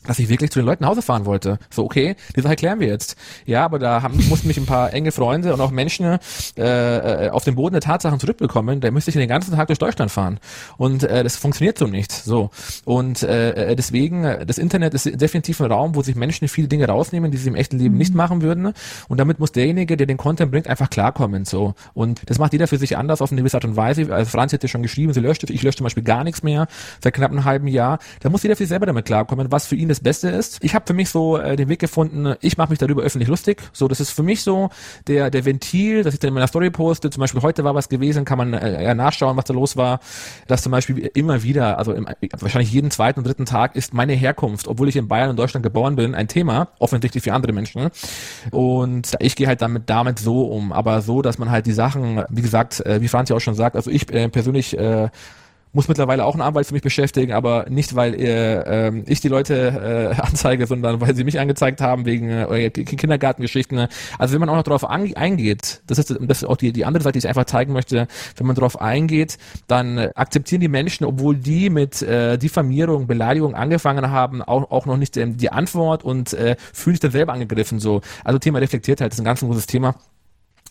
dass 0.08 0.20
ich 0.20 0.30
wirklich 0.30 0.51
zu 0.51 0.60
den 0.60 0.66
Leuten 0.66 0.84
nach 0.84 0.91
Hause 0.91 1.01
fahren 1.01 1.26
wollte. 1.26 1.60
So, 1.70 1.84
okay, 1.84 2.16
die 2.36 2.41
Sache 2.41 2.56
klären 2.56 2.80
wir 2.80 2.88
jetzt. 2.88 3.16
Ja, 3.45 3.66
aber 3.66 3.80
da 3.80 4.01
haben, 4.01 4.18
mussten 4.28 4.47
mich 4.47 4.58
ein 4.58 4.66
paar 4.66 4.93
enge 4.93 5.12
Freunde 5.12 5.53
und 5.53 5.62
auch 5.62 5.72
Menschen 5.72 6.20
äh, 6.58 7.28
äh, 7.28 7.30
auf 7.30 7.43
den 7.43 7.56
Boden 7.56 7.74
der 7.74 7.82
Tatsachen 7.82 8.20
zurückbekommen. 8.20 8.82
Da 8.82 8.91
müsste 8.91 9.12
ich 9.12 9.16
den 9.16 9.28
ganzen 9.28 9.56
Tag 9.56 9.68
durch 9.68 9.80
Deutschland 9.80 10.12
fahren. 10.12 10.39
Und 10.78 11.03
äh, 11.03 11.24
das 11.24 11.36
funktioniert 11.36 11.78
so 11.78 11.88
nicht. 11.88 12.12
So. 12.12 12.49
Und 12.86 13.24
äh, 13.24 13.72
äh 13.72 13.76
deswegen, 13.76 14.45
das 14.45 14.58
Internet 14.58 14.93
ist 14.93 15.06
definitiv 15.20 15.62
ein 15.62 15.72
Raum, 15.72 15.95
wo 15.95 16.01
sich 16.01 16.16
Menschen 16.16 16.47
viele 16.47 16.68
Dinge 16.68 16.88
rausnehmen, 16.88 17.32
die 17.32 17.38
sie 17.38 17.49
im 17.49 17.56
echten 17.56 17.78
Leben 17.78 17.93
mhm. 17.93 17.99
nicht 17.99 18.16
machen 18.16 18.41
würden. 18.41 18.74
Und 19.08 19.20
damit 19.20 19.39
muss 19.39 19.51
derjenige, 19.51 19.97
der 19.97 20.08
den 20.08 20.18
Content 20.18 20.51
bringt, 20.51 20.68
einfach 20.68 20.89
klarkommen. 20.89 21.45
So. 21.45 21.74
Und 21.93 22.22
das 22.30 22.39
macht 22.39 22.53
jeder 22.53 22.68
für 22.68 22.78
sich 22.78 22.97
anders 22.97 23.22
auf 23.22 23.32
eine 23.32 23.41
gewisse 23.41 23.58
Art 23.58 23.66
und 23.66 23.76
Weise. 23.76 24.14
Also 24.14 24.30
Franz 24.30 24.53
hat 24.53 24.64
ja 24.64 24.70
schon 24.70 24.84
geschrieben, 24.84 25.14
sie 25.14 25.20
löscht, 25.20 25.49
ich 25.49 25.64
lösche 25.64 25.78
zum 25.78 25.86
Beispiel 25.86 26.03
gar 26.03 26.24
nichts 26.24 26.43
mehr 26.43 26.68
seit 27.03 27.14
knapp 27.14 27.32
einem 27.32 27.45
halben 27.45 27.68
Jahr. 27.68 27.99
Da 28.22 28.30
muss 28.30 28.43
jeder 28.43 28.56
für 28.56 28.64
sich 28.64 28.70
selber 28.70 28.86
damit 28.86 29.06
klarkommen, 29.06 29.51
was 29.51 29.68
für 29.68 29.76
ihn 29.76 29.89
das 29.96 30.04
Beste 30.04 30.30
ist. 30.30 30.58
Ich 30.62 30.76
habe 30.76 30.86
für 30.86 30.93
mich 30.93 31.10
so 31.10 31.38
äh, 31.38 31.56
den 31.56 31.70
Weg 31.70 31.80
gefunden, 31.80 32.36
ich 32.41 32.58
mache 32.58 32.70
mich 32.70 32.80
darüber 32.80 33.04
öffentlich 33.04 33.30
lustig. 33.30 33.62
So, 33.74 33.88
das 33.88 34.00
ist 34.00 34.12
für 34.12 34.24
mich 34.24 34.41
so 34.41 34.70
der, 35.08 35.30
der 35.30 35.46
Ventil, 35.46 36.04
dass 36.04 36.14
ich 36.14 36.20
dann 36.20 36.30
in 36.30 36.34
meiner 36.34 36.48
Story 36.48 36.70
poste. 36.70 37.10
Zum 37.10 37.22
Beispiel 37.22 37.41
heute 37.41 37.64
war 37.64 37.76
was 37.76 37.89
gewesen, 37.89 38.26
kann 38.26 38.38
man 38.38 38.54
äh, 38.54 38.93
nachschauen, 38.93 39.38
was 39.38 39.46
da 39.46 39.54
los 39.54 39.78
war. 39.78 40.00
Dass 40.48 40.64
zum 40.64 40.72
Beispiel 40.72 41.10
immer 41.14 41.43
wieder, 41.43 41.78
also 41.78 41.93
im, 41.93 42.08
wahrscheinlich 42.39 42.72
jeden 42.72 42.91
zweiten 42.91 43.20
und 43.20 43.28
dritten 43.28 43.46
Tag 43.46 43.76
ist 43.76 43.93
meine 43.93 44.14
Herkunft, 44.14 44.68
obwohl 44.68 44.89
ich 44.89 44.96
in 44.96 45.08
Bayern 45.08 45.30
und 45.30 45.38
Deutschland 45.38 45.64
geboren 45.64 45.96
bin, 45.96 46.16
ein 46.16 46.28
Thema, 46.28 46.70
offensichtlich 46.80 47.24
für 47.24 47.34
andere 47.34 47.54
Menschen. 47.54 47.89
Und 48.52 49.14
ich 49.20 49.36
gehe 49.36 49.48
halt 49.48 49.62
damit, 49.62 49.89
damit 49.89 50.20
so 50.20 50.43
um, 50.43 50.72
aber 50.72 51.02
so, 51.02 51.22
dass 51.22 51.38
man 51.38 51.50
halt 51.50 51.66
die 51.66 51.74
Sachen, 51.74 52.24
wie 52.30 52.41
gesagt, 52.41 52.86
äh, 52.86 53.02
wie 53.02 53.08
Franz 53.08 53.30
ja 53.30 53.36
auch 53.36 53.41
schon 53.41 53.56
sagt, 53.56 53.76
also 53.76 53.89
ich 53.89 54.12
äh, 54.12 54.30
persönlich 54.30 54.78
äh, 54.78 55.10
muss 55.76 55.88
mittlerweile 55.88 56.26
auch 56.26 56.34
einen 56.34 56.41
Anwalt 56.41 56.65
für 56.65 56.73
mich 56.73 56.82
beschäftigen, 56.82 57.34
aber 57.34 57.65
nicht, 57.69 57.95
weil 57.95 58.15
äh, 58.15 58.88
äh, 58.88 59.03
ich 59.05 59.19
die 59.19 59.28
Leute 59.28 60.13
äh, 60.17 60.21
anzeige, 60.21 60.65
sondern 60.65 61.01
weil 61.01 61.15
sie 61.15 61.23
mich 61.23 61.39
angezeigt 61.39 61.82
haben 61.82 62.05
wegen 62.05 62.30
äh, 62.30 62.69
Kindergartengeschichten. 62.69 63.88
Also 64.17 64.34
wenn 64.34 64.39
man 64.39 64.49
auch 64.49 64.55
noch 64.55 64.63
darauf 64.63 64.89
eingeht, 64.89 65.82
das 65.88 65.99
ist, 65.99 66.15
das 66.19 66.38
ist 66.41 66.43
auch 66.45 66.57
die, 66.57 66.71
die 66.71 66.86
andere 66.86 67.03
Seite, 67.03 67.13
die 67.13 67.19
ich 67.19 67.28
einfach 67.28 67.45
zeigen 67.45 67.73
möchte, 67.73 68.07
wenn 68.38 68.47
man 68.47 68.55
darauf 68.55 68.82
eingeht, 68.82 69.38
dann 69.67 69.99
akzeptieren 69.99 70.61
die 70.61 70.67
Menschen, 70.69 71.05
obwohl 71.05 71.36
die 71.36 71.69
mit 71.69 72.01
äh, 72.01 72.38
Diffamierung, 72.38 73.07
Beleidigung 73.07 73.53
angefangen 73.53 74.09
haben, 74.09 74.41
auch, 74.41 74.71
auch 74.71 74.86
noch 74.86 74.97
nicht 74.97 75.17
ähm, 75.17 75.38
die 75.38 75.51
Antwort 75.51 76.03
und 76.03 76.34
äh, 76.34 76.55
fühlen 76.73 76.95
sich 76.95 77.01
dann 77.01 77.11
selber 77.11 77.34
angegriffen. 77.34 77.80
So, 77.80 78.01
Also 78.23 78.39
Thema 78.39 78.59
Reflektiertheit 78.59 79.11
ist 79.11 79.19
ein 79.19 79.26
ganz 79.26 79.41
großes 79.41 79.67
Thema. 79.67 79.95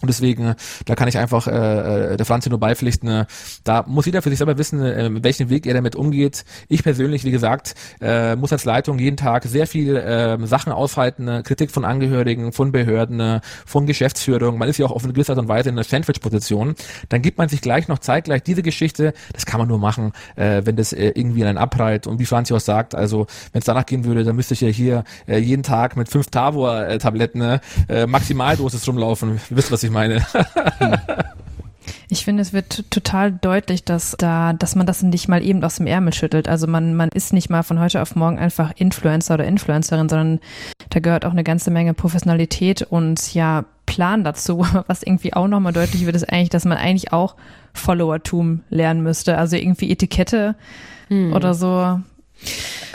Und 0.00 0.08
deswegen, 0.08 0.54
da 0.86 0.94
kann 0.96 1.08
ich 1.08 1.16
einfach 1.16 1.46
äh, 1.46 2.12
äh 2.12 2.16
der 2.16 2.26
Franzi 2.26 2.50
nur 2.50 2.58
beipflichten. 2.58 3.08
Äh, 3.08 3.26
da 3.62 3.84
muss 3.86 4.06
jeder 4.06 4.22
für 4.22 4.28
sich 4.28 4.38
selber 4.38 4.58
wissen, 4.58 4.82
äh, 4.82 5.08
welchen 5.22 5.50
Weg 5.50 5.66
er 5.66 5.74
damit 5.74 5.96
umgeht. 5.96 6.44
Ich 6.68 6.82
persönlich, 6.82 7.24
wie 7.24 7.30
gesagt, 7.30 7.74
äh, 8.00 8.36
muss 8.36 8.52
als 8.52 8.64
Leitung 8.64 8.98
jeden 8.98 9.16
Tag 9.16 9.44
sehr 9.44 9.66
viel 9.66 9.96
äh, 9.96 10.44
Sachen 10.46 10.72
aushalten, 10.72 11.28
äh, 11.28 11.42
Kritik 11.42 11.70
von 11.70 11.84
Angehörigen, 11.84 12.52
von 12.52 12.72
Behörden, 12.72 13.40
von 13.64 13.86
Geschäftsführung. 13.86 14.58
Man 14.58 14.68
ist 14.68 14.78
ja 14.78 14.86
auch 14.86 14.90
auf 14.90 15.04
eine 15.04 15.12
gewisse 15.12 15.32
Art 15.32 15.38
und 15.38 15.48
Weise 15.48 15.68
in 15.68 15.76
einer 15.76 15.84
Sandwich-Position. 15.84 16.74
Dann 17.08 17.22
gibt 17.22 17.38
man 17.38 17.48
sich 17.48 17.60
gleich 17.60 17.88
noch 17.88 17.98
zeitgleich 17.98 18.42
diese 18.42 18.62
Geschichte. 18.62 19.14
Das 19.32 19.46
kann 19.46 19.58
man 19.58 19.68
nur 19.68 19.78
machen, 19.78 20.12
äh, 20.36 20.62
wenn 20.64 20.76
das 20.76 20.92
äh, 20.92 21.12
irgendwie 21.14 21.44
einen 21.44 21.58
abprallt. 21.58 22.06
Und 22.06 22.18
wie 22.18 22.26
Franzi 22.26 22.52
auch 22.52 22.60
sagt, 22.60 22.94
also 22.94 23.26
wenn 23.52 23.60
es 23.60 23.64
danach 23.64 23.86
gehen 23.86 24.04
würde, 24.04 24.24
dann 24.24 24.36
müsste 24.36 24.54
ich 24.54 24.60
ja 24.60 24.68
hier 24.68 25.04
äh, 25.26 25.38
jeden 25.38 25.62
Tag 25.62 25.96
mit 25.96 26.08
fünf 26.08 26.26
Tavor-Tabletten 26.28 27.60
äh, 27.88 28.06
Maximaldosis 28.06 28.86
rumlaufen. 28.88 29.40
Wisst, 29.50 29.70
was 29.70 29.83
ich 29.84 29.90
meine. 29.90 30.24
Ich 32.08 32.24
finde, 32.24 32.42
es 32.42 32.52
wird 32.52 32.90
total 32.90 33.32
deutlich, 33.32 33.82
dass 33.84 34.14
da, 34.16 34.52
dass 34.52 34.76
man 34.76 34.86
das 34.86 35.02
nicht 35.02 35.28
mal 35.28 35.42
eben 35.42 35.64
aus 35.64 35.76
dem 35.76 35.86
Ärmel 35.86 36.12
schüttelt. 36.12 36.48
Also 36.48 36.66
man, 36.66 36.94
man 36.94 37.08
ist 37.08 37.32
nicht 37.32 37.50
mal 37.50 37.62
von 37.62 37.80
heute 37.80 38.00
auf 38.02 38.14
morgen 38.14 38.38
einfach 38.38 38.72
Influencer 38.76 39.34
oder 39.34 39.46
Influencerin, 39.46 40.08
sondern 40.08 40.40
da 40.90 41.00
gehört 41.00 41.24
auch 41.24 41.32
eine 41.32 41.44
ganze 41.44 41.70
Menge 41.70 41.94
Professionalität 41.94 42.82
und 42.82 43.34
ja, 43.34 43.64
Plan 43.86 44.22
dazu. 44.22 44.58
Was 44.86 45.02
irgendwie 45.02 45.32
auch 45.32 45.48
nochmal 45.48 45.72
deutlich 45.72 46.06
wird, 46.06 46.16
ist 46.16 46.30
eigentlich, 46.30 46.50
dass 46.50 46.64
man 46.64 46.78
eigentlich 46.78 47.12
auch 47.12 47.36
Followertum 47.72 48.62
lernen 48.70 49.02
müsste. 49.02 49.36
Also 49.38 49.56
irgendwie 49.56 49.90
Etikette 49.90 50.54
hm. 51.08 51.32
oder 51.32 51.54
so. 51.54 52.00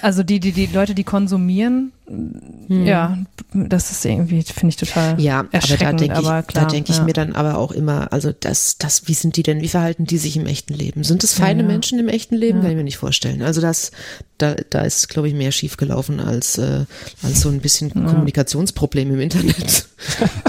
Also 0.01 0.23
die, 0.23 0.39
die, 0.39 0.51
die 0.51 0.67
Leute, 0.67 0.95
die 0.95 1.03
konsumieren, 1.03 1.91
hm. 2.07 2.85
ja, 2.85 3.17
das 3.53 3.91
ist 3.91 4.05
irgendwie, 4.05 4.41
finde 4.43 4.69
ich 4.69 4.77
total 4.77 5.19
Ja, 5.19 5.39
aber 5.39 5.77
da 5.77 5.93
denke 5.93 6.15
ich, 6.15 6.21
klar, 6.21 6.43
da 6.53 6.65
denke 6.65 6.91
ich 6.91 6.97
ja. 6.97 7.03
mir 7.03 7.13
dann 7.13 7.33
aber 7.33 7.57
auch 7.57 7.71
immer, 7.71 8.11
also 8.11 8.31
das, 8.31 8.77
das, 8.77 9.07
wie 9.07 9.13
sind 9.13 9.35
die 9.37 9.43
denn, 9.43 9.61
wie 9.61 9.67
verhalten 9.67 10.05
die 10.05 10.17
sich 10.17 10.37
im 10.37 10.45
echten 10.45 10.73
Leben? 10.73 11.03
Sind 11.03 11.23
es 11.23 11.33
feine 11.33 11.61
ja, 11.61 11.67
ja. 11.67 11.73
Menschen 11.73 11.99
im 11.99 12.07
echten 12.07 12.35
Leben? 12.35 12.61
Kann 12.61 12.71
ich 12.71 12.77
mir 12.77 12.83
nicht 12.83 12.97
vorstellen. 12.97 13.41
Also 13.41 13.61
das, 13.61 13.91
da, 14.37 14.55
da 14.69 14.81
ist, 14.81 15.09
glaube 15.09 15.27
ich, 15.27 15.33
mehr 15.33 15.51
schiefgelaufen 15.51 16.19
als, 16.19 16.57
äh, 16.57 16.85
als 17.21 17.41
so 17.41 17.49
ein 17.49 17.59
bisschen 17.59 17.93
Kommunikationsproblem 17.93 19.13
im 19.13 19.19
Internet. 19.19 19.87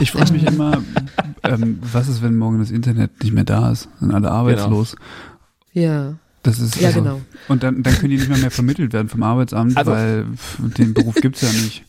Ich 0.00 0.12
frage 0.12 0.32
mich 0.32 0.44
immer, 0.44 0.80
ähm, 1.42 1.80
was 1.82 2.08
ist, 2.08 2.22
wenn 2.22 2.36
morgen 2.36 2.60
das 2.60 2.70
Internet 2.70 3.22
nicht 3.22 3.32
mehr 3.32 3.44
da 3.44 3.72
ist? 3.72 3.88
Sind 3.98 4.14
alle 4.14 4.30
arbeitslos? 4.30 4.96
Genau. 5.74 5.86
Ja. 5.86 6.14
Das 6.42 6.58
ist 6.58 6.76
ja 6.80 6.88
also, 6.88 7.02
genau. 7.02 7.20
Und 7.48 7.62
dann, 7.62 7.82
dann 7.82 7.94
können 7.94 8.10
die 8.10 8.16
nicht 8.16 8.28
mehr, 8.28 8.38
mehr 8.38 8.50
vermittelt 8.50 8.92
werden 8.92 9.08
vom 9.08 9.22
Arbeitsamt, 9.22 9.76
also, 9.76 9.90
weil 9.90 10.26
den 10.78 10.94
Beruf 10.94 11.16
gibt's 11.16 11.42
ja 11.42 11.52
nicht. 11.52 11.84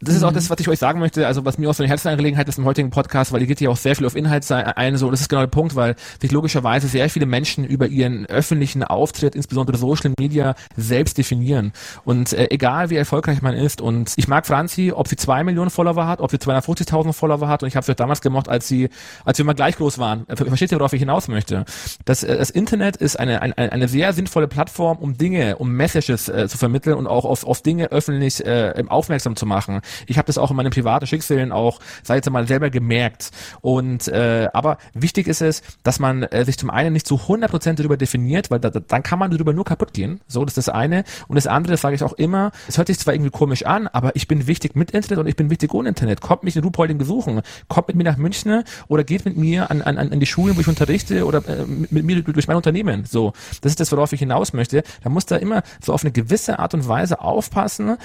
Das 0.00 0.14
ist 0.14 0.22
auch 0.22 0.32
das, 0.32 0.48
was 0.48 0.60
ich 0.60 0.68
euch 0.68 0.78
sagen 0.78 1.00
möchte, 1.00 1.26
also 1.26 1.44
was 1.44 1.58
mir 1.58 1.68
auch 1.68 1.74
so 1.74 1.82
eine 1.82 1.88
Herzensangelegenheit 1.88 2.48
ist 2.48 2.56
im 2.56 2.64
heutigen 2.64 2.90
Podcast, 2.90 3.32
weil 3.32 3.40
ihr 3.40 3.48
geht 3.48 3.60
ja 3.60 3.68
auch 3.68 3.76
sehr 3.76 3.96
viel 3.96 4.06
auf 4.06 4.14
Inhalt 4.14 4.48
ein, 4.52 4.96
so, 4.96 5.10
das 5.10 5.20
ist 5.22 5.28
genau 5.28 5.42
der 5.42 5.48
Punkt, 5.48 5.74
weil 5.74 5.96
sich 6.20 6.30
logischerweise 6.30 6.86
sehr 6.86 7.10
viele 7.10 7.26
Menschen 7.26 7.64
über 7.64 7.88
ihren 7.88 8.24
öffentlichen 8.26 8.84
Auftritt, 8.84 9.34
insbesondere 9.34 9.76
Social 9.76 10.12
Media, 10.16 10.54
selbst 10.76 11.18
definieren. 11.18 11.72
Und 12.04 12.32
äh, 12.32 12.46
egal 12.50 12.90
wie 12.90 12.96
erfolgreich 12.96 13.42
man 13.42 13.54
ist, 13.54 13.80
und 13.80 14.12
ich 14.14 14.28
mag 14.28 14.46
Franzi, 14.46 14.92
ob 14.94 15.08
sie 15.08 15.16
zwei 15.16 15.42
Millionen 15.42 15.70
Follower 15.70 16.06
hat, 16.06 16.20
ob 16.20 16.30
sie 16.30 16.36
250.000 16.36 17.12
Follower 17.12 17.48
hat, 17.48 17.64
und 17.64 17.68
ich 17.68 17.74
habe 17.74 17.84
sie 17.84 17.96
damals 17.96 18.20
gemocht, 18.20 18.48
als 18.48 18.68
sie, 18.68 18.90
als 19.24 19.38
wir 19.38 19.44
mal 19.44 19.54
gleich 19.54 19.76
groß 19.76 19.98
waren. 19.98 20.26
Versteht 20.32 20.70
ihr, 20.70 20.78
worauf 20.78 20.92
ich 20.92 21.00
hinaus 21.00 21.26
möchte? 21.26 21.64
Das, 22.04 22.22
äh, 22.22 22.38
das 22.38 22.50
Internet 22.50 22.96
ist 22.96 23.18
eine, 23.18 23.42
eine, 23.42 23.56
eine 23.56 23.88
sehr 23.88 24.12
sinnvolle 24.12 24.46
Plattform, 24.46 24.98
um 24.98 25.18
Dinge, 25.18 25.56
um 25.56 25.72
Messages 25.72 26.28
äh, 26.28 26.46
zu 26.46 26.56
vermitteln 26.56 26.96
und 26.96 27.08
auch 27.08 27.24
auf, 27.24 27.44
auf 27.44 27.62
Dinge 27.62 27.90
öffentlich 27.90 28.46
äh, 28.46 28.84
aufmerksam 28.88 29.34
zu 29.34 29.44
machen. 29.44 29.80
Ich 30.06 30.18
habe 30.18 30.26
das 30.26 30.38
auch 30.38 30.50
in 30.50 30.56
meinen 30.56 30.70
privaten 30.70 31.06
Schicksalen 31.06 31.52
auch, 31.52 31.80
sei 32.02 32.16
jetzt 32.16 32.30
mal, 32.30 32.46
selber 32.46 32.70
gemerkt. 32.70 33.30
Und 33.60 34.08
äh, 34.08 34.48
aber 34.52 34.78
wichtig 34.94 35.28
ist 35.28 35.42
es, 35.42 35.62
dass 35.82 35.98
man 35.98 36.22
äh, 36.24 36.44
sich 36.44 36.58
zum 36.58 36.70
einen 36.70 36.92
nicht 36.92 37.06
zu 37.06 37.16
100% 37.16 37.74
darüber 37.74 37.96
definiert, 37.96 38.50
weil 38.50 38.60
da, 38.60 38.70
dann 38.70 39.02
kann 39.02 39.18
man 39.18 39.30
darüber 39.30 39.52
nur 39.52 39.64
kaputt 39.64 39.92
gehen. 39.92 40.20
So, 40.26 40.44
das 40.44 40.56
ist 40.56 40.68
das 40.68 40.74
eine. 40.74 41.04
Und 41.28 41.36
das 41.36 41.46
andere, 41.46 41.72
das 41.72 41.80
sage 41.80 41.94
ich 41.94 42.02
auch 42.02 42.12
immer, 42.14 42.52
es 42.66 42.78
hört 42.78 42.88
sich 42.88 42.98
zwar 42.98 43.14
irgendwie 43.14 43.30
komisch 43.30 43.64
an, 43.64 43.86
aber 43.88 44.14
ich 44.16 44.28
bin 44.28 44.46
wichtig 44.46 44.74
mit 44.76 44.90
Internet 44.90 45.18
und 45.18 45.26
ich 45.26 45.36
bin 45.36 45.50
wichtig 45.50 45.72
ohne 45.74 45.88
Internet. 45.90 46.20
Kommt 46.20 46.42
mich 46.42 46.56
in 46.56 46.62
Ruhpolding 46.62 46.98
besuchen, 46.98 47.42
kommt 47.68 47.88
mit 47.88 47.96
mir 47.96 48.04
nach 48.04 48.16
München 48.16 48.64
oder 48.88 49.04
geht 49.04 49.24
mit 49.24 49.36
mir 49.36 49.70
an, 49.70 49.82
an, 49.82 49.98
an 49.98 50.20
die 50.20 50.26
Schulen, 50.26 50.56
wo 50.56 50.60
ich 50.60 50.68
unterrichte 50.68 51.24
oder 51.24 51.46
äh, 51.48 51.64
mit, 51.64 51.92
mit 51.92 52.04
mir 52.04 52.22
durch 52.22 52.48
mein 52.48 52.56
Unternehmen. 52.56 53.04
So, 53.04 53.32
das 53.60 53.72
ist 53.72 53.80
das, 53.80 53.92
worauf 53.92 54.12
ich 54.12 54.20
hinaus 54.20 54.52
möchte. 54.52 54.82
Da 55.02 55.10
muss 55.10 55.26
da 55.26 55.36
immer 55.36 55.62
so 55.84 55.92
auf 55.92 56.02
eine 56.02 56.12
gewisse 56.12 56.58
Art 56.58 56.74
und 56.74 56.88
Weise 56.88 57.20
aufpassen, 57.20 57.96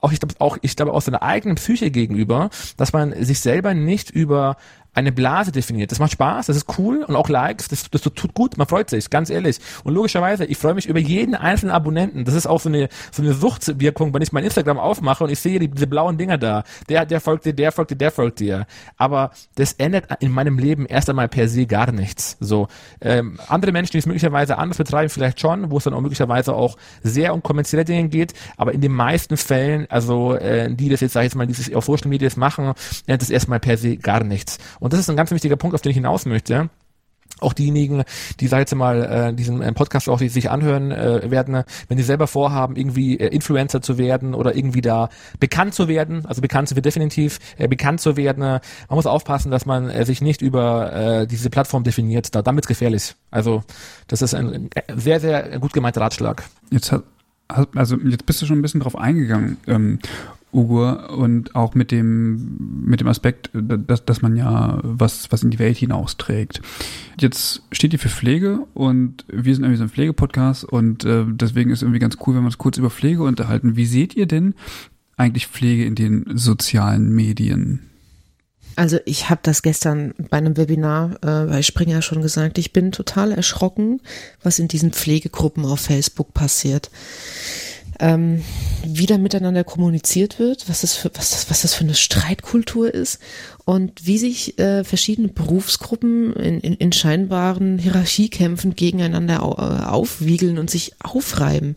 auch 0.00 0.12
ich 0.12 0.20
glaube 0.20 0.34
auch 0.38 0.58
ich 0.62 0.76
glaube 0.76 0.92
auch 0.92 1.02
seiner 1.02 1.22
eigenen 1.22 1.56
Psyche 1.56 1.90
gegenüber, 1.90 2.50
dass 2.76 2.92
man 2.92 3.12
sich 3.24 3.40
selber 3.40 3.74
nicht 3.74 4.10
über 4.10 4.56
eine 4.98 5.12
Blase 5.12 5.52
definiert. 5.52 5.92
Das 5.92 6.00
macht 6.00 6.12
Spaß, 6.12 6.46
das 6.46 6.56
ist 6.56 6.78
cool 6.78 7.04
und 7.04 7.14
auch 7.14 7.28
Likes, 7.28 7.68
das, 7.68 7.88
das 7.90 8.02
tut 8.02 8.34
gut, 8.34 8.58
man 8.58 8.66
freut 8.66 8.90
sich, 8.90 9.10
ganz 9.10 9.30
ehrlich. 9.30 9.58
Und 9.84 9.94
logischerweise, 9.94 10.44
ich 10.44 10.58
freue 10.58 10.74
mich 10.74 10.88
über 10.88 10.98
jeden 10.98 11.34
einzelnen 11.36 11.72
Abonnenten. 11.72 12.24
Das 12.24 12.34
ist 12.34 12.46
auch 12.46 12.60
so 12.60 12.68
eine, 12.68 12.88
so 13.12 13.22
eine 13.22 13.32
Suchtwirkung, 13.32 14.12
wenn 14.12 14.22
ich 14.22 14.32
mein 14.32 14.44
Instagram 14.44 14.78
aufmache 14.78 15.24
und 15.24 15.30
ich 15.30 15.38
sehe 15.38 15.60
die, 15.60 15.68
diese 15.68 15.86
blauen 15.86 16.18
Dinger 16.18 16.36
da. 16.36 16.64
Der, 16.88 17.06
der 17.06 17.20
folgt 17.20 17.44
dir, 17.44 17.54
der 17.54 17.70
folgt 17.70 17.92
dir, 17.92 17.96
der 17.96 18.10
folgt 18.10 18.40
dir. 18.40 18.66
Aber 18.96 19.30
das 19.54 19.74
ändert 19.74 20.06
in 20.20 20.32
meinem 20.32 20.58
Leben 20.58 20.86
erst 20.86 21.08
einmal 21.08 21.28
per 21.28 21.48
se 21.48 21.66
gar 21.66 21.92
nichts. 21.92 22.36
So, 22.40 22.66
ähm, 23.00 23.38
andere 23.46 23.70
Menschen, 23.70 23.92
die 23.92 23.98
es 23.98 24.06
möglicherweise 24.06 24.58
anders 24.58 24.78
betreiben, 24.78 25.08
vielleicht 25.08 25.40
schon, 25.40 25.70
wo 25.70 25.78
es 25.78 25.84
dann 25.84 25.94
auch 25.94 26.00
möglicherweise 26.00 26.54
auch 26.54 26.76
sehr 27.02 27.34
um 27.34 27.42
kommerzielle 27.42 27.84
Dinge 27.84 28.08
geht, 28.08 28.34
aber 28.56 28.72
in 28.72 28.80
den 28.80 28.92
meisten 28.92 29.36
Fällen, 29.36 29.86
also 29.90 30.34
äh, 30.34 30.74
die 30.74 30.88
das 30.88 31.00
jetzt, 31.00 31.12
sag 31.12 31.20
ich 31.20 31.26
jetzt 31.26 31.36
mal, 31.36 31.46
dieses 31.46 31.72
auf 31.72 31.84
Social 31.84 32.08
Media 32.08 32.28
machen, 32.36 32.72
ändert 33.06 33.22
das 33.22 33.30
erstmal 33.30 33.60
per 33.60 33.76
se 33.76 33.96
gar 33.96 34.24
nichts. 34.24 34.58
Und 34.80 34.87
das 34.92 35.00
ist 35.00 35.10
ein 35.10 35.16
ganz 35.16 35.30
wichtiger 35.30 35.56
Punkt, 35.56 35.74
auf 35.74 35.82
den 35.82 35.90
ich 35.90 35.96
hinaus 35.96 36.26
möchte 36.26 36.70
auch 37.40 37.52
diejenigen, 37.52 38.04
die 38.40 38.48
sag 38.48 38.60
jetzt 38.60 38.74
mal 38.74 39.04
äh, 39.04 39.34
diesen 39.34 39.62
äh, 39.62 39.72
Podcast 39.72 40.08
auch 40.08 40.18
sich 40.18 40.50
anhören 40.50 40.90
äh, 40.90 41.30
werden, 41.30 41.62
wenn 41.88 41.98
sie 41.98 42.04
selber 42.04 42.26
vorhaben, 42.26 42.76
irgendwie 42.76 43.14
Influencer 43.14 43.80
zu 43.80 43.98
werden 43.98 44.34
oder 44.34 44.56
irgendwie 44.56 44.80
da 44.80 45.08
bekannt 45.38 45.74
zu 45.74 45.88
werden, 45.88 46.26
also 46.26 46.42
bekannt 46.42 46.74
wird 46.74 46.84
definitiv 46.84 47.38
äh, 47.56 47.68
bekannt 47.68 48.00
zu 48.00 48.16
werden. 48.16 48.40
man 48.40 48.60
muss 48.90 49.06
aufpassen, 49.06 49.50
dass 49.50 49.66
man 49.66 50.04
sich 50.04 50.20
nicht 50.20 50.42
über 50.42 51.26
diese 51.30 51.50
Plattform 51.50 51.84
definiert. 51.84 52.34
Da, 52.34 52.42
damit 52.42 52.66
gefährlich. 52.66 53.14
Also 53.30 53.62
das 54.06 54.22
ist 54.22 54.34
ein 54.34 54.70
sehr 54.96 55.20
sehr 55.20 55.58
gut 55.58 55.72
gemeinter 55.72 56.00
Ratschlag. 56.00 56.44
Jetzt 56.70 56.92
hat 56.92 57.04
also 57.74 57.96
jetzt 57.96 58.26
bist 58.26 58.42
du 58.42 58.46
schon 58.46 58.58
ein 58.58 58.62
bisschen 58.62 58.80
drauf 58.80 58.96
eingegangen, 58.96 59.56
ähm, 59.66 60.00
Ugur, 60.52 61.10
und 61.10 61.54
auch 61.54 61.74
mit 61.74 61.90
dem, 61.90 62.84
mit 62.84 63.00
dem 63.00 63.08
Aspekt, 63.08 63.50
dass, 63.52 64.04
dass 64.04 64.22
man 64.22 64.36
ja 64.36 64.78
was, 64.82 65.30
was 65.30 65.42
in 65.42 65.50
die 65.50 65.58
Welt 65.58 65.76
hinausträgt. 65.76 66.62
Jetzt 67.20 67.62
steht 67.70 67.92
ihr 67.92 67.98
für 67.98 68.08
Pflege 68.08 68.60
und 68.74 69.24
wir 69.28 69.54
sind 69.54 69.64
irgendwie 69.64 69.78
so 69.78 69.84
ein 69.84 69.90
Pflegepodcast 69.90 70.64
und 70.64 71.04
äh, 71.04 71.24
deswegen 71.26 71.70
ist 71.70 71.82
irgendwie 71.82 71.98
ganz 71.98 72.16
cool, 72.26 72.34
wenn 72.34 72.42
wir 72.42 72.46
uns 72.46 72.58
kurz 72.58 72.78
über 72.78 72.90
Pflege 72.90 73.24
unterhalten. 73.24 73.76
Wie 73.76 73.86
seht 73.86 74.16
ihr 74.16 74.26
denn 74.26 74.54
eigentlich 75.18 75.48
Pflege 75.48 75.84
in 75.84 75.94
den 75.94 76.24
sozialen 76.34 77.14
Medien? 77.14 77.88
Also 78.76 78.98
ich 79.06 79.28
habe 79.28 79.40
das 79.42 79.62
gestern 79.62 80.14
bei 80.30 80.38
einem 80.38 80.56
Webinar 80.56 81.16
äh, 81.16 81.46
bei 81.46 81.62
Springer 81.62 82.00
schon 82.00 82.22
gesagt. 82.22 82.58
Ich 82.58 82.72
bin 82.72 82.92
total 82.92 83.32
erschrocken, 83.32 84.00
was 84.42 84.60
in 84.60 84.68
diesen 84.68 84.92
Pflegegruppen 84.92 85.64
auf 85.64 85.80
Facebook 85.80 86.32
passiert 86.32 86.88
ähm, 87.98 88.44
wie 88.84 89.06
da 89.06 89.18
miteinander 89.18 89.64
kommuniziert 89.64 90.38
wird, 90.38 90.68
was 90.68 90.82
das, 90.82 90.94
für, 90.94 91.10
was, 91.14 91.30
das, 91.30 91.50
was 91.50 91.62
das 91.62 91.74
für 91.74 91.84
eine 91.84 91.94
Streitkultur 91.94 92.92
ist 92.92 93.18
und 93.64 94.06
wie 94.06 94.18
sich 94.18 94.58
äh, 94.58 94.84
verschiedene 94.84 95.28
Berufsgruppen 95.28 96.32
in, 96.34 96.60
in, 96.60 96.74
in 96.74 96.92
scheinbaren 96.92 97.78
Hierarchiekämpfen 97.78 98.74
gegeneinander 98.74 99.42
au, 99.42 99.52
äh, 99.52 99.84
aufwiegeln 99.84 100.58
und 100.58 100.70
sich 100.70 100.92
aufreiben. 101.00 101.76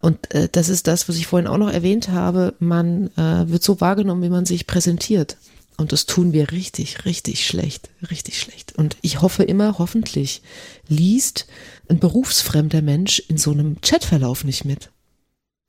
Und 0.00 0.34
äh, 0.34 0.48
das 0.50 0.68
ist 0.68 0.86
das, 0.86 1.08
was 1.08 1.16
ich 1.16 1.26
vorhin 1.26 1.48
auch 1.48 1.58
noch 1.58 1.72
erwähnt 1.72 2.08
habe. 2.08 2.54
Man 2.58 3.10
äh, 3.16 3.48
wird 3.48 3.62
so 3.62 3.80
wahrgenommen, 3.80 4.22
wie 4.22 4.28
man 4.28 4.44
sich 4.44 4.66
präsentiert. 4.66 5.36
Und 5.76 5.92
das 5.92 6.06
tun 6.06 6.32
wir 6.32 6.52
richtig, 6.52 7.04
richtig 7.04 7.46
schlecht, 7.46 7.90
richtig 8.10 8.38
schlecht. 8.40 8.76
Und 8.76 8.96
ich 9.00 9.22
hoffe 9.22 9.42
immer, 9.42 9.78
hoffentlich 9.78 10.42
liest 10.88 11.46
ein 11.88 11.98
berufsfremder 11.98 12.80
Mensch 12.80 13.18
in 13.28 13.38
so 13.38 13.50
einem 13.50 13.80
Chatverlauf 13.80 14.44
nicht 14.44 14.64
mit. 14.64 14.90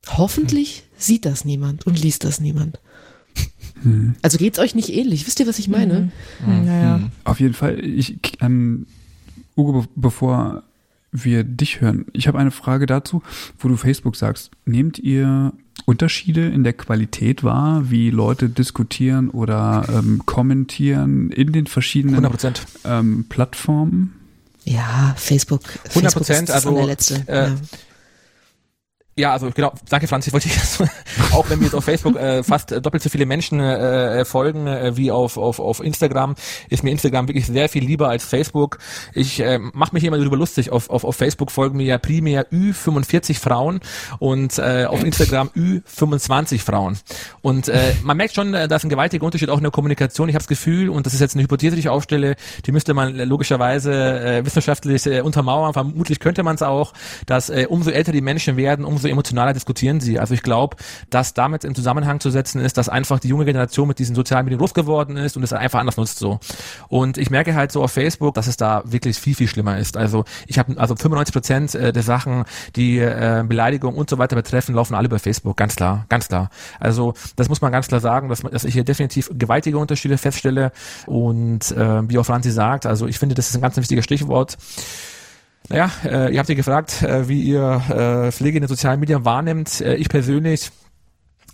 Hoffentlich 0.08 0.84
sieht 0.96 1.24
das 1.24 1.44
niemand 1.44 1.86
und 1.86 2.00
liest 2.00 2.24
das 2.24 2.40
niemand. 2.40 2.78
Hm. 3.82 4.14
Also 4.22 4.38
geht's 4.38 4.58
euch 4.58 4.74
nicht 4.74 4.90
ähnlich? 4.90 5.26
Wisst 5.26 5.40
ihr, 5.40 5.46
was 5.46 5.58
ich 5.58 5.68
meine? 5.68 6.10
Mhm. 6.44 6.64
Naja. 6.64 6.96
Hm. 6.96 7.10
Auf 7.24 7.40
jeden 7.40 7.54
Fall. 7.54 7.84
Ich, 7.84 8.18
ähm, 8.40 8.86
Ugo, 9.56 9.84
bevor 9.94 10.62
wir 11.12 11.44
dich 11.44 11.80
hören, 11.80 12.06
ich 12.12 12.28
habe 12.28 12.38
eine 12.38 12.50
Frage 12.50 12.86
dazu, 12.86 13.22
wo 13.58 13.68
du 13.68 13.76
Facebook 13.76 14.16
sagst. 14.16 14.50
Nehmt 14.64 14.98
ihr 14.98 15.52
Unterschiede 15.84 16.48
in 16.48 16.64
der 16.64 16.72
Qualität 16.72 17.44
wahr, 17.44 17.90
wie 17.90 18.10
Leute 18.10 18.48
diskutieren 18.48 19.30
oder 19.30 19.86
ähm, 19.88 20.22
kommentieren 20.26 21.30
in 21.30 21.52
den 21.52 21.66
verschiedenen 21.66 22.26
100%. 22.26 22.60
Ähm, 22.84 23.26
Plattformen? 23.28 24.14
Ja, 24.64 25.14
Facebook. 25.16 25.62
100 25.90 26.14
Prozent. 26.14 26.50
Also 26.50 26.76
äh, 26.76 26.96
ja. 27.28 27.54
Ja, 29.18 29.32
also 29.32 29.50
genau, 29.50 29.72
danke 29.88 30.08
Franz, 30.08 30.26
ich 30.26 30.32
wollte 30.34 30.50
jetzt, 30.50 30.78
auch 31.32 31.48
wenn 31.48 31.58
mir 31.58 31.64
jetzt 31.64 31.74
auf 31.74 31.84
Facebook 31.84 32.16
äh, 32.16 32.42
fast 32.42 32.70
doppelt 32.70 33.02
so 33.02 33.08
viele 33.08 33.24
Menschen 33.24 33.60
äh, 33.60 34.26
folgen 34.26 34.66
äh, 34.66 34.94
wie 34.98 35.10
auf, 35.10 35.38
auf, 35.38 35.58
auf 35.58 35.82
Instagram, 35.82 36.34
ist 36.68 36.84
mir 36.84 36.90
Instagram 36.90 37.26
wirklich 37.26 37.46
sehr 37.46 37.70
viel 37.70 37.82
lieber 37.82 38.10
als 38.10 38.26
Facebook. 38.26 38.76
Ich 39.14 39.40
äh, 39.40 39.58
mache 39.72 39.94
mich 39.94 40.04
immer 40.04 40.18
darüber 40.18 40.36
lustig, 40.36 40.70
auf, 40.70 40.90
auf, 40.90 41.04
auf 41.04 41.16
Facebook 41.16 41.50
folgen 41.50 41.78
mir 41.78 41.86
ja 41.86 41.96
primär 41.96 42.52
Ü45 42.52 43.40
Frauen 43.40 43.80
und 44.18 44.58
äh, 44.58 44.84
auf 44.84 45.02
Instagram 45.02 45.48
Ü25 45.56 46.58
Frauen. 46.58 46.98
Und 47.40 47.68
äh, 47.68 47.94
man 48.02 48.18
merkt 48.18 48.34
schon, 48.34 48.52
äh, 48.52 48.68
da 48.68 48.76
ist 48.76 48.84
ein 48.84 48.90
gewaltiger 48.90 49.24
Unterschied 49.24 49.48
auch 49.48 49.56
in 49.56 49.62
der 49.62 49.72
Kommunikation. 49.72 50.28
Ich 50.28 50.34
habe 50.34 50.42
das 50.42 50.48
Gefühl, 50.48 50.90
und 50.90 51.06
das 51.06 51.14
ist 51.14 51.20
jetzt 51.20 51.36
eine 51.36 51.44
Hypothese, 51.44 51.74
die 51.74 51.80
ich 51.80 51.88
aufstelle, 51.88 52.36
die 52.66 52.72
müsste 52.72 52.92
man 52.92 53.16
logischerweise 53.16 53.94
äh, 53.94 54.44
wissenschaftlich 54.44 55.06
äh, 55.06 55.22
untermauern, 55.22 55.72
vermutlich 55.72 56.20
könnte 56.20 56.42
man 56.42 56.56
es 56.56 56.62
auch, 56.62 56.92
dass 57.24 57.48
äh, 57.48 57.64
umso 57.66 57.88
älter 57.88 58.12
die 58.12 58.20
Menschen 58.20 58.58
werden, 58.58 58.84
umso 58.84 59.05
umso 59.06 59.12
emotionaler 59.12 59.52
diskutieren 59.52 60.00
sie. 60.00 60.18
Also 60.18 60.34
ich 60.34 60.42
glaube, 60.42 60.76
dass 61.10 61.34
damit 61.34 61.64
im 61.64 61.74
Zusammenhang 61.74 62.20
zu 62.20 62.30
setzen 62.30 62.60
ist, 62.60 62.76
dass 62.76 62.88
einfach 62.88 63.18
die 63.20 63.28
junge 63.28 63.44
Generation 63.44 63.88
mit 63.88 63.98
diesen 63.98 64.14
sozialen 64.14 64.44
Medien 64.44 64.58
groß 64.58 64.74
geworden 64.74 65.16
ist 65.16 65.36
und 65.36 65.42
es 65.42 65.52
einfach 65.52 65.80
anders 65.80 65.96
nutzt 65.96 66.18
so. 66.18 66.38
Und 66.88 67.18
ich 67.18 67.30
merke 67.30 67.54
halt 67.54 67.72
so 67.72 67.82
auf 67.82 67.92
Facebook, 67.92 68.34
dass 68.34 68.46
es 68.46 68.56
da 68.56 68.82
wirklich 68.84 69.18
viel, 69.18 69.34
viel 69.34 69.48
schlimmer 69.48 69.78
ist. 69.78 69.96
Also 69.96 70.24
ich 70.46 70.58
habe 70.58 70.78
also 70.78 70.94
95 70.96 71.32
Prozent 71.32 71.74
äh, 71.74 71.92
der 71.92 72.02
Sachen, 72.02 72.44
die 72.74 72.98
äh, 72.98 73.44
Beleidigung 73.46 73.94
und 73.94 74.10
so 74.10 74.18
weiter 74.18 74.36
betreffen, 74.36 74.74
laufen 74.74 74.94
alle 74.94 75.08
bei 75.08 75.18
Facebook. 75.18 75.56
Ganz 75.56 75.76
klar, 75.76 76.06
ganz 76.08 76.28
klar. 76.28 76.50
Also 76.80 77.14
das 77.36 77.48
muss 77.48 77.60
man 77.60 77.72
ganz 77.72 77.88
klar 77.88 78.00
sagen, 78.00 78.28
dass, 78.28 78.42
dass 78.42 78.64
ich 78.64 78.74
hier 78.74 78.84
definitiv 78.84 79.30
gewaltige 79.32 79.78
Unterschiede 79.78 80.18
feststelle. 80.18 80.72
Und 81.06 81.70
äh, 81.72 82.08
wie 82.08 82.18
auch 82.18 82.26
Franzi 82.26 82.50
sagt, 82.50 82.86
also 82.86 83.06
ich 83.06 83.18
finde, 83.18 83.34
das 83.34 83.48
ist 83.48 83.56
ein 83.56 83.62
ganz 83.62 83.76
wichtiges 83.76 84.04
Stichwort. 84.04 84.56
Naja, 85.68 85.90
äh, 86.04 86.32
ihr 86.32 86.38
habt 86.38 86.48
ja 86.48 86.54
gefragt, 86.54 87.02
äh, 87.02 87.28
wie 87.28 87.42
ihr 87.42 87.82
äh, 87.88 88.32
Pflege 88.32 88.58
in 88.58 88.62
den 88.62 88.68
sozialen 88.68 89.00
Medien 89.00 89.24
wahrnimmt. 89.24 89.80
Äh, 89.80 89.96
ich 89.96 90.08
persönlich 90.08 90.70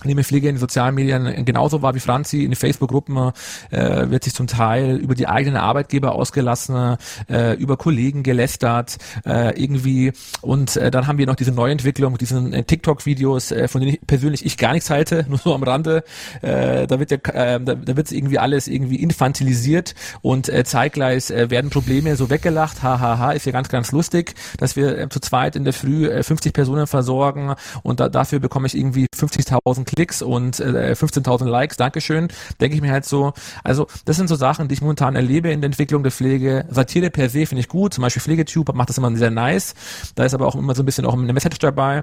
nehme 0.04 0.24
Pflege 0.24 0.48
in 0.48 0.56
den 0.56 0.60
sozialen 0.60 0.94
Medien 0.94 1.44
genauso 1.44 1.82
wahr 1.82 1.94
wie 1.94 2.00
Franzi. 2.00 2.44
In 2.44 2.50
den 2.50 2.56
Facebook-Gruppen 2.56 3.32
äh, 3.70 4.10
wird 4.10 4.24
sich 4.24 4.34
zum 4.34 4.46
Teil 4.46 4.96
über 4.96 5.14
die 5.14 5.28
eigenen 5.28 5.56
Arbeitgeber 5.56 6.14
ausgelassen, 6.14 6.96
äh, 7.28 7.54
über 7.54 7.76
Kollegen 7.76 8.22
gelästert, 8.22 8.98
äh, 9.24 9.60
irgendwie. 9.60 10.12
Und 10.40 10.76
äh, 10.76 10.90
dann 10.90 11.06
haben 11.06 11.18
wir 11.18 11.26
noch 11.26 11.36
diese 11.36 11.52
Neuentwicklung, 11.52 12.18
diesen 12.18 12.52
äh, 12.52 12.64
TikTok-Videos, 12.64 13.52
äh, 13.52 13.68
von 13.68 13.80
denen 13.80 13.94
ich 13.94 14.00
persönlich 14.06 14.44
ich 14.44 14.56
gar 14.56 14.72
nichts 14.72 14.90
halte, 14.90 15.26
nur 15.28 15.38
so 15.38 15.54
am 15.54 15.62
Rande. 15.62 16.04
Äh, 16.40 16.86
da 16.86 16.98
wird 16.98 17.10
ja, 17.10 17.16
äh, 17.32 17.60
da, 17.60 17.74
da 17.74 17.96
wird 17.96 18.10
irgendwie 18.12 18.38
alles 18.38 18.68
irgendwie 18.68 18.96
infantilisiert 18.96 19.94
und 20.22 20.48
äh, 20.48 20.64
zeitgleich 20.64 21.30
äh, 21.30 21.50
werden 21.50 21.70
Probleme 21.70 22.16
so 22.16 22.30
weggelacht. 22.30 22.82
Hahaha, 22.82 23.00
ha, 23.00 23.18
ha, 23.18 23.32
ist 23.32 23.46
ja 23.46 23.52
ganz, 23.52 23.68
ganz 23.68 23.92
lustig, 23.92 24.34
dass 24.58 24.76
wir 24.76 24.98
äh, 24.98 25.08
zu 25.08 25.20
zweit 25.20 25.56
in 25.56 25.64
der 25.64 25.72
Früh 25.72 26.08
äh, 26.08 26.22
50 26.22 26.52
Personen 26.52 26.86
versorgen 26.86 27.54
und 27.82 28.00
da, 28.00 28.08
dafür 28.08 28.40
bekomme 28.40 28.66
ich 28.66 28.76
irgendwie 28.76 29.06
50.000 29.14 29.84
Klicks 29.94 30.22
und 30.22 30.60
äh, 30.60 30.94
15.000 30.96 31.44
Likes, 31.46 31.76
Dankeschön, 31.76 32.28
denke 32.60 32.76
ich 32.76 32.82
mir 32.82 32.92
halt 32.92 33.04
so, 33.04 33.32
also 33.64 33.86
das 34.04 34.16
sind 34.16 34.28
so 34.28 34.36
Sachen, 34.36 34.68
die 34.68 34.74
ich 34.74 34.80
momentan 34.80 35.16
erlebe 35.16 35.50
in 35.50 35.60
der 35.60 35.66
Entwicklung 35.66 36.02
der 36.02 36.12
Pflege. 36.12 36.64
Satire 36.70 37.10
per 37.10 37.28
se 37.28 37.46
finde 37.46 37.60
ich 37.60 37.68
gut, 37.68 37.94
zum 37.94 38.02
Beispiel 38.02 38.22
Pflegetube 38.22 38.72
macht 38.74 38.88
das 38.88 38.98
immer 38.98 39.14
sehr 39.16 39.30
nice, 39.30 39.74
da 40.14 40.24
ist 40.24 40.34
aber 40.34 40.46
auch 40.46 40.54
immer 40.54 40.74
so 40.74 40.82
ein 40.82 40.86
bisschen 40.86 41.04
auch 41.04 41.14
eine 41.14 41.32
Message 41.32 41.58
dabei, 41.58 42.02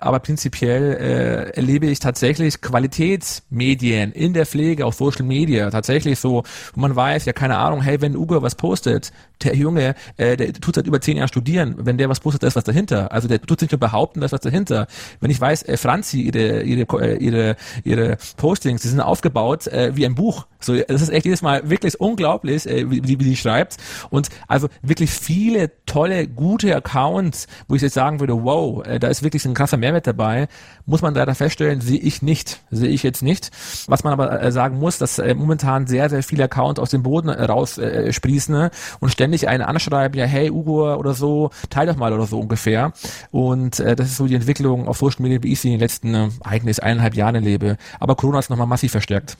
aber 0.00 0.20
prinzipiell 0.20 0.94
äh, 0.94 1.56
erlebe 1.56 1.86
ich 1.86 1.98
tatsächlich 1.98 2.60
Qualitätsmedien 2.60 4.12
in 4.12 4.32
der 4.32 4.46
Pflege, 4.46 4.86
auf 4.86 4.94
Social 4.94 5.24
Media, 5.24 5.70
tatsächlich 5.70 6.18
so, 6.18 6.42
wo 6.74 6.80
man 6.80 6.96
weiß, 6.96 7.24
ja 7.24 7.32
keine 7.32 7.58
Ahnung, 7.58 7.82
hey, 7.82 8.00
wenn 8.00 8.16
Ugo 8.16 8.42
was 8.42 8.54
postet, 8.54 9.12
der 9.42 9.54
Junge, 9.54 9.94
äh, 10.16 10.36
der 10.36 10.52
tut 10.52 10.74
seit 10.76 10.86
über 10.86 11.00
zehn 11.00 11.16
Jahren 11.16 11.28
studieren, 11.28 11.74
wenn 11.78 11.98
der 11.98 12.08
was 12.08 12.20
postet, 12.20 12.42
da 12.42 12.46
ist 12.46 12.56
was 12.56 12.64
dahinter, 12.64 13.12
also 13.12 13.28
der 13.28 13.40
tut 13.40 13.60
sich 13.60 13.70
nur 13.70 13.78
behaupten, 13.78 14.20
da 14.20 14.26
ist 14.26 14.32
was 14.32 14.40
dahinter. 14.40 14.86
Wenn 15.20 15.30
ich 15.30 15.40
weiß, 15.40 15.64
äh, 15.64 15.76
Franzi, 15.76 16.22
ihre, 16.22 16.62
ihre, 16.62 16.82
äh, 17.02 17.22
ihre, 17.26 17.56
ihre 17.84 18.16
Postings, 18.36 18.82
die 18.82 18.88
sind 18.88 19.00
aufgebaut 19.00 19.66
äh, 19.66 19.94
wie 19.94 20.06
ein 20.06 20.14
Buch. 20.14 20.46
So, 20.60 20.74
das 20.76 21.02
ist 21.02 21.10
echt 21.10 21.26
jedes 21.26 21.42
Mal 21.42 21.68
wirklich 21.68 22.00
unglaublich, 22.00 22.66
äh, 22.66 22.90
wie, 22.90 23.02
wie 23.06 23.16
die 23.16 23.36
schreibt. 23.36 23.76
Und 24.10 24.28
also 24.48 24.68
wirklich 24.82 25.10
viele 25.10 25.70
tolle, 25.86 26.26
gute 26.26 26.74
Accounts, 26.74 27.46
wo 27.68 27.74
ich 27.74 27.82
jetzt 27.82 27.94
sagen 27.94 28.20
würde, 28.20 28.44
wow, 28.44 28.84
äh, 28.84 28.98
da 28.98 29.08
ist 29.08 29.22
wirklich 29.22 29.44
ein 29.44 29.54
krasser 29.54 29.76
Mehrwert 29.76 30.06
dabei, 30.06 30.48
muss 30.86 31.02
man 31.02 31.14
leider 31.14 31.34
feststellen, 31.34 31.80
sehe 31.80 31.98
ich 31.98 32.22
nicht, 32.22 32.60
sehe 32.70 32.88
ich 32.88 33.02
jetzt 33.02 33.22
nicht. 33.22 33.50
Was 33.86 34.02
man 34.02 34.12
aber 34.12 34.42
äh, 34.42 34.50
sagen 34.50 34.78
muss, 34.78 34.98
dass 34.98 35.18
äh, 35.18 35.34
momentan 35.34 35.86
sehr, 35.86 36.08
sehr 36.10 36.22
viele 36.22 36.44
Accounts 36.44 36.80
aus 36.80 36.90
dem 36.90 37.02
Boden 37.02 37.28
äh, 37.28 37.44
raus 37.44 37.78
äh, 37.78 38.12
sprießen 38.12 38.54
ne? 38.54 38.70
und 39.00 39.10
ständig 39.10 39.48
einen 39.48 39.62
anschreiben, 39.62 40.18
ja, 40.18 40.26
hey 40.26 40.50
Ugo 40.50 40.94
oder 40.94 41.14
so, 41.14 41.50
teil 41.70 41.86
doch 41.86 41.96
mal 41.96 42.12
oder 42.12 42.26
so 42.26 42.40
ungefähr. 42.40 42.92
Und 43.30 43.78
äh, 43.80 43.94
das 43.94 44.08
ist 44.08 44.16
so 44.16 44.26
die 44.26 44.34
Entwicklung 44.34 44.88
auf 44.88 44.98
Social 44.98 45.22
Media, 45.22 45.42
wie 45.42 45.52
ich 45.52 45.60
sie 45.60 45.68
in 45.68 45.74
den 45.74 45.80
letzten 45.80 46.14
äh, 46.14 46.28
eigentlich 46.42 46.82
eineinhalb 46.82 47.05
Jahren 47.14 47.34
erlebe. 47.34 47.76
Aber 48.00 48.16
Corona 48.16 48.38
ist 48.38 48.50
nochmal 48.50 48.66
massiv 48.66 48.92
verstärkt. 48.92 49.36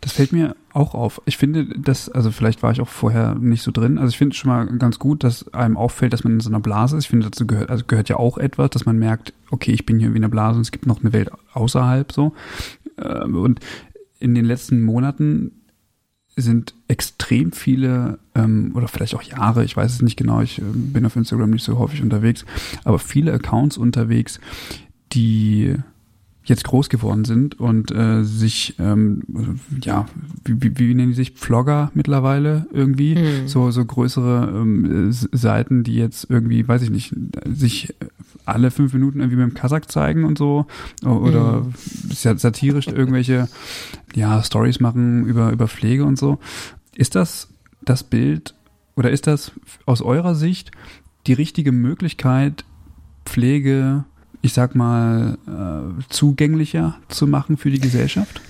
Das 0.00 0.12
fällt 0.12 0.32
mir 0.32 0.56
auch 0.72 0.94
auf. 0.94 1.20
Ich 1.26 1.36
finde 1.36 1.66
das, 1.78 2.08
also 2.08 2.30
vielleicht 2.32 2.62
war 2.62 2.72
ich 2.72 2.80
auch 2.80 2.88
vorher 2.88 3.34
nicht 3.34 3.62
so 3.62 3.70
drin. 3.70 3.98
Also 3.98 4.10
ich 4.10 4.18
finde 4.18 4.34
es 4.34 4.38
schon 4.38 4.50
mal 4.50 4.66
ganz 4.78 4.98
gut, 4.98 5.22
dass 5.22 5.52
einem 5.54 5.76
auffällt, 5.76 6.12
dass 6.12 6.24
man 6.24 6.34
in 6.34 6.40
so 6.40 6.50
einer 6.50 6.60
Blase 6.60 6.96
ist. 6.96 7.04
Ich 7.04 7.10
finde, 7.10 7.26
dazu 7.26 7.46
gehört, 7.46 7.70
also 7.70 7.84
gehört 7.86 8.08
ja 8.08 8.16
auch 8.16 8.38
etwas, 8.38 8.70
dass 8.70 8.86
man 8.86 8.98
merkt, 8.98 9.32
okay, 9.50 9.72
ich 9.72 9.86
bin 9.86 9.98
hier 9.98 10.12
wie 10.12 10.18
eine 10.18 10.28
Blase 10.28 10.56
und 10.56 10.62
es 10.62 10.72
gibt 10.72 10.86
noch 10.86 11.00
eine 11.00 11.12
Welt 11.12 11.30
außerhalb 11.52 12.10
so. 12.10 12.32
Ähm, 12.98 13.36
und 13.36 13.60
in 14.18 14.34
den 14.34 14.44
letzten 14.44 14.82
Monaten 14.82 15.52
sind 16.36 16.74
extrem 16.88 17.52
viele, 17.52 18.18
ähm, 18.34 18.72
oder 18.74 18.88
vielleicht 18.88 19.14
auch 19.14 19.22
Jahre, 19.22 19.64
ich 19.64 19.76
weiß 19.76 19.92
es 19.92 20.02
nicht 20.02 20.16
genau, 20.16 20.42
ich 20.42 20.58
äh, 20.58 20.64
bin 20.64 21.06
auf 21.06 21.16
Instagram 21.16 21.50
nicht 21.50 21.64
so 21.64 21.78
häufig 21.78 22.02
unterwegs, 22.02 22.44
aber 22.84 22.98
viele 22.98 23.32
Accounts 23.32 23.78
unterwegs, 23.78 24.38
die 25.12 25.76
jetzt 26.48 26.64
groß 26.64 26.88
geworden 26.88 27.24
sind 27.24 27.58
und 27.58 27.90
äh, 27.90 28.22
sich, 28.22 28.76
ähm, 28.78 29.58
ja, 29.82 30.06
wie, 30.44 30.62
wie, 30.62 30.78
wie 30.78 30.94
nennen 30.94 31.10
die 31.10 31.14
sich, 31.14 31.32
Vlogger 31.32 31.90
mittlerweile 31.94 32.66
irgendwie, 32.72 33.16
mhm. 33.16 33.48
so 33.48 33.70
so 33.70 33.84
größere 33.84 34.52
ähm, 34.54 35.10
Seiten, 35.10 35.82
die 35.82 35.96
jetzt 35.96 36.30
irgendwie, 36.30 36.66
weiß 36.66 36.82
ich 36.82 36.90
nicht, 36.90 37.14
sich 37.44 37.94
alle 38.44 38.70
fünf 38.70 38.92
Minuten 38.92 39.18
irgendwie 39.18 39.38
mit 39.38 39.50
dem 39.50 39.54
Kasach 39.54 39.86
zeigen 39.86 40.24
und 40.24 40.38
so 40.38 40.66
oder 41.04 41.62
mhm. 41.62 42.38
satirisch 42.38 42.86
irgendwelche, 42.86 43.48
ja, 44.14 44.42
Stories 44.42 44.78
machen 44.80 45.26
über 45.26 45.50
über 45.50 45.66
Pflege 45.66 46.04
und 46.04 46.16
so. 46.16 46.38
Ist 46.94 47.16
das 47.16 47.48
das 47.84 48.04
Bild 48.04 48.54
oder 48.94 49.10
ist 49.10 49.26
das 49.26 49.52
aus 49.84 50.00
eurer 50.00 50.34
Sicht 50.34 50.70
die 51.26 51.32
richtige 51.32 51.72
Möglichkeit, 51.72 52.64
Pflege 53.24 54.04
ich 54.46 54.52
sag 54.52 54.74
mal, 54.74 55.36
äh, 55.46 56.02
zugänglicher 56.08 56.96
zu 57.08 57.26
machen 57.26 57.56
für 57.56 57.70
die 57.70 57.80
Gesellschaft? 57.80 58.40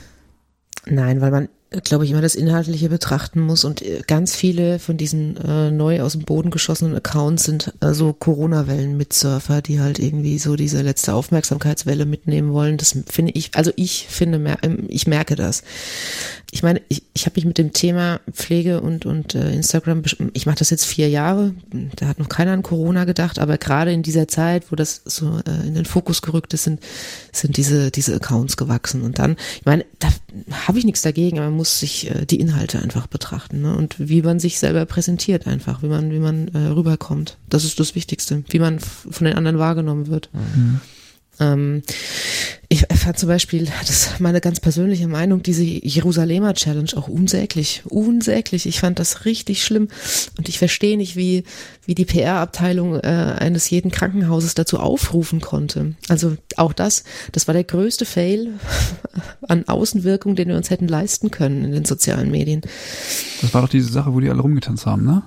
Nein, 0.85 1.21
weil 1.21 1.31
man 1.31 1.49
glaube 1.71 2.05
ich, 2.05 2.13
immer 2.13 2.21
das 2.21 2.35
Inhaltliche 2.35 2.89
betrachten 2.89 3.41
muss. 3.41 3.65
Und 3.65 3.83
äh, 3.83 4.03
ganz 4.07 4.37
viele 4.37 4.79
von 4.79 4.97
diesen 4.97 5.37
äh, 5.37 5.71
neu 5.71 6.01
aus 6.01 6.13
dem 6.13 6.23
Boden 6.23 6.51
geschossenen 6.51 6.95
Accounts 6.95 7.45
sind 7.45 7.73
äh, 7.81 7.93
so 7.93 8.13
Corona-Wellen-Mitsurfer, 8.13 9.63
die 9.63 9.81
halt 9.81 9.99
irgendwie 9.99 10.39
so 10.39 10.57
diese 10.57 10.83
letzte 10.83 11.15
Aufmerksamkeitswelle 11.15 12.07
mitnehmen 12.07 12.53
wollen. 12.53 12.77
Das 12.77 12.97
finde 13.09 13.33
ich, 13.33 13.51
also 13.55 13.73
ich 13.77 14.07
finde, 14.09 14.59
ähm, 14.63 14.85
ich 14.89 15.07
merke 15.07 15.35
das. 15.35 15.63
Ich 16.53 16.63
meine, 16.63 16.81
ich, 16.89 17.03
ich 17.13 17.27
habe 17.27 17.35
mich 17.37 17.45
mit 17.45 17.59
dem 17.59 17.73
Thema 17.73 18.21
Pflege 18.31 18.81
und, 18.81 19.05
und 19.05 19.35
äh, 19.35 19.51
Instagram, 19.53 20.03
ich 20.33 20.47
mache 20.47 20.59
das 20.59 20.71
jetzt 20.71 20.85
vier 20.85 21.09
Jahre, 21.09 21.55
da 21.97 22.07
hat 22.07 22.21
noch 22.21 22.29
keiner 22.29 22.53
an 22.53 22.63
Corona 22.63 23.05
gedacht, 23.05 23.41
aber 23.41 23.59
gerade 23.59 23.93
in 23.93 24.05
dieser 24.05 24.29
Zeit, 24.29 24.71
wo 24.71 24.77
das 24.77 25.03
so 25.05 25.41
äh, 25.47 25.67
in 25.67 25.75
den 25.75 25.85
Fokus 25.85 26.23
gerückt 26.23 26.55
ist, 26.55 26.65
sind, 26.65 26.81
sind 27.33 27.57
diese, 27.57 27.91
diese 27.91 28.15
Accounts 28.15 28.57
gewachsen. 28.57 29.03
Und 29.03 29.19
dann, 29.19 29.37
ich 29.59 29.67
meine, 29.67 29.85
da 29.99 30.09
habe 30.67 30.79
ich 30.79 30.85
nichts 30.85 31.03
dagegen, 31.03 31.39
aber 31.39 31.51
man 31.51 31.56
muss 31.57 31.81
sich 31.81 32.11
äh, 32.11 32.27
die 32.27 32.41
Inhalte 32.41 32.81
einfach 32.81 33.07
betrachten 33.07 33.63
ne? 33.63 33.77
und 33.77 33.97
wie 33.99 34.23
man 34.23 34.39
sich 34.39 34.59
selber 34.59 34.85
präsentiert 34.87 35.47
einfach, 35.47 35.83
wie 35.83 35.89
man, 35.89 36.11
wie 36.13 36.19
man 36.19 36.49
äh, 36.49 36.59
rüberkommt. 36.69 37.39
Das 37.49 37.65
ist 37.65 37.81
das 37.81 37.95
Wichtigste, 37.95 38.45
wie 38.49 38.59
man 38.59 38.79
von 38.79 39.25
den 39.25 39.35
anderen 39.35 39.59
wahrgenommen 39.59 40.07
wird. 40.09 40.31
Mhm. 40.33 40.81
Ähm, 41.41 41.83
ich 42.69 42.87
fand 42.97 43.19
zum 43.19 43.29
Beispiel, 43.29 43.69
das 43.81 43.91
ist 43.91 44.21
meine 44.21 44.41
ganz 44.41 44.59
persönliche 44.59 45.07
Meinung, 45.07 45.43
diese 45.43 45.63
Jerusalemer 45.63 46.55
Challenge 46.55 46.91
auch 46.97 47.07
unsäglich, 47.07 47.83
unsäglich. 47.85 48.67
Ich 48.67 48.81
fand 48.81 48.99
das 48.99 49.25
richtig 49.25 49.65
schlimm 49.65 49.89
und 50.37 50.49
ich 50.49 50.59
verstehe 50.59 50.97
nicht, 50.97 51.15
wie, 51.17 51.45
wie 51.85 51.95
die 51.95 52.05
PR-Abteilung 52.05 52.97
äh, 52.97 53.37
eines 53.39 53.71
jeden 53.71 53.91
Krankenhauses 53.91 54.55
dazu 54.55 54.81
aufrufen 54.81 55.41
konnte. 55.41 55.95
Also 56.09 56.37
auch 56.57 56.73
das, 56.73 57.05
das 57.33 57.47
war 57.47 57.55
der 57.55 57.65
größte 57.65 58.05
Fail 58.05 58.55
an 59.49 59.69
Außenwirkung, 59.69 60.35
den 60.35 60.49
wir 60.49 60.57
uns 60.57 60.71
hätten 60.71 60.89
leisten 60.89 61.31
können 61.31 61.65
in 61.65 61.73
den 61.73 61.85
sozialen 61.85 62.31
Medien. 62.31 62.63
Das 63.43 63.55
war 63.55 63.63
doch 63.63 63.69
diese 63.69 63.93
Sache, 63.93 64.13
wo 64.13 64.21
die 64.21 64.29
alle 64.29 64.43
rumgetanzt 64.43 64.87
haben, 64.87 65.05
ne? 65.05 65.23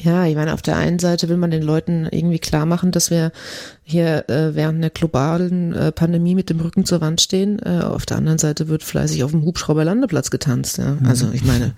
Ja, 0.00 0.26
ich 0.26 0.34
meine, 0.34 0.54
auf 0.54 0.62
der 0.62 0.76
einen 0.76 0.98
Seite 0.98 1.28
will 1.28 1.36
man 1.36 1.50
den 1.50 1.62
Leuten 1.62 2.06
irgendwie 2.10 2.38
klar 2.38 2.66
machen, 2.66 2.92
dass 2.92 3.10
wir 3.10 3.32
hier 3.82 4.28
äh, 4.28 4.54
während 4.54 4.82
der 4.82 4.90
globalen 4.90 5.74
äh, 5.74 5.92
Pandemie 5.92 6.34
mit 6.34 6.50
dem 6.50 6.60
Rücken 6.60 6.84
zur 6.84 7.00
Wand 7.00 7.20
stehen. 7.20 7.58
Äh, 7.58 7.80
auf 7.82 8.06
der 8.06 8.16
anderen 8.16 8.38
Seite 8.38 8.68
wird 8.68 8.82
fleißig 8.82 9.24
auf 9.24 9.32
dem 9.32 9.44
Hubschrauberlandeplatz 9.44 10.30
getanzt. 10.30 10.78
Ja? 10.78 10.98
Also 11.04 11.26
mhm. 11.26 11.34
ich 11.34 11.44
meine, 11.44 11.74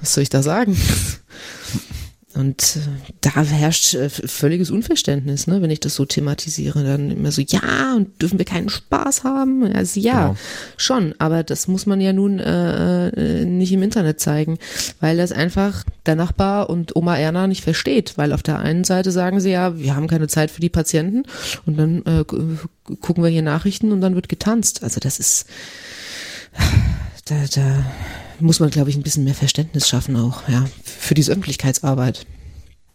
was 0.00 0.14
soll 0.14 0.22
ich 0.22 0.30
da 0.30 0.42
sagen? 0.42 0.76
Und 2.38 2.76
äh, 2.76 3.10
da 3.20 3.42
herrscht 3.42 3.94
äh, 3.94 4.08
völliges 4.08 4.70
Unverständnis, 4.70 5.48
ne, 5.48 5.60
wenn 5.60 5.70
ich 5.70 5.80
das 5.80 5.96
so 5.96 6.04
thematisiere. 6.04 6.84
Dann 6.84 7.10
immer 7.10 7.32
so, 7.32 7.42
ja, 7.42 7.96
und 7.96 8.22
dürfen 8.22 8.38
wir 8.38 8.44
keinen 8.44 8.68
Spaß 8.68 9.24
haben? 9.24 9.64
Also 9.74 9.98
ja, 9.98 10.28
genau. 10.28 10.36
schon, 10.76 11.14
aber 11.18 11.42
das 11.42 11.66
muss 11.66 11.84
man 11.84 12.00
ja 12.00 12.12
nun 12.12 12.38
äh, 12.38 13.08
äh, 13.08 13.44
nicht 13.44 13.72
im 13.72 13.82
Internet 13.82 14.20
zeigen, 14.20 14.58
weil 15.00 15.16
das 15.16 15.32
einfach 15.32 15.82
der 16.06 16.14
Nachbar 16.14 16.70
und 16.70 16.94
Oma 16.94 17.16
Erna 17.18 17.48
nicht 17.48 17.64
versteht. 17.64 18.16
Weil 18.16 18.32
auf 18.32 18.44
der 18.44 18.60
einen 18.60 18.84
Seite 18.84 19.10
sagen 19.10 19.40
sie 19.40 19.50
ja, 19.50 19.76
wir 19.76 19.96
haben 19.96 20.06
keine 20.06 20.28
Zeit 20.28 20.52
für 20.52 20.60
die 20.60 20.68
Patienten 20.68 21.24
und 21.66 21.76
dann 21.76 22.04
äh, 22.06 22.24
gucken 23.00 23.24
wir 23.24 23.30
hier 23.30 23.42
Nachrichten 23.42 23.90
und 23.90 24.00
dann 24.00 24.14
wird 24.14 24.28
getanzt. 24.28 24.84
Also 24.84 25.00
das 25.00 25.18
ist 25.18 25.46
da, 27.28 27.44
da 27.54 27.84
muss 28.40 28.60
man, 28.60 28.70
glaube 28.70 28.90
ich, 28.90 28.96
ein 28.96 29.02
bisschen 29.02 29.24
mehr 29.24 29.34
Verständnis 29.34 29.88
schaffen 29.88 30.16
auch, 30.16 30.48
ja, 30.48 30.64
für 30.84 31.14
diese 31.14 31.32
Öffentlichkeitsarbeit. 31.32 32.26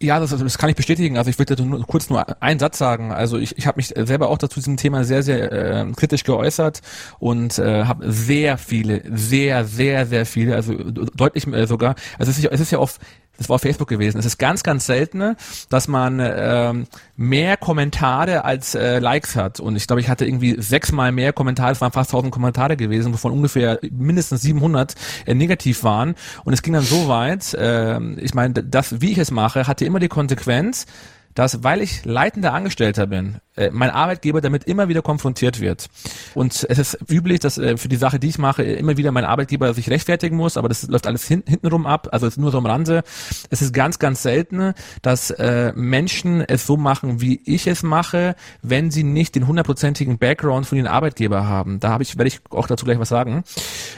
Ja, 0.02 0.20
das, 0.20 0.30
das 0.30 0.58
kann 0.58 0.68
ich 0.68 0.76
bestätigen. 0.76 1.16
Also 1.16 1.30
ich 1.30 1.38
würde 1.38 1.62
nur, 1.62 1.86
kurz 1.86 2.10
nur 2.10 2.42
einen 2.42 2.58
Satz 2.58 2.78
sagen. 2.78 3.12
Also 3.12 3.38
ich, 3.38 3.56
ich 3.56 3.66
habe 3.66 3.76
mich 3.76 3.88
selber 3.96 4.28
auch 4.28 4.38
dazu 4.38 4.56
diesem 4.56 4.76
Thema 4.76 5.04
sehr, 5.04 5.22
sehr 5.22 5.52
äh, 5.52 5.92
kritisch 5.96 6.24
geäußert 6.24 6.80
und 7.20 7.58
äh, 7.58 7.84
habe 7.84 8.10
sehr 8.12 8.58
viele, 8.58 9.02
sehr, 9.10 9.64
sehr, 9.64 10.04
sehr 10.04 10.26
viele, 10.26 10.56
also 10.56 10.74
deutlich 10.74 11.46
äh, 11.46 11.66
sogar. 11.66 11.94
Also 12.18 12.32
es 12.32 12.38
ist, 12.38 12.44
es 12.44 12.60
ist 12.60 12.72
ja 12.72 12.80
oft 12.80 13.00
das 13.36 13.48
war 13.48 13.56
auf 13.56 13.62
Facebook 13.62 13.88
gewesen. 13.88 14.18
Es 14.18 14.26
ist 14.26 14.38
ganz, 14.38 14.62
ganz 14.62 14.86
selten, 14.86 15.36
dass 15.68 15.88
man 15.88 16.20
ähm, 16.22 16.86
mehr 17.16 17.56
Kommentare 17.56 18.44
als 18.44 18.74
äh, 18.74 19.00
Likes 19.00 19.34
hat. 19.34 19.60
Und 19.60 19.76
ich 19.76 19.86
glaube, 19.86 20.00
ich 20.00 20.08
hatte 20.08 20.24
irgendwie 20.24 20.60
sechsmal 20.60 21.10
mehr 21.12 21.32
Kommentare. 21.32 21.72
Es 21.72 21.80
waren 21.80 21.92
fast 21.92 22.10
1000 22.10 22.32
Kommentare 22.32 22.76
gewesen, 22.76 23.12
wovon 23.12 23.32
ungefähr 23.32 23.80
mindestens 23.90 24.42
700 24.42 24.94
äh, 25.26 25.34
negativ 25.34 25.82
waren. 25.82 26.14
Und 26.44 26.52
es 26.52 26.62
ging 26.62 26.74
dann 26.74 26.84
so 26.84 27.08
weit. 27.08 27.54
Äh, 27.54 28.00
ich 28.20 28.34
meine, 28.34 28.54
das, 28.54 29.00
wie 29.00 29.12
ich 29.12 29.18
es 29.18 29.30
mache, 29.30 29.66
hatte 29.66 29.84
immer 29.84 29.98
die 29.98 30.08
Konsequenz, 30.08 30.86
dass, 31.34 31.64
weil 31.64 31.80
ich 31.80 32.04
leitender 32.04 32.52
Angestellter 32.52 33.06
bin, 33.06 33.38
äh, 33.56 33.70
mein 33.72 33.90
Arbeitgeber 33.90 34.40
damit 34.40 34.64
immer 34.64 34.88
wieder 34.88 35.02
konfrontiert 35.02 35.60
wird. 35.60 35.88
Und 36.34 36.66
es 36.68 36.78
ist 36.78 36.98
üblich, 37.08 37.40
dass 37.40 37.58
äh, 37.58 37.76
für 37.76 37.88
die 37.88 37.96
Sache, 37.96 38.18
die 38.18 38.28
ich 38.28 38.38
mache, 38.38 38.62
immer 38.62 38.96
wieder 38.96 39.12
mein 39.12 39.24
Arbeitgeber 39.24 39.72
sich 39.74 39.90
rechtfertigen 39.90 40.36
muss, 40.36 40.56
aber 40.56 40.68
das 40.68 40.86
läuft 40.88 41.06
alles 41.06 41.26
hin, 41.26 41.42
hintenrum 41.46 41.86
ab, 41.86 42.08
also 42.12 42.26
ist 42.26 42.38
nur 42.38 42.50
so 42.50 42.58
am 42.58 42.66
Rande. 42.66 43.02
Es 43.50 43.62
ist 43.62 43.72
ganz, 43.72 43.98
ganz 43.98 44.22
selten, 44.22 44.74
dass 45.02 45.30
äh, 45.30 45.72
Menschen 45.74 46.40
es 46.40 46.66
so 46.66 46.76
machen, 46.76 47.20
wie 47.20 47.40
ich 47.44 47.66
es 47.66 47.82
mache, 47.82 48.34
wenn 48.62 48.90
sie 48.90 49.04
nicht 49.04 49.34
den 49.34 49.46
hundertprozentigen 49.46 50.18
Background 50.18 50.66
von 50.66 50.78
ihren 50.78 50.88
Arbeitgeber 50.88 51.46
haben. 51.46 51.80
Da 51.80 51.90
habe 51.90 52.02
ich, 52.02 52.18
werde 52.18 52.28
ich 52.28 52.40
auch 52.50 52.66
dazu 52.66 52.84
gleich 52.84 52.98
was 52.98 53.08
sagen. 53.08 53.44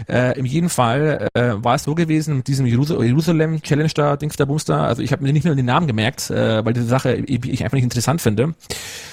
Äh, 0.08 0.38
in 0.38 0.44
jedem 0.44 0.68
Fall 0.68 1.28
äh, 1.34 1.52
war 1.56 1.76
es 1.76 1.84
so 1.84 1.94
gewesen 1.94 2.38
mit 2.38 2.48
diesem 2.48 2.66
Jerusalem 2.66 3.62
Challenge 3.62 3.90
da, 3.94 4.16
Dings 4.16 4.36
der 4.36 4.46
Booster, 4.46 4.82
also 4.82 5.02
ich 5.02 5.12
habe 5.12 5.22
mir 5.22 5.32
nicht 5.32 5.44
nur 5.44 5.54
den 5.54 5.66
Namen 5.66 5.86
gemerkt, 5.86 6.30
äh, 6.30 6.64
weil 6.64 6.72
diese 6.72 6.86
Sache 6.86 7.14
ich 7.14 7.64
einfach 7.64 7.76
nicht 7.76 7.84
interessant 7.84 8.20
finde, 8.20 8.54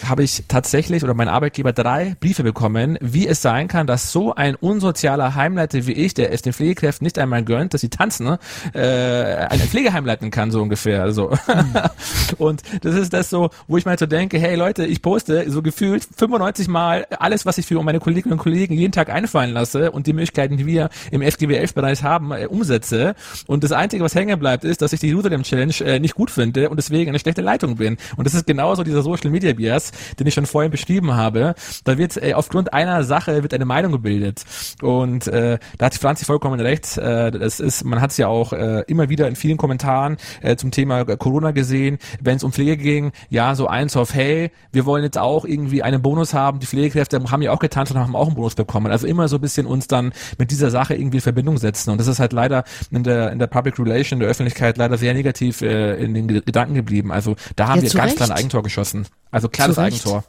habe 0.07 0.23
ich 0.23 0.32
ich 0.39 0.45
tatsächlich 0.47 1.03
oder 1.03 1.13
mein 1.13 1.27
Arbeitgeber 1.27 1.73
drei 1.73 2.15
Briefe 2.19 2.43
bekommen, 2.43 2.97
wie 3.01 3.27
es 3.27 3.41
sein 3.41 3.67
kann, 3.67 3.87
dass 3.87 4.11
so 4.11 4.33
ein 4.35 4.55
unsozialer 4.55 5.35
Heimleiter 5.35 5.85
wie 5.87 5.93
ich, 5.93 6.13
der 6.13 6.31
es 6.31 6.41
den 6.41 6.53
Pflegekräften 6.53 7.05
nicht 7.05 7.19
einmal 7.19 7.43
gönnt, 7.43 7.73
dass 7.73 7.81
sie 7.81 7.89
tanzen, 7.89 8.37
äh, 8.73 8.79
ein 8.79 9.59
Pflegeheim 9.59 10.05
leiten 10.05 10.31
kann, 10.31 10.51
so 10.51 10.61
ungefähr. 10.61 11.11
So. 11.11 11.29
Mhm. 11.31 11.73
und 12.37 12.61
das 12.81 12.95
ist 12.95 13.13
das 13.13 13.29
so, 13.29 13.49
wo 13.67 13.77
ich 13.77 13.85
mal 13.85 13.97
so 13.97 14.05
denke, 14.05 14.39
hey 14.39 14.55
Leute, 14.55 14.85
ich 14.85 15.01
poste 15.01 15.49
so 15.49 15.61
gefühlt 15.61 16.07
95 16.15 16.67
Mal 16.67 17.05
alles, 17.19 17.45
was 17.45 17.57
ich 17.57 17.65
für 17.65 17.81
meine 17.83 17.99
Kolleginnen 17.99 18.33
und 18.33 18.39
Kollegen 18.39 18.73
jeden 18.73 18.91
Tag 18.91 19.09
einfallen 19.09 19.51
lasse 19.51 19.91
und 19.91 20.07
die 20.07 20.13
Möglichkeiten, 20.13 20.57
die 20.57 20.65
wir 20.65 20.89
im 21.11 21.21
SGB 21.21 21.55
11 21.55 21.73
Bereich 21.73 22.03
haben, 22.03 22.31
äh, 22.31 22.47
umsetze. 22.47 23.15
Und 23.47 23.63
das 23.63 23.71
Einzige, 23.71 24.03
was 24.03 24.15
hängen 24.15 24.39
bleibt, 24.39 24.63
ist, 24.63 24.81
dass 24.81 24.93
ich 24.93 24.99
die 24.99 25.07
Jerusalem 25.07 25.43
Challenge 25.43 25.73
äh, 25.85 25.99
nicht 25.99 26.15
gut 26.15 26.31
finde 26.31 26.69
und 26.69 26.77
deswegen 26.77 27.09
eine 27.09 27.19
schlechte 27.19 27.41
Leitung 27.41 27.75
bin. 27.75 27.97
Und 28.15 28.25
das 28.25 28.33
ist 28.33 28.47
genauso 28.47 28.83
dieser 28.83 29.01
Social 29.01 29.29
Media 29.29 29.53
Bias, 29.53 29.91
den 30.23 30.29
ich 30.29 30.33
schon 30.33 30.45
vorhin 30.45 30.71
beschrieben 30.71 31.13
habe, 31.13 31.55
da 31.83 31.97
wird 31.97 32.21
äh, 32.21 32.33
aufgrund 32.33 32.73
einer 32.73 33.03
Sache 33.03 33.43
wird 33.43 33.53
eine 33.53 33.65
Meinung 33.65 33.91
gebildet. 33.91 34.43
Und 34.81 35.27
äh, 35.27 35.59
da 35.77 35.85
hat 35.85 35.95
Franzi 35.95 36.25
vollkommen 36.25 36.59
recht. 36.59 36.97
Äh, 36.97 37.31
das 37.31 37.59
ist, 37.59 37.83
man 37.83 38.01
hat 38.01 38.11
es 38.11 38.17
ja 38.17 38.27
auch 38.27 38.53
äh, 38.53 38.83
immer 38.87 39.09
wieder 39.09 39.27
in 39.27 39.35
vielen 39.35 39.57
Kommentaren 39.57 40.17
äh, 40.41 40.55
zum 40.55 40.71
Thema 40.71 41.03
Corona 41.03 41.51
gesehen, 41.51 41.97
wenn 42.21 42.37
es 42.37 42.43
um 42.43 42.53
Pflege 42.53 42.77
ging, 42.77 43.11
ja, 43.29 43.55
so 43.55 43.67
eins 43.67 43.97
auf, 43.97 44.13
hey, 44.13 44.51
wir 44.71 44.85
wollen 44.85 45.03
jetzt 45.03 45.17
auch 45.17 45.45
irgendwie 45.45 45.83
einen 45.83 46.01
Bonus 46.01 46.33
haben. 46.33 46.59
Die 46.59 46.65
Pflegekräfte 46.65 47.21
haben 47.29 47.41
ja 47.41 47.51
auch 47.51 47.59
getanzt 47.59 47.91
und 47.91 47.99
haben 47.99 48.15
auch 48.15 48.27
einen 48.27 48.35
Bonus 48.35 48.55
bekommen. 48.55 48.91
Also 48.91 49.07
immer 49.07 49.27
so 49.27 49.37
ein 49.37 49.41
bisschen 49.41 49.65
uns 49.65 49.87
dann 49.87 50.13
mit 50.37 50.51
dieser 50.51 50.71
Sache 50.71 50.95
irgendwie 50.95 51.17
in 51.17 51.21
Verbindung 51.21 51.57
setzen. 51.57 51.89
Und 51.89 51.99
das 51.99 52.07
ist 52.07 52.19
halt 52.19 52.33
leider 52.33 52.63
in 52.91 53.03
der, 53.03 53.31
in 53.31 53.39
der 53.39 53.47
Public 53.47 53.77
Relation, 53.77 54.19
der 54.19 54.29
Öffentlichkeit 54.29 54.77
leider 54.77 54.97
sehr 54.97 55.13
negativ 55.13 55.61
äh, 55.61 55.95
in 55.95 56.13
den 56.13 56.27
Gedanken 56.27 56.75
geblieben. 56.75 57.11
Also 57.11 57.35
da 57.55 57.67
haben 57.67 57.81
ja, 57.81 57.91
wir 57.91 57.99
ganz 57.99 58.15
klar 58.15 58.29
ein 58.29 58.37
Eigentor 58.37 58.63
geschossen. 58.63 59.05
Also 59.33 59.49
klares 59.49 59.79
Eigentor. 59.79 60.23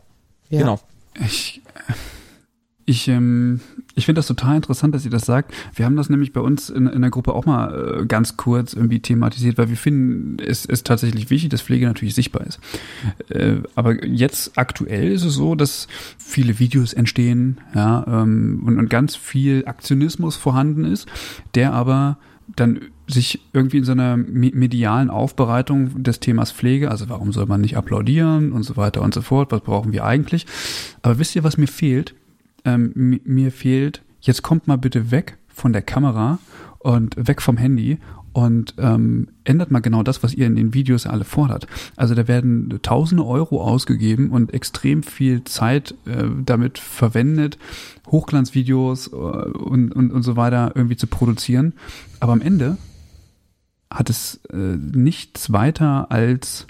Ja. 0.48 0.60
Genau. 0.60 0.80
Ich, 1.20 1.62
ich, 2.86 3.06
ähm, 3.06 3.60
ich 3.94 4.06
finde 4.06 4.18
das 4.18 4.26
total 4.26 4.56
interessant, 4.56 4.94
dass 4.94 5.04
ihr 5.04 5.10
das 5.10 5.26
sagt. 5.26 5.52
Wir 5.74 5.84
haben 5.84 5.94
das 5.94 6.08
nämlich 6.08 6.32
bei 6.32 6.40
uns 6.40 6.70
in, 6.70 6.86
in 6.86 7.02
der 7.02 7.10
Gruppe 7.10 7.34
auch 7.34 7.44
mal 7.44 8.00
äh, 8.00 8.06
ganz 8.06 8.38
kurz 8.38 8.72
irgendwie 8.72 9.00
thematisiert, 9.00 9.58
weil 9.58 9.68
wir 9.68 9.76
finden, 9.76 10.38
es 10.42 10.64
ist 10.64 10.86
tatsächlich 10.86 11.28
wichtig, 11.28 11.50
dass 11.50 11.60
Pflege 11.60 11.86
natürlich 11.86 12.14
sichtbar 12.14 12.46
ist. 12.46 12.60
Äh, 13.28 13.56
aber 13.74 14.04
jetzt 14.04 14.56
aktuell 14.56 15.12
ist 15.12 15.24
es 15.24 15.34
so, 15.34 15.54
dass 15.54 15.86
viele 16.16 16.58
Videos 16.58 16.94
entstehen, 16.94 17.60
ja, 17.74 18.04
ähm, 18.08 18.62
und, 18.66 18.78
und 18.78 18.88
ganz 18.88 19.16
viel 19.16 19.64
Aktionismus 19.66 20.36
vorhanden 20.36 20.86
ist, 20.86 21.06
der 21.54 21.74
aber 21.74 22.16
dann 22.56 22.80
sich 23.06 23.40
irgendwie 23.52 23.78
in 23.78 23.84
so 23.84 23.92
einer 23.92 24.16
medialen 24.16 25.10
Aufbereitung 25.10 26.02
des 26.02 26.20
Themas 26.20 26.52
Pflege, 26.52 26.90
also 26.90 27.08
warum 27.08 27.32
soll 27.32 27.46
man 27.46 27.60
nicht 27.60 27.76
applaudieren 27.76 28.52
und 28.52 28.62
so 28.62 28.76
weiter 28.76 29.02
und 29.02 29.12
so 29.12 29.22
fort, 29.22 29.52
was 29.52 29.60
brauchen 29.60 29.92
wir 29.92 30.04
eigentlich? 30.04 30.46
Aber 31.02 31.18
wisst 31.18 31.36
ihr, 31.36 31.44
was 31.44 31.58
mir 31.58 31.66
fehlt? 31.66 32.14
Ähm, 32.64 33.20
mir 33.24 33.52
fehlt, 33.52 34.02
jetzt 34.20 34.42
kommt 34.42 34.66
mal 34.66 34.78
bitte 34.78 35.10
weg 35.10 35.36
von 35.48 35.72
der 35.72 35.82
Kamera 35.82 36.38
und 36.78 37.14
weg 37.16 37.42
vom 37.42 37.56
Handy 37.56 37.98
und 38.34 38.74
ähm, 38.78 39.28
ändert 39.44 39.70
mal 39.70 39.78
genau 39.78 40.02
das, 40.02 40.22
was 40.22 40.34
ihr 40.34 40.46
in 40.46 40.56
den 40.56 40.74
Videos 40.74 41.06
alle 41.06 41.24
fordert. 41.24 41.68
Also 41.94 42.14
da 42.14 42.26
werden 42.26 42.80
tausende 42.82 43.24
Euro 43.24 43.62
ausgegeben 43.62 44.30
und 44.30 44.52
extrem 44.52 45.04
viel 45.04 45.44
Zeit 45.44 45.94
äh, 46.04 46.24
damit 46.44 46.78
verwendet, 46.78 47.58
Hochglanzvideos 48.10 49.08
äh, 49.08 49.14
und, 49.14 49.92
und, 49.92 50.10
und 50.10 50.22
so 50.22 50.36
weiter 50.36 50.72
irgendwie 50.74 50.96
zu 50.96 51.06
produzieren. 51.06 51.74
Aber 52.18 52.32
am 52.32 52.40
Ende 52.40 52.76
hat 53.94 54.10
es 54.10 54.40
äh, 54.52 54.56
nichts 54.56 55.52
weiter 55.52 56.10
als 56.10 56.66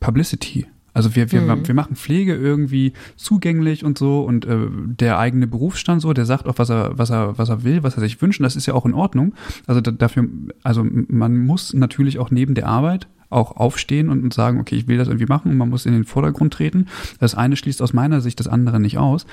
Publicity. 0.00 0.66
Also 0.94 1.16
wir, 1.16 1.32
wir, 1.32 1.40
mhm. 1.40 1.66
wir 1.66 1.74
machen 1.74 1.96
Pflege 1.96 2.34
irgendwie 2.34 2.92
zugänglich 3.16 3.84
und 3.84 3.98
so 3.98 4.22
und 4.22 4.46
äh, 4.46 4.68
der 4.70 5.18
eigene 5.18 5.48
Berufsstand 5.48 6.00
so, 6.00 6.12
der 6.12 6.24
sagt 6.24 6.46
auch, 6.46 6.56
was 6.56 6.70
er, 6.70 6.96
was 6.96 7.10
er, 7.10 7.36
was 7.36 7.48
er 7.48 7.64
will, 7.64 7.82
was 7.82 7.96
er 7.96 8.00
sich 8.00 8.22
wünscht, 8.22 8.38
und 8.40 8.44
das 8.44 8.54
ist 8.54 8.66
ja 8.66 8.74
auch 8.74 8.86
in 8.86 8.94
Ordnung. 8.94 9.34
Also 9.66 9.80
da, 9.80 9.90
dafür, 9.90 10.28
also 10.62 10.84
man 10.84 11.38
muss 11.38 11.74
natürlich 11.74 12.20
auch 12.20 12.30
neben 12.30 12.54
der 12.54 12.68
Arbeit 12.68 13.08
auch 13.28 13.56
aufstehen 13.56 14.08
und, 14.08 14.22
und 14.22 14.32
sagen, 14.32 14.60
okay, 14.60 14.76
ich 14.76 14.86
will 14.86 14.96
das 14.96 15.08
irgendwie 15.08 15.26
machen 15.26 15.50
und 15.50 15.58
man 15.58 15.68
muss 15.68 15.84
in 15.84 15.92
den 15.92 16.04
Vordergrund 16.04 16.54
treten. 16.54 16.86
Das 17.18 17.34
eine 17.34 17.56
schließt 17.56 17.82
aus 17.82 17.92
meiner 17.92 18.20
Sicht 18.20 18.38
das 18.38 18.46
andere 18.46 18.78
nicht 18.78 18.96
aus. 18.96 19.26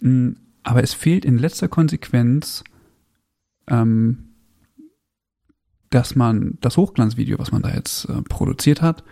Mm, 0.00 0.30
aber 0.62 0.82
es 0.82 0.94
fehlt 0.94 1.26
in 1.26 1.36
letzter 1.36 1.68
Konsequenz, 1.68 2.64
ähm, 3.68 4.25
dass 5.90 6.14
man 6.14 6.58
das 6.60 6.76
Hochglanzvideo, 6.76 7.38
was 7.38 7.52
man 7.52 7.62
da 7.62 7.74
jetzt 7.74 8.06
äh, 8.06 8.22
produziert 8.22 8.82
hat, 8.82 9.04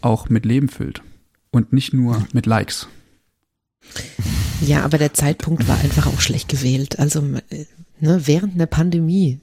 auch 0.00 0.28
mit 0.28 0.44
Leben 0.44 0.68
füllt 0.68 1.02
und 1.50 1.72
nicht 1.72 1.92
nur 1.92 2.26
mit 2.32 2.46
Likes. 2.46 2.88
Ja, 4.60 4.84
aber 4.84 4.98
der 4.98 5.14
Zeitpunkt 5.14 5.66
war 5.68 5.78
einfach 5.80 6.06
auch 6.06 6.20
schlecht 6.20 6.48
gewählt. 6.48 6.98
Also 6.98 7.20
ne, 7.20 7.42
während 8.00 8.54
einer 8.54 8.66
Pandemie, 8.66 9.40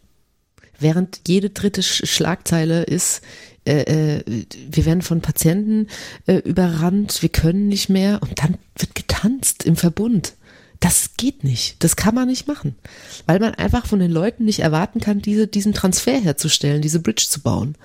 während 0.79 1.21
jede 1.27 1.49
dritte 1.49 1.83
Schlagzeile 1.83 2.83
ist, 2.83 3.21
äh, 3.65 4.19
äh, 4.19 4.45
wir 4.71 4.85
werden 4.85 5.01
von 5.01 5.21
Patienten 5.21 5.87
äh, 6.25 6.37
überrannt, 6.37 7.21
wir 7.21 7.29
können 7.29 7.67
nicht 7.67 7.89
mehr 7.89 8.19
und 8.21 8.41
dann 8.41 8.57
wird 8.77 8.95
getanzt 8.95 9.65
im 9.65 9.75
Verbund. 9.75 10.35
Das 10.79 11.11
geht 11.17 11.43
nicht. 11.43 11.83
Das 11.83 11.95
kann 11.95 12.15
man 12.15 12.27
nicht 12.27 12.47
machen. 12.47 12.75
Weil 13.25 13.39
man 13.39 13.53
einfach 13.53 13.85
von 13.85 13.99
den 13.99 14.11
Leuten 14.11 14.45
nicht 14.45 14.59
erwarten 14.59 15.01
kann, 15.01 15.21
diese, 15.21 15.47
diesen 15.47 15.73
Transfer 15.73 16.19
herzustellen, 16.19 16.81
diese 16.81 16.99
Bridge 16.99 17.25
zu 17.29 17.41
bauen 17.41 17.75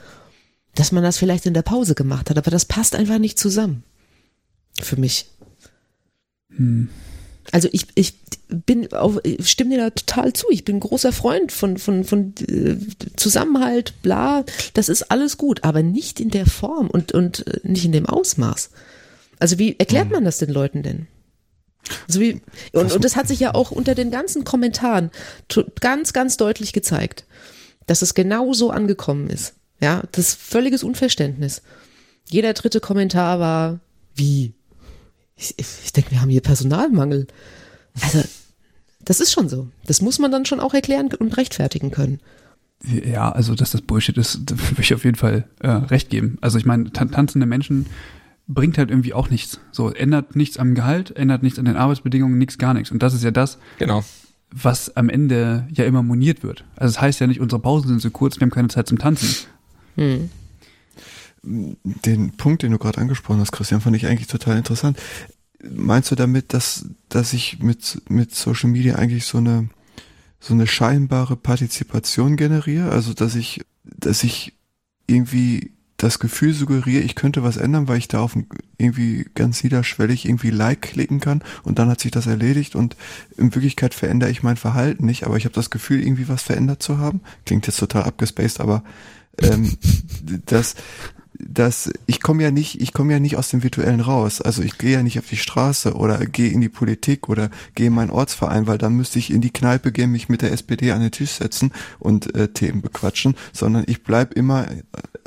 dass 0.74 0.92
man 0.92 1.02
das 1.02 1.18
vielleicht 1.18 1.46
in 1.46 1.54
der 1.54 1.62
Pause 1.62 1.94
gemacht 1.94 2.30
hat, 2.30 2.38
aber 2.38 2.50
das 2.50 2.64
passt 2.64 2.94
einfach 2.94 3.18
nicht 3.18 3.38
zusammen. 3.38 3.84
Für 4.80 4.96
mich. 4.96 5.26
Hm. 6.56 6.88
Also 7.52 7.68
ich, 7.72 7.86
ich 7.94 8.14
bin 8.48 8.92
auf, 8.92 9.20
ich 9.22 9.48
stimme 9.48 9.70
dir 9.70 9.82
da 9.82 9.90
total 9.90 10.32
zu. 10.32 10.46
Ich 10.50 10.64
bin 10.64 10.76
ein 10.76 10.80
großer 10.80 11.12
Freund 11.12 11.52
von, 11.52 11.78
von, 11.78 12.04
von 12.04 12.34
äh, 12.48 12.76
Zusammenhalt, 13.16 13.94
bla. 14.02 14.44
Das 14.72 14.88
ist 14.88 15.10
alles 15.10 15.36
gut, 15.36 15.62
aber 15.62 15.82
nicht 15.82 16.18
in 16.20 16.30
der 16.30 16.46
Form 16.46 16.88
und, 16.88 17.12
und 17.12 17.46
äh, 17.46 17.60
nicht 17.62 17.84
in 17.84 17.92
dem 17.92 18.06
Ausmaß. 18.06 18.70
Also 19.38 19.58
wie 19.58 19.78
erklärt 19.78 20.06
hm. 20.06 20.12
man 20.12 20.24
das 20.24 20.38
den 20.38 20.50
Leuten 20.50 20.82
denn? 20.82 21.06
Also 22.08 22.20
wie, 22.20 22.40
und, 22.72 22.92
und 22.92 23.04
das 23.04 23.16
hat 23.16 23.28
sich 23.28 23.40
ja 23.40 23.54
auch 23.54 23.70
unter 23.70 23.94
den 23.94 24.10
ganzen 24.10 24.44
Kommentaren 24.44 25.10
ganz, 25.80 26.12
ganz 26.12 26.36
deutlich 26.36 26.72
gezeigt, 26.72 27.24
dass 27.86 28.02
es 28.02 28.14
genau 28.14 28.52
so 28.52 28.70
angekommen 28.70 29.28
ist. 29.28 29.54
Ja, 29.80 30.02
das 30.12 30.28
ist 30.28 30.40
völliges 30.40 30.82
Unverständnis. 30.82 31.62
Jeder 32.28 32.52
dritte 32.54 32.80
Kommentar 32.80 33.38
war, 33.38 33.80
wie? 34.14 34.54
Ich, 35.36 35.54
ich, 35.58 35.66
ich 35.84 35.92
denke, 35.92 36.12
wir 36.12 36.20
haben 36.22 36.30
hier 36.30 36.40
Personalmangel. 36.40 37.26
Also, 38.00 38.22
das 39.04 39.20
ist 39.20 39.32
schon 39.32 39.48
so. 39.48 39.68
Das 39.86 40.00
muss 40.00 40.18
man 40.18 40.32
dann 40.32 40.46
schon 40.46 40.60
auch 40.60 40.72
erklären 40.72 41.12
und 41.12 41.36
rechtfertigen 41.36 41.90
können. 41.90 42.20
Ja, 42.82 43.32
also 43.32 43.54
dass 43.54 43.70
das 43.70 43.80
Bullshit 43.80 44.16
ist, 44.18 44.50
würde 44.50 44.82
ich 44.82 44.94
auf 44.94 45.04
jeden 45.04 45.16
Fall 45.16 45.48
äh, 45.60 45.68
recht 45.68 46.10
geben. 46.10 46.38
Also 46.40 46.58
ich 46.58 46.66
meine, 46.66 46.92
tanzende 46.92 47.46
Menschen 47.46 47.86
bringt 48.46 48.78
halt 48.78 48.90
irgendwie 48.90 49.14
auch 49.14 49.30
nichts. 49.30 49.60
So, 49.72 49.90
ändert 49.90 50.36
nichts 50.36 50.58
am 50.58 50.74
Gehalt, 50.74 51.16
ändert 51.16 51.42
nichts 51.42 51.58
an 51.58 51.64
den 51.64 51.76
Arbeitsbedingungen, 51.76 52.38
nichts, 52.38 52.58
gar 52.58 52.74
nichts. 52.74 52.90
Und 52.90 53.02
das 53.02 53.14
ist 53.14 53.24
ja 53.24 53.30
das, 53.30 53.58
genau. 53.78 54.04
was 54.50 54.94
am 54.96 55.08
Ende 55.08 55.66
ja 55.72 55.84
immer 55.84 56.02
moniert 56.02 56.42
wird. 56.42 56.64
Also 56.76 56.90
es 56.90 56.94
das 56.94 57.02
heißt 57.02 57.20
ja 57.20 57.26
nicht, 57.26 57.40
unsere 57.40 57.60
Pausen 57.60 57.88
sind 57.88 58.00
so 58.00 58.10
kurz, 58.10 58.36
wir 58.36 58.42
haben 58.42 58.50
keine 58.50 58.68
Zeit 58.68 58.88
zum 58.88 58.98
Tanzen. 58.98 59.46
Hm. 59.96 60.30
Den 61.42 62.32
Punkt, 62.32 62.62
den 62.62 62.72
du 62.72 62.78
gerade 62.78 62.98
angesprochen 62.98 63.40
hast, 63.40 63.52
Christian, 63.52 63.80
fand 63.80 63.96
ich 63.96 64.06
eigentlich 64.06 64.28
total 64.28 64.56
interessant. 64.56 64.98
Meinst 65.62 66.10
du 66.10 66.14
damit, 66.14 66.52
dass, 66.52 66.86
dass 67.08 67.32
ich 67.32 67.60
mit, 67.60 68.02
mit 68.08 68.34
Social 68.34 68.70
Media 68.70 68.96
eigentlich 68.96 69.24
so 69.24 69.38
eine, 69.38 69.68
so 70.40 70.54
eine 70.54 70.66
scheinbare 70.66 71.36
Partizipation 71.36 72.36
generiere? 72.36 72.90
Also, 72.90 73.14
dass 73.14 73.34
ich, 73.34 73.62
dass 73.84 74.24
ich 74.24 74.54
irgendwie 75.06 75.73
das 76.04 76.18
Gefühl 76.18 76.52
suggeriere, 76.52 77.02
ich 77.02 77.14
könnte 77.14 77.42
was 77.42 77.56
ändern, 77.56 77.88
weil 77.88 77.98
ich 77.98 78.08
da 78.08 78.20
auf 78.20 78.36
irgendwie 78.78 79.26
ganz 79.34 79.64
niederschwellig 79.64 80.26
irgendwie 80.26 80.50
Like 80.50 80.82
klicken 80.82 81.18
kann 81.18 81.42
und 81.62 81.78
dann 81.78 81.88
hat 81.88 82.00
sich 82.00 82.10
das 82.10 82.26
erledigt 82.26 82.76
und 82.76 82.96
in 83.36 83.54
Wirklichkeit 83.54 83.94
verändere 83.94 84.30
ich 84.30 84.42
mein 84.42 84.56
Verhalten 84.56 85.06
nicht, 85.06 85.24
aber 85.24 85.36
ich 85.36 85.44
habe 85.44 85.54
das 85.54 85.70
Gefühl, 85.70 86.02
irgendwie 86.02 86.28
was 86.28 86.42
verändert 86.42 86.82
zu 86.82 86.98
haben. 86.98 87.22
Klingt 87.46 87.66
jetzt 87.66 87.78
total 87.78 88.02
abgespaced, 88.04 88.60
aber 88.60 88.84
ähm, 89.40 89.76
dass 90.46 90.74
dass 91.48 91.92
ich 92.06 92.20
komme 92.20 92.42
ja 92.42 92.50
nicht, 92.50 92.80
ich 92.80 92.92
komme 92.92 93.12
ja 93.12 93.20
nicht 93.20 93.36
aus 93.36 93.48
dem 93.48 93.62
virtuellen 93.62 94.00
raus. 94.00 94.40
Also 94.40 94.62
ich 94.62 94.78
gehe 94.78 94.92
ja 94.92 95.02
nicht 95.02 95.18
auf 95.18 95.28
die 95.28 95.36
Straße 95.36 95.94
oder 95.94 96.18
gehe 96.26 96.50
in 96.50 96.60
die 96.60 96.68
Politik 96.68 97.28
oder 97.28 97.50
gehe 97.74 97.88
in 97.88 97.94
meinen 97.94 98.10
Ortsverein, 98.10 98.66
weil 98.66 98.78
dann 98.78 98.94
müsste 98.94 99.18
ich 99.18 99.30
in 99.30 99.40
die 99.40 99.52
Kneipe 99.52 99.92
gehen, 99.92 100.10
mich 100.10 100.28
mit 100.28 100.42
der 100.42 100.52
SPD 100.52 100.92
an 100.92 101.00
den 101.00 101.10
Tisch 101.10 101.32
setzen 101.32 101.72
und 101.98 102.34
äh, 102.34 102.48
Themen 102.48 102.82
bequatschen, 102.82 103.34
sondern 103.52 103.84
ich 103.86 104.02
bleib 104.02 104.34
immer 104.34 104.70
äh, 104.70 104.82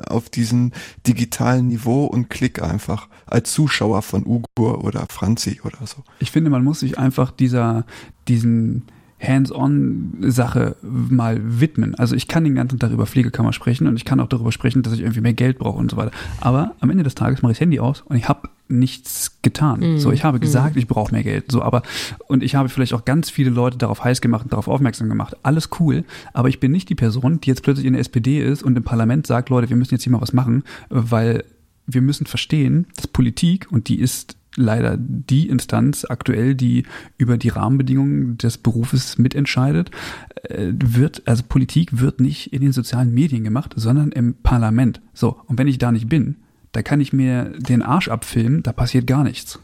auf 0.07 0.29
diesem 0.29 0.71
digitalen 1.05 1.67
Niveau 1.67 2.05
und 2.05 2.29
klick 2.29 2.61
einfach 2.61 3.07
als 3.25 3.51
Zuschauer 3.51 4.01
von 4.01 4.25
Ugur 4.25 4.83
oder 4.83 5.05
Franzi 5.09 5.61
oder 5.63 5.85
so. 5.85 6.03
Ich 6.19 6.31
finde, 6.31 6.49
man 6.49 6.63
muss 6.63 6.79
sich 6.79 6.97
einfach 6.97 7.31
dieser, 7.31 7.85
diesen 8.27 8.83
Hands-on-Sache 9.19 10.75
mal 10.81 11.39
widmen. 11.41 11.95
Also 11.95 12.15
ich 12.15 12.27
kann 12.27 12.43
den 12.43 12.55
ganzen 12.55 12.79
Tag 12.79 12.91
über 12.91 13.07
Pflegekammer 13.07 13.51
sprechen 13.51 13.87
und 13.87 13.95
ich 13.95 14.05
kann 14.05 14.19
auch 14.19 14.27
darüber 14.27 14.51
sprechen, 14.51 14.83
dass 14.83 14.93
ich 14.93 15.01
irgendwie 15.01 15.21
mehr 15.21 15.33
Geld 15.33 15.57
brauche 15.57 15.77
und 15.77 15.89
so 15.89 15.97
weiter. 15.97 16.11
Aber 16.39 16.75
am 16.79 16.89
Ende 16.89 17.03
des 17.03 17.15
Tages 17.15 17.41
mache 17.41 17.51
ich 17.51 17.57
das 17.57 17.61
Handy 17.61 17.79
aus 17.79 18.01
und 18.01 18.15
ich 18.15 18.29
habe 18.29 18.49
nichts 18.69 19.37
getan. 19.41 19.95
Mm. 19.95 19.97
So, 19.97 20.11
ich 20.11 20.23
habe 20.23 20.39
gesagt, 20.39 20.75
mm. 20.75 20.79
ich 20.79 20.87
brauche 20.87 21.11
mehr 21.11 21.23
Geld. 21.23 21.51
So, 21.51 21.61
aber 21.61 21.81
und 22.27 22.43
ich 22.43 22.55
habe 22.55 22.69
vielleicht 22.69 22.93
auch 22.93 23.05
ganz 23.05 23.29
viele 23.29 23.49
Leute 23.49 23.77
darauf 23.77 24.03
heiß 24.03 24.21
gemacht 24.21 24.43
und 24.43 24.53
darauf 24.53 24.67
aufmerksam 24.67 25.09
gemacht. 25.09 25.35
Alles 25.41 25.69
cool, 25.79 26.03
aber 26.33 26.49
ich 26.49 26.59
bin 26.59 26.71
nicht 26.71 26.89
die 26.89 26.95
Person, 26.95 27.39
die 27.41 27.49
jetzt 27.49 27.63
plötzlich 27.63 27.85
in 27.85 27.93
der 27.93 28.01
SPD 28.01 28.41
ist 28.41 28.61
und 28.61 28.77
im 28.77 28.83
Parlament 28.83 29.25
sagt, 29.25 29.49
Leute, 29.49 29.69
wir 29.69 29.77
müssen 29.77 29.95
jetzt 29.95 30.03
hier 30.03 30.11
mal 30.11 30.21
was 30.21 30.33
machen, 30.33 30.63
weil 30.89 31.43
wir 31.87 32.01
müssen 32.01 32.27
verstehen, 32.27 32.87
dass 32.95 33.07
Politik 33.07 33.71
und 33.71 33.87
die 33.87 33.99
ist 33.99 34.37
leider 34.57 34.97
die 34.97 35.47
Instanz 35.47 36.03
aktuell, 36.03 36.55
die 36.55 36.83
über 37.17 37.37
die 37.37 37.49
Rahmenbedingungen 37.49 38.37
des 38.37 38.57
Berufes 38.57 39.17
mitentscheidet, 39.17 39.91
äh, 40.43 40.73
wird, 40.73 41.21
also 41.25 41.43
Politik 41.47 41.99
wird 41.99 42.19
nicht 42.19 42.53
in 42.53 42.61
den 42.61 42.73
sozialen 42.73 43.13
Medien 43.13 43.43
gemacht, 43.43 43.73
sondern 43.75 44.11
im 44.11 44.35
Parlament. 44.35 45.01
So, 45.13 45.39
und 45.45 45.57
wenn 45.57 45.67
ich 45.67 45.77
da 45.77 45.91
nicht 45.91 46.09
bin, 46.09 46.37
da 46.71 46.81
kann 46.81 47.01
ich 47.01 47.13
mir 47.13 47.53
den 47.57 47.81
Arsch 47.81 48.09
abfilmen, 48.09 48.63
da 48.63 48.73
passiert 48.73 49.07
gar 49.07 49.23
nichts. 49.23 49.59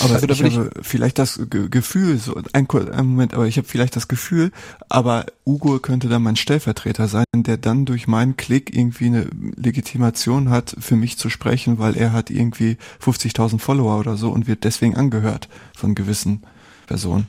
Aber 0.00 0.14
also, 0.14 0.26
ich 0.28 0.42
habe 0.42 0.70
vielleicht 0.82 1.18
das 1.18 1.40
Gefühl, 1.50 2.18
so 2.18 2.36
ein, 2.52 2.68
ein 2.70 3.06
Moment, 3.06 3.34
aber 3.34 3.46
ich 3.46 3.56
habe 3.56 3.66
vielleicht 3.66 3.96
das 3.96 4.06
Gefühl, 4.06 4.52
aber 4.88 5.26
Ugo 5.44 5.78
könnte 5.80 6.08
dann 6.08 6.22
mein 6.22 6.36
Stellvertreter 6.36 7.08
sein, 7.08 7.24
der 7.34 7.56
dann 7.56 7.84
durch 7.84 8.06
meinen 8.06 8.36
Klick 8.36 8.74
irgendwie 8.74 9.06
eine 9.06 9.26
Legitimation 9.56 10.50
hat, 10.50 10.76
für 10.78 10.96
mich 10.96 11.18
zu 11.18 11.28
sprechen, 11.28 11.78
weil 11.78 11.96
er 11.96 12.12
hat 12.12 12.30
irgendwie 12.30 12.76
50.000 13.02 13.58
Follower 13.58 13.98
oder 13.98 14.16
so 14.16 14.30
und 14.30 14.46
wird 14.46 14.64
deswegen 14.64 14.96
angehört 14.96 15.48
von 15.76 15.94
gewissen 15.94 16.42
Personen. 16.86 17.26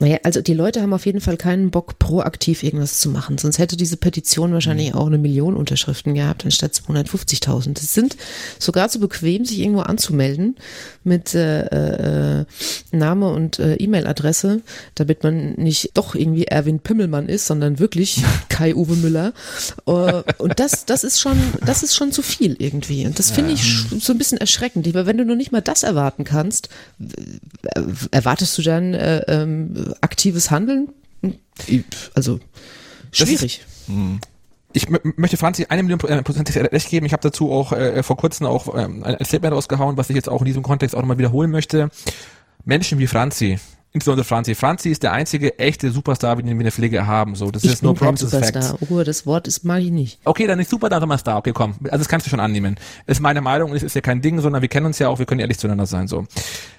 Naja, 0.00 0.18
also 0.22 0.40
die 0.40 0.54
Leute 0.54 0.80
haben 0.80 0.94
auf 0.94 1.06
jeden 1.06 1.20
Fall 1.20 1.36
keinen 1.36 1.70
Bock, 1.70 1.98
proaktiv 1.98 2.62
irgendwas 2.62 2.98
zu 2.98 3.10
machen. 3.10 3.38
Sonst 3.38 3.58
hätte 3.58 3.76
diese 3.76 3.96
Petition 3.96 4.52
wahrscheinlich 4.52 4.92
mhm. 4.92 4.98
auch 4.98 5.06
eine 5.06 5.18
Million 5.18 5.54
Unterschriften 5.54 6.14
gehabt, 6.14 6.44
anstatt 6.44 6.72
250.000. 6.72 7.78
Es 7.78 7.92
sind 7.92 8.16
sogar 8.58 8.88
zu 8.88 9.00
bequem, 9.00 9.44
sich 9.44 9.58
irgendwo 9.58 9.82
anzumelden 9.82 10.56
mit 11.04 11.34
äh, 11.34 12.40
äh, 12.40 12.44
Name 12.90 13.30
und 13.30 13.58
äh, 13.58 13.74
E-Mail-Adresse, 13.74 14.62
damit 14.94 15.22
man 15.22 15.52
nicht 15.54 15.90
doch 15.94 16.14
irgendwie 16.14 16.44
Erwin 16.44 16.80
Pimmelmann 16.80 17.28
ist, 17.28 17.46
sondern 17.46 17.78
wirklich 17.78 18.22
Kai-Uwe 18.48 18.96
Müller. 18.96 19.32
Uh, 19.86 20.22
und 20.38 20.58
das, 20.58 20.86
das 20.86 21.04
ist 21.04 21.20
schon, 21.20 21.38
das 21.64 21.82
ist 21.82 21.94
schon 21.94 22.12
zu 22.12 22.22
viel 22.22 22.56
irgendwie. 22.58 23.06
Und 23.06 23.18
das 23.18 23.30
finde 23.30 23.52
ich 23.52 23.84
so 24.00 24.12
ein 24.12 24.18
bisschen 24.18 24.38
erschreckend. 24.38 24.88
Aber 24.88 25.06
wenn 25.06 25.18
du 25.18 25.24
nur 25.24 25.36
nicht 25.36 25.52
mal 25.52 25.60
das 25.60 25.82
erwarten 25.82 26.24
kannst, 26.24 26.68
erwartest 28.10 28.56
du 28.58 28.62
dann 28.62 28.94
äh, 28.94 29.41
ähm, 29.42 29.94
aktives 30.00 30.50
Handeln, 30.50 30.88
also 32.14 32.40
schwierig. 33.10 33.62
Hm. 33.86 34.20
ich 34.72 34.88
möchte 34.88 35.36
Franzi 35.36 35.66
eine 35.68 35.82
Million 35.82 36.00
äh, 36.00 36.22
Prozent 36.22 36.54
recht 36.56 36.88
geben. 36.88 37.04
Ich 37.06 37.12
habe 37.12 37.22
dazu 37.22 37.50
auch 37.50 37.72
äh, 37.72 38.02
vor 38.02 38.16
kurzem 38.16 38.46
auch 38.46 38.74
ähm, 38.76 39.02
ein 39.04 39.24
Statement 39.24 39.54
rausgehauen, 39.54 39.96
was 39.96 40.10
ich 40.10 40.16
jetzt 40.16 40.28
auch 40.28 40.40
in 40.40 40.46
diesem 40.46 40.62
Kontext 40.62 40.94
auch 40.94 41.00
nochmal 41.00 41.18
wiederholen 41.18 41.50
möchte. 41.50 41.90
Menschen 42.64 42.98
wie 42.98 43.06
Franzi 43.06 43.58
insbesondere 43.92 44.24
Franzi. 44.24 44.54
Franzi 44.54 44.90
ist 44.90 45.02
der 45.02 45.12
einzige 45.12 45.58
echte 45.58 45.90
Superstar, 45.90 46.36
den 46.36 46.46
wir 46.46 46.52
in 46.52 46.60
der 46.60 46.72
Pflege 46.72 47.06
haben. 47.06 47.34
So, 47.34 47.50
das 47.50 47.64
ich 47.64 47.72
ist 47.72 47.82
no 47.82 47.94
kein 47.94 48.06
promises 48.06 48.30
Superstar. 48.30 48.62
facts. 48.62 48.90
Ruhe, 48.90 49.04
das 49.04 49.26
Wort 49.26 49.46
ist 49.48 49.64
mag 49.64 49.82
ich 49.82 49.90
nicht. 49.90 50.18
Okay, 50.24 50.46
dann 50.46 50.58
ist 50.60 50.70
super, 50.70 50.88
dann 50.88 51.00
sind 51.00 51.08
wir 51.08 51.18
Star. 51.18 51.38
Okay, 51.38 51.52
komm. 51.52 51.74
Also 51.84 51.98
das 51.98 52.08
kannst 52.08 52.26
du 52.26 52.30
schon 52.30 52.40
annehmen. 52.40 52.76
Ist 53.06 53.20
meine 53.20 53.40
Meinung 53.40 53.70
und 53.70 53.76
es 53.76 53.82
ist 53.82 53.94
ja 53.94 54.00
kein 54.00 54.22
Ding, 54.22 54.40
sondern 54.40 54.62
wir 54.62 54.68
kennen 54.68 54.86
uns 54.86 54.98
ja 54.98 55.08
auch, 55.08 55.18
wir 55.18 55.26
können 55.26 55.40
ehrlich 55.40 55.58
zueinander 55.58 55.86
sein. 55.86 56.08
So. 56.08 56.26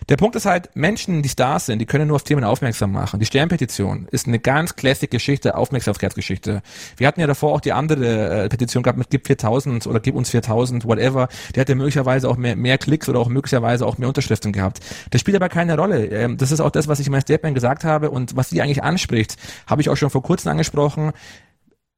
Der 0.10 0.18
Punkt 0.18 0.36
ist 0.36 0.46
halt, 0.46 0.70
Menschen, 0.76 1.22
die 1.22 1.30
Stars 1.30 1.68
sind, 1.68 1.80
die 1.80 1.86
können 1.86 2.08
nur 2.08 2.16
auf 2.16 2.24
Themen 2.24 2.44
aufmerksam 2.44 2.92
machen. 2.92 3.20
Die 3.20 3.26
Sternpetition 3.26 4.08
ist 4.12 4.28
eine 4.28 4.40
ganz 4.40 4.76
classic 4.76 5.12
Geschichte, 5.12 5.56
Aufmerksamkeitsgeschichte. 5.56 6.62
Wir 6.98 7.08
hatten 7.08 7.22
ja 7.22 7.28
davor 7.28 7.54
auch 7.54 7.62
die 7.62 7.72
andere 7.72 8.46
äh, 8.46 8.50
Petition 8.50 8.84
gehabt 8.84 8.98
mit 8.98 9.10
Gib 9.10 9.28
4000 9.28 9.88
oder 9.88 10.00
Gib 10.00 10.16
uns 10.16 10.30
4000, 10.30 10.86
whatever. 10.86 11.30
Die 11.56 11.60
hatte 11.60 11.76
möglicherweise 11.76 12.28
auch 12.28 12.38
mehr, 12.38 12.56
mehr 12.56 12.78
Klicks 12.78 13.08
oder 13.08 13.20
auch 13.20 13.30
möglicherweise 13.30 13.86
auch 13.86 13.98
mehr 13.98 14.08
Unterschriften 14.10 14.52
gehabt. 14.52 14.80
Das 15.12 15.22
spielt 15.22 15.36
aber 15.36 15.50
keine 15.50 15.78
Rolle. 15.78 16.06
Ähm, 16.08 16.38
das 16.38 16.52
ist 16.52 16.60
auch 16.60 16.72
das, 16.72 16.88
was 16.88 17.00
ich 17.00 17.03
in 17.08 17.12
meinem 17.12 17.22
Statement 17.22 17.56
gesagt 17.56 17.84
habe 17.84 18.10
und 18.10 18.36
was 18.36 18.50
sie 18.50 18.62
eigentlich 18.62 18.84
anspricht, 18.84 19.38
habe 19.68 19.82
ich 19.82 19.90
auch 19.90 19.98
schon 19.98 20.10
vor 20.10 20.24
kurzem 20.24 20.52
angesprochen 20.52 21.14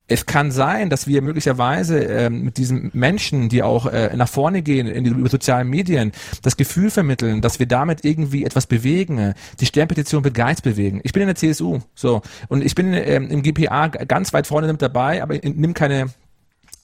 es 0.07 0.25
kann 0.25 0.51
sein, 0.51 0.89
dass 0.89 1.07
wir 1.07 1.21
möglicherweise 1.21 1.99
ähm, 1.99 2.43
mit 2.43 2.57
diesen 2.57 2.91
Menschen, 2.93 3.49
die 3.49 3.63
auch 3.63 3.87
äh, 3.87 4.15
nach 4.15 4.29
vorne 4.29 4.61
gehen 4.61 4.87
in 4.87 5.03
die, 5.03 5.09
über 5.09 5.29
sozialen 5.29 5.67
Medien, 5.67 6.11
das 6.43 6.57
Gefühl 6.57 6.91
vermitteln, 6.91 7.41
dass 7.41 7.57
wir 7.59 7.65
damit 7.65 8.05
irgendwie 8.05 8.45
etwas 8.45 8.67
bewegen. 8.67 9.33
Die 9.59 9.65
Sternpetition 9.65 10.23
wird 10.23 10.35
gar 10.35 10.47
nichts 10.47 10.61
bewegen. 10.61 11.01
Ich 11.03 11.11
bin 11.11 11.23
in 11.23 11.27
der 11.27 11.35
CSU, 11.35 11.79
so 11.95 12.21
und 12.49 12.63
ich 12.63 12.75
bin 12.75 12.93
ähm, 12.93 13.29
im 13.29 13.41
GPA 13.41 13.87
ganz 13.87 14.31
weit 14.33 14.45
vorne 14.45 14.67
mit 14.71 14.81
dabei, 14.81 15.23
aber 15.23 15.39
nimm 15.41 15.73
keine 15.73 16.09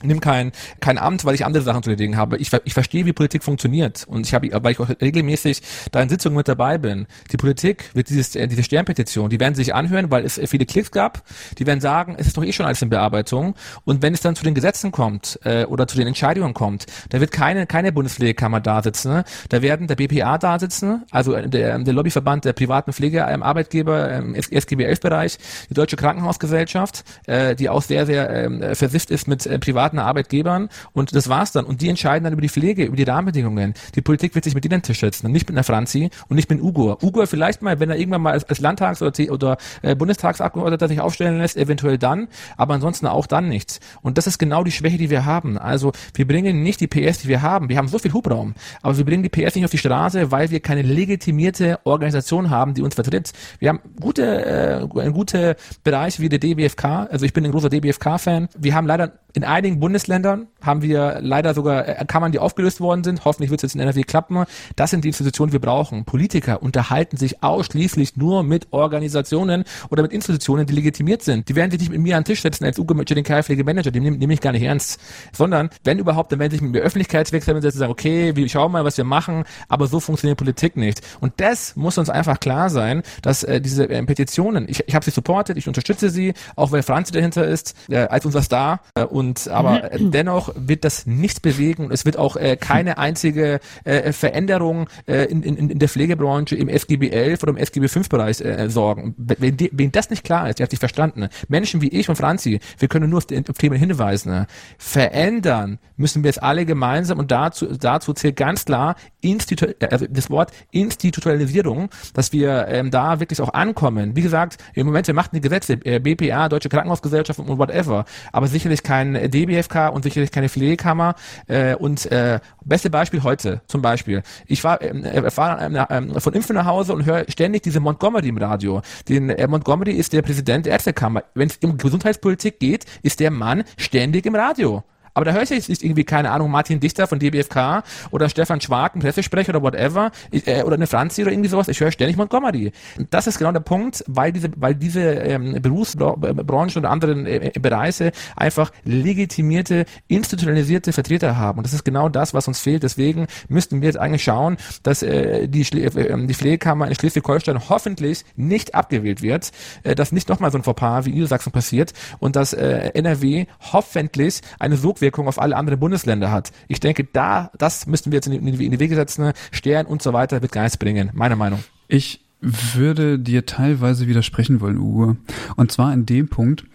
nimm 0.04 0.20
kein, 0.20 0.52
kein 0.80 0.98
Amt, 0.98 1.26
weil 1.26 1.36
ich 1.36 1.46
andere 1.46 1.64
Sachen 1.64 1.84
zu 1.84 1.90
erledigen 1.90 2.18
habe. 2.18 2.38
Ich, 2.38 2.52
ich 2.64 2.74
verstehe, 2.74 3.06
wie 3.06 3.14
Politik 3.14 3.44
funktioniert. 3.44 4.06
Und 4.08 4.26
ich 4.26 4.34
habe, 4.34 4.50
weil 4.64 4.74
ich 4.74 4.80
auch 4.80 4.90
regelmäßig 4.90 5.62
da 5.92 6.02
in 6.02 6.10
Sitzungen 6.10 6.38
mit 6.38 6.48
dabei 6.48 6.78
bin. 6.78 7.08
Die 7.32 7.38
Politik 7.38 7.90
wird 7.94 8.10
dieses, 8.10 8.36
äh, 8.36 8.48
diese 8.48 8.64
Sternpetition, 8.64 9.30
die 9.30 9.40
werden 9.40 9.56
sich 9.56 9.74
anhören, 9.74 10.12
weil 10.12 10.26
es 10.26 10.40
viele 10.46 10.66
Klicks 10.66 10.92
gab. 10.92 11.24
Die 11.58 11.66
werden 11.66 11.82
sagen, 11.82 12.16
es 12.18 12.28
ist 12.28 12.38
doch 12.38 12.44
eh 12.44 12.52
schon 12.52 12.66
alles 12.66 12.82
in 12.82 12.90
Bearbeitung. 12.90 13.56
Und 13.86 14.02
wenn 14.02 14.14
es 14.14 14.22
dann 14.22 14.36
zu 14.36 14.44
den 14.44 14.54
Gesetzen 14.54 14.92
kommt, 14.92 15.40
äh, 15.44 15.66
oder 15.66 15.88
zu 15.88 15.98
den 15.98 16.08
Entscheidungen 16.08 16.54
kommt, 16.54 16.86
da 17.10 17.20
wird 17.20 17.32
keine, 17.32 17.68
keine 17.68 17.92
Bundespflegekammer 17.92 18.60
da 18.60 18.82
sitzen. 18.82 19.24
Da 19.50 19.62
werden 19.62 19.88
der 19.88 19.96
BPA 19.96 20.38
da 20.38 20.60
sitzen, 20.60 21.04
also 21.12 21.36
der, 21.36 21.80
der 21.80 21.94
Lobbyverband 21.94 22.46
der 22.46 22.54
privaten 22.54 22.94
Pflegearbeitgeber 22.94 24.12
im 24.18 24.36
SGB 24.36 24.84
11 24.84 25.00
Bereich, 25.00 25.38
die 25.70 25.74
Deutsche 25.74 25.96
Krankenhausgesellschaft, 25.96 27.04
äh, 27.28 27.56
die 27.56 27.70
auch 27.70 27.82
sehr, 27.82 28.06
sehr 28.06 28.30
äh, 28.30 28.76
versifft 28.76 29.12
ist 29.12 29.28
mit 29.28 29.46
äh, 29.46 29.60
privaten 29.60 29.91
Arbeitgebern 30.00 30.70
und 30.94 31.16
das 31.16 31.30
war's 31.30 31.52
dann. 31.52 31.66
Und 31.66 31.82
die 31.82 31.90
entscheiden 31.90 32.24
dann 32.24 32.34
über 32.34 32.42
die 32.42 32.50
Pflege, 32.50 32.86
über 32.86 32.96
die 32.96 33.04
Rahmenbedingungen. 33.04 33.74
Die 33.96 34.02
Politik 34.02 34.36
wird 34.36 34.46
sich 34.46 34.56
mit 34.56 34.64
denen 34.64 34.76
an 34.76 34.82
Tisch 34.82 35.00
setzen 35.00 35.28
und 35.28 35.32
nicht 35.32 35.48
mit 35.48 35.58
einer 35.58 35.64
Franzi 35.64 36.10
und 36.28 36.36
nicht 36.36 36.50
mit 36.50 36.62
Ugo. 36.62 36.98
Ugo 37.02 37.26
vielleicht 37.26 37.62
mal, 37.62 37.80
wenn 37.80 37.90
er 37.90 37.98
irgendwann 37.98 38.22
mal 38.22 38.34
als, 38.34 38.44
als 38.46 38.60
Landtags- 38.60 39.02
oder, 39.02 39.12
oder 39.32 39.58
äh, 39.82 39.96
Bundestagsabgeordneter 39.96 40.88
sich 40.88 41.00
aufstellen 41.00 41.38
lässt, 41.38 41.58
eventuell 41.58 41.98
dann, 41.98 42.28
aber 42.58 42.74
ansonsten 42.74 43.08
auch 43.08 43.28
dann 43.28 43.48
nichts. 43.48 43.80
Und 44.02 44.18
das 44.18 44.28
ist 44.28 44.38
genau 44.38 44.64
die 44.64 44.72
Schwäche, 44.72 44.98
die 44.98 45.10
wir 45.10 45.26
haben. 45.26 45.58
Also 45.58 45.92
wir 46.14 46.28
bringen 46.28 46.64
nicht 46.64 46.80
die 46.80 46.88
PS, 46.88 47.20
die 47.20 47.28
wir 47.28 47.42
haben. 47.42 47.70
Wir 47.70 47.78
haben 47.78 47.88
so 47.88 48.00
viel 48.00 48.14
Hubraum, 48.14 48.56
aber 48.82 48.98
wir 48.98 49.06
bringen 49.06 49.24
die 49.24 49.30
PS 49.30 49.56
nicht 49.56 49.66
auf 49.66 49.72
die 49.72 49.78
Straße, 49.78 50.32
weil 50.32 50.52
wir 50.52 50.60
keine 50.60 50.82
legitimierte 50.82 51.80
Organisation 51.84 52.50
haben, 52.50 52.74
die 52.74 52.82
uns 52.82 52.96
vertritt. 52.96 53.32
Wir 53.60 53.70
haben 53.70 53.80
gute, 54.00 54.46
äh, 54.46 55.12
gute 55.12 55.56
Bereiche 55.84 56.22
wie 56.22 56.30
der 56.30 56.40
DBFK. 56.40 57.08
Also 57.12 57.26
ich 57.26 57.34
bin 57.34 57.46
ein 57.46 57.52
großer 57.52 57.70
DBFK-Fan. 57.70 58.50
Wir 58.58 58.76
haben 58.76 58.88
leider 58.88 59.14
in 59.34 59.44
einigen 59.44 59.80
Bundesländern 59.82 60.48
haben 60.62 60.82
wir 60.82 61.20
leider 61.22 61.54
sogar 61.54 61.88
äh, 61.88 62.06
Kammern, 62.06 62.32
die 62.32 62.40
aufgelöst 62.40 62.80
worden 62.80 63.04
sind. 63.04 63.26
Hoffentlich 63.26 63.52
wird 63.52 63.60
es 63.60 63.64
jetzt 63.64 63.76
in 63.76 63.82
NRW 63.82 64.04
klappen. 64.04 64.46
Das 64.78 64.92
sind 64.92 65.04
die 65.04 65.10
Institutionen, 65.10 65.50
die 65.50 65.54
wir 65.54 65.60
brauchen. 65.60 66.06
Politiker 66.06 66.64
unterhalten 66.64 67.18
sich 67.18 67.44
ausschließlich 67.44 68.16
nur 68.16 68.44
mit 68.44 68.68
Organisationen 68.72 69.66
oder 69.90 70.04
mit 70.04 70.14
Institutionen, 70.14 70.66
die 70.66 70.74
legitimiert 70.74 71.24
sind. 71.24 71.50
Die 71.50 71.56
werden 71.56 71.72
sich 71.72 71.82
nicht 71.82 71.92
mit 71.92 72.00
mir 72.00 72.16
an 72.16 72.24
den 72.24 72.28
Tisch 72.28 72.42
setzen 72.42 72.64
als 72.64 72.80
Ugo 72.80 72.94
Pflegemanager, 72.94 73.92
den 73.92 74.04
nehme 74.04 74.18
nehm 74.18 74.30
ich 74.32 74.40
gar 74.40 74.52
nicht 74.52 74.64
ernst. 74.64 75.02
Sondern, 75.34 75.70
wenn 75.84 76.00
überhaupt, 76.00 76.32
dann 76.32 76.40
werden 76.40 76.52
sie 76.52 76.58
sich 76.58 76.62
mit 76.62 76.72
mir 76.72 76.82
Öffentlichkeitswechsel 76.82 77.62
setzen 77.62 77.78
und 77.78 77.80
sagen, 77.80 77.92
okay, 77.92 78.36
wir 78.36 78.48
schauen 78.48 78.72
mal, 78.72 78.86
was 78.86 78.98
wir 78.98 79.04
machen, 79.04 79.44
aber 79.68 79.88
so 79.88 80.00
funktioniert 80.00 80.38
Politik 80.38 80.78
nicht. 80.78 81.02
Und 81.20 81.34
das 81.38 81.76
muss 81.76 81.98
uns 81.98 82.10
einfach 82.10 82.40
klar 82.40 82.70
sein, 82.70 83.02
dass 83.22 83.44
äh, 83.44 83.60
diese 83.60 83.90
äh, 83.90 84.04
Petitionen, 84.04 84.70
ich, 84.70 84.84
ich 84.88 84.96
habe 84.96 85.04
sie 85.04 85.12
supportet, 85.12 85.58
ich 85.58 85.68
unterstütze 85.68 86.10
sie, 86.10 86.34
auch 86.56 86.72
weil 86.72 86.84
Franzi 86.84 87.12
dahinter 87.12 87.48
ist, 87.48 87.76
äh, 87.90 87.98
als 87.98 88.26
unser 88.26 88.44
Star. 88.44 88.82
Äh, 88.96 89.06
und 89.06 89.48
aber 89.48 89.71
mhm. 89.72 90.12
dennoch 90.12 90.54
wird 90.56 90.84
das 90.84 91.06
nichts 91.06 91.40
bewegen. 91.40 91.90
Es 91.92 92.06
wird 92.06 92.18
auch 92.18 92.36
äh, 92.36 92.58
keine 92.58 92.98
einzige 92.98 93.60
äh, 93.84 94.12
Veränderung 94.12 94.88
äh, 95.08 95.26
in, 95.26 95.44
in, 95.44 95.70
in 95.70 95.80
der 95.80 95.90
Pflegebranche 95.90 96.56
im 96.56 96.70
SGB 96.70 97.10
11 97.10 97.44
oder 97.44 97.52
im 97.52 97.58
SGB 97.58 97.88
5 97.88 98.10
Bereich 98.10 98.42
äh, 98.42 98.70
sorgen. 98.70 99.16
Wenn, 99.18 99.58
die, 99.58 99.70
wenn 99.74 99.92
das 99.92 100.10
nicht 100.10 100.24
klar 100.24 100.50
ist, 100.50 100.60
ihr 100.60 100.64
habt 100.64 100.72
sich 100.72 100.80
verstanden. 100.80 101.30
Menschen 101.48 101.82
wie 101.82 101.90
ich 101.90 102.10
und 102.10 102.16
Franzi, 102.16 102.60
wir 102.78 102.88
können 102.88 103.10
nur 103.10 103.18
auf, 103.18 103.26
die, 103.26 103.38
auf 103.38 103.58
Themen 103.58 103.78
hinweisen. 103.78 104.46
Verändern 104.78 105.80
müssen 105.98 106.24
wir 106.24 106.30
es 106.30 106.38
alle 106.38 106.66
gemeinsam 106.66 107.20
und 107.20 107.32
dazu, 107.32 107.68
dazu 107.68 108.14
zählt 108.14 108.36
ganz 108.36 108.66
klar 108.66 108.96
Institu 109.22 109.68
also 109.90 110.06
das 110.10 110.30
Wort 110.30 110.52
Institutionalisierung, 110.72 111.90
dass 112.14 112.34
wir 112.34 112.68
ähm, 112.68 112.92
da 112.92 113.20
wirklich 113.20 113.40
auch 113.42 113.54
ankommen. 113.54 114.16
Wie 114.16 114.22
gesagt, 114.22 114.58
im 114.74 114.88
Moment, 114.88 115.08
wir 115.08 115.14
machen 115.14 115.30
die 115.34 115.42
Gesetze, 115.42 115.74
äh, 115.86 116.00
BPA, 116.00 116.50
Deutsche 116.50 116.70
Krankenhausgesellschaft 116.70 117.40
und 117.40 117.58
whatever, 117.58 118.06
aber 118.32 118.48
sicherlich 118.48 118.84
kein 118.84 119.16
DBFK 119.52 119.90
und 119.94 120.04
sicherlich 120.04 120.32
keine 120.32 120.50
Pflegekammer. 120.50 121.16
Äh, 121.48 121.76
und 121.76 122.06
äh, 122.12 122.40
beste 122.64 122.90
Beispiel 122.90 123.24
heute 123.24 123.62
zum 123.68 123.82
Beispiel. 123.82 124.24
Ich 124.48 124.64
war, 124.64 124.82
äh, 124.82 125.30
fahre 125.32 125.64
äh, 125.66 126.20
von 126.20 126.34
Impfen 126.34 126.56
nach 126.56 126.66
Hause 126.66 126.94
und 126.94 127.06
höre 127.06 127.26
ständig 127.30 127.64
diese 127.64 127.80
Montgomery 127.80 128.30
im 128.30 128.38
Radio. 128.38 128.82
Den 129.08 129.30
äh, 129.30 129.48
Montgomery 129.48 129.92
ist 129.92 130.14
der 130.14 130.22
Präsident 130.22 130.66
der 130.66 130.74
Ärztekammer. 130.74 131.24
Wenn 131.34 131.50
es 131.50 131.58
um 131.64 131.78
Gesundheitspolitik 131.78 132.60
geht, 132.60 132.86
ist 133.04 133.20
der 133.20 133.32
Mann 133.32 133.64
ständig 133.78 134.26
im 134.26 134.36
Radio. 134.36 134.84
Aber 135.14 135.26
da 135.26 135.34
höre 135.34 135.44
ich 135.44 135.50
jetzt 135.50 135.70
nicht 135.70 135.84
irgendwie, 135.84 136.04
keine 136.04 136.32
Ahnung, 136.32 136.52
Martin 136.52 136.80
Dichter 136.80 137.08
von 137.08 137.20
DBFK 137.20 137.84
oder 138.12 138.30
Stefan 138.30 138.62
Schwark, 138.62 138.96
ein 138.96 139.00
Pressesprecher 139.00 139.50
oder 139.50 139.62
whatever, 139.62 140.12
äh, 140.32 140.64
oder 140.64 140.76
eine 140.76 140.88
Franzi 140.88 141.22
oder 141.22 141.32
irgendwie 141.32 141.50
sowas. 141.50 141.68
Ich 141.68 141.80
höre 141.80 141.92
ständig 141.92 142.18
Montgomery. 142.18 142.72
Und 142.98 143.14
das 143.14 143.28
ist 143.28 143.38
genau 143.38 143.52
der 143.52 143.60
Punkt, 143.60 144.04
weil 144.08 144.32
diese, 144.32 144.50
weil 144.56 144.76
diese 144.76 145.02
ähm, 145.02 145.62
Berufsbranchen 145.62 146.82
oder 146.82 146.90
anderen 146.90 147.26
äh, 147.26 147.52
Bereiche 147.60 148.12
einfach 148.36 148.72
legitimierte, 148.84 149.86
institutionalisierte 150.08 150.94
Vertreter 150.94 151.38
haben. 151.38 151.60
Und 151.60 151.66
das 151.66 151.74
ist 151.74 151.84
genau 151.84 152.10
das, 152.10 152.34
was 152.34 152.48
uns 152.48 152.60
fehlt. 152.60 152.84
Deswegen 152.84 153.28
müssten 153.50 153.82
wir 153.82 153.88
jetzt 153.88 153.98
eigentlich 153.98 154.24
schauen, 154.24 154.58
dass 154.84 155.04
äh, 155.04 155.48
die, 155.48 155.66
Schle 155.66 155.86
äh, 155.86 156.28
die 156.28 156.34
Pflegekammer 156.34 156.88
in 156.88 156.96
Schleswig-Holstein 156.96 157.70
hoffentlich 157.70 158.24
nicht 158.36 158.76
abgewählt 158.76 159.22
wird, 159.22 159.52
äh, 159.84 159.96
dass 159.96 160.12
nicht 160.12 160.30
nochmal 160.30 160.52
so 160.52 160.58
ein 160.58 160.64
Fauxpas 160.64 161.06
wie 161.06 161.12
Niedersachsen 161.12 161.52
passiert 161.52 161.94
und 162.20 162.36
dass 162.36 162.54
äh, 162.54 162.92
NRW 162.94 163.46
hoffentlich 163.72 164.42
eine 164.60 164.78
so 164.78 164.94
Sogwirkung 165.02 165.28
auf 165.28 165.42
alle 165.42 165.56
anderen 165.56 165.80
Bundesländer 165.80 166.32
hat. 166.32 166.52
Ich 166.68 166.80
denke, 166.80 167.04
da, 167.12 167.52
das 167.58 167.88
müssten 167.88 168.12
wir 168.12 168.18
jetzt 168.18 168.28
in 168.28 168.46
die, 168.46 168.66
in 168.66 168.72
die 168.72 168.80
Wege 168.80 168.96
setzen. 168.96 169.34
Stern 169.52 169.88
und 169.88 170.02
so 170.02 170.14
weiter 170.14 170.42
wird 170.42 170.52
gar 170.52 170.64
nichts 170.64 170.78
bringen. 170.78 171.10
Meine 171.14 171.36
Meinung. 171.36 171.64
Ich 171.88 172.22
würde 172.40 173.20
dir 173.20 173.46
teilweise 173.46 174.08
widersprechen 174.08 174.62
wollen, 174.62 174.78
Uwe. 174.78 175.18
Und 175.56 175.72
zwar 175.72 175.94
in 175.94 176.06
dem 176.06 176.28
Punkt, 176.28 176.66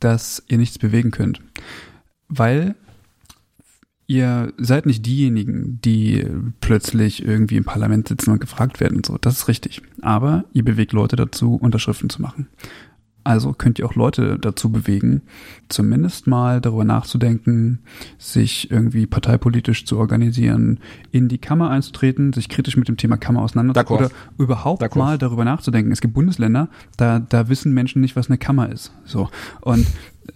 dass 0.00 0.42
ihr 0.48 0.58
nichts 0.58 0.78
bewegen 0.78 1.10
könnt. 1.12 1.40
Weil 2.28 2.74
ihr 4.08 4.52
seid 4.56 4.86
nicht 4.86 5.06
diejenigen, 5.06 5.80
die 5.84 6.26
plötzlich 6.60 7.24
irgendwie 7.24 7.56
im 7.56 7.64
Parlament 7.64 8.08
sitzen 8.08 8.30
und 8.30 8.40
gefragt 8.40 8.80
werden 8.80 8.98
und 8.98 9.06
so. 9.06 9.16
Das 9.18 9.34
ist 9.34 9.48
richtig. 9.48 9.82
Aber 10.02 10.44
ihr 10.52 10.64
bewegt 10.64 10.92
Leute 10.92 11.16
dazu, 11.16 11.54
Unterschriften 11.54 12.10
zu 12.10 12.20
machen. 12.20 12.48
Also 13.26 13.52
könnt 13.52 13.80
ihr 13.80 13.86
auch 13.86 13.96
Leute 13.96 14.38
dazu 14.38 14.70
bewegen, 14.70 15.22
zumindest 15.68 16.28
mal 16.28 16.60
darüber 16.60 16.84
nachzudenken, 16.84 17.80
sich 18.18 18.70
irgendwie 18.70 19.06
parteipolitisch 19.06 19.84
zu 19.84 19.98
organisieren, 19.98 20.78
in 21.10 21.26
die 21.26 21.38
Kammer 21.38 21.70
einzutreten, 21.70 22.32
sich 22.32 22.48
kritisch 22.48 22.76
mit 22.76 22.86
dem 22.86 22.96
Thema 22.96 23.16
Kammer 23.16 23.42
auseinanderzusetzen 23.42 23.96
oder 23.96 24.10
überhaupt 24.38 24.94
mal 24.94 25.18
darüber 25.18 25.44
nachzudenken. 25.44 25.90
Es 25.90 26.00
gibt 26.00 26.14
Bundesländer, 26.14 26.68
da, 26.96 27.18
da 27.18 27.48
wissen 27.48 27.74
Menschen 27.74 28.00
nicht, 28.00 28.14
was 28.14 28.28
eine 28.28 28.38
Kammer 28.38 28.70
ist. 28.70 28.92
So. 29.04 29.28
Und 29.60 29.88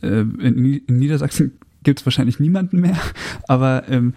äh, 0.03 0.23
in, 0.23 0.83
in 0.85 0.99
Niedersachsen 0.99 1.53
gibt 1.85 2.01
es 2.01 2.07
wahrscheinlich 2.07 2.41
niemanden 2.41 2.81
mehr. 2.81 2.99
Aber 3.47 3.89
ähm, 3.89 4.15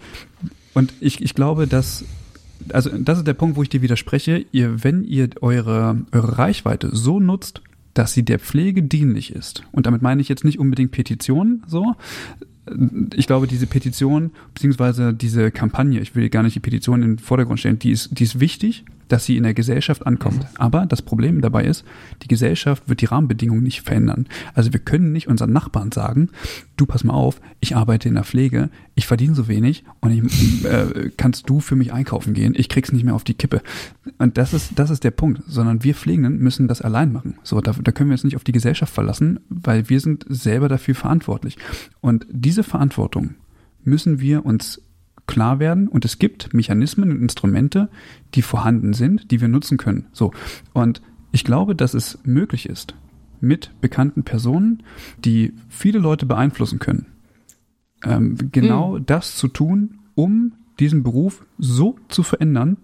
und 0.74 0.92
ich, 0.98 1.22
ich 1.22 1.36
glaube, 1.36 1.68
dass 1.68 2.04
also 2.72 2.90
das 2.90 3.18
ist 3.18 3.26
der 3.26 3.34
Punkt, 3.34 3.56
wo 3.56 3.62
ich 3.62 3.68
dir 3.68 3.82
widerspreche. 3.82 4.46
Ihr, 4.50 4.82
wenn 4.82 5.04
ihr 5.04 5.28
eure, 5.42 5.98
eure 6.10 6.38
Reichweite 6.38 6.90
so 6.92 7.20
nutzt, 7.20 7.60
dass 7.94 8.12
sie 8.12 8.24
der 8.24 8.38
Pflege 8.38 8.82
dienlich 8.82 9.32
ist. 9.32 9.64
Und 9.72 9.86
damit 9.86 10.02
meine 10.02 10.20
ich 10.20 10.28
jetzt 10.28 10.44
nicht 10.44 10.58
unbedingt 10.58 10.90
Petitionen, 10.90 11.62
so. 11.66 11.94
Ich 13.14 13.26
glaube, 13.26 13.46
diese 13.46 13.66
Petition, 13.66 14.30
beziehungsweise 14.54 15.12
diese 15.12 15.50
Kampagne, 15.50 16.00
ich 16.00 16.14
will 16.14 16.28
gar 16.30 16.42
nicht 16.42 16.56
die 16.56 16.60
Petition 16.60 17.02
in 17.02 17.16
den 17.16 17.18
Vordergrund 17.18 17.60
stellen, 17.60 17.78
die 17.78 17.90
ist, 17.90 18.18
die 18.18 18.24
ist 18.24 18.40
wichtig, 18.40 18.84
dass 19.08 19.24
sie 19.24 19.36
in 19.36 19.42
der 19.42 19.54
Gesellschaft 19.54 20.06
ankommt. 20.06 20.38
Mhm. 20.38 20.48
Aber 20.58 20.86
das 20.86 21.02
Problem 21.02 21.40
dabei 21.40 21.64
ist, 21.64 21.84
die 22.22 22.28
Gesellschaft 22.28 22.88
wird 22.88 23.00
die 23.00 23.06
Rahmenbedingungen 23.06 23.62
nicht 23.62 23.82
verändern. 23.82 24.26
Also 24.54 24.72
wir 24.72 24.80
können 24.80 25.12
nicht 25.12 25.28
unseren 25.28 25.52
Nachbarn 25.52 25.92
sagen, 25.92 26.30
du 26.76 26.86
pass 26.86 27.04
mal 27.04 27.14
auf, 27.14 27.40
ich 27.60 27.76
arbeite 27.76 28.08
in 28.08 28.14
der 28.14 28.24
Pflege, 28.24 28.70
ich 28.94 29.06
verdiene 29.06 29.34
so 29.34 29.48
wenig 29.48 29.84
und 30.00 30.10
ich, 30.12 30.64
äh, 30.64 31.10
kannst 31.16 31.48
du 31.48 31.60
für 31.60 31.76
mich 31.76 31.92
einkaufen 31.92 32.34
gehen, 32.34 32.54
ich 32.56 32.68
krieg's 32.68 32.92
nicht 32.92 33.04
mehr 33.04 33.14
auf 33.14 33.24
die 33.24 33.34
Kippe. 33.34 33.62
Und 34.18 34.38
das 34.38 34.54
ist, 34.54 34.72
das 34.76 34.90
ist 34.90 35.04
der 35.04 35.10
Punkt, 35.10 35.42
sondern 35.46 35.84
wir 35.84 35.94
Pflegenden 35.94 36.38
müssen 36.38 36.68
das 36.68 36.82
allein 36.82 37.12
machen. 37.12 37.36
So, 37.42 37.60
da, 37.60 37.72
da 37.72 37.92
können 37.92 38.10
wir 38.10 38.14
uns 38.14 38.24
nicht 38.24 38.36
auf 38.36 38.44
die 38.44 38.52
Gesellschaft 38.52 38.92
verlassen, 38.92 39.40
weil 39.48 39.88
wir 39.88 40.00
sind 40.00 40.24
selber 40.28 40.68
dafür 40.68 40.94
verantwortlich. 40.94 41.56
Und 42.00 42.26
diese 42.30 42.62
Verantwortung 42.62 43.34
müssen 43.84 44.20
wir 44.20 44.44
uns 44.46 44.80
klar 45.26 45.58
werden 45.58 45.88
und 45.88 46.04
es 46.04 46.18
gibt 46.18 46.52
Mechanismen 46.52 47.10
und 47.10 47.22
Instrumente, 47.22 47.88
die 48.34 48.42
vorhanden 48.42 48.92
sind, 48.92 49.30
die 49.30 49.40
wir 49.40 49.48
nutzen 49.48 49.78
können. 49.78 50.06
So. 50.12 50.32
Und 50.72 51.00
ich 51.32 51.44
glaube, 51.44 51.74
dass 51.74 51.94
es 51.94 52.18
möglich 52.24 52.68
ist, 52.68 52.94
mit 53.40 53.70
bekannten 53.80 54.22
Personen, 54.22 54.82
die 55.18 55.52
viele 55.68 55.98
Leute 55.98 56.26
beeinflussen 56.26 56.78
können, 56.78 57.06
ähm, 58.04 58.36
genau 58.52 58.98
mhm. 58.98 59.06
das 59.06 59.36
zu 59.36 59.48
tun, 59.48 59.98
um 60.14 60.52
diesen 60.78 61.02
Beruf 61.02 61.44
so 61.58 61.96
zu 62.08 62.22
verändern, 62.22 62.76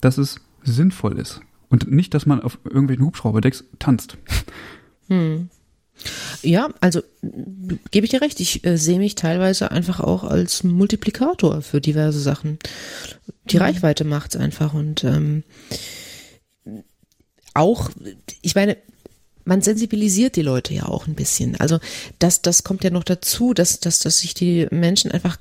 dass 0.00 0.18
es 0.18 0.40
sinnvoll 0.62 1.18
ist. 1.18 1.40
Und 1.68 1.90
nicht, 1.90 2.14
dass 2.14 2.26
man 2.26 2.40
auf 2.40 2.58
irgendwelchen 2.64 3.04
Hubschrauberdecks 3.04 3.64
tanzt. 3.78 4.18
Hm. 5.08 5.50
Ja, 6.42 6.68
also 6.80 7.02
gebe 7.90 8.04
ich 8.04 8.10
dir 8.10 8.20
recht. 8.20 8.40
Ich 8.40 8.64
äh, 8.66 8.76
sehe 8.76 8.98
mich 8.98 9.14
teilweise 9.14 9.70
einfach 9.70 10.00
auch 10.00 10.24
als 10.24 10.64
Multiplikator 10.64 11.62
für 11.62 11.80
diverse 11.80 12.20
Sachen. 12.20 12.58
Die 13.46 13.56
mhm. 13.56 13.62
Reichweite 13.62 14.04
macht's 14.04 14.36
einfach 14.36 14.74
und 14.74 15.04
ähm, 15.04 15.44
auch, 17.54 17.90
ich 18.42 18.54
meine, 18.54 18.76
man 19.44 19.62
sensibilisiert 19.62 20.36
die 20.36 20.42
Leute 20.42 20.74
ja 20.74 20.86
auch 20.86 21.06
ein 21.06 21.14
bisschen. 21.14 21.58
Also 21.60 21.78
das, 22.18 22.42
das 22.42 22.64
kommt 22.64 22.82
ja 22.82 22.90
noch 22.90 23.04
dazu, 23.04 23.54
dass, 23.54 23.78
dass, 23.80 24.00
dass 24.00 24.18
sich 24.18 24.34
die 24.34 24.66
Menschen 24.70 25.10
einfach 25.12 25.38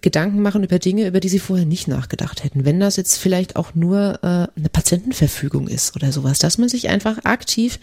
Gedanken 0.00 0.40
machen 0.40 0.64
über 0.64 0.78
Dinge, 0.78 1.06
über 1.06 1.20
die 1.20 1.28
sie 1.28 1.38
vorher 1.38 1.66
nicht 1.66 1.88
nachgedacht 1.88 2.44
hätten. 2.44 2.64
Wenn 2.64 2.80
das 2.80 2.96
jetzt 2.96 3.16
vielleicht 3.16 3.56
auch 3.56 3.74
nur 3.74 4.18
äh, 4.22 4.58
eine 4.58 4.68
Patientenverfügung 4.72 5.68
ist 5.68 5.96
oder 5.96 6.12
sowas, 6.12 6.38
dass 6.38 6.58
man 6.58 6.68
sich 6.68 6.88
einfach 6.88 7.24
aktiv 7.24 7.78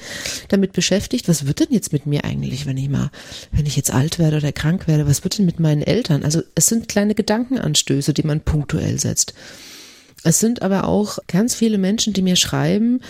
damit 0.48 0.74
beschäftigt, 0.74 1.28
was 1.28 1.46
wird 1.46 1.60
denn 1.60 1.72
jetzt 1.72 1.94
mit 1.94 2.06
mir 2.06 2.24
eigentlich, 2.24 2.66
wenn 2.66 2.78
ich 2.78 2.89
mal, 2.89 3.12
wenn 3.52 3.66
ich 3.66 3.76
jetzt 3.76 3.91
alt 3.91 4.20
werde 4.20 4.38
oder 4.38 4.52
krank 4.52 4.88
werde, 4.88 5.08
was 5.08 5.24
wird 5.24 5.38
denn 5.38 5.46
mit 5.46 5.60
meinen 5.60 5.82
Eltern? 5.82 6.24
Also 6.24 6.41
es 6.56 6.68
sind 6.68 6.88
kleine 6.88 7.16
Gedankenanstöße, 7.16 8.14
die 8.14 8.24
man 8.24 8.41
punktuell 8.41 9.00
setzt. 9.00 9.34
Es 10.24 10.39
sind 10.39 10.62
aber 10.62 10.86
auch 10.86 11.20
ganz 11.28 11.54
viele 11.54 11.78
Menschen, 11.78 12.14
die 12.14 12.22
mir 12.22 12.38
schreiben, 12.38 13.02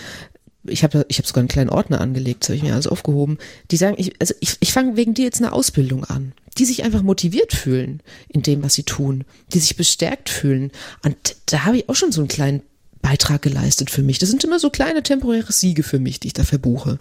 ich 0.65 0.83
habe 0.83 1.05
ich 1.09 1.17
hab 1.17 1.27
sogar 1.27 1.41
einen 1.41 1.47
kleinen 1.47 1.69
Ordner 1.69 2.01
angelegt, 2.01 2.43
das 2.43 2.49
habe 2.49 2.57
ich 2.57 2.63
mir 2.63 2.73
alles 2.73 2.87
aufgehoben, 2.87 3.37
die 3.71 3.77
sagen, 3.77 3.95
ich, 3.97 4.13
also 4.19 4.33
ich, 4.39 4.57
ich 4.59 4.73
fange 4.73 4.95
wegen 4.95 5.13
dir 5.13 5.25
jetzt 5.25 5.41
eine 5.41 5.51
Ausbildung 5.51 6.03
an 6.05 6.33
die 6.57 6.65
sich 6.65 6.83
einfach 6.83 7.01
motiviert 7.01 7.53
fühlen 7.53 8.01
in 8.27 8.41
dem, 8.41 8.63
was 8.63 8.75
sie 8.75 8.83
tun, 8.83 9.23
die 9.53 9.59
sich 9.59 9.75
bestärkt 9.75 10.29
fühlen. 10.29 10.71
Und 11.03 11.35
da 11.47 11.65
habe 11.65 11.77
ich 11.77 11.89
auch 11.89 11.95
schon 11.95 12.11
so 12.11 12.21
einen 12.21 12.27
kleinen 12.27 12.61
Beitrag 13.01 13.41
geleistet 13.41 13.89
für 13.89 14.03
mich. 14.03 14.19
Das 14.19 14.29
sind 14.29 14.43
immer 14.43 14.59
so 14.59 14.69
kleine 14.69 15.03
temporäre 15.03 15.51
Siege 15.51 15.83
für 15.83 15.99
mich, 15.99 16.19
die 16.19 16.27
ich 16.27 16.33
da 16.33 16.43
verbuche. 16.43 16.99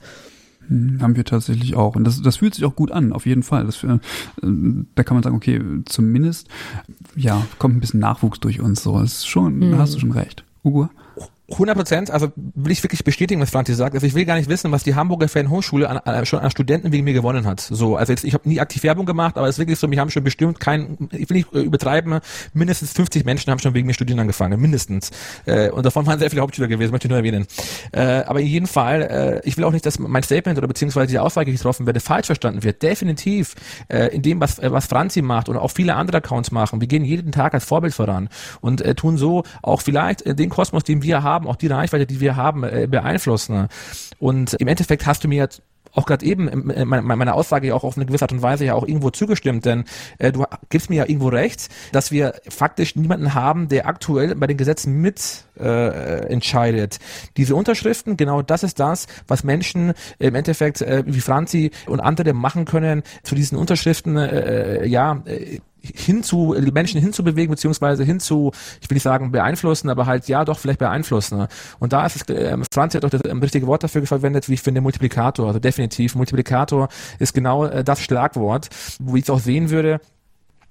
Hm, 0.69 1.01
haben 1.03 1.17
wir 1.17 1.25
tatsächlich 1.25 1.77
auch. 1.77 1.97
Und 1.97 2.05
das, 2.05 2.23
das 2.23 2.39
fühlt 2.39 2.55
sich 2.55 2.65
auch 2.65 2.75
gut 2.75 2.91
an, 2.91 3.13
auf 3.13 3.27
jeden 3.27 3.43
Fall. 3.43 3.67
Das, 3.67 3.83
äh, 3.85 3.99
da 4.41 5.05
kann 5.05 5.17
man 5.17 5.23
sagen, 5.23 5.37
okay, 5.37 5.61
zumindest, 5.87 6.49
ja, 7.15 7.47
kommt 7.59 7.77
ein 7.77 7.81
bisschen 7.81 8.01
Nachwuchs 8.01 8.41
durch 8.41 8.61
uns. 8.61 8.83
So, 8.83 8.99
das 8.99 9.13
ist 9.13 9.27
schon, 9.27 9.59
mhm. 9.59 9.79
hast 9.79 9.95
du 9.95 10.01
schon 10.01 10.13
recht. 10.13 10.45
Ugo? 10.65 10.89
100 11.53 11.77
Prozent, 11.77 12.11
also 12.11 12.33
will 12.37 12.73
ich 12.73 12.83
wirklich 12.83 13.05
bestätigen, 13.05 13.41
was 13.41 13.51
Franzi 13.51 13.75
sagt. 13.75 13.95
Also 13.95 14.07
ich 14.07 14.15
will 14.15 14.25
gar 14.25 14.37
nicht 14.37 14.49
wissen, 14.49 14.71
was 14.73 14.85
die 14.85 14.95
Hamburger 14.95 15.29
Fernhochschule 15.29 15.89
an, 15.89 15.99
an, 15.99 16.27
schon 16.27 16.41
an 16.41 16.51
Studenten 16.51 16.93
wegen 16.93 17.05
mir 17.05 17.13
gewonnen 17.13 17.47
hat. 17.47 17.61
So, 17.61 17.97
also 17.97 18.13
jetzt, 18.13 18.25
ich 18.25 18.35
habe 18.35 18.49
nie 18.49 18.61
aktiv 18.61 18.83
Werbung 18.83 19.07
gemacht, 19.07 19.37
aber 19.37 19.49
es 19.49 19.57
ist 19.57 19.59
wirklich 19.59 19.79
so, 19.79 19.89
mich 19.89 19.99
haben 19.99 20.11
schon 20.11 20.25
bestimmt 20.25 20.61
kein, 20.61 21.09
ich 21.13 21.29
will 21.31 21.39
nicht 21.39 21.55
äh, 21.55 21.61
übertreiben, 21.61 22.21
mindestens 22.53 22.93
50 22.93 23.25
Menschen 23.25 23.51
haben 23.51 23.59
schon 23.59 23.75
wegen 23.75 23.87
mir 23.87 23.95
studieren 23.95 24.21
angefangen, 24.21 24.61
mindestens. 24.61 25.11
Äh, 25.47 25.71
und 25.71 25.85
davon 25.87 26.07
waren 26.07 26.19
sehr 26.19 26.31
viele 26.31 26.43
Hauptschüler 26.43 26.69
gewesen, 26.69 26.93
möchte 26.93 27.07
ich 27.07 27.11
nur 27.11 27.19
erwähnen. 27.19 27.47
Äh, 27.93 28.23
aber 28.27 28.41
in 28.41 28.47
jedem 28.47 28.67
Fall, 28.67 29.03
äh, 29.03 29.49
ich 29.49 29.57
will 29.57 29.65
auch 29.65 29.73
nicht, 29.73 29.87
dass 29.87 29.99
mein 29.99 30.23
Statement 30.23 30.59
oder 30.59 30.69
beziehungsweise 30.69 31.09
die 31.09 31.19
Aussage, 31.19 31.51
die 31.51 31.57
getroffen 31.57 31.87
werde, 31.87 32.01
falsch 32.01 32.27
verstanden 32.27 32.63
wird. 32.63 32.83
Definitiv 32.83 33.55
äh, 33.89 34.09
in 34.09 34.23
dem, 34.23 34.41
was, 34.41 34.59
äh, 34.59 34.71
was 34.73 34.87
Franzi 34.87 35.23
macht 35.23 35.49
und 35.49 35.57
auch 35.57 35.71
viele 35.71 35.95
andere 35.95 36.19
Accounts 36.19 36.51
machen. 36.51 36.81
Wir 36.81 36.89
gehen 36.89 37.05
jeden 37.05 37.33
Tag 37.33 37.55
als 37.55 37.65
Vorbild 37.65 37.95
voran 37.95 38.29
und 38.61 38.81
äh, 38.81 38.95
tun 38.95 39.17
so 39.17 39.45
auch 39.63 39.81
vielleicht 39.81 40.23
äh, 40.23 40.35
den 40.35 40.49
Kosmos, 40.49 40.85
den 40.85 41.03
wir 41.03 41.23
haben, 41.23 41.42
auch 41.47 41.57
die 41.57 41.69
Reichweite, 41.69 42.07
die 42.07 42.21
wir 42.21 42.37
haben, 42.37 42.65
äh, 42.65 42.87
beeinflussen. 42.91 43.69
Und 44.19 44.55
im 44.55 44.69
Endeffekt 44.69 45.07
hast 45.07 45.25
du 45.25 45.29
mir 45.29 45.39
jetzt 45.39 45.63
auch 45.95 46.07
gerade 46.07 46.25
eben 46.25 46.71
äh, 46.71 46.85
meine 46.85 47.35
Aussage 47.35 47.69
ja 47.69 47.75
auch 47.75 47.85
auf 47.85 47.97
eine 47.97 48.07
gewisse 48.07 48.25
Art 48.25 48.33
und 48.33 48.43
Weise 48.43 48.65
ja 48.65 48.75
auch 48.75 48.87
irgendwo 48.87 49.11
zugestimmt, 49.11 49.65
denn 49.65 49.85
äh, 50.19 50.33
du 50.33 50.45
gibst 50.71 50.91
mir 50.91 50.97
ja 50.97 51.05
irgendwo 51.07 51.29
recht, 51.29 51.69
dass 51.93 52.11
wir 52.11 52.35
faktisch 52.49 52.97
niemanden 52.97 53.35
haben, 53.35 53.69
der 53.69 53.87
aktuell 53.87 54.35
bei 54.35 54.47
den 54.47 54.57
Gesetzen 54.57 55.01
mit 55.01 55.45
äh, 55.59 56.27
entscheidet. 56.29 56.99
Diese 57.37 57.55
Unterschriften, 57.55 58.17
genau 58.17 58.43
das 58.43 58.63
ist 58.63 58.81
das, 58.81 59.07
was 59.29 59.45
Menschen 59.45 59.93
im 60.19 60.35
Endeffekt 60.35 60.81
äh, 60.81 61.05
wie 61.07 61.21
Franzi 61.21 61.71
und 61.87 62.01
andere 62.01 62.33
machen 62.33 62.65
können, 62.65 63.03
zu 63.23 63.35
diesen 63.35 63.59
Unterschriften 63.59 64.17
äh, 64.17 64.83
äh 64.83 64.87
ja 64.87 65.23
äh, 65.27 65.61
hinzu, 65.83 66.55
die 66.59 66.73
Menschen 66.73 67.01
hinzubewegen, 67.01 67.51
beziehungsweise 67.51 68.05
hinzu, 68.05 68.53
ich 68.81 68.89
will 68.89 68.97
nicht 68.97 69.03
sagen 69.03 69.33
beeinflussen, 69.33 69.91
aber 69.91 70.07
halt 70.07 70.29
ja 70.29 70.45
doch 70.45 70.59
vielleicht 70.59 70.79
beeinflussen. 70.79 71.47
Und 71.79 71.93
da 71.93 72.07
ist 72.07 72.17
es, 72.17 72.35
äh, 72.35 72.57
Franz 72.73 72.95
hat 72.95 73.05
doch 73.05 73.11
das 73.11 73.23
ähm, 73.25 73.41
richtige 73.41 73.67
Wort 73.67 73.83
dafür 73.83 74.07
verwendet, 74.07 74.49
wie 74.49 74.55
ich 74.55 74.63
finde, 74.63 74.81
Multiplikator. 74.81 75.49
Also 75.49 75.59
definitiv, 75.59 76.15
Multiplikator 76.15 76.89
ist 77.19 77.35
genau 77.35 77.67
äh, 77.67 77.85
das 77.85 78.01
Schlagwort, 78.01 78.69
wo 79.01 79.17
ich 79.17 79.25
es 79.25 79.31
auch 79.31 79.41
sehen 79.41 79.71
würde, 79.71 80.01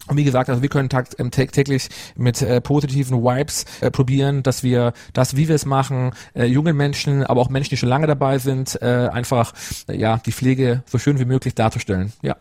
und 0.08 0.18
wie 0.18 0.24
gesagt, 0.24 0.50
also 0.50 0.62
wir 0.62 0.70
können 0.70 0.90
tag, 0.90 1.10
ähm, 1.20 1.32
täglich 1.32 1.90
mit 2.16 2.42
äh, 2.42 2.60
positiven 2.60 3.24
Vibes 3.24 3.66
äh, 3.82 3.92
probieren, 3.92 4.44
dass 4.44 4.64
wir 4.64 4.94
das, 5.14 5.36
wie 5.36 5.48
wir 5.48 5.56
es 5.56 5.66
machen, 5.66 6.12
äh, 6.34 6.46
jungen 6.46 6.76
Menschen, 6.76 7.24
aber 7.24 7.42
auch 7.42 7.50
Menschen, 7.50 7.70
die 7.70 7.78
schon 7.78 7.90
lange 7.90 8.08
dabei 8.08 8.40
sind, 8.40 8.82
äh, 8.82 9.10
einfach 9.12 9.54
äh, 9.88 9.96
ja 9.96 10.18
die 10.26 10.32
Pflege 10.32 10.84
so 10.88 10.98
schön 10.98 11.20
wie 11.20 11.26
möglich 11.26 11.54
darzustellen. 11.54 12.14
Ja. 12.22 12.36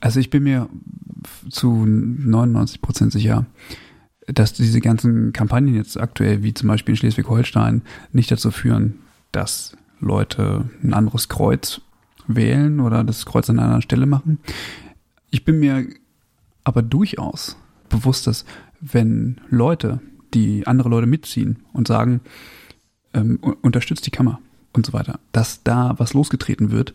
Also 0.00 0.20
ich 0.20 0.30
bin 0.30 0.42
mir 0.42 0.68
zu 1.50 1.84
99 1.86 2.80
Prozent 2.80 3.12
sicher, 3.12 3.46
dass 4.26 4.52
diese 4.52 4.80
ganzen 4.80 5.32
Kampagnen 5.32 5.74
jetzt 5.74 5.98
aktuell, 5.98 6.42
wie 6.42 6.54
zum 6.54 6.68
Beispiel 6.68 6.92
in 6.92 6.96
Schleswig-Holstein, 6.96 7.82
nicht 8.12 8.30
dazu 8.30 8.50
führen, 8.50 8.96
dass 9.32 9.76
Leute 10.00 10.68
ein 10.82 10.94
anderes 10.94 11.28
Kreuz 11.28 11.80
wählen 12.26 12.80
oder 12.80 13.04
das 13.04 13.24
Kreuz 13.24 13.48
an 13.48 13.58
einer 13.58 13.66
anderen 13.66 13.82
Stelle 13.82 14.06
machen. 14.06 14.38
Ich 15.30 15.44
bin 15.44 15.60
mir 15.60 15.86
aber 16.64 16.82
durchaus 16.82 17.56
bewusst, 17.88 18.26
dass 18.26 18.44
wenn 18.80 19.40
Leute, 19.48 20.00
die 20.34 20.66
andere 20.66 20.88
Leute 20.88 21.06
mitziehen 21.06 21.60
und 21.72 21.88
sagen, 21.88 22.20
ähm, 23.14 23.38
unterstützt 23.62 24.06
die 24.06 24.10
Kammer 24.10 24.40
und 24.72 24.84
so 24.84 24.92
weiter, 24.92 25.20
dass 25.32 25.62
da 25.62 25.94
was 25.98 26.14
losgetreten 26.14 26.70
wird, 26.70 26.92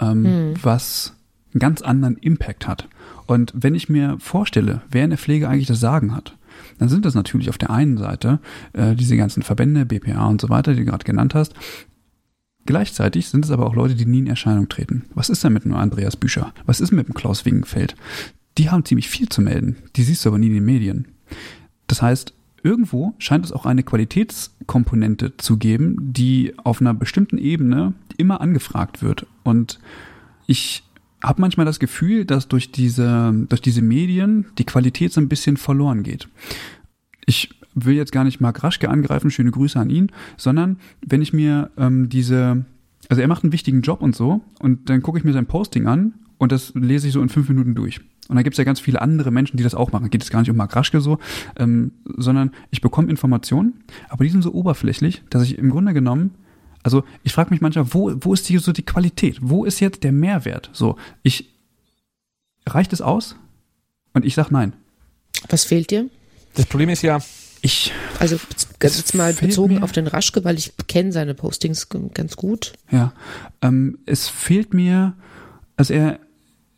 ähm, 0.00 0.24
hm. 0.24 0.54
was 0.62 1.13
einen 1.54 1.60
ganz 1.60 1.82
anderen 1.82 2.16
Impact 2.16 2.66
hat. 2.66 2.88
Und 3.26 3.52
wenn 3.54 3.74
ich 3.74 3.88
mir 3.88 4.16
vorstelle, 4.18 4.82
wer 4.90 5.04
in 5.04 5.10
der 5.10 5.18
Pflege 5.18 5.48
eigentlich 5.48 5.66
das 5.66 5.80
Sagen 5.80 6.14
hat, 6.14 6.36
dann 6.78 6.88
sind 6.88 7.04
das 7.04 7.14
natürlich 7.14 7.48
auf 7.48 7.58
der 7.58 7.70
einen 7.70 7.96
Seite 7.96 8.40
äh, 8.72 8.94
diese 8.94 9.16
ganzen 9.16 9.42
Verbände, 9.42 9.86
BPA 9.86 10.26
und 10.26 10.40
so 10.40 10.48
weiter, 10.48 10.72
die 10.72 10.80
du 10.80 10.86
gerade 10.86 11.04
genannt 11.04 11.34
hast. 11.34 11.54
Gleichzeitig 12.66 13.28
sind 13.28 13.44
es 13.44 13.50
aber 13.50 13.66
auch 13.66 13.74
Leute, 13.74 13.94
die 13.94 14.06
nie 14.06 14.20
in 14.20 14.26
Erscheinung 14.26 14.68
treten. 14.68 15.04
Was 15.14 15.28
ist 15.28 15.44
denn 15.44 15.52
mit 15.52 15.64
einem 15.64 15.74
Andreas 15.74 16.16
Bücher? 16.16 16.52
Was 16.66 16.80
ist 16.80 16.92
mit 16.92 17.08
dem 17.08 17.14
Klaus 17.14 17.44
Wingenfeld? 17.44 17.94
Die 18.56 18.70
haben 18.70 18.84
ziemlich 18.84 19.08
viel 19.08 19.28
zu 19.28 19.42
melden. 19.42 19.76
Die 19.96 20.02
siehst 20.02 20.24
du 20.24 20.30
aber 20.30 20.38
nie 20.38 20.46
in 20.46 20.54
den 20.54 20.64
Medien. 20.64 21.08
Das 21.86 22.00
heißt, 22.00 22.32
irgendwo 22.62 23.14
scheint 23.18 23.44
es 23.44 23.52
auch 23.52 23.66
eine 23.66 23.82
Qualitätskomponente 23.82 25.36
zu 25.36 25.58
geben, 25.58 25.96
die 26.00 26.54
auf 26.56 26.80
einer 26.80 26.94
bestimmten 26.94 27.36
Ebene 27.36 27.92
immer 28.16 28.40
angefragt 28.40 29.02
wird. 29.02 29.26
Und 29.42 29.78
ich 30.46 30.83
habe 31.24 31.40
manchmal 31.40 31.66
das 31.66 31.78
Gefühl, 31.78 32.24
dass 32.24 32.48
durch 32.48 32.70
diese, 32.70 33.32
durch 33.48 33.60
diese 33.60 33.82
Medien 33.82 34.46
die 34.58 34.64
Qualität 34.64 35.12
so 35.12 35.20
ein 35.20 35.28
bisschen 35.28 35.56
verloren 35.56 36.02
geht. 36.02 36.28
Ich 37.26 37.50
will 37.74 37.94
jetzt 37.94 38.12
gar 38.12 38.24
nicht 38.24 38.40
Marc 38.40 38.62
Raschke 38.62 38.88
angreifen, 38.88 39.30
schöne 39.30 39.50
Grüße 39.50 39.78
an 39.78 39.90
ihn, 39.90 40.12
sondern 40.36 40.78
wenn 41.04 41.22
ich 41.22 41.32
mir 41.32 41.70
ähm, 41.76 42.08
diese, 42.08 42.64
also 43.08 43.20
er 43.20 43.28
macht 43.28 43.42
einen 43.42 43.52
wichtigen 43.52 43.82
Job 43.82 44.02
und 44.02 44.14
so, 44.14 44.42
und 44.60 44.88
dann 44.90 45.02
gucke 45.02 45.18
ich 45.18 45.24
mir 45.24 45.32
sein 45.32 45.46
Posting 45.46 45.86
an 45.86 46.14
und 46.38 46.52
das 46.52 46.72
lese 46.74 47.08
ich 47.08 47.12
so 47.12 47.22
in 47.22 47.28
fünf 47.28 47.48
Minuten 47.48 47.74
durch. 47.74 48.00
Und 48.28 48.36
da 48.36 48.42
gibt 48.42 48.54
es 48.54 48.58
ja 48.58 48.64
ganz 48.64 48.80
viele 48.80 49.02
andere 49.02 49.30
Menschen, 49.30 49.56
die 49.56 49.62
das 49.62 49.74
auch 49.74 49.92
machen. 49.92 50.08
Geht 50.08 50.22
es 50.22 50.30
gar 50.30 50.40
nicht 50.40 50.50
um 50.50 50.56
Marc 50.56 50.74
Raschke 50.74 51.00
so, 51.00 51.18
ähm, 51.56 51.92
sondern 52.04 52.52
ich 52.70 52.80
bekomme 52.80 53.10
Informationen, 53.10 53.74
aber 54.08 54.24
die 54.24 54.30
sind 54.30 54.42
so 54.42 54.52
oberflächlich, 54.52 55.22
dass 55.30 55.42
ich 55.42 55.58
im 55.58 55.70
Grunde 55.70 55.92
genommen 55.92 56.30
also 56.84 57.02
ich 57.24 57.32
frage 57.32 57.50
mich 57.50 57.60
manchmal, 57.60 57.92
wo, 57.92 58.12
wo 58.20 58.32
ist 58.32 58.48
die, 58.48 58.58
so 58.58 58.70
die 58.72 58.84
Qualität? 58.84 59.38
Wo 59.40 59.64
ist 59.64 59.80
jetzt 59.80 60.04
der 60.04 60.12
Mehrwert? 60.12 60.70
So, 60.72 60.96
ich 61.24 61.52
reicht 62.66 62.92
es 62.92 63.00
aus? 63.00 63.34
Und 64.12 64.24
ich 64.24 64.34
sag 64.36 64.50
nein. 64.52 64.74
Was 65.48 65.64
fehlt 65.64 65.90
dir? 65.90 66.08
Das 66.54 66.66
Problem 66.66 66.88
ist 66.90 67.02
ja, 67.02 67.18
Ich. 67.62 67.92
Also 68.20 68.38
ganz 68.78 68.96
jetzt 68.98 69.14
mal 69.14 69.32
bezogen 69.34 69.74
mir- 69.76 69.82
auf 69.82 69.90
den 69.90 70.06
Raschke, 70.06 70.44
weil 70.44 70.56
ich 70.56 70.72
kenne 70.86 71.10
seine 71.10 71.34
Postings 71.34 71.88
ganz 72.14 72.36
gut. 72.36 72.74
Ja, 72.92 73.12
ähm, 73.62 73.98
es 74.06 74.28
fehlt 74.28 74.72
mir, 74.72 75.14
also 75.76 75.92
er, 75.94 76.20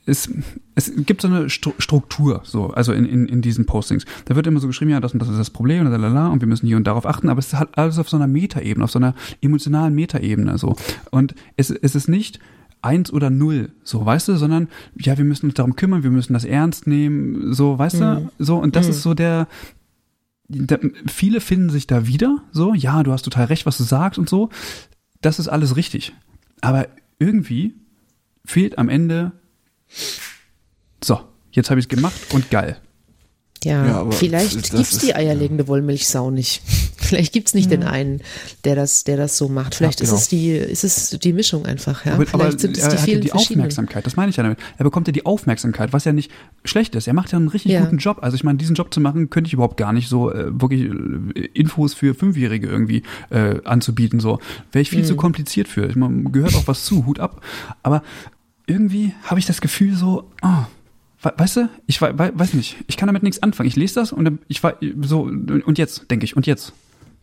es, 0.06 0.30
es 0.76 0.92
gibt 0.94 1.22
so 1.22 1.28
eine 1.28 1.50
Stru 1.50 1.72
Struktur, 1.78 2.42
so, 2.44 2.68
also 2.68 2.92
in, 2.92 3.04
in, 3.04 3.26
in 3.26 3.42
diesen 3.42 3.66
Postings. 3.66 4.04
Da 4.26 4.36
wird 4.36 4.46
immer 4.46 4.60
so 4.60 4.68
geschrieben, 4.68 4.90
ja, 4.92 5.00
das 5.00 5.12
und 5.14 5.18
das 5.20 5.28
ist 5.28 5.38
das 5.38 5.50
Problem, 5.50 5.84
und 5.84 5.90
lalala, 5.90 6.28
und 6.28 6.40
wir 6.40 6.46
müssen 6.48 6.66
hier 6.66 6.76
und 6.76 6.86
darauf 6.86 7.06
achten, 7.06 7.28
aber 7.28 7.40
es 7.40 7.48
ist 7.48 7.58
halt 7.58 7.76
alles 7.76 7.98
auf 7.98 8.08
so 8.08 8.16
einer 8.16 8.26
Metaebene, 8.28 8.84
auf 8.84 8.90
so 8.92 8.98
einer 8.98 9.14
emotionalen 9.40 9.94
Metaebene, 9.94 10.58
so. 10.58 10.76
Und 11.10 11.34
es, 11.56 11.70
es 11.70 11.94
ist 11.96 12.08
nicht 12.08 12.38
eins 12.82 13.10
oder 13.12 13.30
null, 13.30 13.72
so, 13.82 14.04
weißt 14.04 14.28
du, 14.28 14.36
sondern, 14.36 14.68
ja, 14.96 15.16
wir 15.18 15.24
müssen 15.24 15.46
uns 15.46 15.54
darum 15.54 15.74
kümmern, 15.76 16.02
wir 16.04 16.10
müssen 16.10 16.34
das 16.34 16.44
ernst 16.44 16.86
nehmen, 16.86 17.52
so, 17.52 17.78
weißt 17.78 18.00
du, 18.00 18.30
so, 18.38 18.58
und 18.58 18.76
das 18.76 18.86
Mhm. 18.86 18.90
ist 18.92 19.02
so 19.02 19.14
der, 19.14 19.48
da, 20.48 20.76
viele 21.06 21.40
finden 21.40 21.70
sich 21.70 21.86
da 21.86 22.06
wieder, 22.06 22.42
so, 22.52 22.74
ja, 22.74 23.02
du 23.02 23.12
hast 23.12 23.22
total 23.22 23.46
recht, 23.46 23.66
was 23.66 23.78
du 23.78 23.82
sagst 23.82 24.18
und 24.18 24.28
so. 24.28 24.50
Das 25.22 25.38
ist 25.40 25.48
alles 25.48 25.74
richtig. 25.74 26.12
Aber 26.60 26.86
irgendwie 27.18 27.74
fehlt 28.44 28.78
am 28.78 28.88
Ende, 28.90 29.32
so, 31.04 31.20
jetzt 31.52 31.70
habe 31.70 31.80
ich 31.80 31.86
es 31.86 31.88
gemacht 31.88 32.14
und 32.32 32.50
geil. 32.50 32.76
Ja, 33.64 33.84
Ja, 33.86 33.94
aber 34.00 34.12
vielleicht 34.12 34.52
gibt's 34.70 34.92
ist- 34.92 35.02
die 35.02 35.14
eierlegende 35.14 35.66
Wollmilchsau 35.66 36.30
nicht. 36.30 36.62
Vielleicht 37.06 37.32
gibt's 37.32 37.54
nicht 37.54 37.70
den 37.70 37.84
einen, 37.84 38.20
der 38.64 38.74
das, 38.74 39.04
der 39.04 39.16
das 39.16 39.38
so 39.38 39.48
macht. 39.48 39.76
Vielleicht 39.76 40.00
genau. 40.00 40.12
ist 40.12 40.22
es 40.22 40.28
die, 40.28 40.50
ist 40.50 40.82
es 40.82 41.10
die 41.10 41.32
Mischung 41.32 41.64
einfach, 41.64 42.04
ja. 42.04 42.14
aber, 42.14 42.26
Vielleicht 42.26 42.34
aber 42.34 42.58
sind 42.58 42.76
es 42.76 42.82
er 42.82 42.88
die 42.90 42.92
hat 42.94 42.98
ja 43.00 43.04
vielen 43.04 43.20
die 43.20 43.28
verschiedenen. 43.28 43.60
Aufmerksamkeit, 43.60 44.06
das 44.06 44.16
meine 44.16 44.30
ich 44.30 44.36
ja 44.36 44.42
damit. 44.42 44.58
Er 44.76 44.82
bekommt 44.84 45.06
ja 45.06 45.12
die 45.12 45.24
Aufmerksamkeit, 45.24 45.92
was 45.92 46.04
ja 46.04 46.12
nicht 46.12 46.32
schlecht 46.64 46.96
ist. 46.96 47.06
Er 47.06 47.14
macht 47.14 47.30
ja 47.30 47.38
einen 47.38 47.46
richtig 47.46 47.70
Ja. 47.72 47.82
guten 47.84 47.98
Job. 47.98 48.18
Also 48.22 48.34
ich 48.34 48.42
meine, 48.42 48.58
diesen 48.58 48.74
Job 48.74 48.92
zu 48.92 49.00
machen, 49.00 49.30
könnte 49.30 49.46
ich 49.46 49.54
überhaupt 49.54 49.76
gar 49.76 49.92
nicht 49.92 50.08
so 50.08 50.32
äh, 50.32 50.60
wirklich 50.60 50.82
äh, 51.36 51.46
Infos 51.54 51.94
für 51.94 52.14
Fünfjährige 52.14 52.66
irgendwie 52.66 53.04
äh, 53.30 53.60
anzubieten. 53.64 54.18
So 54.18 54.40
wäre 54.72 54.82
ich 54.82 54.90
viel 54.90 55.02
Mhm. 55.02 55.06
zu 55.06 55.14
kompliziert 55.16 55.68
für. 55.68 55.86
Ich 55.88 55.94
meine, 55.94 56.24
gehört 56.30 56.56
auch 56.56 56.66
was 56.66 56.84
zu, 56.84 57.06
Hut 57.06 57.20
ab. 57.20 57.40
Aber 57.84 58.02
irgendwie 58.66 59.14
habe 59.22 59.38
ich 59.38 59.46
das 59.46 59.60
Gefühl 59.60 59.94
so, 59.94 60.28
oh, 60.42 60.48
weißt 61.22 61.56
du, 61.56 61.68
ich 61.86 62.00
wei- 62.02 62.16
wei- 62.18 62.32
weiß 62.34 62.54
nicht, 62.54 62.76
ich 62.86 62.96
kann 62.96 63.06
damit 63.06 63.22
nichts 63.22 63.42
anfangen. 63.42 63.68
Ich 63.68 63.76
lese 63.76 63.94
das 63.96 64.12
und 64.12 64.38
ich 64.48 64.62
war 64.62 64.74
so 65.02 65.22
und 65.22 65.78
jetzt 65.78 66.10
denke 66.10 66.24
ich 66.24 66.36
und 66.36 66.46
jetzt. 66.46 66.72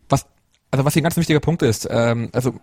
was, 0.09 0.25
also 0.71 0.85
was 0.85 0.93
hier 0.93 1.01
ein 1.01 1.03
ganz 1.03 1.17
wichtiger 1.17 1.39
Punkt 1.39 1.61
ist, 1.61 1.87
ähm, 1.89 2.29
also 2.33 2.55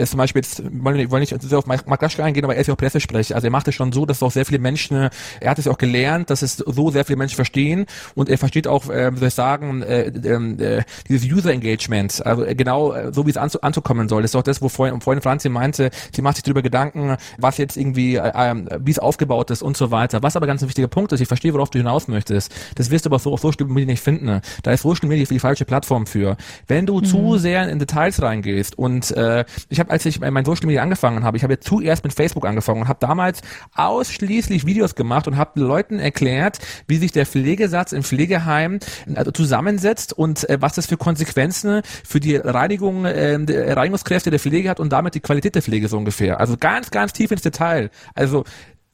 ist 0.00 0.10
zum 0.10 0.18
Beispiel 0.18 0.40
jetzt, 0.42 0.62
wollen 0.64 1.10
wollen 1.10 1.20
nicht 1.20 1.42
sehr 1.42 1.58
auf 1.58 1.66
Mark 1.66 2.02
Laschke 2.02 2.24
eingehen, 2.24 2.44
aber 2.44 2.54
er 2.54 2.60
ist 2.60 2.66
ja 2.66 2.74
auch 2.74 2.78
Pressesprecher. 2.78 3.34
Also 3.34 3.46
er 3.46 3.50
macht 3.50 3.68
es 3.68 3.74
schon 3.74 3.92
so, 3.92 4.06
dass 4.06 4.22
auch 4.22 4.30
sehr 4.30 4.46
viele 4.46 4.58
Menschen, 4.58 4.96
äh, 4.96 5.10
er 5.40 5.50
hat 5.50 5.58
es 5.58 5.66
ja 5.66 5.72
auch 5.72 5.78
gelernt, 5.78 6.30
dass 6.30 6.42
es 6.42 6.56
so 6.56 6.90
sehr 6.90 7.04
viele 7.04 7.16
Menschen 7.16 7.36
verstehen 7.36 7.86
und 8.14 8.28
er 8.28 8.38
versteht 8.38 8.66
auch, 8.66 8.88
äh, 8.88 9.12
wie 9.12 9.18
soll 9.18 9.28
ich 9.28 9.34
sagen, 9.34 9.82
äh, 9.82 10.08
äh, 10.08 10.82
dieses 11.08 11.30
User 11.30 11.52
Engagement, 11.52 12.24
also 12.24 12.44
äh, 12.44 12.54
genau 12.54 12.92
äh, 12.92 13.12
so 13.12 13.26
wie 13.26 13.30
es 13.30 13.36
anzu 13.36 13.60
anzukommen 13.62 14.08
soll. 14.08 14.22
Das 14.22 14.32
ist 14.32 14.36
auch 14.36 14.42
das, 14.42 14.62
wo 14.62 14.68
vorhin, 14.68 15.00
vorhin 15.00 15.22
Franzi 15.22 15.48
meinte, 15.48 15.90
sie 16.14 16.22
macht 16.22 16.36
sich 16.36 16.44
darüber 16.44 16.62
Gedanken, 16.62 17.16
was 17.38 17.58
jetzt 17.58 17.76
irgendwie, 17.76 18.16
äh, 18.16 18.28
äh, 18.28 18.54
wie 18.80 18.90
es 18.90 18.98
aufgebaut 18.98 19.50
ist 19.50 19.62
und 19.62 19.76
so 19.76 19.90
weiter. 19.90 20.22
Was 20.22 20.36
aber 20.36 20.46
ganz 20.46 20.62
ein 20.62 20.68
wichtiger 20.68 20.88
Punkt 20.88 21.12
ist, 21.12 21.20
ich 21.20 21.28
verstehe, 21.28 21.52
worauf 21.54 21.70
du 21.70 21.78
hinaus 21.78 22.08
möchtest. 22.08 22.52
Das 22.76 22.90
wirst 22.90 23.06
du 23.06 23.10
aber 23.10 23.18
so 23.18 23.32
auf 23.32 23.40
Social 23.40 23.66
Media 23.66 23.86
nicht 23.86 24.02
finden. 24.02 24.40
Da 24.62 24.72
ist 24.72 24.82
Social 24.82 25.08
Media 25.08 25.24
die 25.24 25.38
falsche 25.38 25.64
Plattform 25.64 26.06
für. 26.06 26.36
Wenn 26.66 26.86
du 26.86 27.00
zu 27.00 27.38
sehr 27.38 27.68
in 27.68 27.78
Details 27.78 28.20
reingehst 28.22 28.78
und 28.78 29.10
äh, 29.12 29.44
ich 29.68 29.80
habe, 29.80 29.89
als 29.90 30.06
ich 30.06 30.20
mein 30.20 30.44
Social 30.44 30.66
Media 30.66 30.82
angefangen 30.82 31.24
habe, 31.24 31.36
ich 31.36 31.42
habe 31.42 31.54
ja 31.54 31.60
zuerst 31.60 32.04
mit 32.04 32.12
Facebook 32.12 32.46
angefangen 32.46 32.82
und 32.82 32.88
habe 32.88 32.98
damals 33.00 33.42
ausschließlich 33.74 34.66
Videos 34.66 34.94
gemacht 34.94 35.28
und 35.28 35.36
habe 35.36 35.60
Leuten 35.60 35.98
erklärt, 35.98 36.58
wie 36.86 36.96
sich 36.96 37.12
der 37.12 37.26
Pflegesatz 37.26 37.92
im 37.92 38.02
Pflegeheim 38.02 38.78
also 39.14 39.30
zusammensetzt 39.30 40.12
und 40.12 40.48
äh, 40.48 40.58
was 40.60 40.74
das 40.74 40.86
für 40.86 40.96
Konsequenzen 40.96 41.82
für 42.04 42.20
die 42.20 42.36
Reinigung, 42.36 43.04
äh, 43.04 43.38
der 43.44 43.76
Reinigungskräfte 43.76 44.30
der 44.30 44.40
Pflege 44.40 44.70
hat 44.70 44.80
und 44.80 44.92
damit 44.92 45.14
die 45.14 45.20
Qualität 45.20 45.54
der 45.54 45.62
Pflege 45.62 45.88
so 45.88 45.98
ungefähr. 45.98 46.40
Also 46.40 46.56
ganz, 46.56 46.90
ganz 46.90 47.12
tief 47.12 47.30
ins 47.30 47.42
Detail. 47.42 47.90
Also 48.14 48.44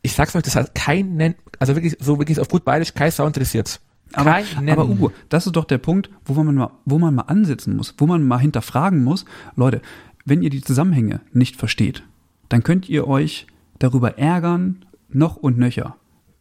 ich 0.02 0.12
sag's 0.12 0.34
euch, 0.36 0.42
das 0.42 0.56
hat 0.56 0.74
keinen, 0.74 1.34
also 1.58 1.74
wirklich 1.74 1.96
so 2.00 2.18
wirklich 2.18 2.40
auf 2.40 2.48
gut 2.48 2.64
bayerisch 2.64 2.94
kein 2.94 3.10
Sau 3.10 3.26
interessiert. 3.26 3.80
Aber, 4.12 4.38
aber 4.66 4.84
Ugo, 4.86 5.12
das 5.28 5.46
ist 5.46 5.56
doch 5.56 5.64
der 5.64 5.78
Punkt, 5.78 6.10
wo 6.24 6.42
man 6.42 6.54
mal, 6.54 6.70
wo 6.84 6.98
man 6.98 7.14
mal 7.14 7.22
ansetzen 7.22 7.76
muss, 7.76 7.94
wo 7.98 8.06
man 8.06 8.26
mal 8.26 8.38
hinterfragen 8.38 9.02
muss, 9.02 9.24
Leute, 9.56 9.82
wenn 10.26 10.42
ihr 10.42 10.50
die 10.50 10.60
Zusammenhänge 10.60 11.20
nicht 11.32 11.56
versteht, 11.56 12.02
dann 12.50 12.62
könnt 12.62 12.88
ihr 12.90 13.06
euch 13.08 13.46
darüber 13.78 14.18
ärgern, 14.18 14.84
noch 15.08 15.36
und 15.36 15.56
nöcher. 15.56 15.96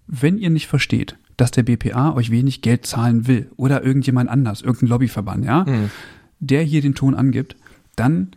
Wenn 0.08 0.38
ihr 0.38 0.50
nicht 0.50 0.68
versteht, 0.68 1.18
dass 1.38 1.52
der 1.52 1.64
BPA 1.64 2.14
euch 2.14 2.32
wenig 2.32 2.62
Geld 2.62 2.86
zahlen 2.86 3.28
will 3.28 3.50
oder 3.56 3.84
irgendjemand 3.84 4.30
anders, 4.30 4.62
irgendein 4.62 4.90
Lobbyverband, 4.90 5.46
ja, 5.46 5.66
der 6.40 6.64
hier 6.64 6.82
den 6.82 6.96
Ton 6.96 7.16
angibt, 7.16 7.56
dann, 7.96 8.32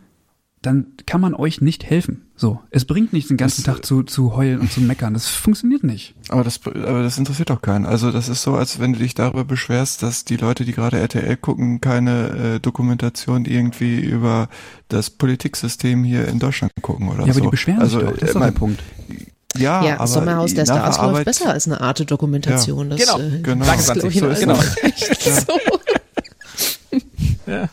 dann 0.61 0.87
kann 1.05 1.21
man 1.21 1.33
euch 1.33 1.61
nicht 1.61 1.83
helfen. 1.83 2.21
So, 2.41 2.61
es 2.71 2.85
bringt 2.85 3.11
nichts, 3.11 3.27
den 3.27 3.35
ganzen 3.35 3.65
Das- 3.65 3.75
Tag 3.75 3.85
zu, 3.85 4.01
zu 4.03 4.33
heulen 4.33 4.61
und 4.61 4.71
zu 4.71 4.79
meckern. 4.79 5.13
Das 5.13 5.27
funktioniert 5.27 5.83
nicht. 5.83 6.13
Aber 6.29 6.45
das, 6.45 6.61
aber 6.65 7.03
das 7.03 7.17
interessiert 7.17 7.49
doch 7.49 7.61
keinen. 7.61 7.85
Also 7.85 8.11
das 8.13 8.29
ist 8.29 8.43
so, 8.43 8.55
als 8.55 8.79
wenn 8.79 8.93
du 8.93 8.99
dich 8.99 9.13
darüber 9.13 9.43
beschwerst, 9.43 10.03
dass 10.03 10.23
die 10.23 10.37
Leute, 10.37 10.63
die 10.63 10.71
gerade 10.71 10.97
RTL 10.99 11.35
gucken, 11.35 11.81
keine 11.81 12.55
äh, 12.55 12.59
Dokumentation 12.61 13.43
irgendwie 13.43 13.99
über 13.99 14.47
das 14.87 15.09
Politiksystem 15.09 16.05
hier 16.05 16.29
in 16.29 16.39
Deutschland 16.39 16.71
gucken 16.81 17.09
oder 17.09 17.25
Ja, 17.27 17.33
so. 17.33 17.39
aber 17.39 17.41
die 17.41 17.51
beschweren 17.51 17.81
also, 17.81 17.99
sich 17.99 18.07
doch. 18.07 18.13
Das 18.13 18.21
äh, 18.21 18.25
ist 18.27 18.35
doch 18.35 18.39
mein- 18.39 18.53
Punkt. 18.53 18.81
Ja, 19.57 19.83
Ja, 19.83 19.95
aber 19.95 20.07
Sommerhaus 20.07 20.53
der 20.53 20.63
Stars 20.63 20.95
läuft 20.95 20.99
Arbeit- 21.09 21.25
besser 21.25 21.49
als 21.49 21.67
eine 21.67 21.81
Art 21.81 22.09
Dokumentation. 22.09 22.89
Das, 22.91 22.99
Genau, 23.01 23.19
äh, 23.19 23.39
genau. 23.41 23.65
Das 23.65 23.89
ich 23.97 24.17
so 24.17 24.27
in 24.27 24.31
ist 24.31 24.39
es. 24.39 24.45
Bereichen 24.45 25.45
so. 25.45 25.59
Ja. 27.51 27.69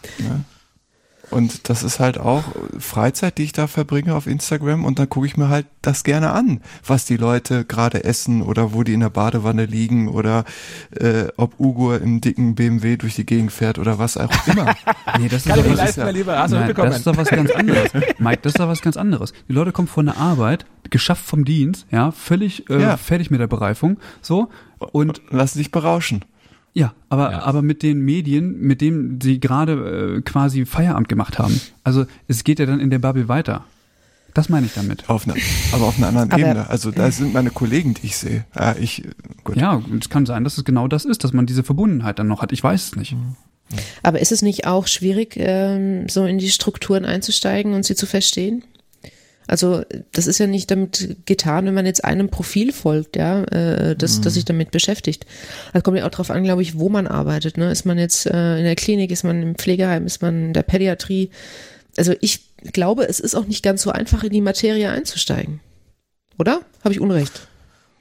Und 1.31 1.69
das 1.69 1.83
ist 1.83 1.99
halt 1.99 2.19
auch 2.19 2.45
Freizeit, 2.79 3.39
die 3.39 3.43
ich 3.43 3.53
da 3.53 3.67
verbringe 3.67 4.15
auf 4.15 4.29
Instagram 4.29 4.85
und 4.85 4.99
dann 5.01 5.09
gucke 5.09 5.27
ich 5.27 5.37
mir 5.37 5.49
halt 5.49 5.67
das 5.83 6.05
gerne 6.05 6.31
an, 6.31 6.61
was 6.87 7.05
die 7.05 7.17
Leute 7.17 7.65
gerade 7.65 8.05
essen 8.05 8.43
oder 8.43 8.73
wo 8.73 8.85
die 8.85 8.93
in 8.93 9.01
der 9.01 9.11
Badewanne 9.11 9.67
liegen 9.67 10.09
oder 10.09 10.45
äh, 10.93 11.25
ob 11.37 11.59
Ugo 11.59 11.95
im 11.97 12.21
dicken 12.21 12.55
BMW 12.55 12.97
durch 12.97 13.17
die 13.17 13.27
Gegend 13.27 13.51
fährt 13.51 13.79
oder 13.81 13.99
was 13.99 14.17
auch 14.17 14.31
immer. 14.47 14.75
Nee, 15.19 15.29
das 15.29 15.47
ist 15.47 15.49
Kann 15.49 15.65
doch 15.65 15.67
ich 15.73 15.97
was- 15.97 16.13
Lieber. 16.15 16.39
Hast 16.39 16.53
du 16.53 16.57
Nein, 16.59 16.75
das 16.75 16.97
ist 16.99 17.07
doch 17.07 17.17
was 17.17 17.29
ganz 17.29 17.51
anderes. 17.55 17.91
Mike, 18.19 18.41
das 18.43 18.53
ist 18.53 18.61
doch 18.61 18.69
was 18.69 18.83
ganz 18.83 18.97
anderes. 18.97 19.33
Die 19.49 19.53
Leute 19.53 19.73
kommen 19.73 19.89
von 19.89 20.07
der 20.07 20.19
Arbeit, 20.19 20.67
geschafft 20.91 21.25
vom 21.25 21.45
Dienst, 21.45 21.87
ja, 21.91 22.11
völlig 22.13 22.69
äh, 22.71 22.81
Ja. 22.83 22.97
fertig 22.97 23.31
mit 23.31 23.41
der 23.41 23.47
Bereifung, 23.47 23.99
so 24.21 24.49
und 24.79 25.23
lassen 25.31 25.59
sich 25.59 25.71
berauschen. 25.71 26.25
Ja, 26.77 26.93
aber 27.09 27.33
Ja. 27.33 27.43
aber 27.43 27.63
mit 27.63 27.83
den 27.83 28.01
Medien, 28.01 28.61
mit 28.61 28.81
denen 28.81 29.21
sie 29.21 29.41
gerade 29.41 30.17
äh, 30.19 30.21
quasi 30.23 30.67
Feierabend 30.67 31.09
gemacht 31.09 31.39
haben. 31.39 31.59
Also 31.85 32.05
es 32.29 32.45
geht 32.45 32.59
ja 32.59 32.67
dann 32.67 32.81
in 32.81 32.91
der 32.91 32.99
Bubble 32.99 33.29
weiter. 33.29 33.65
Das 34.35 34.51
meine 34.51 34.67
ich 34.67 34.75
damit. 34.75 35.09
Auf 35.09 35.27
einer, 35.27 35.35
aber 35.73 35.87
auf 35.87 35.97
einer 35.97 36.09
anderen 36.09 36.31
Aber- 36.31 36.41
Ebene. 36.41 36.69
Also 36.69 36.91
da 36.91 37.11
sind 37.11 37.33
meine 37.33 37.49
Kollegen, 37.51 37.95
die 37.95 38.05
ich 38.07 38.19
sehe. 38.19 38.45
Ja, 38.55 38.77
ich, 38.79 39.03
gut. 39.45 39.57
Ja, 39.57 39.81
es 39.99 40.11
kann 40.11 40.27
sein, 40.27 40.45
dass 40.45 40.59
es 40.59 40.65
genau 40.65 40.89
das 40.89 41.07
ist, 41.07 41.25
dass 41.25 41.33
man 41.33 41.47
diese 41.47 41.63
Verbundenheit 41.65 42.19
dann 42.19 42.27
noch 42.29 42.43
hat. 42.43 42.53
Ich 42.53 42.63
weiß 42.63 42.89
es 42.89 42.97
nicht. 42.97 43.17
Aber 44.03 44.21
ist 44.21 44.33
es 44.33 44.43
nicht 44.43 44.67
auch 44.67 44.87
schwierig, 44.89 45.37
ähm, 45.39 46.09
so 46.11 46.27
in 46.27 46.37
die 46.37 46.51
Strukturen 46.51 47.07
einzusteigen 47.07 47.73
und 47.73 47.87
sie 47.87 47.95
zu 47.97 48.05
verstehen? 48.07 48.63
Also 49.47 49.83
das 50.13 50.27
ist 50.27 50.39
ja 50.39 50.47
nicht 50.47 50.71
damit 50.71 51.19
getan, 51.27 51.67
wenn 51.67 51.75
man 51.75 51.87
jetzt 51.87 52.05
einem 52.05 52.29
Profil 52.29 52.73
folgt, 52.73 53.17
ja, 53.17 53.45
äh, 53.45 53.97
das, 53.97 54.21
das 54.21 54.35
sich 54.35 54.45
damit 54.45 54.71
beschäftigt. 54.71 55.25
Das 55.73 55.83
kommt 55.83 55.99
ja 55.99 56.07
auch 56.07 56.11
darauf 56.11 56.31
an, 56.31 56.45
glaube 56.45 56.63
ich, 56.63 56.79
wo 56.79 56.89
man 56.89 57.07
arbeitet. 57.07 57.57
Ne? 57.57 57.71
Ist 57.71 57.87
man 57.87 57.99
jetzt 57.99 58.27
äh, 58.27 58.59
in 58.59 58.65
der 58.65 58.77
Klinik, 58.77 59.11
ist 59.11 59.25
man 59.25 59.43
im 59.43 59.55
Pflegeheim, 59.55 60.07
ist 60.07 60.23
man 60.23 60.47
in 60.47 60.53
der 60.53 60.63
Pädiatrie? 60.63 61.31
Also 61.97 62.15
ich 62.21 62.41
glaube, 62.73 63.09
es 63.09 63.21
ist 63.21 63.35
auch 63.35 63.47
nicht 63.47 63.63
ganz 63.63 63.83
so 63.83 63.91
einfach, 63.91 64.25
in 64.25 64.31
die 64.31 64.41
Materie 64.41 64.91
einzusteigen. 64.91 65.61
Oder? 66.39 66.63
Habe 66.83 66.93
ich 66.93 67.01
Unrecht? 67.01 67.49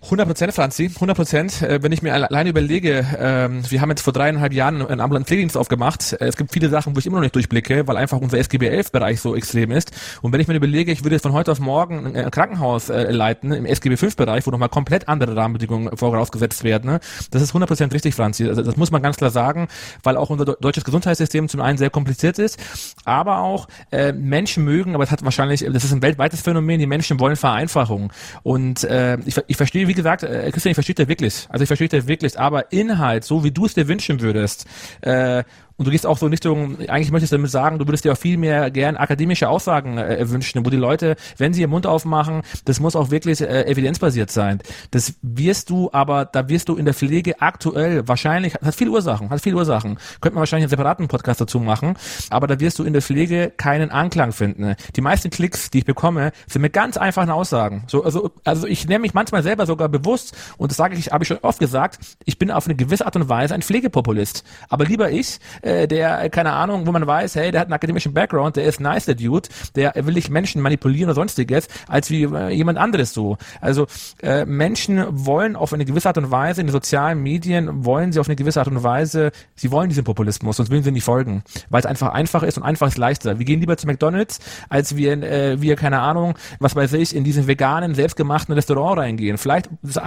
100 0.05 0.27
Prozent, 0.27 0.53
Franzi, 0.53 0.91
100 0.93 1.15
Prozent. 1.17 1.61
Äh, 1.63 1.81
wenn 1.81 1.91
ich 1.91 2.01
mir 2.03 2.13
alle- 2.13 2.29
alleine 2.29 2.49
überlege, 2.49 3.03
ähm, 3.19 3.63
wir 3.69 3.81
haben 3.81 3.89
jetzt 3.89 4.01
vor 4.01 4.13
dreieinhalb 4.13 4.53
Jahren 4.53 4.85
einen 4.85 4.99
ambulanten 5.01 5.25
Pflegedienst 5.27 5.57
aufgemacht. 5.57 6.13
Äh, 6.13 6.25
es 6.27 6.37
gibt 6.37 6.51
viele 6.53 6.69
Sachen, 6.69 6.95
wo 6.95 6.99
ich 6.99 7.07
immer 7.07 7.15
noch 7.17 7.23
nicht 7.23 7.33
durchblicke, 7.33 7.87
weil 7.87 7.97
einfach 7.97 8.19
unser 8.19 8.37
SGB 8.37 8.67
11 8.67 8.91
Bereich 8.91 9.19
so 9.19 9.35
extrem 9.35 9.71
ist. 9.71 9.91
Und 10.21 10.31
wenn 10.31 10.39
ich 10.39 10.47
mir 10.47 10.53
überlege, 10.53 10.91
ich 10.91 11.03
würde 11.03 11.15
jetzt 11.15 11.23
von 11.23 11.33
heute 11.33 11.51
auf 11.51 11.59
morgen 11.59 12.05
ein, 12.05 12.15
ein 12.15 12.29
Krankenhaus 12.31 12.89
äh, 12.89 13.11
leiten 13.11 13.51
im 13.51 13.65
SGB 13.65 13.97
5 13.97 14.15
Bereich, 14.15 14.45
wo 14.45 14.51
nochmal 14.51 14.69
komplett 14.69 15.07
andere 15.07 15.35
Rahmenbedingungen 15.35 15.97
vorausgesetzt 15.97 16.63
werden, 16.63 16.91
ne? 16.91 16.99
das 17.31 17.41
ist 17.41 17.49
100 17.49 17.67
Prozent 17.67 17.93
richtig, 17.93 18.13
Franzi. 18.13 18.47
Also 18.47 18.61
das 18.61 18.77
muss 18.77 18.91
man 18.91 19.01
ganz 19.01 19.17
klar 19.17 19.31
sagen, 19.31 19.67
weil 20.03 20.17
auch 20.17 20.29
unser 20.29 20.45
deu- 20.45 20.59
deutsches 20.61 20.83
Gesundheitssystem 20.83 21.49
zum 21.49 21.61
einen 21.61 21.79
sehr 21.79 21.89
kompliziert 21.89 22.37
ist, 22.37 22.59
aber 23.05 23.39
auch 23.39 23.67
äh, 23.91 24.11
Menschen 24.13 24.63
mögen, 24.65 24.93
aber 24.93 25.03
es 25.03 25.09
hat 25.11 25.23
wahrscheinlich, 25.25 25.65
das 25.67 25.83
ist 25.83 25.91
ein 25.93 26.03
weltweites 26.03 26.41
Phänomen, 26.41 26.79
die 26.79 26.85
Menschen 26.85 27.19
wollen 27.19 27.35
Vereinfachung. 27.35 28.13
Und 28.43 28.83
äh, 28.83 29.17
ich, 29.25 29.35
ich 29.47 29.57
verstehe, 29.57 29.87
wie 29.87 29.94
gesagt, 29.95 30.23
äh, 30.23 30.51
Christian, 30.51 30.71
ich 30.71 30.75
verstehe 30.75 30.95
dich 30.95 31.07
wirklich. 31.07 31.47
Also 31.49 31.63
ich 31.63 31.67
verstehe 31.67 31.89
dich 31.89 32.07
wirklich, 32.07 32.39
aber 32.39 32.71
Inhalt, 32.71 33.23
so 33.23 33.43
wie 33.43 33.51
du 33.51 33.65
es 33.65 33.73
dir 33.73 33.87
wünschen 33.87 34.21
würdest, 34.21 34.65
äh, 35.01 35.43
Und 35.77 35.85
du 35.85 35.91
gehst 35.91 36.05
auch 36.05 36.17
so 36.17 36.25
in 36.25 36.31
Richtung, 36.31 36.79
eigentlich 36.87 37.11
möchtest 37.11 37.33
du 37.33 37.37
damit 37.37 37.51
sagen, 37.51 37.79
du 37.79 37.87
würdest 37.87 38.05
dir 38.05 38.13
auch 38.13 38.17
viel 38.17 38.37
mehr 38.37 38.71
gern 38.71 38.95
akademische 38.95 39.49
Aussagen 39.49 39.97
äh, 39.97 40.29
wünschen, 40.29 40.65
wo 40.65 40.69
die 40.69 40.77
Leute, 40.77 41.15
wenn 41.37 41.53
sie 41.53 41.61
ihren 41.61 41.71
Mund 41.71 41.85
aufmachen, 41.85 42.43
das 42.63 42.79
muss 42.79 42.95
auch 42.95 43.11
wirklich 43.11 43.41
äh, 43.41 43.63
evidenzbasiert 43.63 44.31
sein. 44.31 44.59
Das 44.91 45.15
wirst 45.21 45.69
du 45.69 45.89
aber, 45.91 46.25
da 46.25 46.47
wirst 46.47 46.69
du 46.69 46.75
in 46.75 46.85
der 46.85 46.93
Pflege 46.93 47.41
aktuell 47.41 48.07
wahrscheinlich, 48.07 48.53
hat 48.55 48.75
viele 48.75 48.91
Ursachen, 48.91 49.29
hat 49.29 49.41
viele 49.41 49.57
Ursachen. 49.57 49.97
Könnte 50.21 50.35
man 50.35 50.41
wahrscheinlich 50.41 50.63
einen 50.63 50.69
separaten 50.69 51.07
Podcast 51.09 51.41
dazu 51.41 51.59
machen, 51.59 51.95
aber 52.29 52.47
da 52.47 52.59
wirst 52.59 52.79
du 52.79 52.83
in 52.83 52.93
der 52.93 53.01
Pflege 53.01 53.51
keinen 53.55 53.91
Anklang 53.91 54.31
finden. 54.31 54.75
Die 54.95 55.01
meisten 55.01 55.29
Klicks, 55.29 55.71
die 55.71 55.79
ich 55.79 55.85
bekomme, 55.85 56.31
sind 56.47 56.61
mit 56.61 56.71
ganz 56.71 56.95
einfachen 56.95 57.29
Aussagen. 57.29 57.83
So, 57.87 58.03
also, 58.03 58.31
also 58.45 58.65
ich 58.65 58.87
nehme 58.87 59.01
mich 59.01 59.13
manchmal 59.13 59.43
selber 59.43 59.65
sogar 59.65 59.89
bewusst, 59.89 60.37
und 60.57 60.71
das 60.71 60.77
sage 60.77 60.95
ich, 60.95 61.11
habe 61.11 61.23
ich 61.23 61.27
schon 61.27 61.39
oft 61.41 61.59
gesagt, 61.59 61.99
ich 62.23 62.39
bin 62.39 62.49
auf 62.49 62.65
eine 62.65 62.75
gewisse 62.75 63.05
Art 63.05 63.15
und 63.17 63.27
Weise 63.27 63.53
ein 63.53 63.61
Pflegepopulist. 63.61 64.45
Aber 64.69 64.85
lieber 64.85 65.11
ich, 65.11 65.39
äh, 65.65 65.87
der, 65.87 66.29
keine 66.29 66.53
Ahnung, 66.53 66.85
wo 66.85 66.91
man 66.91 67.05
weiß, 67.05 67.35
hey, 67.35 67.51
der 67.51 67.61
hat 67.61 67.67
einen 67.67 67.73
akademischen 67.73 68.13
Background, 68.13 68.55
der 68.55 68.65
ist 68.65 68.79
nice, 68.79 69.05
der 69.05 69.15
Dude, 69.15 69.49
der 69.75 69.93
will 69.95 70.13
nicht 70.13 70.29
Menschen 70.29 70.61
manipulieren 70.61 71.09
oder 71.09 71.15
sonstiges, 71.15 71.67
als 71.87 72.09
wie 72.09 72.23
äh, 72.23 72.49
jemand 72.49 72.77
anderes 72.77 73.13
so. 73.13 73.37
Also 73.61 73.87
äh, 74.21 74.45
Menschen 74.45 75.03
wollen 75.09 75.55
auf 75.55 75.73
eine 75.73 75.85
gewisse 75.85 76.07
Art 76.07 76.17
und 76.17 76.31
Weise, 76.31 76.61
in 76.61 76.67
den 76.67 76.71
sozialen 76.71 77.21
Medien 77.21 77.83
wollen 77.83 78.11
sie 78.11 78.19
auf 78.19 78.27
eine 78.27 78.35
gewisse 78.35 78.59
Art 78.59 78.67
und 78.67 78.83
Weise, 78.83 79.31
sie 79.55 79.71
wollen 79.71 79.89
diesen 79.89 80.03
Populismus, 80.03 80.57
sonst 80.57 80.69
will 80.69 80.83
sie 80.83 80.91
nicht 80.91 81.03
folgen, 81.03 81.43
weil 81.69 81.79
es 81.79 81.85
einfach 81.85 82.13
einfach 82.13 82.43
ist 82.43 82.57
und 82.57 82.63
einfach 82.63 82.87
ist 82.87 82.97
leichter. 82.97 83.39
Wir 83.39 83.45
gehen 83.45 83.59
lieber 83.59 83.77
zu 83.77 83.87
McDonalds, 83.87 84.39
als 84.69 84.95
wir, 84.95 85.11
äh, 85.23 85.61
wir 85.61 85.75
keine 85.75 85.99
Ahnung, 85.99 86.35
was 86.59 86.75
weiß 86.75 86.93
ich, 86.93 87.15
in 87.15 87.23
diesen 87.23 87.47
veganen, 87.47 87.95
selbstgemachten 87.95 88.53
Restaurant 88.53 88.99
reingehen. 88.99 89.37
Vielleicht 89.37 89.69
das, 89.81 89.99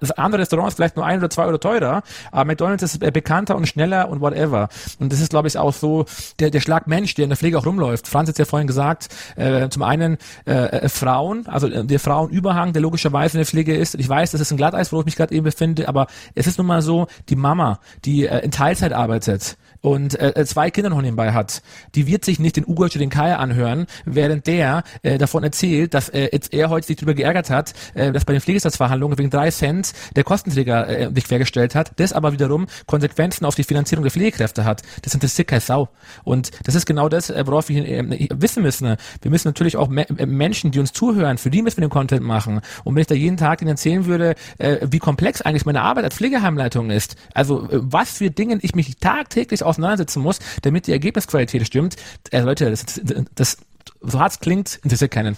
das 0.00 0.10
andere 0.12 0.42
Restaurant 0.42 0.68
ist 0.68 0.76
vielleicht 0.76 0.96
nur 0.96 1.04
ein 1.04 1.18
oder 1.18 1.30
zwei 1.30 1.44
Euro 1.46 1.58
teurer, 1.58 2.02
aber 2.30 2.44
McDonalds 2.44 2.82
ist 2.82 3.02
äh, 3.02 3.10
bekannter 3.10 3.56
und 3.56 3.66
schneller 3.66 4.08
und 4.08 4.20
whatever. 4.20 4.68
Und 5.00 5.12
das 5.12 5.20
ist, 5.20 5.30
glaube 5.30 5.48
ich, 5.48 5.58
auch 5.58 5.72
so 5.72 6.04
der, 6.38 6.50
der 6.50 6.60
Schlag 6.60 6.86
Mensch, 6.86 7.14
der 7.14 7.24
in 7.24 7.30
der 7.30 7.36
Pflege 7.36 7.58
auch 7.58 7.66
rumläuft. 7.66 8.06
Franz 8.06 8.28
hat 8.28 8.38
ja 8.38 8.44
vorhin 8.44 8.66
gesagt, 8.66 9.08
äh, 9.36 9.68
zum 9.68 9.82
einen 9.82 10.18
äh, 10.46 10.52
äh, 10.52 10.88
Frauen, 10.88 11.46
also 11.46 11.66
äh, 11.66 11.84
der 11.84 11.98
Frauenüberhang, 11.98 12.72
der 12.72 12.82
logischerweise 12.82 13.36
in 13.36 13.40
der 13.40 13.46
Pflege 13.46 13.74
ist. 13.74 13.94
Ich 13.94 14.08
weiß, 14.08 14.30
das 14.30 14.40
ist 14.40 14.50
ein 14.50 14.56
Glatteis, 14.56 14.92
wo 14.92 15.00
ich 15.00 15.06
mich 15.06 15.16
gerade 15.16 15.34
eben 15.34 15.44
befinde, 15.44 15.88
aber 15.88 16.06
es 16.34 16.46
ist 16.46 16.58
nun 16.58 16.66
mal 16.66 16.82
so, 16.82 17.06
die 17.28 17.36
Mama, 17.36 17.80
die 18.04 18.26
äh, 18.26 18.40
in 18.40 18.50
Teilzeit 18.50 18.92
arbeitet, 18.92 19.56
und 19.80 20.18
äh, 20.18 20.30
äh, 20.30 20.44
zwei 20.44 20.70
Kinder 20.70 20.90
noch 20.90 21.00
nebenbei 21.00 21.32
hat, 21.32 21.62
die 21.94 22.06
wird 22.06 22.24
sich 22.24 22.38
nicht 22.38 22.56
den 22.56 22.66
Ugo 22.66 22.88
den 22.88 23.10
Kai 23.10 23.34
anhören, 23.34 23.86
während 24.04 24.46
der 24.46 24.82
äh, 25.02 25.18
davon 25.18 25.44
erzählt, 25.44 25.94
dass 25.94 26.08
äh, 26.08 26.28
jetzt 26.32 26.52
er 26.52 26.70
heute 26.70 26.86
sich 26.86 26.96
darüber 26.96 27.14
geärgert 27.14 27.50
hat, 27.50 27.72
äh, 27.94 28.12
dass 28.12 28.24
bei 28.24 28.32
den 28.32 28.42
Pflegesatzverhandlungen 28.42 29.18
wegen 29.18 29.30
drei 29.30 29.50
Cent 29.50 29.92
der 30.16 30.24
Kostenträger 30.24 30.88
äh, 30.88 31.10
sich 31.14 31.24
quergestellt 31.24 31.74
hat, 31.74 31.92
das 31.96 32.12
aber 32.12 32.32
wiederum 32.32 32.66
Konsequenzen 32.86 33.44
auf 33.44 33.54
die 33.54 33.64
Finanzierung 33.64 34.02
der 34.02 34.10
Pflegekräfte 34.10 34.64
hat. 34.64 34.82
Das 35.02 35.14
interessiert 35.14 35.48
keine 35.48 35.60
Sau. 35.60 35.88
Und 36.24 36.50
das 36.64 36.74
ist 36.74 36.86
genau 36.86 37.08
das, 37.08 37.30
äh, 37.30 37.44
worauf 37.46 37.68
wir 37.68 37.86
äh, 37.86 38.28
wissen 38.34 38.62
müssen. 38.62 38.96
Wir 39.22 39.30
müssen 39.30 39.48
natürlich 39.48 39.76
auch 39.76 39.88
me 39.88 40.08
äh, 40.08 40.26
Menschen, 40.26 40.70
die 40.70 40.80
uns 40.80 40.92
zuhören, 40.92 41.38
für 41.38 41.50
die 41.50 41.62
müssen 41.62 41.78
wir 41.78 41.86
den 41.86 41.90
Content 41.90 42.22
machen. 42.22 42.60
Und 42.84 42.94
wenn 42.94 43.02
ich 43.02 43.06
da 43.06 43.14
jeden 43.14 43.36
Tag 43.36 43.62
ihnen 43.62 43.70
erzählen 43.70 44.06
würde, 44.06 44.34
äh, 44.58 44.78
wie 44.90 44.98
komplex 44.98 45.42
eigentlich 45.42 45.66
meine 45.66 45.82
Arbeit 45.82 46.04
als 46.04 46.16
Pflegeheimleitung 46.16 46.90
ist, 46.90 47.16
also 47.34 47.68
äh, 47.70 47.80
was 47.80 48.10
für 48.10 48.30
Dingen 48.30 48.58
ich 48.62 48.74
mich 48.74 48.96
tagtäglich 48.96 49.62
auseinandersetzen 49.70 50.22
muss, 50.22 50.38
damit 50.62 50.86
die 50.86 50.92
Ergebnisqualität 50.92 51.66
stimmt. 51.66 51.96
Äh, 52.30 52.40
Leute, 52.40 52.70
das, 52.70 52.84
das, 52.84 53.24
das 53.34 53.56
so 54.00 54.20
hart 54.20 54.32
es 54.32 54.40
klingt, 54.40 54.80
interessiert 54.82 55.10
keinen. 55.10 55.36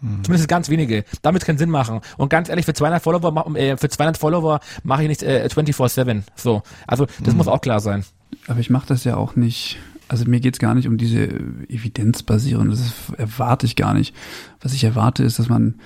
Hm. 0.00 0.22
Zumindest 0.22 0.48
ganz 0.48 0.68
wenige. 0.68 1.04
Damit 1.22 1.44
kann 1.44 1.58
Sinn 1.58 1.70
machen. 1.70 2.00
Und 2.16 2.28
ganz 2.28 2.48
ehrlich, 2.48 2.66
für 2.66 2.74
200 2.74 3.02
Follower, 3.02 3.56
äh, 3.56 3.76
für 3.76 3.88
200 3.88 4.16
Follower 4.16 4.60
mache 4.84 5.02
ich 5.02 5.08
nicht 5.08 5.22
äh, 5.22 5.48
24/7. 5.52 6.22
So, 6.36 6.62
also 6.86 7.06
das 7.06 7.28
hm. 7.28 7.36
muss 7.36 7.48
auch 7.48 7.60
klar 7.60 7.80
sein. 7.80 8.04
Aber 8.46 8.60
ich 8.60 8.70
mache 8.70 8.86
das 8.86 9.04
ja 9.04 9.16
auch 9.16 9.36
nicht. 9.36 9.78
Also 10.08 10.24
mir 10.24 10.40
geht's 10.40 10.58
gar 10.58 10.74
nicht 10.74 10.88
um 10.88 10.96
diese 10.96 11.24
Evidenzbasierung. 11.68 12.70
Das 12.70 12.92
erwarte 13.16 13.66
ich 13.66 13.76
gar 13.76 13.92
nicht. 13.92 14.14
Was 14.60 14.72
ich 14.72 14.84
erwarte, 14.84 15.22
ist, 15.22 15.38
dass 15.38 15.48
man, 15.48 15.80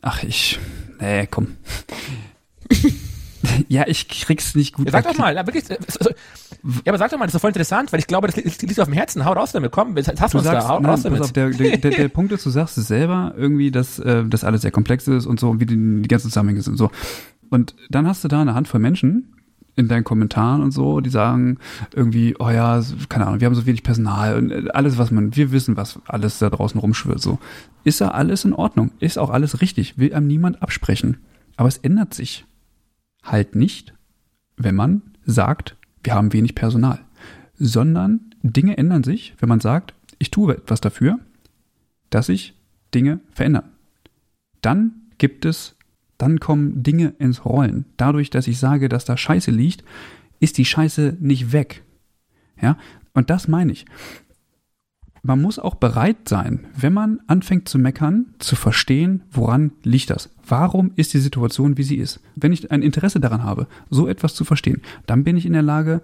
ach 0.00 0.22
ich, 0.22 0.60
nee, 1.00 1.26
komm. 1.26 1.56
ja, 3.68 3.84
ich 3.88 4.08
krieg's 4.08 4.54
nicht 4.54 4.74
gut. 4.74 4.86
Ja, 4.86 4.92
sag 4.92 5.04
doch 5.04 5.18
mal, 5.18 5.34
wirklich, 5.34 5.68
äh, 5.70 5.78
ja, 6.64 6.92
aber 6.92 6.98
sag 6.98 7.10
doch 7.10 7.18
mal, 7.18 7.26
das 7.26 7.34
ist 7.34 7.40
voll 7.40 7.50
interessant, 7.50 7.92
weil 7.92 8.00
ich 8.00 8.06
glaube, 8.06 8.26
das 8.26 8.36
liegt 8.36 8.80
auf 8.80 8.86
dem 8.86 8.94
Herzen. 8.94 9.24
Hau 9.24 9.32
raus 9.32 9.52
damit, 9.52 9.70
komm, 9.70 9.96
jetzt 9.96 10.08
hast 10.20 10.34
du 10.34 10.38
uns 10.38 10.46
sagst, 10.46 10.66
da, 10.66 10.70
hau 10.70 10.80
nein, 10.80 10.90
raus 10.90 11.02
damit. 11.02 11.20
Auf, 11.20 11.32
der, 11.32 11.50
der, 11.50 11.76
der, 11.78 11.90
der 11.90 12.08
Punkt 12.08 12.32
ist, 12.32 12.44
du 12.44 12.50
sagst 12.50 12.78
es 12.78 12.88
selber 12.88 13.34
irgendwie, 13.36 13.70
dass 13.70 13.98
äh, 13.98 14.24
das 14.26 14.44
alles 14.44 14.62
sehr 14.62 14.70
komplex 14.70 15.06
ist 15.08 15.26
und 15.26 15.38
so, 15.38 15.60
wie 15.60 15.66
die, 15.66 15.76
die 16.02 16.08
ganzen 16.08 16.28
Zusammenhänge 16.28 16.62
sind 16.62 16.76
so. 16.76 16.90
Und 17.50 17.74
dann 17.90 18.06
hast 18.06 18.24
du 18.24 18.28
da 18.28 18.40
eine 18.40 18.54
Handvoll 18.54 18.80
Menschen 18.80 19.34
in 19.76 19.86
deinen 19.86 20.04
Kommentaren 20.04 20.60
und 20.60 20.72
so, 20.72 21.00
die 21.00 21.10
sagen 21.10 21.58
irgendwie, 21.94 22.34
oh 22.38 22.50
ja, 22.50 22.82
keine 23.08 23.28
Ahnung, 23.28 23.40
wir 23.40 23.46
haben 23.46 23.54
so 23.54 23.64
wenig 23.64 23.84
Personal 23.84 24.36
und 24.36 24.50
äh, 24.50 24.64
alles, 24.74 24.98
was 24.98 25.12
man, 25.12 25.36
wir 25.36 25.52
wissen, 25.52 25.76
was 25.76 26.00
alles 26.06 26.38
da 26.40 26.50
draußen 26.50 26.80
rumschwirrt, 26.80 27.20
so. 27.20 27.38
Ist 27.84 28.00
da 28.00 28.08
alles 28.08 28.44
in 28.44 28.52
Ordnung? 28.52 28.90
Ist 28.98 29.18
auch 29.18 29.30
alles 29.30 29.60
richtig? 29.60 29.96
Will 29.96 30.12
einem 30.12 30.26
niemand 30.26 30.62
absprechen? 30.62 31.18
Aber 31.56 31.68
es 31.68 31.78
ändert 31.78 32.12
sich 32.12 32.44
halt 33.22 33.54
nicht, 33.54 33.94
wenn 34.56 34.74
man 34.74 35.02
sagt, 35.24 35.76
wir 36.08 36.14
haben 36.14 36.32
wenig 36.32 36.54
Personal, 36.54 37.00
sondern 37.58 38.30
Dinge 38.42 38.78
ändern 38.78 39.04
sich, 39.04 39.34
wenn 39.40 39.48
man 39.50 39.60
sagt, 39.60 39.92
ich 40.18 40.30
tue 40.30 40.56
etwas 40.56 40.80
dafür, 40.80 41.18
dass 42.08 42.26
sich 42.26 42.54
Dinge 42.94 43.20
verändern. 43.30 43.68
Dann 44.62 44.92
gibt 45.18 45.44
es, 45.44 45.76
dann 46.16 46.40
kommen 46.40 46.82
Dinge 46.82 47.12
ins 47.18 47.44
Rollen. 47.44 47.84
Dadurch, 47.98 48.30
dass 48.30 48.46
ich 48.46 48.58
sage, 48.58 48.88
dass 48.88 49.04
da 49.04 49.18
Scheiße 49.18 49.50
liegt, 49.50 49.84
ist 50.40 50.56
die 50.56 50.64
Scheiße 50.64 51.18
nicht 51.20 51.52
weg. 51.52 51.82
Ja, 52.58 52.78
und 53.12 53.28
das 53.28 53.46
meine 53.46 53.72
ich 53.72 53.84
man 55.28 55.42
muss 55.42 55.58
auch 55.58 55.74
bereit 55.74 56.26
sein, 56.26 56.66
wenn 56.74 56.94
man 56.94 57.20
anfängt 57.26 57.68
zu 57.68 57.78
meckern, 57.78 58.26
zu 58.38 58.56
verstehen, 58.56 59.22
woran 59.30 59.72
liegt 59.82 60.08
das? 60.08 60.30
Warum 60.48 60.90
ist 60.96 61.12
die 61.12 61.18
Situation, 61.18 61.76
wie 61.76 61.82
sie 61.82 61.96
ist? 61.96 62.20
Wenn 62.34 62.50
ich 62.50 62.72
ein 62.72 62.80
Interesse 62.80 63.20
daran 63.20 63.44
habe, 63.44 63.66
so 63.90 64.08
etwas 64.08 64.34
zu 64.34 64.46
verstehen, 64.46 64.80
dann 65.06 65.24
bin 65.24 65.36
ich 65.36 65.44
in 65.44 65.52
der 65.52 65.60
Lage, 65.60 66.00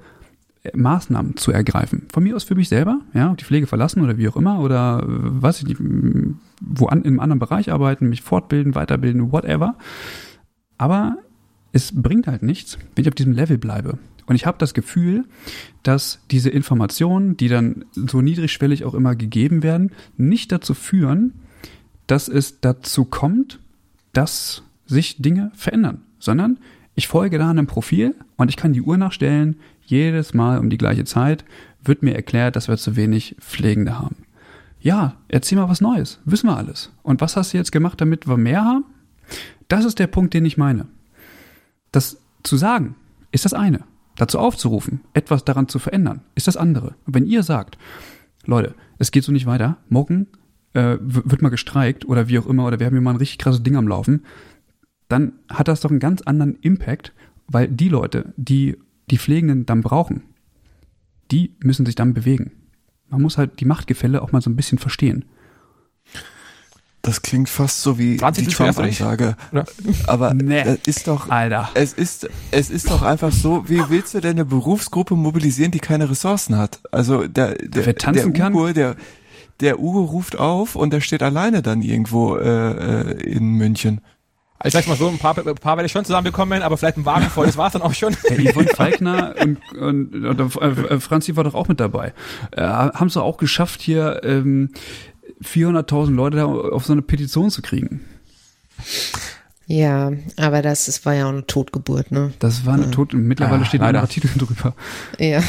äh, 0.62 0.76
Maßnahmen 0.76 1.38
zu 1.38 1.52
ergreifen. 1.52 2.02
Von 2.12 2.22
mir 2.22 2.36
aus 2.36 2.44
für 2.44 2.54
mich 2.54 2.68
selber, 2.68 3.00
ja, 3.14 3.34
die 3.34 3.44
Pflege 3.44 3.66
verlassen 3.66 4.02
oder 4.02 4.18
wie 4.18 4.28
auch 4.28 4.36
immer 4.36 4.60
oder 4.60 5.02
äh, 5.02 5.06
was 5.08 5.60
ich 5.60 5.68
nicht, 5.68 5.80
wo 6.60 6.86
an, 6.86 6.98
in 6.98 7.06
einem 7.06 7.20
anderen 7.20 7.40
Bereich 7.40 7.72
arbeiten, 7.72 8.10
mich 8.10 8.20
fortbilden, 8.20 8.74
weiterbilden, 8.74 9.32
whatever. 9.32 9.76
Aber 10.76 11.16
es 11.72 11.92
bringt 11.94 12.26
halt 12.26 12.42
nichts, 12.42 12.78
wenn 12.94 13.02
ich 13.02 13.08
auf 13.08 13.14
diesem 13.14 13.32
Level 13.32 13.56
bleibe. 13.56 13.98
Und 14.26 14.36
ich 14.36 14.46
habe 14.46 14.58
das 14.58 14.74
Gefühl, 14.74 15.24
dass 15.82 16.20
diese 16.30 16.50
Informationen, 16.50 17.36
die 17.36 17.48
dann 17.48 17.84
so 17.92 18.22
niedrigschwellig 18.22 18.84
auch 18.84 18.94
immer 18.94 19.16
gegeben 19.16 19.62
werden, 19.62 19.92
nicht 20.16 20.50
dazu 20.52 20.74
führen, 20.74 21.34
dass 22.06 22.28
es 22.28 22.60
dazu 22.60 23.04
kommt, 23.04 23.60
dass 24.12 24.62
sich 24.86 25.20
Dinge 25.20 25.50
verändern, 25.54 26.02
sondern 26.18 26.58
ich 26.94 27.08
folge 27.08 27.38
da 27.38 27.50
einem 27.50 27.66
Profil 27.66 28.14
und 28.36 28.48
ich 28.48 28.56
kann 28.56 28.72
die 28.72 28.82
Uhr 28.82 28.96
nachstellen, 28.96 29.56
jedes 29.86 30.32
Mal 30.32 30.58
um 30.58 30.70
die 30.70 30.78
gleiche 30.78 31.04
Zeit 31.04 31.44
wird 31.82 32.02
mir 32.02 32.14
erklärt, 32.14 32.56
dass 32.56 32.68
wir 32.68 32.76
zu 32.76 32.96
wenig 32.96 33.36
Pflegende 33.40 33.98
haben. 33.98 34.16
Ja, 34.80 35.16
erzähl 35.28 35.58
mal 35.58 35.68
was 35.68 35.80
Neues, 35.80 36.20
wissen 36.24 36.48
wir 36.48 36.56
alles. 36.56 36.92
Und 37.02 37.20
was 37.20 37.36
hast 37.36 37.52
du 37.52 37.58
jetzt 37.58 37.72
gemacht, 37.72 38.00
damit 38.00 38.28
wir 38.28 38.36
mehr 38.36 38.64
haben? 38.64 38.84
Das 39.68 39.84
ist 39.84 39.98
der 39.98 40.06
Punkt, 40.06 40.34
den 40.34 40.44
ich 40.44 40.56
meine. 40.56 40.86
Das 41.90 42.18
zu 42.42 42.56
sagen, 42.56 42.94
ist 43.32 43.44
das 43.44 43.54
eine 43.54 43.84
dazu 44.16 44.38
aufzurufen, 44.38 45.00
etwas 45.12 45.44
daran 45.44 45.68
zu 45.68 45.78
verändern, 45.78 46.22
ist 46.34 46.46
das 46.46 46.56
andere. 46.56 46.94
Wenn 47.06 47.26
ihr 47.26 47.42
sagt, 47.42 47.78
Leute, 48.44 48.74
es 48.98 49.10
geht 49.10 49.24
so 49.24 49.32
nicht 49.32 49.46
weiter, 49.46 49.78
morgen 49.88 50.28
äh, 50.72 50.96
wird 51.00 51.42
mal 51.42 51.48
gestreikt 51.48 52.04
oder 52.04 52.28
wie 52.28 52.38
auch 52.38 52.46
immer, 52.46 52.66
oder 52.66 52.78
wir 52.78 52.86
haben 52.86 52.94
hier 52.94 53.00
mal 53.00 53.12
ein 53.12 53.16
richtig 53.16 53.38
krasses 53.38 53.62
Ding 53.62 53.76
am 53.76 53.88
Laufen, 53.88 54.24
dann 55.08 55.32
hat 55.48 55.68
das 55.68 55.80
doch 55.80 55.90
einen 55.90 56.00
ganz 56.00 56.22
anderen 56.22 56.56
Impact, 56.60 57.12
weil 57.46 57.68
die 57.68 57.88
Leute, 57.88 58.32
die 58.36 58.76
die 59.10 59.18
Pflegenden 59.18 59.66
dann 59.66 59.82
brauchen, 59.82 60.22
die 61.30 61.54
müssen 61.62 61.86
sich 61.86 61.94
dann 61.94 62.14
bewegen. 62.14 62.52
Man 63.08 63.22
muss 63.22 63.38
halt 63.38 63.60
die 63.60 63.66
Machtgefälle 63.66 64.22
auch 64.22 64.32
mal 64.32 64.40
so 64.40 64.50
ein 64.50 64.56
bisschen 64.56 64.78
verstehen. 64.78 65.24
Das 67.04 67.20
klingt 67.20 67.50
fast 67.50 67.82
so 67.82 67.98
wie 67.98 68.16
die 68.16 68.46
Trump-Ansage. 68.46 69.36
Aber 70.06 70.32
nee. 70.34 70.60
es 70.60 70.78
ist 70.86 71.06
doch, 71.06 71.28
Alter. 71.28 71.68
Es 71.74 71.92
ist, 71.92 72.30
es 72.50 72.70
ist 72.70 72.90
doch 72.90 73.02
einfach 73.02 73.30
so, 73.30 73.68
wie 73.68 73.82
willst 73.90 74.14
du 74.14 74.20
denn 74.20 74.32
eine 74.32 74.46
Berufsgruppe 74.46 75.14
mobilisieren, 75.14 75.70
die 75.70 75.80
keine 75.80 76.08
Ressourcen 76.08 76.56
hat? 76.56 76.80
Also 76.92 77.28
der, 77.28 77.56
der, 77.56 77.84
Wer 77.84 77.96
tanzen 77.96 78.32
der 78.32 78.46
Ugo, 78.48 78.64
kann? 78.64 78.74
der, 78.74 78.96
der 79.60 79.80
Ugo 79.80 80.04
ruft 80.04 80.38
auf 80.38 80.76
und 80.76 80.94
der 80.94 81.02
steht 81.02 81.22
alleine 81.22 81.60
dann 81.60 81.82
irgendwo 81.82 82.36
äh, 82.38 83.10
äh 83.10 83.22
in 83.22 83.50
München. 83.50 84.00
Ich 84.66 84.72
sag 84.72 84.86
mal 84.86 84.96
so, 84.96 85.08
ein 85.08 85.18
paar, 85.18 85.36
ein 85.36 85.54
paar 85.56 85.76
werde 85.76 85.84
ich 85.84 85.92
schon 85.92 86.06
zusammenbekommen, 86.06 86.62
aber 86.62 86.78
vielleicht 86.78 86.96
ein 86.96 87.04
Wagen 87.04 87.26
voll, 87.26 87.44
das 87.44 87.58
war's 87.58 87.74
dann 87.74 87.82
auch 87.82 87.92
schon. 87.92 88.16
Hey, 88.26 88.50
Yvonne 88.50 88.68
Falkner 88.74 89.34
und, 89.42 89.58
und, 89.76 90.24
und 90.24 90.56
äh, 90.62 91.00
Franzi 91.00 91.36
war 91.36 91.44
doch 91.44 91.54
auch 91.54 91.68
mit 91.68 91.80
dabei. 91.80 92.14
Äh, 92.52 92.62
haben 92.62 93.08
es 93.08 93.16
auch 93.18 93.36
geschafft, 93.36 93.82
hier 93.82 94.22
ähm, 94.24 94.70
400.000 95.44 96.14
Leute 96.14 96.36
da 96.38 96.46
auf 96.46 96.84
so 96.84 96.92
eine 96.92 97.02
Petition 97.02 97.50
zu 97.50 97.62
kriegen. 97.62 98.00
Ja, 99.66 100.12
aber 100.36 100.60
das, 100.60 100.86
das 100.86 101.06
war 101.06 101.14
ja 101.14 101.24
auch 101.24 101.30
eine 101.30 101.46
Totgeburt, 101.46 102.10
ne? 102.12 102.32
Das 102.38 102.66
war 102.66 102.74
eine 102.74 102.90
Tot 102.90 103.14
mittlerweile 103.14 103.62
Ah, 103.62 103.64
steht 103.64 103.80
leider. 103.80 104.02
ein 104.02 104.08
Titel 104.08 104.28
drüber. 104.36 104.74
Ja. 105.18 105.40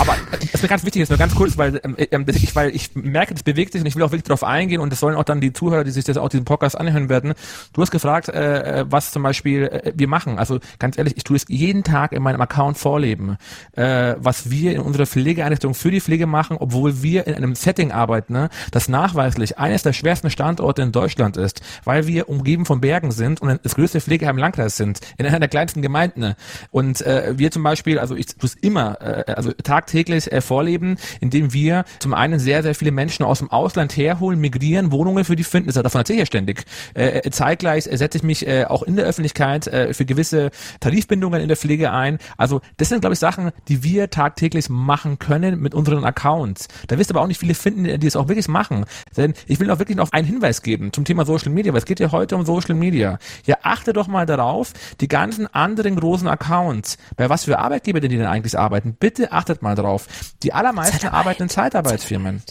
Aber 0.00 0.16
es 0.42 0.54
ist 0.54 0.62
mir 0.62 0.68
ganz 0.68 0.84
wichtig, 0.84 1.02
ist 1.02 1.08
nur 1.10 1.18
ganz 1.18 1.34
kurz, 1.36 1.56
weil, 1.56 1.80
ähm, 1.84 1.94
ähm, 2.10 2.26
das- 2.26 2.34
ich, 2.36 2.56
weil 2.56 2.74
ich 2.74 2.90
merke, 2.96 3.32
das 3.34 3.44
bewegt 3.44 3.72
sich 3.72 3.80
und 3.80 3.86
ich 3.86 3.94
will 3.94 4.02
auch 4.02 4.10
wirklich 4.10 4.24
darauf 4.24 4.42
eingehen 4.42 4.80
und 4.80 4.90
das 4.90 4.98
sollen 4.98 5.14
auch 5.14 5.22
dann 5.22 5.40
die 5.40 5.52
Zuhörer, 5.52 5.84
die 5.84 5.92
sich 5.92 6.04
das 6.04 6.16
auch 6.16 6.28
diesen 6.28 6.44
Podcast 6.44 6.76
anhören 6.76 7.08
werden. 7.08 7.34
Du 7.72 7.80
hast 7.80 7.92
gefragt, 7.92 8.28
äh, 8.28 8.80
äh, 8.80 8.84
was 8.88 9.12
zum 9.12 9.22
Beispiel 9.22 9.64
äh, 9.68 9.92
wir 9.94 10.08
machen. 10.08 10.38
Also 10.38 10.58
ganz 10.80 10.98
ehrlich, 10.98 11.16
ich 11.16 11.22
tue 11.22 11.36
es 11.36 11.44
jeden 11.48 11.84
Tag 11.84 12.10
in 12.12 12.24
meinem 12.24 12.40
Account 12.40 12.76
vorleben, 12.76 13.36
äh, 13.76 14.14
was 14.18 14.50
wir 14.50 14.72
in 14.72 14.80
unserer 14.80 15.06
Pflegeeinrichtung 15.06 15.74
für 15.74 15.92
die 15.92 16.00
Pflege 16.00 16.26
machen, 16.26 16.56
obwohl 16.58 17.02
wir 17.04 17.28
in 17.28 17.34
einem 17.36 17.54
Setting 17.54 17.92
arbeiten, 17.92 18.32
ne, 18.32 18.48
das 18.72 18.88
nachweislich 18.88 19.58
eines 19.58 19.84
der 19.84 19.92
schwersten 19.92 20.28
Standorte 20.30 20.82
in 20.82 20.90
Deutschland 20.90 21.36
ist, 21.36 21.60
weil 21.84 22.08
wir 22.08 22.28
umgeben 22.28 22.66
von 22.66 22.80
Bergen 22.80 23.12
sind 23.12 23.43
und 23.48 23.60
das 23.62 23.74
größte 23.74 24.00
Pflegeheim 24.00 24.36
im 24.36 24.40
Landkreis 24.40 24.76
sind, 24.76 25.00
in 25.18 25.26
einer 25.26 25.40
der 25.40 25.48
kleinsten 25.48 25.82
Gemeinden. 25.82 26.34
Und 26.70 27.00
äh, 27.02 27.34
wir 27.36 27.50
zum 27.50 27.62
Beispiel, 27.62 27.98
also 27.98 28.14
ich 28.16 28.26
tue 28.26 28.50
immer, 28.60 29.00
äh, 29.00 29.32
also 29.32 29.52
tagtäglich 29.52 30.30
äh, 30.32 30.40
vorleben, 30.40 30.96
indem 31.20 31.52
wir 31.52 31.84
zum 31.98 32.14
einen 32.14 32.38
sehr, 32.38 32.62
sehr 32.62 32.74
viele 32.74 32.90
Menschen 32.90 33.24
aus 33.24 33.38
dem 33.38 33.50
Ausland 33.50 33.96
herholen, 33.96 34.40
migrieren, 34.40 34.92
Wohnungen 34.92 35.24
für 35.24 35.36
die 35.36 35.44
finden, 35.44 35.70
das, 35.72 35.82
davon 35.82 36.00
erzähle 36.00 36.16
ich 36.16 36.20
ja 36.22 36.26
ständig. 36.26 36.64
Äh, 36.94 37.20
äh, 37.20 37.30
zeitgleich 37.30 37.86
äh, 37.86 37.96
setze 37.96 38.18
ich 38.18 38.24
mich 38.24 38.46
äh, 38.46 38.64
auch 38.64 38.82
in 38.82 38.96
der 38.96 39.04
Öffentlichkeit 39.06 39.66
äh, 39.66 39.92
für 39.94 40.04
gewisse 40.04 40.50
Tarifbindungen 40.80 41.40
in 41.40 41.48
der 41.48 41.56
Pflege 41.56 41.92
ein. 41.92 42.18
Also 42.36 42.60
das 42.76 42.88
sind, 42.88 43.00
glaube 43.00 43.14
ich, 43.14 43.18
Sachen, 43.18 43.50
die 43.68 43.82
wir 43.82 44.10
tagtäglich 44.10 44.68
machen 44.68 45.18
können 45.18 45.60
mit 45.60 45.74
unseren 45.74 46.04
Accounts. 46.04 46.68
Da 46.86 46.98
wirst 46.98 47.10
du 47.10 47.14
aber 47.14 47.22
auch 47.22 47.28
nicht 47.28 47.40
viele 47.40 47.54
finden, 47.54 48.00
die 48.00 48.06
es 48.06 48.16
auch 48.16 48.28
wirklich 48.28 48.48
machen. 48.48 48.84
Denn 49.16 49.34
ich 49.46 49.60
will 49.60 49.70
auch 49.70 49.78
wirklich 49.78 49.96
noch 49.96 50.12
einen 50.12 50.26
Hinweis 50.26 50.62
geben 50.62 50.92
zum 50.92 51.04
Thema 51.04 51.24
Social 51.24 51.50
Media, 51.50 51.72
weil 51.72 51.78
es 51.78 51.84
geht 51.84 52.00
ja 52.00 52.12
heute 52.12 52.36
um 52.36 52.44
Social 52.44 52.74
Media. 52.74 53.18
Ja, 53.44 53.56
achte 53.62 53.92
doch 53.92 54.06
mal 54.06 54.26
darauf, 54.26 54.72
die 55.00 55.08
ganzen 55.08 55.52
anderen 55.54 55.96
großen 55.96 56.28
Accounts, 56.28 56.98
bei 57.16 57.28
was 57.28 57.44
für 57.44 57.58
Arbeitgeber 57.58 58.00
denn 58.00 58.10
die 58.10 58.16
denn 58.16 58.26
eigentlich 58.26 58.58
arbeiten, 58.58 58.94
bitte 58.94 59.32
achtet 59.32 59.62
mal 59.62 59.74
drauf. 59.74 60.06
Die 60.42 60.52
allermeisten 60.52 60.98
Zeitarbeit. 60.98 61.20
arbeiten 61.20 61.42
in 61.44 61.48
Zeitarbeitsfirmen. 61.48 62.42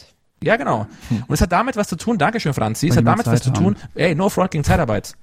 Ja, 0.44 0.58
genau. 0.58 0.88
Und 1.10 1.34
es 1.34 1.42
hat 1.42 1.52
damit 1.52 1.78
was 1.78 1.88
zu 1.88 1.96
tun, 1.96 2.18
Dankeschön, 2.18 2.54
Franzi, 2.54 2.90
es 2.90 2.98
hat 2.98 3.08
damit 3.08 3.26
was 3.26 3.42
Zeit 3.42 3.44
zu 3.44 3.54
tun, 3.54 3.78
ey, 3.96 4.14
no 4.14 4.30
front 4.30 4.52
gegen 4.52 4.64
Zeitarbeit. 4.64 5.14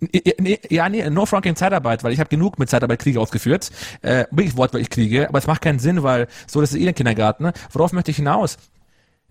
Nee, 0.00 0.58
Ja, 0.70 0.88
nee, 0.88 1.08
no 1.10 1.26
front 1.26 1.44
gegen 1.44 1.56
Zeitarbeit, 1.56 2.02
weil 2.02 2.12
ich 2.12 2.20
habe 2.20 2.28
genug 2.28 2.58
mit 2.58 2.68
Zeitarbeit 2.68 3.00
Kriege 3.00 3.20
ausgeführt. 3.20 3.70
Äh, 4.02 4.24
wirklich 4.30 4.56
wortwörtlich 4.56 4.90
Kriege, 4.90 5.28
aber 5.28 5.38
es 5.38 5.46
macht 5.46 5.62
keinen 5.62 5.78
Sinn, 5.78 6.02
weil 6.02 6.28
so, 6.46 6.60
das 6.60 6.72
ist 6.72 6.80
eh 6.80 6.88
ein 6.88 6.94
Kindergarten. 6.94 7.44
Ne? 7.44 7.52
Worauf 7.72 7.92
möchte 7.92 8.10
ich 8.10 8.16
hinaus? 8.16 8.56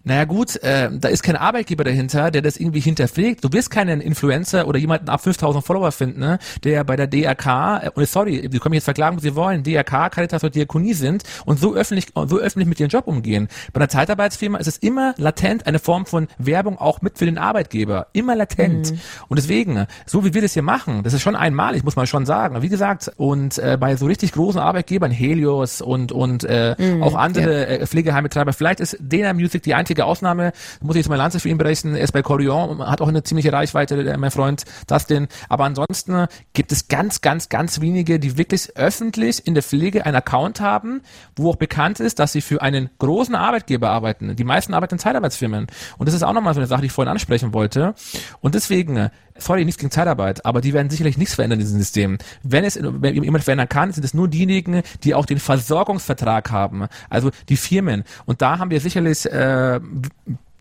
Naja 0.06 0.26
gut, 0.26 0.62
äh, 0.64 0.90
da 0.92 1.08
ist 1.08 1.24
kein 1.24 1.38
Arbeitgeber 1.38 1.86
dahinter, 1.86 2.30
der 2.30 2.42
das 2.42 2.58
irgendwie 2.58 2.82
hinterpflegt. 2.82 3.42
Du 3.42 3.54
wirst 3.54 3.72
keinen 3.72 4.02
Influencer 4.02 4.68
oder 4.68 4.78
jemanden 4.78 5.08
ab 5.08 5.22
5000 5.22 5.64
Follower 5.64 5.94
finden, 5.94 6.20
ne, 6.20 6.40
der 6.66 6.84
bei 6.84 6.98
der 6.98 7.08
DRK, 7.08 7.84
äh, 7.84 7.90
und 7.94 8.06
sorry, 8.10 8.50
die 8.50 8.60
können 8.60 8.72
mich 8.72 8.78
jetzt 8.78 8.86
verklagen, 8.86 9.20
sie 9.20 9.34
wollen, 9.36 9.64
DRK, 9.64 10.10
Caritas 10.10 10.44
oder 10.44 10.52
Diakonie 10.52 10.94
sind 10.94 11.24
und 11.46 11.58
so 11.58 11.74
öffentlich, 11.74 12.08
so 12.14 12.38
öffentlich 12.38 12.68
mit 12.68 12.82
ihrem 12.82 12.90
Job 12.90 13.08
umgehen. 13.08 13.48
Bei 13.72 13.80
einer 13.80 13.88
Zeitarbeitsfirma 13.88 14.58
ist 14.58 14.68
es 14.68 14.78
immer 14.78 15.16
latent 15.18 15.68
eine 15.68 15.80
Form 15.80 16.06
von 16.06 16.28
Werbung 16.38 16.78
auch 16.78 17.02
mit 17.02 17.18
für 17.18 17.26
den 17.26 17.38
Arbeitgeber. 17.38 18.08
Immer 18.12 18.36
latent. 18.36 18.94
Und 19.30 19.40
deswegen, 19.40 19.86
so 20.06 20.26
wie 20.26 20.34
wir 20.34 20.42
das 20.42 20.52
hier 20.52 20.64
machen, 20.64 21.04
das 21.04 21.14
ist 21.14 21.22
schon 21.22 21.38
einmalig, 21.38 21.86
muss 21.86 21.96
man 21.96 22.08
schon 22.08 22.26
sagen. 22.26 22.62
Wie 22.62 22.70
gesagt, 22.70 23.10
und 23.16 23.58
äh, 23.58 23.78
bei 23.80 23.96
so 23.96 24.06
richtig 24.08 24.34
großen 24.34 24.60
Arbeitgebern, 24.60 25.12
Helios 25.12 25.82
und, 25.82 26.12
und 26.12 26.44
äh, 26.44 26.76
auch 27.00 27.16
andere 27.16 27.68
äh, 27.68 27.88
Pflegeheimbetreiber, 27.88 28.52
vielleicht 28.52 28.82
ist 28.82 28.98
Dena 29.00 29.32
Music 29.34 29.64
die 29.64 29.74
einzige 29.74 29.93
Ausnahme, 30.02 30.52
muss 30.82 30.96
ich 30.96 31.02
jetzt 31.02 31.10
mal 31.10 31.16
Lanze 31.16 31.40
für 31.40 31.50
ihn 31.50 31.58
berechnen, 31.58 31.96
er 31.96 32.04
ist 32.04 32.12
bei 32.12 32.22
Corion, 32.22 32.86
hat 32.86 33.02
auch 33.02 33.08
eine 33.08 33.24
ziemliche 33.24 33.54
Reichweite, 33.54 34.18
mein 34.18 34.32
Freund 34.32 34.64
Dustin, 34.88 35.28
aber 35.50 35.66
ansonsten 35.66 36.28
gibt 36.54 36.72
es 36.72 36.88
ganz, 36.88 37.22
ganz, 37.22 37.50
ganz 37.50 37.82
wenige, 37.82 38.20
die 38.20 38.38
wirklich 38.38 38.76
öffentlich 38.76 39.46
in 39.46 39.54
der 39.54 39.64
Pflege 39.64 40.06
einen 40.06 40.16
Account 40.16 40.62
haben, 40.62 41.02
wo 41.36 41.52
auch 41.52 41.56
bekannt 41.56 42.00
ist, 42.00 42.20
dass 42.20 42.32
sie 42.32 42.42
für 42.42 42.62
einen 42.62 42.90
großen 43.00 43.36
Arbeitgeber 43.36 43.90
arbeiten. 43.90 44.36
Die 44.36 44.44
meisten 44.44 44.74
arbeiten 44.74 44.96
in 44.96 45.00
Zeitarbeitsfirmen. 45.00 45.68
Und 45.98 46.08
das 46.08 46.16
ist 46.16 46.24
auch 46.24 46.34
nochmal 46.34 46.54
so 46.54 46.60
eine 46.60 46.68
Sache, 46.68 46.82
die 46.82 46.88
ich 46.88 46.94
vorhin 46.94 47.12
ansprechen 47.12 47.54
wollte. 47.54 47.94
Und 48.42 48.56
deswegen 48.56 49.10
sorry, 49.38 49.66
nichts 49.66 49.80
gegen 49.80 49.92
Zeitarbeit, 49.92 50.46
aber 50.46 50.62
die 50.62 50.74
werden 50.74 50.90
sicherlich 50.90 51.18
nichts 51.18 51.36
verändern 51.36 51.60
in 51.60 51.66
diesem 51.66 51.80
System. 51.80 52.18
Wenn 52.44 52.64
es, 52.64 52.80
wenn 52.82 53.24
jemand 53.24 53.44
verändern 53.44 53.70
kann, 53.70 53.92
sind 53.92 54.04
es 54.04 54.14
nur 54.14 54.28
diejenigen, 54.28 54.84
die 55.04 55.16
auch 55.16 55.26
den 55.26 55.40
Versorgungsvertrag 55.40 56.52
haben, 56.52 56.88
also 57.10 57.32
die 57.50 57.58
Firmen. 57.58 58.04
Und 58.26 58.42
da 58.42 58.60
haben 58.60 58.72
wir 58.72 58.80
sicherlich, 58.80 59.26
äh, 59.26 59.80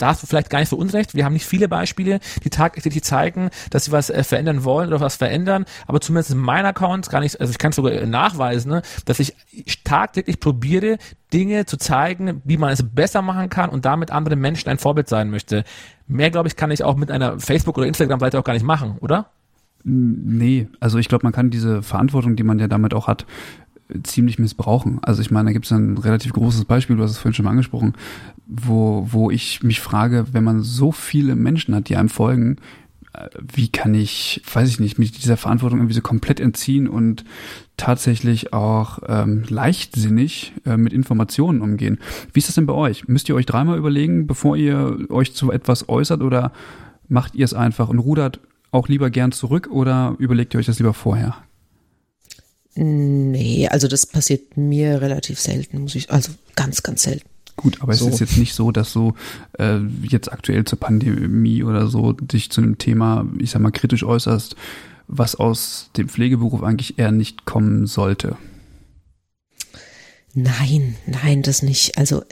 da 0.03 0.09
hast 0.09 0.23
du 0.23 0.27
vielleicht 0.27 0.51
gar 0.51 0.59
nicht 0.59 0.69
so 0.69 0.77
unrecht. 0.77 1.15
Wir 1.15 1.25
haben 1.25 1.33
nicht 1.33 1.47
viele 1.47 1.69
Beispiele, 1.69 2.19
die 2.43 2.51
tagtäglich 2.51 3.05
zeigen, 3.05 3.51
dass 3.71 3.85
sie 3.85 3.93
was 3.93 4.11
äh, 4.11 4.25
verändern 4.25 4.65
wollen 4.65 4.89
oder 4.89 5.01
was 5.01 5.15
verändern. 5.15 5.65
Aber 5.87 6.01
zumindest 6.01 6.33
in 6.33 6.39
meinem 6.39 6.67
Account 6.67 7.09
gar 7.09 7.21
nicht, 7.21 7.41
also 7.41 7.53
ich 7.53 7.59
kann 7.59 7.71
es 7.71 7.77
sogar 7.77 7.93
äh, 7.93 8.05
nachweisen, 8.05 8.73
ne, 8.73 8.83
dass 9.05 9.21
ich 9.21 9.37
tagtäglich 9.85 10.41
probiere, 10.41 10.99
Dinge 11.33 11.67
zu 11.67 11.77
zeigen, 11.77 12.43
wie 12.45 12.57
man 12.57 12.71
es 12.71 12.83
besser 12.83 13.23
machen 13.23 13.49
kann 13.49 13.71
und 13.71 13.85
damit 13.85 14.11
anderen 14.11 14.41
Menschen 14.41 14.69
ein 14.71 14.79
Vorbild 14.79 15.09
sein 15.09 15.31
möchte. 15.31 15.63
Mehr, 16.09 16.33
glaube 16.33 16.49
ich, 16.49 16.57
kann 16.57 16.73
ich 16.73 16.83
auch 16.83 16.97
mit 16.97 17.13
einer 17.13 17.39
Facebook- 17.39 17.79
oder 17.79 17.87
Instagram-Seite 17.87 18.41
auch 18.41 18.45
gar 18.45 18.55
nicht 18.55 18.67
machen, 18.67 18.97
oder? 19.01 19.31
Nee, 19.85 20.69
also 20.81 20.99
ich 20.99 21.09
glaube, 21.09 21.25
man 21.25 21.33
kann 21.33 21.51
diese 21.51 21.83
Verantwortung, 21.83 22.35
die 22.35 22.45
man 22.45 22.59
ja 22.59 22.69
damit 22.69 22.95
auch 22.95 23.07
hat, 23.07 23.27
ziemlich 24.03 24.39
missbrauchen. 24.39 24.99
Also 25.03 25.23
ich 25.23 25.31
meine, 25.31 25.49
da 25.49 25.53
gibt 25.53 25.67
es 25.67 25.73
ein 25.73 25.99
relativ 25.99 26.33
großes 26.33 26.65
Beispiel, 26.65 26.97
du 26.97 27.03
hast 27.03 27.13
es 27.13 27.19
vorhin 27.19 27.35
schon 27.35 27.45
mal 27.45 27.51
angesprochen, 27.51 27.95
wo, 28.47 29.07
wo 29.11 29.31
ich 29.31 29.63
mich 29.63 29.81
frage, 29.81 30.27
wenn 30.33 30.45
man 30.45 30.63
so 30.63 30.93
viele 30.93 31.37
Menschen 31.37 31.75
hat, 31.75 31.89
die 31.89 31.97
einem 31.97 32.09
folgen, 32.09 32.57
äh, 33.15 33.29
wie 33.41 33.69
kann 33.69 33.95
ich, 33.95 34.43
weiß 34.53 34.69
ich 34.69 34.81
nicht, 34.81 34.99
mich 34.99 35.13
dieser 35.13 35.37
Verantwortung 35.37 35.81
irgendwie 35.81 35.95
so 35.95 36.03
komplett 36.03 36.41
entziehen 36.41 36.89
und 36.89 37.25
tatsächlich 37.77 38.53
auch 38.53 39.01
ähm, 39.07 39.45
leichtsinnig 39.49 40.53
äh, 40.65 40.77
mit 40.77 40.93
Informationen 40.93 41.61
umgehen. 41.61 41.99
Wie 42.33 42.39
ist 42.39 42.49
das 42.49 42.55
denn 42.55 42.67
bei 42.67 42.75
euch? 42.75 43.09
Müsst 43.09 43.29
ihr 43.29 43.35
euch 43.35 43.47
dreimal 43.47 43.79
überlegen, 43.79 44.27
bevor 44.27 44.57
ihr 44.57 45.11
euch 45.11 45.35
zu 45.35 45.51
etwas 45.53 45.89
äußert 45.89 46.23
oder 46.23 46.53
macht 47.09 47.35
ihr 47.35 47.45
es 47.45 47.55
einfach 47.55 47.89
und 47.89 47.99
rudert 47.99 48.41
auch 48.71 48.89
lieber 48.89 49.11
gern 49.11 49.33
zurück 49.33 49.69
oder 49.71 50.17
überlegt 50.19 50.55
ihr 50.55 50.61
euch 50.61 50.67
das 50.67 50.79
lieber 50.79 50.95
vorher? 50.95 51.37
Nee, 52.75 53.69
also 53.69 53.87
das 53.87 54.07
passiert 54.07 54.57
mir 54.57 55.01
relativ 55.03 55.39
selten, 55.39 55.81
muss 55.81 55.95
ich, 55.95 56.11
also 56.11 56.33
ganz, 56.57 56.83
ganz 56.83 57.03
selten. 57.03 57.29
Gut, 57.57 57.83
aber 57.83 57.93
So. 57.95 58.09
es 58.09 58.15
ist 58.15 58.21
jetzt 58.21 58.39
nicht 58.39 58.55
so, 58.55 58.73
dass 58.73 58.93
du 58.93 59.15
äh, 59.59 59.79
jetzt 60.09 60.33
aktuell 60.33 60.65
zur 60.65 60.81
Pandemie 60.81 61.63
oder 61.63 61.87
so 61.87 62.13
dich 62.13 62.51
zu 62.51 62.63
einem 62.63 62.79
Thema, 62.79 63.27
ich 63.39 63.51
sag 63.51 63.61
mal, 63.61 63.73
kritisch 63.73 64.05
äußerst, 64.05 64.57
was 65.07 65.35
aus 65.35 65.91
dem 65.97 66.09
Pflegeberuf 66.09 66.63
eigentlich 66.63 66.99
eher 66.99 67.13
nicht 67.13 67.45
kommen 67.45 67.87
sollte. 67.87 68.37
Nein, 70.35 70.97
nein, 71.07 71.43
das 71.43 71.63
nicht. 71.63 71.99
Also 71.99 72.23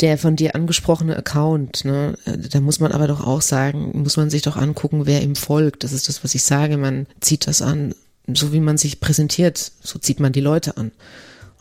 der 0.00 0.18
von 0.18 0.34
dir 0.34 0.54
angesprochene 0.56 1.16
Account, 1.16 1.84
ne, 1.84 2.16
da 2.50 2.60
muss 2.60 2.80
man 2.80 2.90
aber 2.90 3.06
doch 3.06 3.24
auch 3.24 3.42
sagen, 3.42 4.02
muss 4.02 4.16
man 4.16 4.30
sich 4.30 4.42
doch 4.42 4.56
angucken, 4.56 5.06
wer 5.06 5.22
ihm 5.22 5.36
folgt. 5.36 5.84
Das 5.84 5.92
ist 5.92 6.08
das, 6.08 6.24
was 6.24 6.34
ich 6.34 6.42
sage. 6.42 6.76
Man 6.76 7.06
zieht 7.20 7.46
das 7.46 7.62
an, 7.62 7.94
so 8.36 8.52
wie 8.52 8.60
man 8.60 8.78
sich 8.78 9.00
präsentiert, 9.00 9.72
so 9.82 9.98
zieht 9.98 10.20
man 10.20 10.32
die 10.32 10.40
Leute 10.40 10.76
an. 10.76 10.92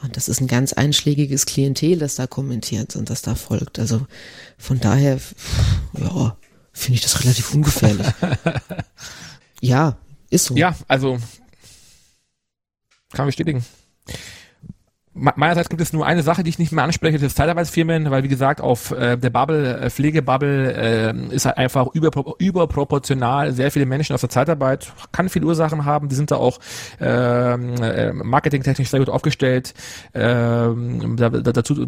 Und 0.01 0.15
das 0.15 0.29
ist 0.29 0.39
ein 0.39 0.47
ganz 0.47 0.73
einschlägiges 0.73 1.45
Klientel, 1.45 1.99
das 1.99 2.15
da 2.15 2.25
kommentiert 2.25 2.95
und 2.95 3.09
das 3.09 3.21
da 3.21 3.35
folgt. 3.35 3.79
Also 3.79 4.07
von 4.57 4.79
daher, 4.79 5.19
ja, 5.97 6.37
finde 6.71 6.95
ich 6.95 7.01
das 7.01 7.21
relativ 7.21 7.53
ungefährlich. 7.53 8.07
ja, 9.61 9.97
ist 10.29 10.45
so. 10.45 10.55
Ja, 10.55 10.75
also 10.87 11.19
kann 13.11 13.25
bestätigen. 13.25 13.65
Me- 15.19 15.33
Meinerseits 15.35 15.69
gibt 15.69 15.81
es 15.81 15.91
nur 15.93 16.05
eine 16.05 16.23
Sache, 16.23 16.43
die 16.43 16.49
ich 16.49 16.59
nicht 16.59 16.71
mehr 16.71 16.83
anspreche, 16.83 17.17
das 17.17 17.27
ist 17.27 17.37
Zeitarbeitsfirmen, 17.37 18.09
weil 18.09 18.23
wie 18.23 18.27
gesagt, 18.29 18.61
auf 18.61 18.91
äh, 18.91 19.17
der 19.17 19.29
Bubble, 19.29 19.77
äh, 19.77 19.89
Pflegebubble 19.89 20.73
äh, 20.73 21.35
ist 21.35 21.45
halt 21.45 21.57
einfach 21.57 21.87
überpro 21.93 22.35
überproportional 22.39 23.51
sehr 23.51 23.71
viele 23.71 23.85
Menschen 23.85 24.13
aus 24.13 24.21
der 24.21 24.29
Zeitarbeit, 24.29 24.91
kann 25.11 25.29
viele 25.29 25.45
Ursachen 25.45 25.85
haben, 25.85 26.07
die 26.09 26.15
sind 26.15 26.31
da 26.31 26.37
auch 26.37 26.59
ähm, 26.99 27.75
äh, 27.81 28.13
marketingtechnisch 28.13 28.89
sehr 28.89 28.99
gut 28.99 29.09
aufgestellt. 29.09 29.73
Ähm, 30.13 31.15
da, 31.17 31.29
da, 31.29 31.51
dazu 31.51 31.85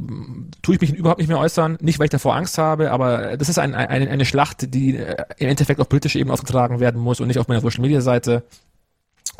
tue 0.61 0.75
ich 0.75 0.81
mich 0.81 0.93
überhaupt 0.93 1.19
nicht 1.19 1.29
mehr 1.29 1.39
äußern, 1.39 1.77
nicht 1.81 1.99
weil 1.99 2.05
ich 2.05 2.11
davor 2.11 2.35
Angst 2.35 2.57
habe, 2.57 2.91
aber 2.91 3.37
das 3.37 3.49
ist 3.49 3.59
ein, 3.59 3.73
ein, 3.73 4.07
eine 4.07 4.25
Schlacht, 4.25 4.73
die 4.73 4.97
äh, 4.97 5.15
im 5.37 5.47
Endeffekt 5.47 5.79
auf 5.79 5.87
politischer 5.89 6.19
Ebene 6.19 6.33
ausgetragen 6.33 6.79
werden 6.79 6.99
muss 6.99 7.19
und 7.19 7.27
nicht 7.27 7.39
auf 7.39 7.47
meiner 7.47 7.61
Social 7.61 7.81
Media 7.81 8.01
Seite. 8.01 8.43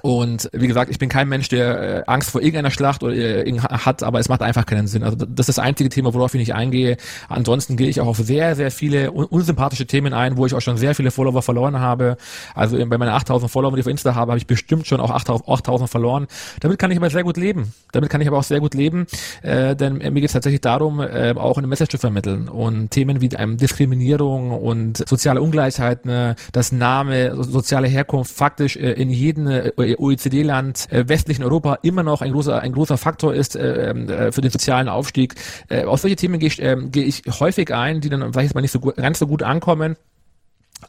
Und 0.02 0.50
wie 0.54 0.68
gesagt, 0.68 0.92
ich 0.92 1.00
bin 1.00 1.10
kein 1.10 1.30
Mensch, 1.30 1.50
der 1.50 2.00
äh, 2.00 2.04
Angst 2.08 2.32
vor 2.32 2.42
irgendeiner 2.42 2.72
Schlacht 2.72 3.04
oder 3.04 3.16
äh, 3.16 3.52
hat, 3.60 4.04
aber 4.04 4.20
es 4.20 4.30
macht 4.30 4.42
einfach 4.42 4.66
keinen 4.66 4.88
Sinn. 4.88 5.04
Also 5.04 5.18
das 5.18 5.48
ist 5.48 5.58
das 5.58 5.60
einzige 5.60 5.90
Thema, 5.90 6.14
worauf 6.14 6.34
ich 6.34 6.40
nicht 6.40 6.56
eingehe. 6.56 6.98
Ansonsten 7.30 7.78
gehe 7.78 7.88
ich 7.88 8.02
auch 8.02 8.08
auf 8.08 8.18
sehr, 8.18 8.56
sehr 8.56 8.72
viele 8.72 9.12
un 9.12 9.26
unsympathische 9.26 9.86
Themen 9.86 10.14
ein, 10.14 10.38
wo 10.38 10.46
ich 10.46 10.54
auch 10.54 10.62
schon 10.62 10.78
sehr 10.78 10.96
viele 10.96 11.12
Follower 11.12 11.42
verloren 11.42 11.80
habe. 11.80 12.18
Also 12.56 12.78
bei 12.86 12.98
meinen 12.98 13.10
8000 13.10 13.52
Followern, 13.52 13.76
die 13.76 13.82
ich 13.82 13.86
auf 13.86 13.92
Insta 13.92 14.16
habe, 14.16 14.32
habe 14.32 14.38
ich 14.38 14.48
bestimmt 14.48 14.88
schon 14.88 15.00
auch 15.00 15.12
8000 15.12 15.90
verloren. 15.90 16.28
Damit 16.60 16.80
kann 16.80 16.92
ich 16.92 16.98
aber 16.98 17.10
sehr 17.10 17.24
gut 17.24 17.38
leben. 17.38 17.74
Damit 17.92 18.10
kann 18.10 18.22
ich 18.22 18.28
aber 18.28 18.38
auch 18.38 18.44
sehr 18.44 18.60
gut 18.60 18.74
leben, 18.74 19.06
äh, 19.42 19.76
denn 19.76 19.98
mir 19.98 20.12
geht 20.12 20.26
es 20.26 20.34
tatsächlich 20.34 20.62
darum, 20.62 21.00
äh, 21.00 21.34
auch 21.36 21.58
eine 21.58 21.68
Message 21.68 21.92
zu 21.92 21.98
vermitteln 21.98 22.48
und 22.48 22.92
Themen 22.92 23.22
wie 23.22 23.30
ähm, 23.38 23.58
Diskriminierung 23.58 24.52
und 24.52 25.08
soziale 25.08 25.42
Ungleichheit, 25.42 26.06
ne, 26.06 26.36
das 26.52 26.72
Name, 26.72 27.44
soziale 27.44 27.88
Herkunft 27.88 28.32
faktisch 28.32 28.78
äh, 28.78 28.94
in 28.94 29.10
jedem 29.10 29.48
äh, 29.48 29.72
OECD-Land, 29.98 30.92
äh, 30.92 31.08
westlichen 31.08 31.44
Europa 31.44 31.80
immer 31.82 32.04
noch 32.04 32.22
ein 32.22 32.32
großer, 32.32 32.62
ein 32.62 32.72
großer 32.72 32.98
Faktor 32.98 33.34
ist 33.34 33.56
äh, 33.56 33.92
äh, 33.92 34.32
für 34.32 34.42
den 34.42 34.52
sozialen 34.52 34.90
Aufstieg. 34.90 35.36
Äh, 35.70 35.86
auf 35.86 36.00
solche 36.00 36.16
Themen 36.16 36.40
gehe 36.40 36.48
ich, 36.48 36.62
äh, 36.62 36.78
gehe 36.80 37.04
ich 37.04 37.24
häufig 37.40 37.74
ein, 37.74 38.02
die 38.02 38.10
dann, 38.10 38.22
jetzt 38.34 38.56
mal, 38.56 38.62
nicht 38.62 38.72
so 38.72 38.80
gut, 38.80 38.96
ganz 38.96 39.20
so 39.20 39.28
gut 39.28 39.44
ankommen. 39.44 39.96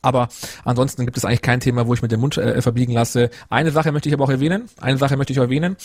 Aber 0.02 0.28
ansonsten 0.64 1.04
gibt 1.04 1.16
es 1.16 1.24
eigentlich 1.24 1.42
kein 1.42 1.60
Thema, 1.60 1.86
wo 1.86 1.94
ich 1.94 2.02
mit 2.02 2.10
dem 2.10 2.20
Mund 2.20 2.36
äh, 2.36 2.60
verbiegen 2.60 2.92
lasse. 2.92 3.30
Eine 3.48 3.70
Sache 3.70 3.92
möchte 3.92 4.08
ich 4.08 4.14
aber 4.14 4.24
auch 4.24 4.30
erwähnen. 4.30 4.68
Eine 4.80 4.98
Sache 4.98 5.16
möchte 5.16 5.32
ich 5.32 5.38
erwähnen. 5.38 5.76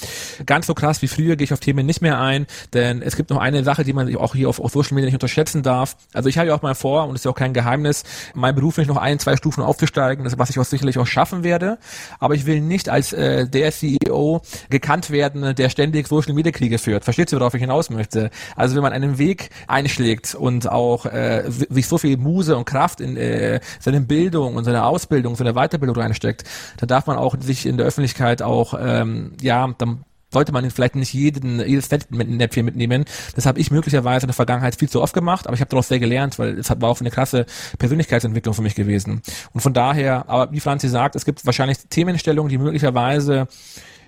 Ganz 0.45 0.67
so 0.67 0.73
krass 0.73 1.01
wie 1.01 1.07
früher 1.07 1.35
gehe 1.35 1.45
ich 1.45 1.53
auf 1.53 1.59
Themen 1.59 1.85
nicht 1.85 2.01
mehr 2.01 2.19
ein, 2.19 2.47
denn 2.73 3.01
es 3.03 3.15
gibt 3.15 3.29
noch 3.29 3.37
eine 3.37 3.63
Sache, 3.63 3.83
die 3.83 3.93
man 3.93 4.13
auch 4.17 4.33
hier 4.33 4.49
auf, 4.49 4.59
auf 4.59 4.71
Social 4.71 4.95
Media 4.95 5.05
nicht 5.05 5.13
unterschätzen 5.15 5.61
darf. 5.61 5.95
Also 6.13 6.29
ich 6.29 6.37
habe 6.37 6.47
ja 6.47 6.55
auch 6.55 6.63
mal 6.63 6.73
vor, 6.73 7.03
und 7.03 7.13
das 7.13 7.21
ist 7.21 7.25
ja 7.25 7.31
auch 7.31 7.35
kein 7.35 7.53
Geheimnis, 7.53 8.03
mein 8.33 8.55
Beruf 8.55 8.77
nicht 8.77 8.87
noch 8.87 8.97
ein, 8.97 9.19
zwei 9.19 9.35
Stufen 9.37 9.63
aufzusteigen, 9.63 10.23
das, 10.23 10.37
was 10.39 10.49
ich 10.49 10.59
auch 10.59 10.65
sicherlich 10.65 10.97
auch 10.97 11.05
schaffen 11.05 11.43
werde. 11.43 11.77
Aber 12.19 12.33
ich 12.33 12.47
will 12.47 12.61
nicht 12.61 12.89
als 12.89 13.13
äh, 13.13 13.47
der 13.47 13.71
CEO 13.71 14.41
gekannt 14.69 15.11
werden, 15.11 15.55
der 15.55 15.69
ständig 15.69 16.07
Social 16.07 16.33
Media 16.33 16.51
Kriege 16.51 16.79
führt. 16.79 17.03
Versteht 17.03 17.31
ihr, 17.31 17.39
worauf 17.39 17.53
ich 17.53 17.61
hinaus 17.61 17.91
möchte? 17.91 18.31
Also 18.55 18.75
wenn 18.75 18.81
man 18.81 18.93
einen 18.93 19.19
Weg 19.19 19.49
einschlägt 19.67 20.33
und 20.33 20.69
auch 20.69 21.05
äh, 21.05 21.43
sich 21.47 21.87
so 21.87 21.99
viel 21.99 22.17
Muse 22.17 22.57
und 22.57 22.65
Kraft 22.65 22.99
in 22.99 23.15
äh, 23.15 23.59
seine 23.79 24.06
Bildung 24.07 24.55
und 24.55 24.63
seine 24.63 24.85
Ausbildung, 24.85 25.35
seine 25.35 25.53
Weiterbildung 25.53 25.95
reinsteckt, 25.95 26.43
da 26.77 26.85
darf 26.85 27.07
man 27.07 27.17
auch 27.17 27.35
sich 27.39 27.65
in 27.65 27.77
der 27.77 27.85
Öffentlichkeit 27.85 28.41
auch, 28.41 28.73
ähm, 28.79 29.33
ja, 29.41 29.73
dann 29.77 30.03
sollte 30.31 30.51
man 30.51 30.69
vielleicht 30.69 30.95
nicht 30.95 31.13
jeden, 31.13 31.59
jedes 31.65 31.87
Fettnäpfchen 31.87 32.65
mitnehmen. 32.65 33.05
Das 33.35 33.45
habe 33.45 33.59
ich 33.59 33.71
möglicherweise 33.71 34.25
in 34.25 34.27
der 34.27 34.35
Vergangenheit 34.35 34.75
viel 34.75 34.89
zu 34.89 35.01
oft 35.01 35.13
gemacht, 35.13 35.47
aber 35.47 35.55
ich 35.55 35.61
habe 35.61 35.69
daraus 35.69 35.87
sehr 35.87 35.99
gelernt, 35.99 36.37
weil 36.37 36.59
es 36.59 36.69
war 36.69 36.89
auch 36.89 36.99
eine 36.99 37.11
krasse 37.11 37.45
Persönlichkeitsentwicklung 37.79 38.53
für 38.53 38.61
mich 38.61 38.75
gewesen. 38.75 39.21
Und 39.53 39.61
von 39.61 39.73
daher, 39.73 40.27
aber 40.27 40.51
wie 40.51 40.59
Franzi 40.59 40.89
sagt, 40.89 41.15
es 41.15 41.23
gibt 41.23 41.45
wahrscheinlich 41.45 41.77
Themenstellungen, 41.89 42.49
die 42.49 42.57
möglicherweise 42.57 43.47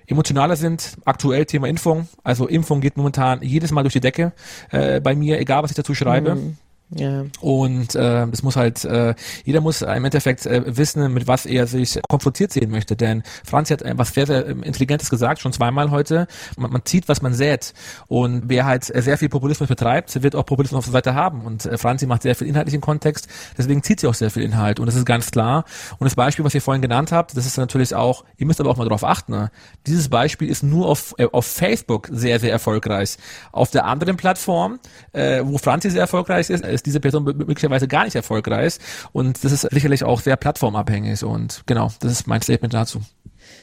emotionaler 0.08 0.56
sind. 0.56 0.98
Aktuell 1.06 1.46
Thema 1.46 1.68
Impfung. 1.68 2.08
Also 2.24 2.48
Impfung 2.48 2.82
geht 2.82 2.98
momentan 2.98 3.42
jedes 3.42 3.72
Mal 3.72 3.84
durch 3.84 3.94
die 3.94 4.00
Decke 4.02 4.34
äh, 4.72 5.00
bei 5.00 5.16
mir, 5.16 5.40
egal 5.40 5.64
was 5.64 5.72
ich 5.72 5.78
dazu 5.78 5.94
schreibe. 5.94 6.36
Mhm. 6.36 6.58
Ja. 6.92 7.26
Und 7.40 7.94
äh, 7.96 8.26
es 8.26 8.42
muss 8.42 8.56
halt, 8.56 8.84
äh, 8.84 9.14
jeder 9.46 9.62
muss 9.62 9.84
im 9.84 10.06
Endeffekt 10.06 10.46
äh, 10.48 10.76
wissen, 10.76 11.14
mit 11.14 11.28
was 11.28 11.46
er 11.46 11.68
sich 11.68 12.00
konfrontiert 12.10 12.52
sehen 12.52 12.72
möchte. 12.72 12.96
Denn 12.96 13.22
Franz 13.46 13.70
hat 13.70 13.84
was 13.98 14.14
sehr, 14.14 14.26
sehr 14.26 14.48
ähm, 14.48 14.64
Intelligentes 14.64 15.10
gesagt, 15.10 15.40
schon 15.42 15.54
zweimal 15.54 15.92
heute. 15.92 16.28
Man, 16.58 16.72
man 16.72 16.86
zieht, 16.86 17.08
was 17.08 17.22
man 17.22 17.34
sät. 17.34 17.74
Und 18.08 18.44
wer 18.48 18.66
halt 18.66 18.86
sehr 18.86 19.18
viel 19.20 19.30
Populismus 19.30 19.70
betreibt, 19.70 20.22
wird 20.24 20.36
auch 20.36 20.46
Populismus 20.46 20.80
auf 20.80 20.86
der 20.86 20.94
Seite 20.94 21.14
haben. 21.14 21.42
Und 21.42 21.66
äh, 21.66 21.78
Franzi 21.78 22.08
macht 22.08 22.24
sehr 22.24 22.36
viel 22.36 22.48
inhaltlichen 22.48 22.82
Kontext, 22.82 23.28
deswegen 23.58 23.84
zieht 23.84 24.00
sie 24.00 24.08
auch 24.08 24.16
sehr 24.16 24.32
viel 24.32 24.44
Inhalt. 24.44 24.80
Und 24.80 24.88
das 24.88 24.96
ist 24.96 25.06
ganz 25.06 25.30
klar. 25.30 25.66
Und 26.00 26.06
das 26.06 26.16
Beispiel, 26.16 26.44
was 26.44 26.56
ihr 26.56 26.62
vorhin 26.62 26.82
genannt 26.82 27.12
habt, 27.12 27.38
das 27.38 27.46
ist 27.46 27.58
natürlich 27.58 27.94
auch, 27.94 28.24
ihr 28.38 28.48
müsst 28.48 28.60
aber 28.60 28.72
auch 28.72 28.78
mal 28.78 28.86
darauf 28.86 29.04
achten. 29.04 29.32
Ne? 29.34 29.52
Dieses 29.86 30.10
Beispiel 30.10 30.50
ist 30.50 30.64
nur 30.64 30.88
auf, 30.88 31.14
äh, 31.18 31.28
auf 31.32 31.46
Facebook 31.46 32.10
sehr, 32.12 32.40
sehr 32.40 32.52
erfolgreich. 32.52 33.18
Auf 33.52 33.70
der 33.70 33.86
anderen 33.86 34.18
Plattform, 34.18 34.80
äh, 35.14 35.42
wo 35.44 35.60
Franzi 35.60 35.92
sehr 35.92 36.02
erfolgreich 36.02 36.50
ist, 36.50 36.66
ist 36.66 36.79
diese 36.84 37.00
Person 37.00 37.24
möglicherweise 37.24 37.88
gar 37.88 38.06
nicht 38.06 38.16
erfolgreich 38.16 38.76
und 39.12 39.44
das 39.44 39.52
ist 39.52 39.68
sicherlich 39.72 40.04
auch 40.04 40.22
sehr 40.22 40.38
plattformabhängig 40.38 41.24
und 41.24 41.64
genau, 41.66 41.92
das 42.00 42.12
ist 42.12 42.28
mein 42.28 42.42
Statement 42.42 42.74
dazu. 42.74 43.02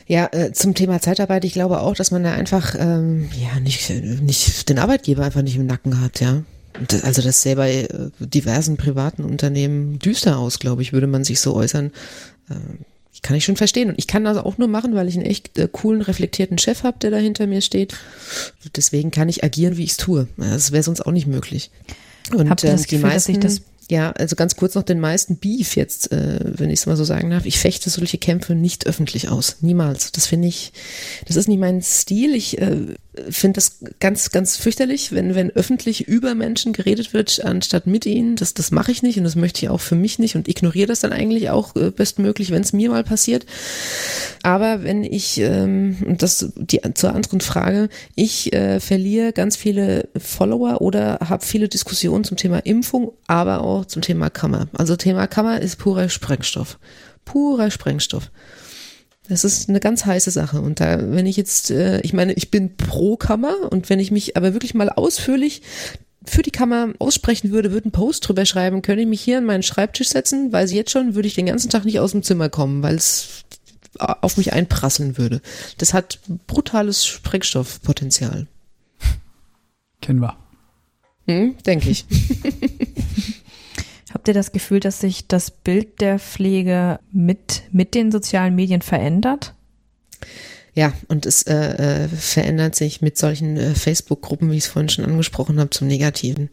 Ja, 0.07 0.29
äh, 0.33 0.53
zum 0.53 0.75
Thema 0.75 1.01
Zeitarbeit, 1.01 1.45
ich 1.45 1.53
glaube 1.53 1.81
auch, 1.81 1.95
dass 1.95 2.11
man 2.11 2.25
da 2.25 2.33
einfach 2.33 2.75
ähm, 2.79 3.29
ja 3.33 3.61
nicht, 3.61 3.91
nicht 3.91 4.69
den 4.69 4.79
Arbeitgeber 4.79 5.25
einfach 5.25 5.43
nicht 5.43 5.57
im 5.57 5.67
Nacken 5.67 6.01
hat, 6.01 6.21
ja. 6.21 6.43
Also 7.03 7.23
das 7.23 7.41
sähe 7.43 7.57
bei 7.57 7.83
äh, 7.83 8.11
diversen 8.21 8.77
privaten 8.77 9.25
Unternehmen 9.25 9.99
düster 9.99 10.39
aus, 10.39 10.59
glaube 10.59 10.83
ich, 10.83 10.93
würde 10.93 11.07
man 11.07 11.25
sich 11.25 11.41
so 11.41 11.55
äußern. 11.55 11.91
Ähm, 12.51 12.79
kann 13.27 13.37
ich 13.37 13.45
schon 13.45 13.57
verstehen. 13.57 13.89
Und 13.89 13.99
ich 13.99 14.07
kann 14.07 14.25
das 14.25 14.37
auch 14.39 14.57
nur 14.57 14.69
machen, 14.69 14.95
weil 14.95 15.09
ich 15.09 15.17
einen 15.17 15.27
echt 15.27 15.59
äh, 15.59 15.69
coolen, 15.71 16.01
reflektierten 16.01 16.59
Chef 16.59 16.85
habe, 16.85 16.99
der 17.01 17.11
da 17.11 17.17
hinter 17.17 17.49
mir 17.49 17.61
steht. 17.61 17.97
Deswegen 18.77 19.11
kann 19.11 19.29
ich 19.29 19.43
agieren, 19.43 19.77
wie 19.77 19.83
ich 19.83 19.91
es 19.91 19.97
tue. 19.97 20.29
Das 20.37 20.71
wäre 20.71 20.85
sonst 20.85 21.01
auch 21.01 21.11
nicht 21.11 21.27
möglich. 21.27 21.73
Und 22.35 22.51
Habt 22.51 22.65
ihr 22.65 22.73
das 22.73 22.85
Gefühl, 22.85 22.99
die 22.99 23.05
meisten, 23.05 23.41
dass 23.41 23.55
sich 23.55 23.63
das 23.63 23.71
ja, 23.89 24.11
also 24.13 24.35
ganz 24.35 24.57
kurz 24.57 24.75
noch 24.75 24.83
den 24.83 24.99
meisten 24.99 25.37
Beef 25.37 25.77
jetzt, 25.77 26.11
äh, 26.11 26.41
wenn 26.43 26.71
ich 26.71 26.81
es 26.81 26.87
mal 26.87 26.97
so 26.97 27.05
sagen 27.05 27.31
darf. 27.31 27.47
Ich 27.47 27.59
fechte 27.59 27.89
solche 27.89 28.19
Kämpfe 28.19 28.55
nicht 28.55 28.87
öffentlich 28.87 29.29
aus. 29.29 29.59
Niemals. 29.61 30.13
Das 30.13 30.27
finde 30.27 30.49
ich, 30.49 30.73
das 31.27 31.37
ist 31.37 31.49
nicht 31.49 31.61
mein 31.61 31.83
Stil. 31.83 32.35
Ich 32.35 32.61
äh, 32.61 32.97
finde 33.31 33.57
das 33.57 33.79
ganz, 34.01 34.31
ganz 34.31 34.57
fürchterlich, 34.57 35.13
wenn, 35.13 35.35
wenn 35.35 35.51
öffentlich 35.51 36.07
über 36.07 36.35
Menschen 36.35 36.73
geredet 36.73 37.13
wird, 37.13 37.45
anstatt 37.45 37.87
mit 37.87 38.07
ihnen. 38.07 38.37
Das, 38.37 38.55
das 38.55 38.71
mache 38.71 38.93
ich 38.93 39.03
nicht 39.03 39.19
und 39.19 39.25
das 39.25 39.37
möchte 39.37 39.65
ich 39.65 39.69
auch 39.69 39.81
für 39.81 39.95
mich 39.95 40.19
nicht 40.19 40.37
und 40.37 40.49
ignoriere 40.49 40.89
das 40.89 41.01
dann 41.01 41.13
eigentlich 41.13 41.51
auch 41.51 41.75
äh, 41.77 41.91
bestmöglich, 41.91 42.51
wenn 42.51 42.63
es 42.63 42.73
mir 42.73 42.91
mal 42.91 43.05
passiert. 43.05 43.47
Aber 44.43 44.83
wenn 44.83 45.05
ich, 45.05 45.39
ähm, 45.39 45.97
und 46.05 46.23
das 46.23 46.53
die 46.57 46.81
zur 46.95 47.15
anderen 47.15 47.41
Frage, 47.41 47.89
ich 48.15 48.53
äh, 48.53 48.81
verliere 48.81 49.33
ganz 49.33 49.57
viele 49.57 50.09
Follower 50.17 50.81
oder 50.81 51.19
habe 51.27 51.45
viele 51.45 51.69
Diskussionen 51.69 52.25
zum 52.25 52.37
Thema 52.37 52.59
Impfung, 52.59 53.13
aber 53.27 53.63
auch 53.63 53.87
zum 53.87 54.03
Thema 54.03 54.31
Kammer. 54.31 54.69
Also 54.73 54.97
Thema 54.97 55.27
Kammer 55.27 55.61
ist 55.61 55.77
purer 55.77 56.09
Sprengstoff. 56.09 56.79
Purer 57.25 57.71
Sprengstoff. 57.71 58.31
Das 59.29 59.45
ist 59.45 59.69
eine 59.69 59.81
ganz 59.81 60.07
heiße 60.07 60.31
Sache. 60.31 60.61
Und 60.61 60.81
da, 60.81 61.13
wenn 61.13 61.27
ich 61.27 61.37
jetzt, 61.37 61.71
äh, 61.71 62.01
ich 62.01 62.13
meine, 62.13 62.33
ich 62.35 62.51
bin 62.51 62.77
pro 62.77 63.17
Kammer 63.17 63.55
und 63.71 63.91
wenn 63.91 64.01
ich 64.01 64.11
mich 64.11 64.37
aber 64.37 64.53
wirklich 64.53 64.75
mal 64.75 64.89
ausführlich 64.89 65.63
für 66.25 66.43
die 66.43 66.51
Kammer 66.51 66.93
aussprechen 66.99 67.51
würde, 67.51 67.73
würde 67.73 67.87
einen 67.87 67.93
Post 67.93 68.27
drüber 68.27 68.47
schreiben, 68.47 68.83
könnte 68.83 69.03
ich 69.03 69.09
mich 69.09 69.21
hier 69.21 69.39
an 69.39 69.45
meinen 69.45 69.63
Schreibtisch 69.63 70.09
setzen, 70.09 70.53
weil 70.53 70.67
sie 70.67 70.77
jetzt 70.77 70.91
schon 70.91 71.15
würde 71.15 71.29
ich 71.29 71.35
den 71.35 71.47
ganzen 71.47 71.71
Tag 71.71 71.85
nicht 71.85 72.01
aus 72.01 72.13
dem 72.13 72.23
Zimmer 72.23 72.49
kommen, 72.49 72.83
weil 72.83 72.97
es 72.97 73.45
auf 73.99 74.37
mich 74.37 74.53
einprasseln 74.53 75.17
würde. 75.19 75.41
Das 75.79 75.95
hat 75.95 76.21
brutales 76.47 77.07
Sprengstoffpotenzial. 77.07 78.47
Kennen 80.01 80.21
wir. 80.21 80.37
Hm, 81.27 81.57
denke 81.65 81.91
ich. 81.91 82.05
Habt 84.17 84.29
ihr 84.29 84.35
das 84.35 84.51
Gefühl, 84.51 84.81
dass 84.81 84.99
sich 84.99 85.29
das 85.29 85.51
Bild 85.51 86.01
der 86.01 86.19
Pflege 86.19 87.01
mit, 87.13 87.65
mit 87.71 87.95
den 87.95 88.11
sozialen 88.11 88.55
Medien 88.55 88.81
verändert? 88.81 89.53
Ja, 90.73 90.95
und 91.09 91.27
es 91.27 91.43
äh, 91.43 92.05
äh, 92.05 92.09
verändert 92.09 92.77
sich 92.77 93.03
mit 93.03 93.19
solchen 93.19 93.59
äh, 93.59 93.75
Facebook-Gruppen, 93.75 94.51
wie 94.51 94.57
ich 94.57 94.65
es 94.65 94.71
vorhin 94.71 94.89
schon 94.89 95.05
angesprochen 95.05 95.61
habe, 95.61 95.69
zum 95.69 95.87
Negativen. 95.87 96.49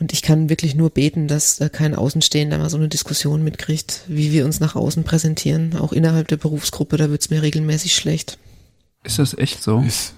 Und 0.00 0.14
ich 0.14 0.22
kann 0.22 0.48
wirklich 0.48 0.74
nur 0.74 0.88
beten, 0.88 1.28
dass 1.28 1.60
äh, 1.60 1.68
kein 1.68 1.94
Außenstehender 1.94 2.56
mal 2.56 2.70
so 2.70 2.78
eine 2.78 2.88
Diskussion 2.88 3.44
mitkriegt, 3.44 4.04
wie 4.08 4.32
wir 4.32 4.46
uns 4.46 4.58
nach 4.58 4.74
außen 4.74 5.04
präsentieren. 5.04 5.76
Auch 5.76 5.92
innerhalb 5.92 6.28
der 6.28 6.38
Berufsgruppe, 6.38 6.96
da 6.96 7.10
wird 7.10 7.20
es 7.20 7.28
mir 7.28 7.42
regelmäßig 7.42 7.94
schlecht. 7.94 8.38
Ist 9.04 9.18
das 9.18 9.36
echt 9.36 9.62
so? 9.62 9.80
Ist 9.86 10.14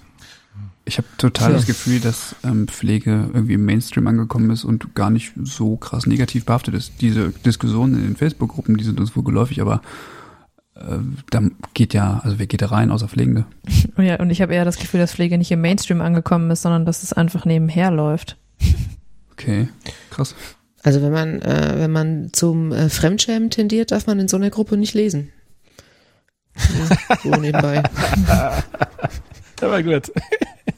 ich 0.85 0.97
habe 0.99 1.07
total 1.17 1.53
das 1.53 1.65
Gefühl, 1.65 1.99
dass 1.99 2.35
ähm, 2.43 2.67
Pflege 2.67 3.29
irgendwie 3.33 3.55
im 3.55 3.65
Mainstream 3.65 4.05
angekommen 4.07 4.51
ist 4.51 4.63
und 4.63 4.93
gar 4.93 5.09
nicht 5.09 5.33
so 5.43 5.77
krass 5.77 6.05
negativ 6.05 6.45
behaftet 6.45 6.75
ist. 6.75 6.93
Diese 7.01 7.31
Diskussionen 7.31 7.95
in 7.95 8.03
den 8.03 8.15
Facebook-Gruppen, 8.15 8.77
die 8.77 8.83
sind 8.83 8.99
uns 8.99 9.15
wohl 9.15 9.23
geläufig, 9.23 9.61
aber 9.61 9.81
äh, 10.75 10.97
da 11.31 11.41
geht 11.73 11.95
ja, 11.95 12.21
also 12.23 12.37
wer 12.37 12.45
geht 12.45 12.61
da 12.61 12.67
rein, 12.67 12.91
außer 12.91 13.07
Pflegende? 13.07 13.45
Ja, 13.97 14.19
und 14.19 14.29
ich 14.29 14.41
habe 14.41 14.53
eher 14.53 14.65
das 14.65 14.77
Gefühl, 14.77 14.99
dass 14.99 15.13
Pflege 15.13 15.37
nicht 15.37 15.51
im 15.51 15.61
Mainstream 15.61 16.01
angekommen 16.01 16.51
ist, 16.51 16.63
sondern 16.63 16.85
dass 16.85 17.01
es 17.01 17.13
einfach 17.13 17.45
nebenher 17.45 17.91
läuft. 17.91 18.37
Okay, 19.31 19.69
krass. 20.09 20.35
Also 20.83 21.01
wenn 21.01 21.13
man, 21.13 21.41
äh, 21.41 21.75
wenn 21.77 21.91
man 21.91 22.29
zum 22.33 22.73
äh, 22.73 22.89
Fremdschämen 22.89 23.49
tendiert, 23.49 23.91
darf 23.91 24.05
man 24.05 24.19
in 24.19 24.27
so 24.27 24.35
einer 24.37 24.49
Gruppe 24.49 24.77
nicht 24.77 24.93
lesen. 24.93 25.31
Ja, 27.09 27.17
so 27.21 27.29
nebenbei. 27.41 27.83
War 29.69 29.83
gut. 29.83 30.11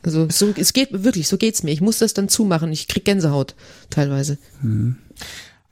Also 0.03 0.27
so, 0.29 0.53
es 0.55 0.73
geht 0.73 0.89
wirklich, 0.91 1.27
so 1.27 1.37
geht's 1.37 1.63
mir. 1.63 1.71
Ich 1.71 1.81
muss 1.81 1.99
das 1.99 2.13
dann 2.13 2.29
zumachen. 2.29 2.71
Ich 2.71 2.87
krieg 2.87 3.05
Gänsehaut 3.05 3.55
teilweise. 3.89 4.37
Mhm. 4.61 4.97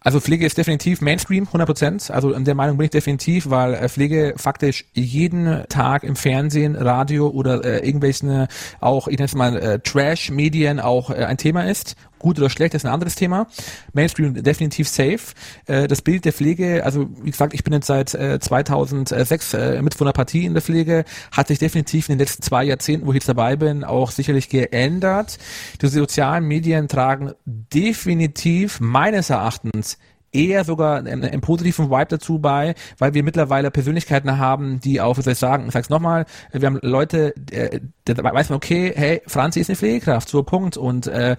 Also 0.06 0.20
Pflege 0.20 0.46
ist 0.46 0.56
definitiv 0.56 1.02
Mainstream, 1.02 1.46
100 1.48 1.66
Prozent. 1.66 2.12
Also 2.12 2.32
in 2.32 2.46
der 2.46 2.54
Meinung 2.54 2.78
bin 2.78 2.86
ich 2.86 2.92
definitiv, 2.92 3.50
weil 3.50 3.74
äh, 3.74 3.90
Pflege 3.90 4.36
faktisch 4.38 4.86
jeden 4.94 5.64
Tag 5.68 6.04
im 6.04 6.16
Fernsehen, 6.16 6.76
Radio 6.76 7.30
oder 7.30 7.66
äh, 7.66 7.84
irgendwelchen 7.84 8.46
auch, 8.80 9.08
ich 9.08 9.18
nenne 9.18 9.26
es 9.26 9.34
mal 9.34 9.58
äh, 9.58 9.80
Trash-Medien 9.80 10.80
auch 10.80 11.10
äh, 11.10 11.26
ein 11.26 11.38
Thema 11.38 11.64
ist 11.64 11.96
Gut 12.26 12.40
oder 12.40 12.50
schlecht 12.50 12.74
ist 12.74 12.84
ein 12.84 12.92
anderes 12.92 13.14
Thema. 13.14 13.46
Mainstream 13.94 14.34
definitiv 14.34 14.90
safe. 14.90 15.20
Äh, 15.68 15.88
das 15.88 16.02
Bild 16.02 16.26
der 16.26 16.34
Pflege, 16.34 16.84
also 16.84 17.08
wie 17.22 17.30
gesagt, 17.30 17.54
ich 17.54 17.64
bin 17.64 17.72
jetzt 17.72 17.86
seit 17.86 18.16
äh, 18.16 18.40
2006 18.40 19.54
äh, 19.54 19.80
mit 19.84 19.94
von 19.94 20.06
der 20.06 20.14
Partie 20.14 20.44
in 20.44 20.54
der 20.54 20.64
Pflege, 20.64 21.06
hat 21.32 21.50
sich 21.50 21.60
definitiv 21.60 22.10
in 22.10 22.14
den 22.14 22.26
letzten 22.26 22.42
zwei 22.42 22.64
Jahrzehnten, 22.64 23.06
wo 23.06 23.12
ich 23.12 23.18
jetzt 23.18 23.30
dabei 23.30 23.58
bin, 23.58 23.84
auch 23.84 24.10
sicherlich 24.10 24.50
geändert. 24.50 25.38
Die 25.80 25.86
sozialen 25.86 26.46
Medien 26.46 26.88
tragen 26.88 27.34
definitiv 27.46 28.80
meines 28.80 29.30
Erachtens 29.30 30.00
eher 30.32 30.64
sogar 30.64 30.98
einen, 30.98 31.24
einen 31.24 31.42
positiven 31.42 31.92
Vibe 31.92 32.08
dazu 32.10 32.40
bei, 32.40 32.74
weil 32.98 33.14
wir 33.14 33.22
mittlerweile 33.22 33.70
Persönlichkeiten 33.70 34.40
haben, 34.40 34.80
die 34.80 35.00
auch, 35.00 35.20
wie 35.20 35.22
soll 35.22 35.34
ich 35.34 35.40
sagen, 35.40 35.68
ich 35.68 35.74
sag's 35.74 35.90
nochmal, 35.90 36.26
wir 36.52 36.66
haben 36.66 36.80
Leute, 36.82 37.36
äh, 37.52 37.82
da 38.04 38.24
weiß 38.24 38.50
man, 38.50 38.58
okay, 38.58 38.92
hey, 38.96 39.22
Franzi 39.28 39.60
ist 39.60 39.70
eine 39.70 39.78
Pflegekraft, 39.78 40.28
so 40.28 40.42
Punkt. 40.42 40.76
Und 40.76 41.06
äh, 41.06 41.38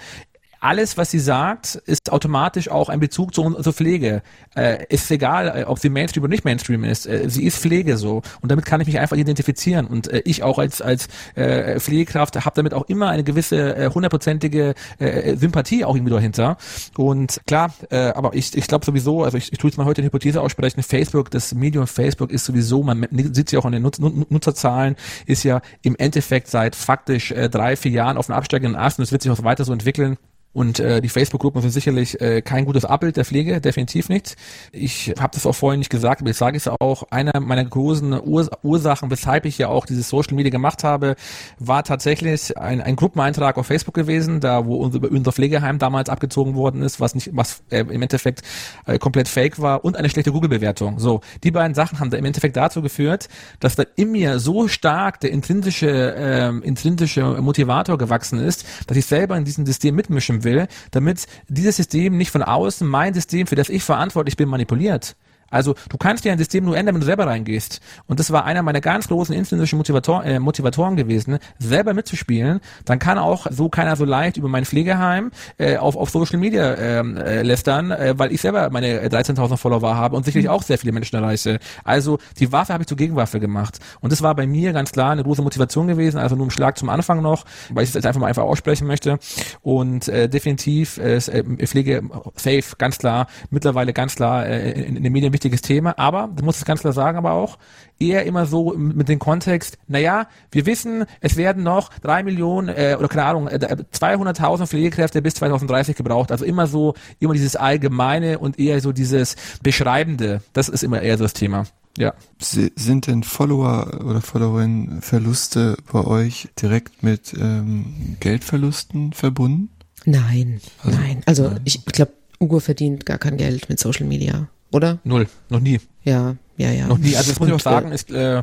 alles, 0.67 0.97
was 0.97 1.13
sie 1.13 1.21
sagt, 1.21 1.77
ist 1.87 2.11
automatisch 2.11 2.69
auch 2.69 2.89
ein 2.89 2.99
Bezug 2.99 3.33
zu, 3.33 3.53
zur 3.63 3.73
Pflege. 3.73 4.23
Äh, 4.57 4.85
ist 4.89 5.09
egal, 5.13 5.61
äh, 5.61 5.65
ob 5.65 5.79
sie 5.79 5.89
Mainstream 5.89 6.25
oder 6.25 6.31
nicht 6.33 6.45
Mainstream 6.45 6.83
ist. 6.83 7.07
Äh, 7.07 7.31
sie 7.31 7.45
ist 7.45 7.59
Pflege 7.59 7.97
so. 7.97 8.23
Und 8.41 8.51
damit 8.51 8.65
kann 8.65 8.81
ich 8.81 8.89
mich 8.89 8.99
einfach 8.99 9.17
identifizieren. 9.17 9.87
Und 9.87 10.09
äh, 10.09 10.23
ich 10.25 10.43
auch 10.43 10.59
als, 10.59 10.83
als 10.83 11.07
äh, 11.37 11.79
Pflegekraft 11.79 12.35
habe 12.45 12.57
damit 12.57 12.75
auch 12.75 12.89
immer 12.89 13.11
eine 13.11 13.23
gewisse 13.23 13.77
äh, 13.77 13.91
hundertprozentige 13.95 14.75
äh, 14.99 15.37
Sympathie 15.37 15.85
auch 15.85 15.95
irgendwie 15.95 16.13
dahinter. 16.13 16.57
Und 16.97 17.41
klar, 17.47 17.73
äh, 17.91 18.09
aber 18.09 18.35
ich, 18.35 18.57
ich 18.57 18.67
glaube 18.67 18.85
sowieso, 18.85 19.23
also 19.23 19.39
ich, 19.39 19.53
ich 19.53 19.59
tue 19.59 19.71
jetzt 19.71 19.77
mal 19.77 19.85
heute 19.85 20.01
eine 20.01 20.07
Hypothese 20.07 20.41
aussprechen, 20.41 20.83
Facebook, 20.83 21.31
das 21.31 21.55
Medium 21.55 21.87
Facebook 21.87 22.33
ist 22.33 22.45
sowieso, 22.45 22.83
man 22.83 23.07
sieht 23.13 23.53
ja 23.53 23.61
auch 23.61 23.67
an 23.67 23.73
den 23.73 23.83
Nutz, 23.83 24.01
Nutzerzahlen, 24.01 24.97
ist 25.27 25.45
ja 25.45 25.61
im 25.83 25.95
Endeffekt 25.95 26.49
seit 26.49 26.75
faktisch 26.75 27.31
äh, 27.31 27.49
drei, 27.49 27.77
vier 27.77 27.93
Jahren 27.93 28.17
auf 28.17 28.29
einem 28.29 28.37
absteigenden 28.39 28.75
Ast 28.75 28.99
und 28.99 29.05
es 29.05 29.13
wird 29.13 29.23
sich 29.23 29.31
auch 29.31 29.45
weiter 29.45 29.65
so 29.65 29.73
entwickeln. 29.73 30.17
Und 30.57 30.81
äh, 30.81 31.03
die 31.03 31.11
Facebook-Gruppen 31.11 31.61
sind 31.61 31.73
sicherlich 31.73 32.19
äh, 32.19 32.41
kein 32.41 32.65
gutes 32.65 32.87
Abbild 32.87 33.19
der 33.19 33.27
Pflege, 33.27 33.61
definitiv 33.61 34.09
nicht. 34.09 34.37
Ich 34.73 35.13
habe 35.21 35.35
das 35.35 35.45
auch 35.45 35.53
vorhin 35.53 35.81
nicht 35.81 35.91
gesagt, 35.91 36.23
aber 36.23 36.31
ich 36.31 36.37
sage 36.39 36.57
es 36.57 36.67
auch, 36.67 37.03
einer 37.11 37.41
meiner 37.41 37.63
großen 37.63 38.19
Urs 38.19 38.49
Ursachen, 38.63 39.11
weshalb 39.11 39.45
ich 39.45 39.59
ja 39.59 39.69
auch 39.69 39.85
dieses 39.85 40.09
Social 40.09 40.35
Media 40.35 40.49
gemacht 40.49 40.83
habe, 40.83 41.17
war 41.59 41.85
tatsächlich 41.85 42.57
ein, 42.57 42.81
ein 42.81 42.97
Gruppeneintrag 42.97 43.59
auf 43.59 43.67
Facebook 43.67 43.93
gewesen, 43.93 44.41
da 44.41 44.65
wo 44.65 44.77
unser, 44.77 45.03
unser 45.11 45.31
Pflegeheim 45.31 45.79
damals 45.79 46.09
abgezogen 46.09 46.55
worden 46.55 46.81
ist, 46.81 47.01
was 47.01 47.15
nicht, 47.15 47.33
was 47.35 47.63
äh, 47.69 47.81
im 47.81 48.01
Endeffekt 48.01 48.41
äh, 48.87 48.99
komplett 48.99 49.29
fake 49.29 49.61
war 49.61 49.85
und 49.85 49.99
eine 49.99 50.09
schlechte 50.09 50.33
Google-Bewertung. 50.33 50.99
So, 50.99 51.21
die 51.45 51.51
beiden 51.51 51.75
Sachen 51.75 52.01
haben 52.01 52.09
da 52.09 52.17
im 52.17 52.25
Endeffekt 52.25 52.57
dazu 52.57 52.81
geführt, 52.81 53.29
dass 53.61 53.77
da 53.77 53.83
in 53.97 54.11
mir 54.11 54.39
so 54.39 54.69
stark 54.69 55.21
der 55.21 55.33
intrinsische, 55.33 56.17
äh, 56.17 56.49
intrinsische 56.67 57.43
Motivator 57.43 57.99
gewachsen 57.99 58.39
ist, 58.39 58.65
dass 58.87 58.97
ich 58.97 59.05
selber 59.05 59.37
in 59.37 59.45
diesem 59.45 59.67
System 59.67 59.95
mitmischen 59.95 60.45
will 60.45 60.46
will, 60.47 60.67
damit 60.93 61.27
dieses 61.49 61.77
System 61.77 62.17
nicht 62.17 62.31
von 62.31 62.43
außen 62.43 62.89
mein 62.89 63.13
System, 63.13 63.47
für 63.47 63.57
das 63.57 63.69
ich 63.69 63.83
verantwortlich 63.83 64.39
bin, 64.39 64.49
manipuliert. 64.49 65.15
Also 65.51 65.75
du 65.89 65.97
kannst 65.97 66.25
ja 66.25 66.33
ein 66.33 66.39
System 66.39 66.65
nur 66.65 66.77
ändern, 66.77 66.95
wenn 66.95 67.01
du 67.01 67.07
selber 67.07 67.27
reingehst. 67.27 67.81
Und 68.07 68.21
das 68.21 68.31
war 68.31 68.45
einer 68.45 68.63
meiner 68.63 68.81
ganz 68.81 69.09
großen 69.09 69.35
intrinsischen 69.35 69.77
Motivator, 69.77 70.25
äh, 70.25 70.39
Motivatoren 70.39 70.97
gewesen, 70.97 71.39
selber 71.59 71.95
mitzuspielen. 71.95 72.61
Dann 72.85 72.99
kann 72.99 73.19
auch 73.19 73.47
so 73.51 73.69
keiner 73.69 73.97
so 73.97 74.05
leicht 74.05 74.37
über 74.37 74.49
mein 74.49 74.65
Pflegeheim 74.65 75.31
äh, 75.59 75.77
auf, 75.77 75.97
auf 75.97 76.11
Social 76.11 76.39
Media 76.39 76.75
ähm, 76.75 77.17
äh, 77.17 77.43
lästern, 77.43 77.91
äh, 77.91 78.15
weil 78.17 78.33
ich 78.33 78.41
selber 78.41 78.71
meine 78.71 79.07
13.000 79.09 79.57
Follower 79.57 79.97
habe 79.97 80.17
und 80.17 80.25
sicherlich 80.25 80.49
auch 80.49 80.63
sehr 80.63 80.79
viele 80.79 80.93
Menschen 80.93 81.17
erreiche. 81.17 81.59
Also 81.85 82.19
die 82.39 82.53
Waffe 82.53 82.73
habe 82.73 82.83
ich 82.83 82.89
zur 82.89 82.97
Gegenwaffe 82.97 83.41
gemacht. 83.41 83.79
Und 84.01 84.13
das 84.13 84.23
war 84.23 84.35
bei 84.35 84.47
mir 84.47 84.73
ganz 84.73 84.93
klar 84.93 85.13
eine 85.13 85.23
große 85.23 85.43
Motivation 85.43 85.87
gewesen, 85.87 86.19
also 86.19 86.37
nur 86.37 86.47
ein 86.47 86.51
Schlag 86.51 86.79
zum 86.79 86.89
Anfang 86.89 87.23
noch, 87.23 87.45
weil 87.71 87.85
ich 87.85 87.91
es 87.91 87.95
jetzt 87.95 88.07
einfach 88.07 88.21
mal 88.21 88.29
einfach 88.29 88.45
aussprechen 88.45 88.87
möchte. 88.87 89.19
Und 89.63 90.09
äh, 90.09 90.29
definitiv 90.29 90.99
äh, 90.99 91.21
Pflege 91.21 92.03
safe, 92.35 92.77
ganz 92.79 92.99
klar, 92.99 93.27
mittlerweile 93.51 93.93
ganz 93.93 94.17
klar 94.17 94.47
äh, 94.47 94.73
in, 94.73 94.97
in 94.97 95.03
den 95.03 95.13
Medien 95.13 95.33
wichtiges 95.47 95.63
Thema, 95.63 95.99
aber, 95.99 96.29
du 96.35 96.45
musst 96.45 96.59
es 96.59 96.65
ganz 96.65 96.81
klar 96.81 96.93
sagen, 96.93 97.17
aber 97.17 97.33
auch, 97.33 97.59
eher 97.99 98.25
immer 98.27 98.47
so 98.47 98.75
mit 98.77 99.09
dem 99.09 99.19
Kontext, 99.19 99.79
naja, 99.87 100.29
wir 100.51 100.67
wissen, 100.67 101.05
es 101.21 101.37
werden 101.37 101.63
noch 101.63 101.91
drei 102.01 102.23
Millionen 102.23 102.69
äh, 102.69 102.97
oder 102.99 103.09
keine 103.09 103.25
Ahnung, 103.25 103.49
äh, 103.49 103.59
200.000 103.59 104.67
Pflegekräfte 104.67 105.23
bis 105.23 105.35
2030 105.35 105.97
gebraucht. 105.97 106.31
Also 106.31 106.45
immer 106.45 106.67
so, 106.67 106.95
immer 107.21 107.33
dieses 107.33 107.57
Allgemeine 107.57 108.39
und 108.39 108.59
eher 108.59 108.81
so 108.81 108.93
dieses 108.93 109.37
Beschreibende. 109.63 110.43
Das 110.53 110.69
ist 110.69 110.83
immer 110.83 111.01
eher 111.01 111.17
so 111.17 111.25
das 111.25 111.33
Thema. 111.33 111.65
Ja. 111.97 112.13
Sind 112.39 113.07
denn 113.07 113.23
Follower 113.23 114.05
oder 114.05 114.21
Followerinnen 114.21 115.01
Verluste 115.01 115.79
bei 115.91 116.05
euch 116.05 116.49
direkt 116.61 117.03
mit 117.03 117.33
ähm, 117.33 118.17
Geldverlusten 118.21 119.15
verbunden? 119.15 119.71
Nein, 120.05 120.61
also, 120.83 120.99
nein. 120.99 121.23
Also 121.25 121.49
nein. 121.49 121.61
ich 121.65 121.85
glaube, 121.87 122.13
Ugo 122.39 122.61
verdient 122.61 123.07
gar 123.07 123.17
kein 123.17 123.39
Geld 123.39 123.71
mit 123.71 123.81
Social 123.81 124.07
Media 124.07 124.49
oder? 124.73 124.99
Null, 125.05 125.29
noch 125.49 125.61
nie. 125.61 125.81
Ja, 126.03 126.37
ja, 126.57 126.71
ja. 126.71 126.87
Noch 126.87 126.99
nie. 126.99 127.17
Also 127.17 127.31
das 127.31 127.39
muss 127.39 127.49
ich 127.49 127.55
auch 127.55 127.61
sagen, 127.61 127.93
ich 127.93 128.09
äh, 128.11 128.43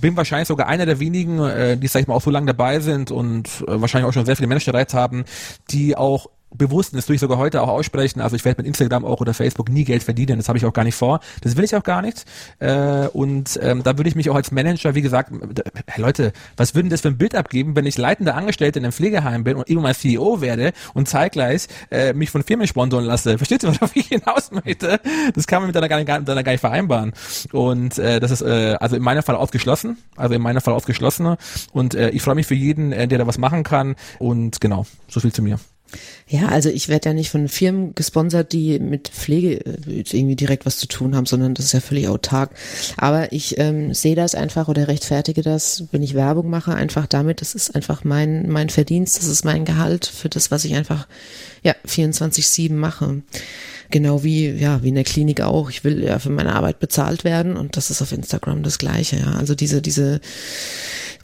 bin 0.00 0.16
wahrscheinlich 0.16 0.48
sogar 0.48 0.66
einer 0.66 0.86
der 0.86 0.98
wenigen, 0.98 1.38
äh, 1.38 1.76
die, 1.76 1.86
sag 1.86 2.00
ich 2.00 2.08
mal, 2.08 2.14
auch 2.14 2.22
so 2.22 2.30
lange 2.30 2.46
dabei 2.46 2.80
sind 2.80 3.10
und 3.10 3.46
äh, 3.68 3.80
wahrscheinlich 3.80 4.08
auch 4.08 4.12
schon 4.12 4.26
sehr 4.26 4.36
viele 4.36 4.48
Menschen 4.48 4.74
erreicht 4.74 4.94
haben, 4.94 5.24
die 5.70 5.96
auch 5.96 6.28
bewusst, 6.54 6.92
und 6.92 6.96
das 6.96 7.06
tue 7.06 7.14
ich 7.14 7.20
sogar 7.20 7.38
heute 7.38 7.62
auch 7.62 7.68
aussprechen, 7.68 8.20
also 8.20 8.36
ich 8.36 8.44
werde 8.44 8.62
mit 8.62 8.66
Instagram 8.66 9.04
auch 9.04 9.20
oder 9.20 9.34
Facebook 9.34 9.68
nie 9.68 9.84
Geld 9.84 10.02
verdienen, 10.02 10.38
das 10.38 10.48
habe 10.48 10.58
ich 10.58 10.66
auch 10.66 10.72
gar 10.72 10.84
nicht 10.84 10.94
vor, 10.94 11.20
das 11.42 11.56
will 11.56 11.64
ich 11.64 11.74
auch 11.74 11.82
gar 11.82 12.02
nicht. 12.02 12.24
Äh, 12.58 13.06
und 13.12 13.58
ähm, 13.62 13.82
da 13.82 13.96
würde 13.98 14.08
ich 14.08 14.16
mich 14.16 14.30
auch 14.30 14.34
als 14.34 14.50
Manager, 14.50 14.94
wie 14.94 15.02
gesagt, 15.02 15.32
hey 15.86 16.02
Leute, 16.02 16.32
was 16.56 16.74
würden 16.74 16.90
das 16.90 17.00
für 17.00 17.08
ein 17.08 17.18
Bild 17.18 17.34
abgeben, 17.34 17.76
wenn 17.76 17.86
ich 17.86 17.98
leitender 17.98 18.34
Angestellte 18.34 18.78
in 18.78 18.84
einem 18.84 18.92
Pflegeheim 18.92 19.44
bin 19.44 19.56
und 19.56 19.68
irgendwann 19.68 19.94
CEO 19.94 20.40
werde 20.40 20.72
und 20.94 21.08
zeitgleich 21.08 21.68
äh, 21.90 22.12
mich 22.12 22.30
von 22.30 22.42
Firmen 22.42 22.66
sponsoren 22.66 23.04
lasse, 23.04 23.36
versteht 23.38 23.62
ihr, 23.62 23.74
worauf 23.74 23.94
ich 23.94 24.06
hinaus 24.06 24.50
möchte? 24.50 25.00
Das 25.34 25.46
kann 25.46 25.62
man 25.62 25.68
mit 25.68 25.76
einer 25.76 25.88
gar 25.88 25.96
nicht, 25.96 26.08
mit 26.08 26.30
einer 26.30 26.42
gar 26.42 26.52
nicht 26.52 26.60
vereinbaren. 26.60 27.12
Und 27.52 27.98
äh, 27.98 28.20
das 28.20 28.30
ist 28.30 28.42
äh, 28.42 28.76
also 28.80 28.96
in 28.96 29.02
meinem 29.02 29.22
Fall 29.22 29.36
ausgeschlossen, 29.36 29.98
also 30.16 30.34
in 30.34 30.42
meinem 30.42 30.60
Fall 30.60 30.74
ausgeschlossen. 30.74 31.36
Und 31.72 31.94
äh, 31.94 32.10
ich 32.10 32.22
freue 32.22 32.34
mich 32.34 32.46
für 32.46 32.54
jeden, 32.54 32.92
äh, 32.92 33.08
der 33.08 33.18
da 33.18 33.26
was 33.26 33.38
machen 33.38 33.62
kann. 33.62 33.96
Und 34.18 34.60
genau, 34.60 34.86
so 35.08 35.20
viel 35.20 35.32
zu 35.32 35.42
mir. 35.42 35.58
Ja, 36.28 36.48
also 36.48 36.70
ich 36.70 36.88
werde 36.88 37.10
ja 37.10 37.14
nicht 37.14 37.30
von 37.30 37.48
Firmen 37.48 37.94
gesponsert, 37.94 38.52
die 38.52 38.78
mit 38.78 39.08
Pflege 39.08 39.64
äh, 39.64 40.04
irgendwie 40.12 40.36
direkt 40.36 40.64
was 40.64 40.78
zu 40.78 40.86
tun 40.86 41.14
haben, 41.14 41.26
sondern 41.26 41.54
das 41.54 41.66
ist 41.66 41.72
ja 41.72 41.80
völlig 41.80 42.08
autark. 42.08 42.50
Aber 42.96 43.32
ich 43.32 43.58
ähm, 43.58 43.92
sehe 43.92 44.14
das 44.14 44.34
einfach 44.34 44.68
oder 44.68 44.88
rechtfertige 44.88 45.42
das, 45.42 45.84
wenn 45.92 46.02
ich 46.02 46.14
Werbung 46.14 46.48
mache, 46.48 46.74
einfach 46.74 47.06
damit, 47.06 47.40
das 47.40 47.54
ist 47.54 47.74
einfach 47.74 48.04
mein, 48.04 48.48
mein 48.48 48.70
Verdienst, 48.70 49.18
das 49.18 49.26
ist 49.26 49.44
mein 49.44 49.64
Gehalt 49.64 50.06
für 50.06 50.28
das, 50.28 50.50
was 50.50 50.64
ich 50.64 50.74
einfach 50.74 51.06
ja 51.62 51.74
24-7 51.86 52.72
mache. 52.72 53.22
Genau 53.92 54.24
wie, 54.24 54.48
ja, 54.48 54.82
wie 54.82 54.88
in 54.88 54.94
der 54.94 55.04
Klinik 55.04 55.42
auch. 55.42 55.68
Ich 55.68 55.84
will 55.84 56.02
ja 56.02 56.18
für 56.18 56.30
meine 56.30 56.54
Arbeit 56.54 56.80
bezahlt 56.80 57.24
werden 57.24 57.58
und 57.58 57.76
das 57.76 57.90
ist 57.90 58.00
auf 58.00 58.10
Instagram 58.10 58.62
das 58.62 58.78
Gleiche, 58.78 59.18
ja. 59.18 59.32
Also 59.34 59.54
diese, 59.54 59.82
diese 59.82 60.22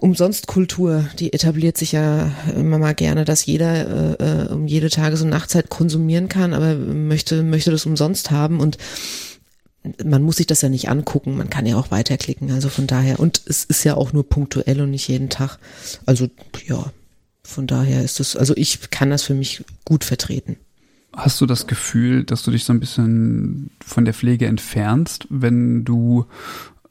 Umsonstkultur, 0.01 1.09
die 1.19 1.32
etabliert 1.32 1.78
sich 1.78 1.93
ja 1.93 2.31
immer 2.55 2.78
mal 2.78 2.95
gerne, 2.95 3.24
dass 3.24 3.47
jeder 3.47 4.19
äh, 4.20 4.43
äh, 4.45 4.49
um 4.53 4.66
jede 4.66 4.90
Tages- 4.90 5.23
und 5.23 5.31
Nachtzeit 5.31 5.70
konsumieren 5.70 6.28
kann, 6.28 6.53
aber 6.53 6.74
möchte, 6.74 7.43
möchte 7.43 7.70
das 7.70 7.86
umsonst 7.86 8.31
haben 8.31 8.61
und 8.61 8.77
man 10.05 10.23
muss 10.23 10.36
sich 10.36 10.47
das 10.47 10.61
ja 10.61 10.69
nicht 10.69 10.90
angucken, 10.90 11.39
man 11.39 11.49
kann 11.49 11.65
ja 11.65 11.77
auch 11.77 11.90
weiterklicken, 11.90 12.51
also 12.51 12.69
von 12.69 12.86
daher, 12.86 13.19
und 13.19 13.40
es 13.47 13.65
ist 13.65 13.82
ja 13.85 13.97
auch 13.97 14.12
nur 14.12 14.28
punktuell 14.28 14.82
und 14.82 14.90
nicht 14.90 15.09
jeden 15.09 15.31
Tag. 15.31 15.59
Also 16.05 16.28
ja, 16.66 16.93
von 17.43 17.66
daher 17.66 18.03
ist 18.03 18.20
es, 18.20 18.36
also 18.36 18.55
ich 18.59 18.90
kann 18.90 19.09
das 19.09 19.23
für 19.23 19.35
mich 19.35 19.65
gut 19.86 20.05
vertreten. 20.05 20.59
Hast 21.19 21.40
du 21.40 21.47
das 21.47 21.66
Gefühl, 21.66 22.23
dass 22.23 22.45
du 22.45 22.53
dich 22.53 22.62
so 22.62 22.73
ein 22.73 22.78
bisschen 22.78 23.70
von 23.85 24.05
der 24.05 24.15
Pflege 24.15 24.47
entfernst, 24.47 25.27
wenn 25.31 25.85
du 25.85 26.27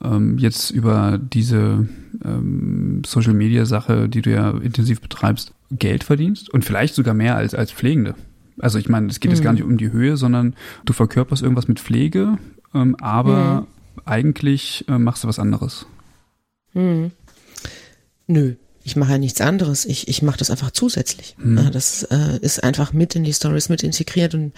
ähm, 0.03 0.37
jetzt 0.37 0.69
über 0.69 1.17
diese 1.17 1.87
ähm, 2.25 3.03
Social 3.05 3.33
Media 3.33 3.63
Sache, 3.63 4.09
die 4.09 4.21
du 4.21 4.31
ja 4.31 4.49
intensiv 4.49 4.99
betreibst, 4.99 5.53
Geld 5.71 6.03
verdienst 6.03 6.49
und 6.49 6.65
vielleicht 6.65 6.93
sogar 6.95 7.13
mehr 7.13 7.37
als 7.37 7.55
als 7.55 7.71
Pflegende. 7.71 8.15
Also 8.59 8.79
ich 8.79 8.89
meine, 8.89 9.07
es 9.07 9.21
geht 9.21 9.31
mhm. 9.31 9.35
jetzt 9.35 9.43
gar 9.45 9.53
mhm. 9.53 9.59
nicht 9.59 9.65
um 9.65 9.77
die 9.77 9.93
Höhe, 9.93 10.17
sondern 10.17 10.55
du 10.83 10.91
verkörperst 10.91 11.41
irgendwas 11.41 11.69
mit 11.69 11.79
Pflege, 11.79 12.37
ähm, 12.73 12.97
aber 12.99 13.61
mhm. 13.61 14.01
eigentlich 14.03 14.83
äh, 14.89 14.99
machst 14.99 15.23
du 15.23 15.29
was 15.29 15.39
anderes. 15.39 15.85
Mhm. 16.73 17.11
Nö, 18.27 18.55
ich 18.87 18.95
mache 18.95 19.11
ja 19.11 19.17
nichts 19.17 19.41
anderes. 19.41 19.83
Ich, 19.83 20.07
ich 20.07 20.21
mache 20.21 20.37
das 20.37 20.49
einfach 20.49 20.71
zusätzlich. 20.71 21.35
Mhm. 21.37 21.57
Ja, 21.57 21.69
das 21.69 22.03
äh, 22.03 22.39
ist 22.39 22.63
einfach 22.63 22.93
mit 22.93 23.15
in 23.15 23.25
die 23.25 23.33
Stories 23.33 23.67
mit 23.67 23.83
integriert 23.83 24.33
und 24.33 24.53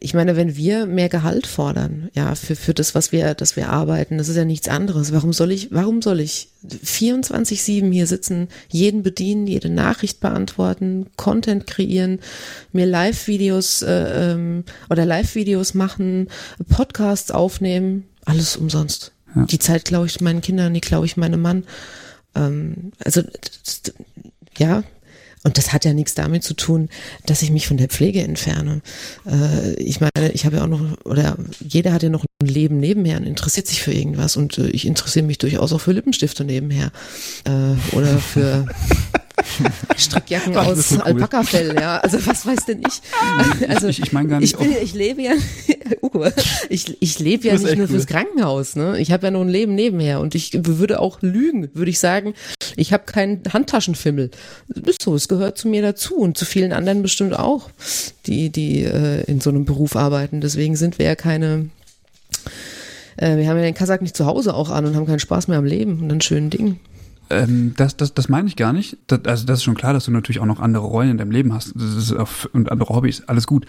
ich 0.00 0.14
meine, 0.14 0.34
wenn 0.34 0.56
wir 0.56 0.86
mehr 0.86 1.08
Gehalt 1.08 1.46
fordern, 1.46 2.10
ja, 2.14 2.34
für, 2.34 2.56
für 2.56 2.74
das, 2.74 2.94
was 2.94 3.12
wir, 3.12 3.34
dass 3.34 3.54
wir 3.54 3.68
arbeiten, 3.68 4.18
das 4.18 4.28
ist 4.28 4.36
ja 4.36 4.44
nichts 4.44 4.68
anderes. 4.68 5.12
Warum 5.12 5.32
soll 5.32 5.52
ich, 5.52 5.68
warum 5.70 6.02
soll 6.02 6.20
ich 6.20 6.48
24-7 6.66 7.92
hier 7.92 8.06
sitzen, 8.06 8.48
jeden 8.68 9.02
bedienen, 9.04 9.46
jede 9.46 9.68
Nachricht 9.68 10.18
beantworten, 10.18 11.06
Content 11.16 11.66
kreieren, 11.66 12.18
mir 12.72 12.86
Live-Videos 12.86 13.82
äh, 13.82 14.32
ähm, 14.32 14.64
oder 14.88 15.04
Live-Videos 15.04 15.74
machen, 15.74 16.28
Podcasts 16.68 17.30
aufnehmen, 17.30 18.06
alles 18.24 18.56
umsonst. 18.56 19.12
Ja. 19.36 19.44
Die 19.44 19.58
Zeit 19.60 19.84
klaue 19.84 20.06
ich 20.06 20.20
meinen 20.20 20.40
Kindern, 20.40 20.74
die 20.74 20.80
klaue 20.80 21.04
ich 21.04 21.16
meinem 21.16 21.42
Mann. 21.42 21.64
Ähm, 22.34 22.92
also 23.04 23.22
ja, 24.58 24.82
Und 25.42 25.56
das 25.56 25.72
hat 25.72 25.86
ja 25.86 25.94
nichts 25.94 26.14
damit 26.14 26.44
zu 26.44 26.52
tun, 26.54 26.90
dass 27.24 27.40
ich 27.40 27.50
mich 27.50 27.66
von 27.66 27.78
der 27.78 27.88
Pflege 27.88 28.22
entferne. 28.22 28.82
Äh, 29.26 29.72
ich 29.74 30.00
meine, 30.00 30.32
ich 30.32 30.44
habe 30.44 30.56
ja 30.56 30.64
auch 30.64 30.68
noch, 30.68 30.98
oder 31.04 31.38
jeder 31.60 31.94
hat 31.94 32.02
ja 32.02 32.10
noch 32.10 32.26
ein 32.42 32.46
Leben 32.46 32.78
nebenher 32.78 33.16
und 33.16 33.24
interessiert 33.24 33.66
sich 33.66 33.80
für 33.80 33.92
irgendwas. 33.92 34.36
Und 34.36 34.58
äh, 34.58 34.68
ich 34.68 34.86
interessiere 34.86 35.24
mich 35.24 35.38
durchaus 35.38 35.72
auch 35.72 35.80
für 35.80 35.92
Lippenstifte 35.92 36.44
nebenher. 36.44 36.92
Äh, 37.44 37.96
oder 37.96 38.18
für 38.18 38.66
Strickjacken 39.96 40.56
Ach, 40.56 40.66
aus 40.66 40.92
cool. 40.92 41.00
Alpakafell, 41.00 41.74
ja. 41.78 41.98
Also 41.98 42.24
was 42.26 42.44
weiß 42.46 42.66
denn 42.66 42.82
ich? 42.86 43.68
Also 43.68 43.88
Ich- 43.88 44.00
ich 44.00 44.12
meine 44.12 44.28
gar 44.28 44.40
nicht 44.40 44.52
Ich, 44.52 44.58
bin, 44.58 44.74
ich 44.82 44.94
lebe 44.94 45.22
ja, 45.22 45.32
Uwe, 46.02 46.32
ich, 46.68 46.96
ich 47.02 47.18
lebe 47.18 47.46
ja 47.48 47.54
nicht 47.54 47.64
nur 47.64 47.86
cool. 47.86 47.86
fürs 47.88 48.06
Krankenhaus, 48.06 48.76
ne? 48.76 48.98
Ich 48.98 49.12
habe 49.12 49.26
ja 49.26 49.30
noch 49.30 49.40
ein 49.42 49.48
Leben 49.48 49.74
nebenher 49.74 50.20
und 50.20 50.34
ich 50.34 50.52
würde 50.54 51.00
auch 51.00 51.20
lügen, 51.22 51.68
würde 51.74 51.90
ich 51.90 51.98
sagen, 51.98 52.34
ich 52.76 52.92
habe 52.92 53.04
keinen 53.04 53.42
Handtaschenfimmel. 53.52 54.30
Ist 54.86 55.02
so, 55.02 55.14
es 55.14 55.28
gehört 55.28 55.58
zu 55.58 55.68
mir 55.68 55.82
dazu 55.82 56.16
und 56.16 56.36
zu 56.38 56.44
vielen 56.44 56.72
anderen 56.72 57.02
bestimmt 57.02 57.38
auch, 57.38 57.70
die, 58.26 58.50
die 58.50 58.84
äh, 58.84 59.22
in 59.24 59.40
so 59.40 59.50
einem 59.50 59.64
Beruf 59.64 59.96
arbeiten. 59.96 60.40
Deswegen 60.40 60.76
sind 60.76 60.98
wir 60.98 61.06
ja 61.06 61.14
keine, 61.16 61.68
äh, 63.16 63.36
wir 63.36 63.48
haben 63.48 63.56
ja 63.56 63.62
den 63.64 63.74
Kasach 63.74 64.00
nicht 64.00 64.16
zu 64.16 64.26
Hause 64.26 64.54
auch 64.54 64.70
an 64.70 64.86
und 64.86 64.96
haben 64.96 65.06
keinen 65.06 65.18
Spaß 65.20 65.48
mehr 65.48 65.58
am 65.58 65.64
Leben 65.64 66.00
und 66.00 66.10
an 66.12 66.20
schönen 66.20 66.50
Dingen. 66.50 66.80
Ähm, 67.30 67.74
das, 67.76 67.96
das, 67.96 68.12
das 68.12 68.28
meine 68.28 68.48
ich 68.48 68.56
gar 68.56 68.72
nicht. 68.72 68.98
Das, 69.06 69.20
also 69.24 69.46
das 69.46 69.58
ist 69.58 69.64
schon 69.64 69.76
klar, 69.76 69.92
dass 69.92 70.04
du 70.04 70.10
natürlich 70.10 70.40
auch 70.40 70.46
noch 70.46 70.60
andere 70.60 70.84
Rollen 70.84 71.10
in 71.10 71.18
deinem 71.18 71.30
Leben 71.30 71.54
hast 71.54 71.74
auch, 72.18 72.28
und 72.52 72.70
andere 72.70 72.94
Hobbys. 72.94 73.22
Alles 73.28 73.46
gut. 73.46 73.66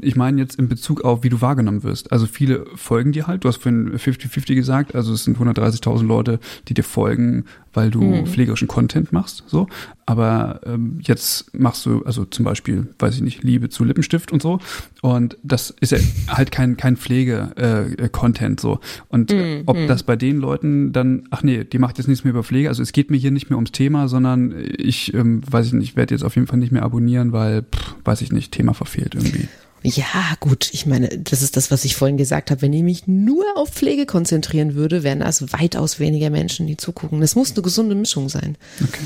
Ich 0.00 0.14
meine 0.14 0.40
jetzt 0.40 0.56
in 0.56 0.68
Bezug 0.68 1.02
auf, 1.02 1.24
wie 1.24 1.28
du 1.28 1.40
wahrgenommen 1.40 1.82
wirst. 1.82 2.12
Also 2.12 2.26
viele 2.26 2.66
folgen 2.76 3.10
dir 3.10 3.26
halt. 3.26 3.44
Du 3.44 3.48
hast 3.48 3.56
vorhin 3.56 3.96
50-50 3.96 4.54
gesagt. 4.54 4.94
Also 4.94 5.12
es 5.12 5.24
sind 5.24 5.38
130.000 5.38 6.04
Leute, 6.04 6.38
die 6.68 6.74
dir 6.74 6.84
folgen, 6.84 7.46
weil 7.74 7.90
du 7.90 8.24
pflegerischen 8.24 8.68
Content 8.68 9.12
machst. 9.12 9.42
So. 9.48 9.66
Aber 10.06 10.60
ähm, 10.64 11.00
jetzt 11.02 11.52
machst 11.52 11.84
du, 11.84 12.04
also 12.04 12.24
zum 12.24 12.44
Beispiel, 12.44 12.86
weiß 12.98 13.16
ich 13.16 13.22
nicht, 13.22 13.42
Liebe 13.42 13.70
zu 13.70 13.82
Lippenstift 13.82 14.32
und 14.32 14.40
so. 14.40 14.60
Und 15.02 15.36
das 15.42 15.74
ist 15.80 15.92
ja 15.92 15.98
halt 16.28 16.52
kein, 16.52 16.76
kein 16.76 16.96
Pflege-Content 16.96 18.60
so. 18.60 18.78
Und 19.08 19.32
äh, 19.32 19.64
ob 19.66 19.76
das 19.88 20.04
bei 20.04 20.14
den 20.14 20.38
Leuten 20.38 20.92
dann, 20.92 21.24
ach 21.30 21.42
nee, 21.42 21.64
die 21.64 21.78
macht 21.78 21.98
jetzt 21.98 22.06
nichts 22.06 22.22
mehr 22.22 22.30
über 22.30 22.44
Pflege. 22.44 22.68
Also 22.68 22.82
es 22.82 22.92
geht 22.92 23.10
mir 23.10 23.16
hier 23.16 23.32
nicht 23.32 23.50
mehr 23.50 23.56
ums 23.56 23.72
Thema, 23.72 24.06
sondern 24.06 24.54
ich, 24.76 25.12
ähm, 25.12 25.42
weiß 25.50 25.66
ich 25.66 25.72
nicht, 25.72 25.96
werde 25.96 26.14
jetzt 26.14 26.22
auf 26.22 26.36
jeden 26.36 26.46
Fall 26.46 26.58
nicht 26.58 26.72
mehr 26.72 26.84
abonnieren, 26.84 27.32
weil, 27.32 27.62
pff, 27.62 27.96
weiß 28.04 28.22
ich 28.22 28.30
nicht, 28.30 28.52
Thema 28.52 28.74
verfehlt 28.74 29.14
irgendwie. 29.16 29.48
Ja, 29.82 30.34
gut, 30.40 30.70
ich 30.72 30.86
meine, 30.86 31.08
das 31.08 31.42
ist 31.42 31.56
das, 31.56 31.70
was 31.70 31.84
ich 31.84 31.94
vorhin 31.94 32.16
gesagt 32.16 32.50
habe. 32.50 32.62
Wenn 32.62 32.72
ich 32.72 32.82
mich 32.82 33.06
nur 33.06 33.44
auf 33.56 33.70
Pflege 33.70 34.06
konzentrieren 34.06 34.74
würde, 34.74 35.02
wären 35.02 35.20
das 35.20 35.52
weitaus 35.52 36.00
weniger 36.00 36.30
Menschen, 36.30 36.66
die 36.66 36.76
zugucken. 36.76 37.20
Das 37.20 37.36
muss 37.36 37.52
eine 37.52 37.62
gesunde 37.62 37.94
Mischung 37.94 38.28
sein. 38.28 38.56
Okay. 38.82 39.04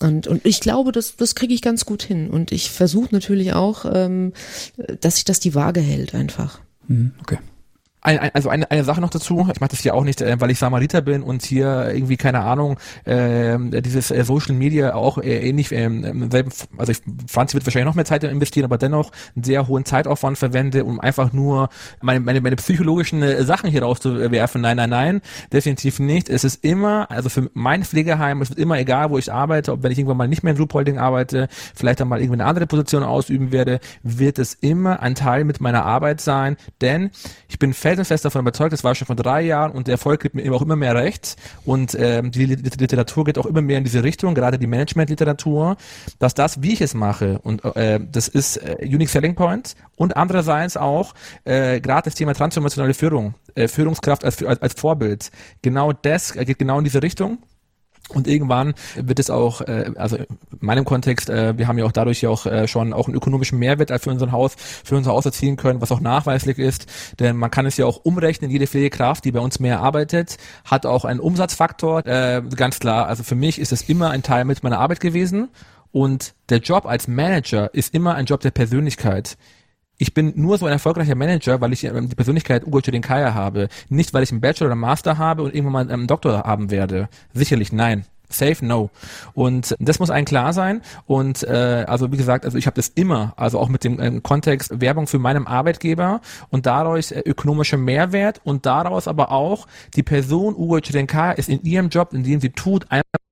Und, 0.00 0.26
und 0.26 0.44
ich 0.44 0.60
glaube, 0.60 0.92
das, 0.92 1.16
das 1.16 1.34
kriege 1.34 1.54
ich 1.54 1.62
ganz 1.62 1.86
gut 1.86 2.02
hin. 2.02 2.30
Und 2.30 2.52
ich 2.52 2.70
versuche 2.70 3.08
natürlich 3.12 3.54
auch, 3.54 3.86
ähm, 3.90 4.32
dass 5.00 5.16
sich 5.16 5.24
das 5.24 5.40
die 5.40 5.54
Waage 5.54 5.80
hält 5.80 6.14
einfach. 6.14 6.60
Mhm, 6.88 7.12
okay. 7.22 7.38
Ein, 8.06 8.20
ein, 8.20 8.30
also 8.34 8.50
eine, 8.50 8.70
eine 8.70 8.84
Sache 8.84 9.00
noch 9.00 9.10
dazu, 9.10 9.48
ich 9.52 9.60
mache 9.60 9.70
das 9.70 9.80
hier 9.80 9.92
auch 9.92 10.04
nicht, 10.04 10.20
äh, 10.20 10.40
weil 10.40 10.52
ich 10.52 10.60
Samariter 10.60 11.00
bin 11.00 11.24
und 11.24 11.44
hier 11.44 11.90
irgendwie, 11.92 12.16
keine 12.16 12.40
Ahnung, 12.40 12.78
äh, 13.04 13.58
dieses 13.80 14.12
äh, 14.12 14.22
Social 14.22 14.54
Media 14.54 14.94
auch 14.94 15.18
äh, 15.18 15.48
ähnlich, 15.48 15.72
im 15.72 16.30
selben, 16.30 16.50
also 16.78 16.92
ich, 16.92 17.02
Franzi 17.26 17.54
wird 17.54 17.66
wahrscheinlich 17.66 17.86
noch 17.86 17.96
mehr 17.96 18.04
Zeit 18.04 18.22
investieren, 18.22 18.64
aber 18.64 18.78
dennoch 18.78 19.10
einen 19.34 19.42
sehr 19.42 19.66
hohen 19.66 19.84
Zeitaufwand 19.84 20.38
verwende, 20.38 20.84
um 20.84 21.00
einfach 21.00 21.32
nur 21.32 21.68
meine, 22.00 22.20
meine, 22.20 22.40
meine 22.40 22.54
psychologischen 22.54 23.22
äh, 23.22 23.42
Sachen 23.42 23.70
hier 23.70 23.82
rauszuwerfen. 23.82 24.60
Nein, 24.60 24.76
nein, 24.76 24.90
nein, 24.90 25.20
definitiv 25.52 25.98
nicht. 25.98 26.28
Es 26.28 26.44
ist 26.44 26.64
immer, 26.64 27.10
also 27.10 27.28
für 27.28 27.50
mein 27.54 27.82
Pflegeheim, 27.82 28.40
es 28.40 28.50
wird 28.50 28.60
immer 28.60 28.78
egal, 28.78 29.10
wo 29.10 29.18
ich 29.18 29.32
arbeite, 29.32 29.72
ob 29.72 29.82
wenn 29.82 29.90
ich 29.90 29.98
irgendwann 29.98 30.18
mal 30.18 30.28
nicht 30.28 30.44
mehr 30.44 30.52
in 30.52 30.60
Ruhpolding 30.60 30.98
arbeite, 30.98 31.48
vielleicht 31.74 31.98
dann 31.98 32.06
mal 32.06 32.20
irgendwie 32.20 32.40
eine 32.40 32.48
andere 32.48 32.68
Position 32.68 33.02
ausüben 33.02 33.50
werde, 33.50 33.80
wird 34.04 34.38
es 34.38 34.54
immer 34.54 35.00
ein 35.00 35.16
Teil 35.16 35.42
mit 35.42 35.60
meiner 35.60 35.84
Arbeit 35.84 36.20
sein, 36.20 36.56
denn 36.80 37.10
ich 37.48 37.58
bin 37.58 37.74
felsenfest 37.96 38.24
davon 38.24 38.42
überzeugt, 38.42 38.72
das 38.72 38.84
war 38.84 38.94
schon 38.94 39.06
vor 39.06 39.16
drei 39.16 39.42
Jahren 39.42 39.72
und 39.72 39.86
der 39.86 39.92
Erfolg 39.92 40.20
gibt 40.20 40.34
mir 40.34 40.52
auch 40.52 40.62
immer 40.62 40.76
mehr 40.76 40.94
recht. 40.94 41.36
Und 41.64 41.96
ähm, 41.98 42.30
die 42.30 42.46
Lit- 42.46 42.80
Literatur 42.80 43.24
geht 43.24 43.38
auch 43.38 43.46
immer 43.46 43.62
mehr 43.62 43.78
in 43.78 43.84
diese 43.84 44.02
Richtung, 44.02 44.34
gerade 44.34 44.58
die 44.58 44.66
Management-Literatur, 44.66 45.76
dass 46.18 46.34
das, 46.34 46.62
wie 46.62 46.74
ich 46.74 46.80
es 46.80 46.94
mache 46.94 47.38
und 47.42 47.64
äh, 47.76 47.98
das 48.12 48.28
ist 48.28 48.58
äh, 48.58 48.76
Unique 48.82 49.08
Selling 49.08 49.34
Point 49.34 49.74
und 49.96 50.16
andererseits 50.16 50.76
auch 50.76 51.14
äh, 51.44 51.80
gerade 51.80 52.04
das 52.04 52.14
Thema 52.14 52.34
transformationale 52.34 52.94
Führung, 52.94 53.34
äh, 53.54 53.68
Führungskraft 53.68 54.24
als, 54.24 54.42
als, 54.44 54.60
als 54.60 54.74
Vorbild, 54.74 55.30
genau 55.62 55.92
das 55.92 56.36
äh, 56.36 56.44
geht 56.44 56.58
genau 56.58 56.78
in 56.78 56.84
diese 56.84 57.02
Richtung. 57.02 57.38
Und 58.08 58.28
irgendwann 58.28 58.74
wird 58.94 59.18
es 59.18 59.30
auch, 59.30 59.62
äh, 59.62 59.90
also 59.96 60.16
in 60.16 60.26
meinem 60.60 60.84
Kontext, 60.84 61.28
äh, 61.28 61.58
wir 61.58 61.66
haben 61.66 61.76
ja 61.76 61.84
auch 61.84 61.92
dadurch 61.92 62.22
ja 62.22 62.30
auch 62.30 62.46
äh, 62.46 62.68
schon 62.68 62.92
auch 62.92 63.08
einen 63.08 63.16
ökonomischen 63.16 63.58
Mehrwert 63.58 63.90
für 64.00 64.10
unseren 64.10 64.30
Haus, 64.32 64.54
für 64.56 64.96
unser 64.96 65.10
Haus 65.10 65.26
erzielen 65.26 65.56
können, 65.56 65.80
was 65.80 65.90
auch 65.90 66.00
nachweislich 66.00 66.58
ist. 66.58 66.86
Denn 67.18 67.36
man 67.36 67.50
kann 67.50 67.66
es 67.66 67.76
ja 67.76 67.86
auch 67.86 68.00
umrechnen, 68.04 68.50
jede 68.50 68.66
Pflegekraft, 68.66 69.24
die 69.24 69.32
bei 69.32 69.40
uns 69.40 69.58
mehr 69.58 69.80
arbeitet, 69.80 70.36
hat 70.64 70.86
auch 70.86 71.04
einen 71.04 71.20
Umsatzfaktor. 71.20 72.06
Äh, 72.06 72.42
ganz 72.54 72.78
klar, 72.78 73.08
also 73.08 73.24
für 73.24 73.34
mich 73.34 73.58
ist 73.58 73.72
es 73.72 73.88
immer 73.88 74.10
ein 74.10 74.22
Teil 74.22 74.44
mit 74.44 74.62
meiner 74.62 74.78
Arbeit 74.78 75.00
gewesen. 75.00 75.48
Und 75.90 76.34
der 76.48 76.58
Job 76.58 76.86
als 76.86 77.08
Manager 77.08 77.72
ist 77.74 77.94
immer 77.94 78.14
ein 78.14 78.26
Job 78.26 78.40
der 78.40 78.50
Persönlichkeit. 78.50 79.36
Ich 79.98 80.12
bin 80.14 80.32
nur 80.36 80.58
so 80.58 80.66
ein 80.66 80.72
erfolgreicher 80.72 81.14
Manager, 81.14 81.60
weil 81.60 81.72
ich 81.72 81.84
ähm, 81.84 82.08
die 82.08 82.14
Persönlichkeit 82.14 82.66
Ugo 82.66 82.80
Chudinkaya 82.80 83.34
habe. 83.34 83.68
Nicht, 83.88 84.12
weil 84.12 84.22
ich 84.22 84.30
einen 84.30 84.40
Bachelor 84.40 84.66
oder 84.66 84.76
Master 84.76 85.18
habe 85.18 85.42
und 85.42 85.54
irgendwann 85.54 85.86
mal 85.86 85.92
einen 85.92 86.06
Doktor 86.06 86.42
haben 86.42 86.70
werde. 86.70 87.08
Sicherlich 87.32 87.72
nein. 87.72 88.04
Safe 88.28 88.64
no. 88.64 88.90
Und 89.34 89.74
das 89.78 89.98
muss 89.98 90.10
einem 90.10 90.24
klar 90.24 90.52
sein. 90.52 90.82
Und 91.06 91.44
äh, 91.44 91.84
also 91.86 92.10
wie 92.12 92.16
gesagt, 92.16 92.44
also 92.44 92.58
ich 92.58 92.66
habe 92.66 92.74
das 92.74 92.88
immer, 92.88 93.32
also 93.36 93.58
auch 93.58 93.68
mit 93.68 93.84
dem 93.84 94.00
ähm, 94.00 94.22
Kontext 94.22 94.80
Werbung 94.80 95.06
für 95.06 95.18
meinen 95.18 95.46
Arbeitgeber 95.46 96.20
und 96.50 96.66
daraus 96.66 97.12
äh, 97.12 97.20
ökonomischer 97.24 97.76
Mehrwert 97.76 98.40
und 98.44 98.66
daraus 98.66 99.06
aber 99.06 99.30
auch 99.30 99.66
die 99.94 100.02
Person 100.02 100.54
Ugo 100.56 100.80
Chudinkaya 100.80 101.32
ist 101.32 101.48
in 101.48 101.62
ihrem 101.62 101.88
Job, 101.88 102.12
in 102.12 102.24
dem 102.24 102.40
sie 102.40 102.50
tut, 102.50 102.86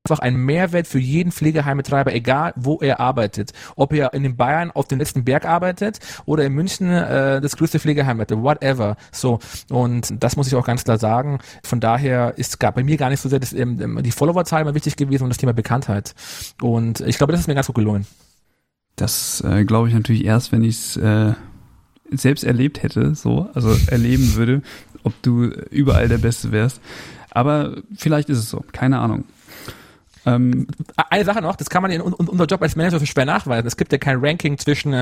einfach 0.07 0.19
ein 0.19 0.37
Mehrwert 0.37 0.87
für 0.87 0.99
jeden 0.99 1.33
Pflegeheimbetreiber, 1.33 2.13
egal 2.13 2.53
wo 2.57 2.77
er 2.79 3.01
arbeitet. 3.01 3.55
Ob 3.75 3.95
er 3.95 4.13
in 4.13 4.23
den 4.23 4.37
Bayern 4.37 4.71
auf 4.71 4.87
dem 4.87 4.99
letzten 4.99 5.25
Berg 5.25 5.47
arbeitet 5.47 5.99
oder 6.27 6.45
in 6.45 6.53
München 6.53 6.91
äh, 6.91 7.41
das 7.41 7.57
größte 7.57 7.81
Pflegeheim 7.81 8.21
hatte, 8.21 8.43
whatever. 8.43 8.99
So 9.13 9.39
und 9.71 10.23
das 10.23 10.37
muss 10.37 10.47
ich 10.47 10.57
auch 10.57 10.67
ganz 10.67 10.85
klar 10.85 10.99
sagen. 10.99 11.39
Von 11.63 11.81
daher 11.81 12.37
ist 12.37 12.61
gar, 12.61 12.73
bei 12.73 12.85
mir 12.85 12.99
gar 12.99 13.09
nicht 13.09 13.21
so 13.21 13.31
sehr 13.31 13.39
das, 13.39 13.55
ähm, 13.55 14.03
die 14.03 14.11
Followerzahl 14.11 14.61
immer 14.61 14.75
wichtig 14.75 14.97
gewesen 14.97 15.23
und 15.23 15.31
das 15.31 15.39
Thema 15.39 15.55
Bekanntheit. 15.55 16.15
Und 16.61 17.01
ich 17.01 17.17
glaube, 17.17 17.33
das 17.33 17.41
ist 17.41 17.47
mir 17.47 17.55
ganz 17.55 17.69
gut 17.69 17.77
gelungen. 17.77 18.07
Das 18.97 19.41
äh, 19.41 19.65
glaube 19.65 19.89
ich 19.89 19.95
natürlich 19.95 20.27
erst, 20.27 20.53
wenn 20.53 20.65
ich 20.65 20.77
es 20.77 20.97
äh, 20.99 21.33
selbst 22.11 22.45
erlebt 22.45 22.83
hätte, 22.83 23.15
so, 23.15 23.49
also 23.55 23.75
erleben 23.87 24.35
würde, 24.35 24.61
ob 25.03 25.15
du 25.23 25.45
überall 25.71 26.09
der 26.09 26.19
Beste 26.19 26.53
wärst. 26.53 26.83
Aber 27.31 27.79
vielleicht 27.97 28.29
ist 28.29 28.39
es 28.39 28.51
so, 28.51 28.63
keine 28.71 28.99
Ahnung. 28.99 29.25
Ähm, 30.27 30.67
Eine 31.11 31.25
Sache 31.25 31.43
noch, 31.43 31.57
das 31.57 31.71
kann 31.71 31.83
man 31.83 31.91
in 31.91 32.01
un 32.01 32.13
unser 32.15 32.47
Job 32.47 32.63
als 32.63 32.77
Manager 32.77 32.99
so 32.99 33.07
schwer 33.07 33.25
nachweisen. 33.25 33.67
Es 33.67 33.77
gibt 33.77 33.93
ja 33.93 33.99
kein 33.99 34.19
Ranking 34.25 34.59
zwischen 34.59 34.93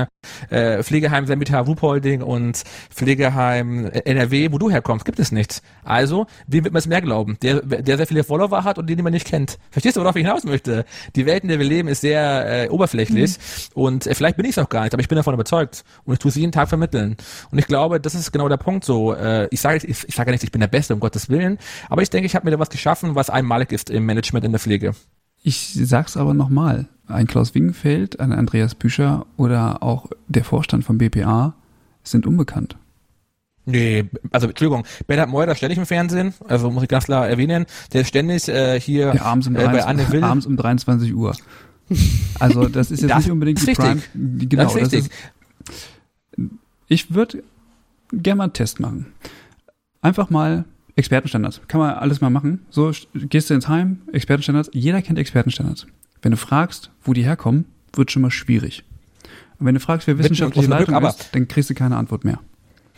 äh, 0.49 0.83
Pflegeheim 0.83 1.25
Semitar 1.25 1.65
Ruhpolding 1.65 2.21
und 2.21 2.63
Pflegeheim 2.89 3.85
äh, 3.85 3.99
NRW, 4.05 4.51
wo 4.51 4.57
du 4.57 4.69
herkommst. 4.69 5.05
Gibt 5.05 5.19
es 5.19 5.31
nicht. 5.31 5.61
Also, 5.83 6.27
wem 6.47 6.63
wird 6.63 6.73
man 6.73 6.79
es 6.79 6.87
mehr 6.87 7.01
glauben? 7.01 7.37
Der, 7.41 7.61
der 7.61 7.97
sehr 7.97 8.07
viele 8.07 8.23
Follower 8.23 8.63
hat 8.63 8.77
und 8.77 8.89
den, 8.89 8.97
den 8.97 9.03
man 9.03 9.13
nicht 9.13 9.27
kennt. 9.27 9.57
Verstehst 9.71 9.95
du, 9.97 10.01
worauf 10.01 10.15
ich 10.15 10.25
hinaus 10.25 10.43
möchte? 10.43 10.85
Die 11.15 11.25
Welt, 11.25 11.43
in 11.43 11.49
der 11.49 11.59
wir 11.59 11.65
leben, 11.65 11.87
ist 11.87 12.01
sehr 12.01 12.65
äh, 12.65 12.69
oberflächlich 12.69 13.37
und 13.73 14.07
äh, 14.07 14.15
vielleicht 14.15 14.37
bin 14.37 14.45
ich 14.45 14.51
es 14.51 14.57
auch 14.57 14.69
gar 14.69 14.83
nicht, 14.83 14.93
aber 14.93 15.01
ich 15.01 15.07
bin 15.07 15.15
davon 15.15 15.33
überzeugt 15.33 15.83
und 16.05 16.13
ich 16.13 16.19
tue 16.19 16.29
es 16.29 16.35
jeden 16.35 16.51
Tag 16.51 16.69
vermitteln. 16.69 17.17
Und 17.51 17.59
ich 17.59 17.67
glaube, 17.67 17.99
das 17.99 18.15
ist 18.15 18.31
genau 18.31 18.49
der 18.49 18.57
Punkt 18.57 18.83
so. 18.83 19.13
Äh, 19.13 19.47
ich 19.51 19.61
sage 19.61 19.77
ich, 19.77 20.07
ich 20.07 20.15
sage 20.15 20.29
ja 20.29 20.33
nicht, 20.33 20.43
ich 20.43 20.51
bin 20.51 20.61
der 20.61 20.67
Beste, 20.67 20.93
um 20.93 20.99
Gottes 20.99 21.29
Willen, 21.29 21.57
aber 21.89 22.01
ich 22.01 22.09
denke, 22.09 22.25
ich 22.25 22.35
habe 22.35 22.45
mir 22.45 22.51
da 22.51 22.59
was 22.59 22.69
geschaffen, 22.69 23.15
was 23.15 23.29
einmalig 23.29 23.71
ist 23.71 23.89
im 23.89 24.05
Management 24.05 24.45
in 24.45 24.51
der 24.51 24.59
Pflege. 24.59 24.93
Ich 25.43 25.73
sag's 25.73 26.17
aber 26.17 26.33
nochmal. 26.33 26.87
Ein 27.05 27.27
Klaus 27.27 27.53
Wingenfeld, 27.53 28.19
ein 28.21 28.31
Andreas 28.31 28.75
Büscher 28.75 29.25
oder 29.35 29.83
auch 29.83 30.07
der 30.27 30.45
Vorstand 30.45 30.85
von 30.85 30.97
BPA 30.97 31.53
sind 32.01 32.25
unbekannt. 32.25 32.77
Nee, 33.65 34.09
also 34.31 34.47
Entschuldigung, 34.47 34.85
Bernhard 35.07 35.29
Meurer 35.29 35.55
ständig 35.55 35.77
im 35.77 35.85
Fernsehen, 35.85 36.33
also 36.47 36.69
muss 36.69 36.83
ich 36.83 36.89
ganz 36.89 37.05
klar 37.05 37.27
erwähnen, 37.29 37.65
der 37.93 38.01
ist 38.01 38.07
ständig 38.09 38.47
äh, 38.49 38.79
hier 38.79 39.13
Ja, 39.15 39.21
abends, 39.23 39.47
um 39.47 39.55
äh, 39.55 39.59
bei 39.59 39.85
Anne 39.85 40.03
23, 40.03 40.11
Will. 40.11 40.23
abends 40.23 40.45
um 40.45 40.57
23 40.57 41.13
Uhr. 41.13 41.35
Also 42.39 42.67
das 42.67 42.91
ist 42.91 43.01
jetzt 43.01 43.11
Das 43.11 43.19
nicht 43.19 43.31
unbedingt 43.31 43.59
ist 43.59 43.67
die 43.67 43.71
richtig. 43.71 44.11
Prime. 44.13 44.47
Genau, 44.47 44.63
das 44.63 44.75
ist 44.75 44.81
richtig. 44.93 45.11
ist, 46.37 46.49
ich 46.87 47.13
würde 47.13 47.43
gerne 48.11 48.37
mal 48.37 48.43
einen 48.45 48.53
Test 48.53 48.79
machen. 48.79 49.07
Einfach 50.01 50.29
mal 50.29 50.65
Expertenstandards. 50.95 51.61
Kann 51.67 51.79
man 51.79 51.95
alles 51.95 52.21
mal 52.21 52.29
machen. 52.29 52.65
So 52.69 52.89
st- 52.89 53.07
gehst 53.27 53.49
du 53.49 53.53
ins 53.53 53.67
Heim, 53.67 54.01
Expertenstandards. 54.11 54.69
Jeder 54.73 55.01
kennt 55.01 55.17
Expertenstandards. 55.19 55.87
Wenn 56.21 56.31
du 56.31 56.37
fragst, 56.37 56.91
wo 57.03 57.13
die 57.13 57.23
herkommen, 57.23 57.65
wird 57.93 58.11
schon 58.11 58.21
mal 58.21 58.31
schwierig. 58.31 58.83
Und 59.59 59.65
wenn 59.65 59.73
du 59.75 59.79
fragst, 59.81 60.07
wer 60.07 60.17
wissenschaftliche 60.17 60.67
Glück 60.67 60.79
Leitung 60.79 60.95
aber. 60.95 61.09
ist, 61.09 61.29
dann 61.33 61.47
kriegst 61.47 61.69
du 61.69 61.73
keine 61.73 61.97
Antwort 61.97 62.23
mehr. 62.25 62.39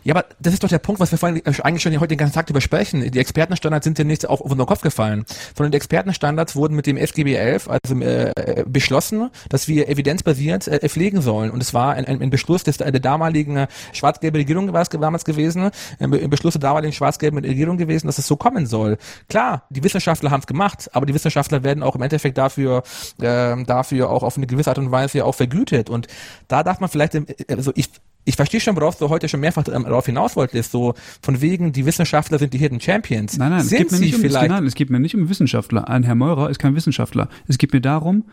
Ja, 0.06 0.14
aber 0.14 0.26
das 0.40 0.54
ist 0.54 0.64
doch 0.64 0.70
der 0.70 0.78
Punkt, 0.78 1.02
was 1.02 1.10
wir 1.10 1.18
vorhin 1.18 1.44
äh, 1.44 1.62
eigentlich 1.64 1.82
schon 1.82 1.92
heute 2.00 2.10
den 2.10 2.20
ganzen 2.20 2.36
Tag 2.36 2.48
übersprechen. 2.48 3.10
Die 3.10 3.20
Expertenstandards 3.20 3.86
sind 3.86 3.98
ja 3.98 4.04
nicht 4.04 4.28
auf, 4.28 4.40
auf 4.40 4.52
unseren 4.52 4.68
Kopf 4.68 4.82
gefallen, 4.82 5.26
sondern 5.58 5.72
die 5.72 5.78
Expertenstandards 5.78 6.56
wurden 6.56 6.76
mit 6.76 6.86
dem 6.86 6.96
SGB 6.96 7.34
11 7.34 7.68
also 7.68 8.00
äh, 8.02 8.64
beschlossen, 8.68 9.32
dass 9.50 9.68
wir 9.68 9.90
evidenzbasiert 9.90 10.68
äh, 10.68 10.88
pflegen 10.88 11.24
sollen. 11.24 11.50
Und 11.50 11.60
es 11.64 11.74
war 11.74 11.96
ein, 11.96 12.06
ein 12.06 12.30
Beschluss 12.30 12.64
des, 12.64 12.78
der 12.78 12.92
damaligen 12.92 13.58
äh, 13.58 13.68
schwarz-gelben 13.94 14.38
Regierung 14.38 14.72
war 14.74 14.84
es 14.84 14.90
damals 14.90 15.26
gewesen, 15.26 15.72
ein 16.00 16.30
Beschluss 16.30 16.54
der 16.54 16.62
damaligen 16.62 16.94
schwarz-gelben 16.94 17.40
Regierung 17.40 17.78
gewesen, 17.78 18.06
dass 18.06 18.20
es 18.20 18.28
so 18.28 18.36
kommen 18.36 18.68
soll. 18.68 19.00
Klar, 19.28 19.64
die 19.72 19.84
Wissenschaftler 19.84 20.30
haben 20.30 20.42
es 20.42 20.48
gemacht, 20.48 20.88
aber 20.94 21.08
die 21.08 21.16
Wissenschaftler 21.16 21.64
werden 21.64 21.82
auch 21.82 21.96
im 21.96 22.04
Endeffekt 22.04 22.38
dafür, 22.38 22.84
äh, 23.20 23.64
dafür 23.64 24.12
auch 24.12 24.22
auf 24.22 24.38
eine 24.38 24.46
gewisse 24.46 24.70
Art 24.70 24.78
und 24.78 24.92
Weise 24.92 25.26
auch 25.26 25.34
vergütet. 25.34 25.90
Und 25.90 26.06
da 26.48 26.62
darf 26.62 26.80
man 26.80 26.92
vielleicht, 26.92 27.18
also 27.50 27.72
ich 27.74 27.90
ich 28.26 28.36
verstehe 28.36 28.60
schon, 28.60 28.76
worauf 28.76 28.98
du 28.98 29.10
heute 29.10 29.30
schon 29.30 29.40
mehrfach 29.40 29.64
ähm, 29.72 29.84
darauf 29.84 30.08
hinaus 30.08 30.36
wolltest, 30.36 30.72
so 30.72 30.96
von 31.22 31.42
wegen, 31.42 31.72
die 31.72 31.86
Wissenschaftler 31.86 32.40
sind 32.40 32.54
die 32.54 32.58
Hidden 32.58 32.82
Champions. 32.82 33.38
Nein, 33.38 33.52
nein, 33.52 33.62
sind 33.62 33.82
es 33.82 33.90
geht, 33.90 33.92
mir 33.92 34.00
nicht 34.00 34.16
um, 34.16 34.22
vielleicht? 34.22 34.50
nein, 34.50 34.66
es 34.66 34.76
geht 34.76 34.90
mir 34.90 35.00
nicht 35.00 35.16
um 35.16 35.30
Wissenschaftler. 35.30 35.88
Ein 35.88 36.04
Herr 36.04 36.16
Meurer 36.16 36.50
ist 36.50 36.60
kein 36.60 36.76
Wissenschaftler. 36.76 37.30
Es 37.48 37.58
geht 37.58 37.72
mir 37.72 37.82
darum, 37.82 38.26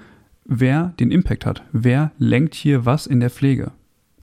wer 0.44 0.94
den 0.98 1.10
Impact 1.10 1.46
hat. 1.46 1.62
Wer 1.72 2.10
lenkt 2.18 2.54
hier 2.54 2.86
was 2.86 3.06
in 3.06 3.20
der 3.20 3.30
Pflege? 3.30 3.72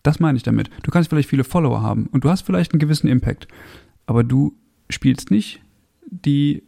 Das 0.03 0.19
meine 0.19 0.37
ich 0.37 0.43
damit. 0.43 0.69
Du 0.83 0.91
kannst 0.91 1.09
vielleicht 1.09 1.29
viele 1.29 1.43
Follower 1.43 1.81
haben 1.81 2.07
und 2.11 2.23
du 2.23 2.29
hast 2.29 2.41
vielleicht 2.41 2.73
einen 2.73 2.79
gewissen 2.79 3.07
Impact, 3.07 3.47
aber 4.07 4.23
du 4.23 4.55
spielst 4.89 5.29
nicht 5.29 5.61
die 6.09 6.63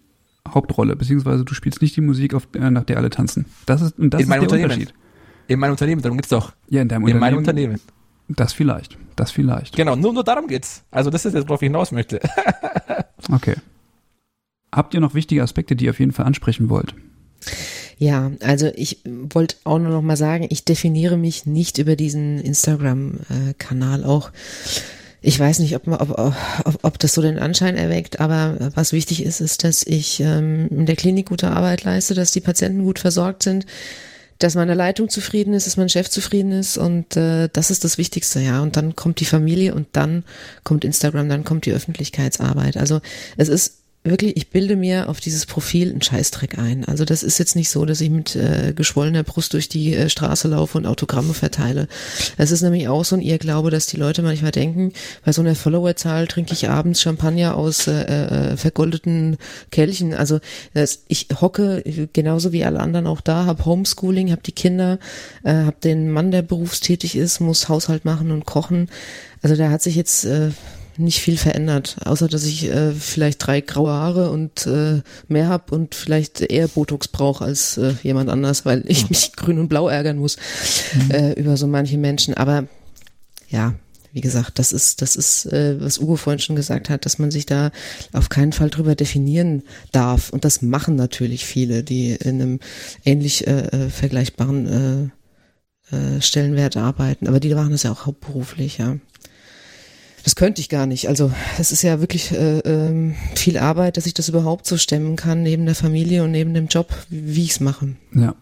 Hauptrolle, 0.48 0.96
beziehungsweise 0.96 1.46
du 1.46 1.54
spielst 1.54 1.82
nicht 1.82 1.96
die 1.96 2.02
Musik, 2.02 2.34
auf, 2.34 2.48
äh, 2.54 2.70
nach 2.70 2.84
der 2.84 2.98
alle 2.98 3.10
tanzen. 3.10 3.46
Das 3.66 3.82
ist, 3.82 3.98
und 3.98 4.14
das 4.14 4.22
in 4.22 4.32
ist 4.32 4.52
der. 4.52 4.64
Unterschied. 4.64 4.94
In 5.48 5.60
meinem 5.60 5.72
Unternehmen, 5.72 6.02
darum 6.02 6.18
geht's 6.18 6.30
doch. 6.30 6.54
Ja, 6.70 6.82
in 6.82 6.88
deinem 6.88 7.08
In 7.08 7.16
Unternehmen. 7.16 7.20
meinem 7.20 7.38
Unternehmen. 7.38 7.80
Das 8.36 8.54
vielleicht. 8.54 8.98
Das 9.16 9.32
vielleicht. 9.32 9.76
Genau, 9.76 9.96
nur, 9.96 10.14
nur 10.14 10.24
darum 10.24 10.48
geht's. 10.48 10.84
Also 10.92 11.10
das 11.10 11.26
ist 11.26 11.34
jetzt, 11.34 11.48
worauf 11.48 11.62
ich 11.62 11.68
hinaus 11.68 11.92
möchte. 11.92 12.20
Okay. 13.32 13.56
Habt 14.72 14.94
ihr 14.94 15.00
noch 15.00 15.14
wichtige 15.14 15.44
Aspekte, 15.44 15.76
die 15.76 15.86
ihr 15.86 15.92
auf 15.92 16.00
jeden 16.00 16.12
Fall 16.12 16.26
ansprechen 16.26 16.70
wollt? 16.70 16.96
Ja, 17.98 18.32
also 18.42 18.72
ich 18.76 19.00
wollte 19.06 19.58
auch 19.64 19.78
nur 19.78 19.92
noch 19.92 20.02
mal 20.02 20.18
sagen, 20.18 20.48
ich 20.50 20.66
definiere 20.66 21.18
mich 21.18 21.46
nicht 21.46 21.78
über 21.78 21.96
diesen 21.96 22.40
Instagram-Kanal 22.40 24.04
auch. 24.04 24.32
Ich 25.22 25.40
weiß 25.40 25.60
nicht, 25.60 25.76
ob, 25.76 25.88
ob, 25.88 26.18
ob, 26.18 26.80
ob 26.82 27.00
das 27.00 27.14
so 27.14 27.22
den 27.22 27.38
Anschein 27.38 27.78
erweckt, 27.78 28.20
aber 28.20 28.72
was 28.74 28.92
wichtig 28.92 29.24
ist, 29.24 29.40
ist, 29.40 29.64
dass 29.64 29.84
ich 29.84 30.20
ähm, 30.20 30.68
in 30.70 30.88
der 30.88 30.96
Klinik 30.96 31.30
gute 31.30 31.52
Arbeit 31.52 31.84
leiste, 31.84 32.16
dass 32.16 32.32
die 32.32 32.42
Patienten 32.42 32.84
gut 32.84 32.98
versorgt 32.98 33.44
sind, 33.44 33.68
dass 34.44 34.56
meine 34.56 34.74
Leitung 34.74 35.10
zufrieden 35.10 35.54
ist, 35.54 35.68
dass 35.68 35.78
mein 35.78 35.90
Chef 35.90 36.10
zufrieden 36.10 36.52
ist 36.52 36.78
und 36.78 37.16
äh, 37.16 37.50
das 37.52 37.72
ist 37.72 37.84
das 37.84 37.98
Wichtigste, 37.98 38.40
ja. 38.40 38.62
Und 38.62 38.76
dann 38.76 38.96
kommt 38.96 39.20
die 39.20 39.26
Familie 39.26 39.76
und 39.76 39.88
dann 39.94 40.24
kommt 40.64 40.84
Instagram, 40.84 41.30
dann 41.30 41.44
kommt 41.44 41.66
die 41.66 41.74
Öffentlichkeitsarbeit. 41.74 42.78
Also 42.78 43.02
es 43.38 43.50
ist 43.50 43.81
wirklich, 44.04 44.36
ich 44.36 44.50
bilde 44.50 44.76
mir 44.76 45.10
auf 45.10 45.20
dieses 45.20 45.46
Profil 45.46 45.92
einen 45.92 46.02
Scheißdreck 46.02 46.58
ein. 46.58 46.86
Also 46.86 47.06
das 47.06 47.22
ist 47.22 47.38
jetzt 47.38 47.56
nicht 47.56 47.70
so, 47.70 47.86
dass 47.86 48.02
ich 48.02 48.10
mit 48.10 48.36
äh, 48.36 48.74
geschwollener 48.76 49.24
Brust 49.24 49.54
durch 49.54 49.70
die 49.70 49.96
äh, 49.96 50.10
Straße 50.10 50.48
laufe 50.48 50.78
und 50.78 50.88
Autogramme 50.88 51.36
verteile. 51.36 51.88
Es 52.38 52.52
ist 52.52 52.64
nämlich 52.64 52.88
auch 52.88 53.06
so 53.06 53.16
ein 53.16 53.22
Irrglaube, 53.22 53.70
dass 53.70 53.86
die 53.86 53.98
Leute 53.98 54.24
manchmal 54.24 54.52
denken, 54.52 54.94
bei 55.24 55.32
so 55.32 55.42
einer 55.42 55.56
Followerzahl 55.56 56.28
trinke 56.28 56.54
ich 56.54 56.68
abends 56.68 57.02
Champagner 57.02 57.56
aus 57.56 57.88
äh, 57.88 58.02
äh, 58.02 58.58
vergoldeten 58.58 59.38
Kelchen. 59.70 60.16
Also 60.16 60.40
das, 60.74 61.04
ich 61.08 61.28
hocke 61.40 61.84
genauso 62.14 62.52
wie 62.52 62.66
alle 62.66 62.80
anderen 62.80 63.06
auch 63.06 63.22
da, 63.22 63.46
habe 63.46 63.66
Homeschooling, 63.66 64.32
habe 64.32 64.42
die 64.42 64.52
Kinder, 64.52 64.98
äh, 65.44 65.54
habe 65.54 65.78
den 65.84 66.10
Mann, 66.10 66.32
der 66.32 66.42
berufstätig 66.42 67.16
ist, 67.16 67.40
muss 67.40 67.70
Haushalt 67.70 68.04
machen 68.04 68.32
und 68.32 68.46
kochen. 68.46 68.90
Also 69.44 69.56
da 69.56 69.70
hat 69.70 69.84
sich 69.84 69.96
jetzt 69.96 70.26
äh, 70.26 70.50
nicht 70.98 71.20
viel 71.20 71.38
verändert, 71.38 71.98
außer 72.06 72.28
dass 72.28 72.46
ich 72.46 72.70
äh, 72.70 72.92
vielleicht 72.92 73.46
drei 73.46 73.62
graue 73.62 73.92
Haare 73.92 74.30
und 74.30 74.68
äh, 74.68 75.02
mehr 75.28 75.48
hab 75.48 75.72
und 75.72 75.96
vielleicht 75.96 76.42
eher 76.42 76.68
Botox 76.68 77.08
brauche 77.08 77.46
als 77.46 77.78
äh, 77.78 77.94
jemand 78.04 78.30
anders, 78.30 78.66
weil 78.66 78.84
ich 78.88 79.10
mich 79.10 79.34
grün 79.34 79.60
und 79.60 79.70
blau 79.70 79.88
ärgern 79.88 80.18
muss 80.18 80.38
äh, 81.10 81.34
über 81.40 81.58
so 81.58 81.68
manche 81.68 81.98
Menschen. 81.98 82.34
Aber 82.34 82.68
ja, 83.50 83.74
wie 84.14 84.22
gesagt, 84.22 84.60
das 84.60 84.74
ist, 84.74 85.02
das 85.02 85.16
ist, 85.16 85.46
äh, 85.46 85.80
was 85.80 85.98
Ugo 85.98 86.16
vorhin 86.16 86.40
schon 86.40 86.56
gesagt 86.56 86.90
hat, 86.90 87.06
dass 87.06 87.20
man 87.20 87.32
sich 87.32 87.46
da 87.46 87.72
auf 88.12 88.30
keinen 88.30 88.52
Fall 88.52 88.70
drüber 88.70 88.96
definieren 88.96 89.64
darf. 89.92 90.32
Und 90.32 90.44
das 90.44 90.62
machen 90.62 90.96
natürlich 90.96 91.46
viele, 91.46 91.84
die 91.84 92.12
in 92.12 92.42
einem 92.42 92.60
ähnlich 93.06 93.48
äh, 93.48 93.68
äh, 93.68 93.90
vergleichbaren 93.90 95.12
äh, 95.92 95.96
äh, 95.96 96.22
Stellenwert 96.22 96.76
arbeiten. 96.78 97.28
Aber 97.28 97.40
die 97.40 97.54
machen 97.54 97.72
das 97.72 97.84
ja 97.84 97.92
auch 97.92 98.06
hauptberuflich, 98.06 98.78
ja. 98.78 98.98
Das 100.24 100.36
könnte 100.36 100.62
ich 100.62 100.70
gar 100.70 100.86
nicht. 100.86 101.08
Also 101.08 101.32
es 101.58 101.72
ist 101.72 101.82
ja 101.82 102.00
wirklich 102.00 102.32
äh, 102.32 102.60
ähm, 102.60 103.16
viel 103.36 103.58
Arbeit, 103.58 103.98
dass 103.98 104.06
ich 104.06 104.14
das 104.14 104.30
überhaupt 104.30 104.66
so 104.68 104.78
stemmen 104.78 105.16
kann, 105.16 105.42
neben 105.44 105.66
der 105.66 105.76
Familie 105.76 106.24
und 106.24 106.32
neben 106.32 106.54
dem 106.54 106.68
Job, 106.68 106.94
wie 107.10 107.44
ich 107.44 107.52
es 107.52 107.60
mache. 107.60 107.96
Ja, 108.14 108.36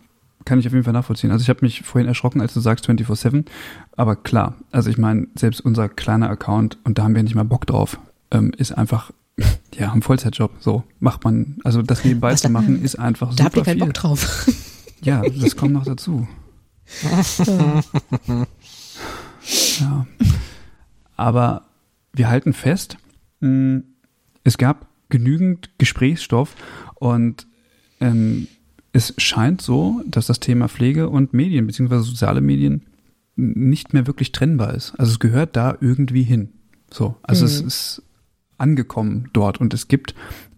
kann 0.45 0.59
ich 0.59 0.67
auf 0.67 0.73
jeden 0.73 0.83
Fall 0.83 0.93
nachvollziehen. 0.93 1.31
Also 1.31 1.41
ich 1.43 1.49
habe 1.49 1.59
mich 1.61 1.81
vorhin 1.81 2.07
erschrocken, 2.07 2.41
als 2.41 2.53
du 2.53 2.59
sagst 2.59 2.89
24-7. 2.89 3.45
Aber 3.95 4.15
klar, 4.17 4.55
also 4.71 4.89
ich 4.89 4.97
meine, 4.97 5.27
selbst 5.35 5.61
unser 5.61 5.87
kleiner 5.89 6.29
Account, 6.29 6.77
und 6.83 6.97
da 6.97 7.03
haben 7.03 7.15
wir 7.15 7.23
nicht 7.23 7.35
mal 7.35 7.43
Bock 7.45 7.65
drauf, 7.65 7.97
ähm, 8.31 8.51
ist 8.57 8.71
einfach, 8.77 9.11
ja, 9.77 9.91
ein 9.93 10.01
Vollzeitjob. 10.01 10.51
So 10.59 10.83
macht 10.99 11.23
man, 11.23 11.57
also 11.63 11.81
das 11.81 12.03
nebenbei 12.03 12.31
Was 12.33 12.41
zu 12.41 12.47
da- 12.47 12.51
machen, 12.53 12.83
ist 12.83 12.97
einfach 12.99 13.33
Da 13.35 13.45
habt 13.45 13.55
ihr 13.55 13.63
keinen 13.63 13.77
viel. 13.77 13.85
Bock 13.85 13.93
drauf. 13.93 14.47
Ja, 15.01 15.21
das 15.21 15.55
kommt 15.55 15.71
noch 15.71 15.85
dazu. 15.85 16.27
ja. 19.79 20.05
Aber 21.15 21.61
wir 22.13 22.29
halten 22.29 22.53
fest, 22.53 22.97
mh, 23.39 23.81
es 24.43 24.57
gab 24.57 24.87
genügend 25.09 25.69
Gesprächsstoff 25.77 26.55
und 26.95 27.47
ähm, 27.99 28.47
es 28.93 29.13
scheint 29.17 29.61
so, 29.61 30.01
dass 30.07 30.27
das 30.27 30.39
Thema 30.39 30.67
Pflege 30.67 31.09
und 31.09 31.33
Medien 31.33 31.67
beziehungsweise 31.67 32.03
soziale 32.03 32.41
Medien 32.41 32.83
nicht 33.35 33.93
mehr 33.93 34.07
wirklich 34.07 34.31
trennbar 34.31 34.73
ist. 34.73 34.93
Also 34.99 35.11
es 35.11 35.19
gehört 35.19 35.55
da 35.55 35.77
irgendwie 35.79 36.23
hin. 36.23 36.49
So, 36.91 37.15
also 37.21 37.45
es 37.45 37.61
Mhm. 37.61 37.67
ist 37.67 38.03
angekommen 38.57 39.29
dort 39.33 39.61
und 39.61 39.73
es 39.73 39.87
gibt 39.87 40.15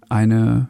eine, 0.10 0.70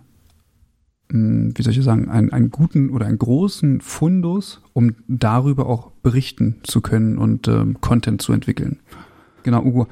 mh, 1.10 1.52
wie 1.56 1.62
soll 1.62 1.74
ich 1.74 1.84
sagen, 1.84 2.10
einen, 2.10 2.32
einen 2.34 2.52
guten 2.52 2.90
oder 2.90 3.06
einen 3.06 3.20
großen 3.20 3.80
Fundus, 3.82 4.62
um 4.74 4.96
darüber 5.08 5.68
auch 5.68 5.92
berichten 6.04 6.58
zu 6.64 6.82
können 6.82 7.18
und 7.18 7.48
ähm, 7.48 7.80
Content 7.80 8.22
zu 8.22 8.34
entwickeln. 8.34 8.80
Genau, 9.44 9.64
Ugo, 9.64 9.88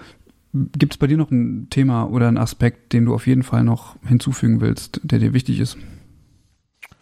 gibt 0.54 0.94
es 0.94 0.98
bei 0.98 1.08
dir 1.08 1.18
noch 1.18 1.32
ein 1.32 1.68
Thema 1.70 2.04
oder 2.06 2.28
einen 2.28 2.38
Aspekt, 2.38 2.94
den 2.94 3.06
du 3.06 3.14
auf 3.14 3.28
jeden 3.28 3.44
Fall 3.44 3.64
noch 3.64 3.96
hinzufügen 4.06 4.62
willst, 4.62 5.00
der 5.04 5.20
dir 5.20 5.34
wichtig 5.34 5.60
ist? 5.60 5.78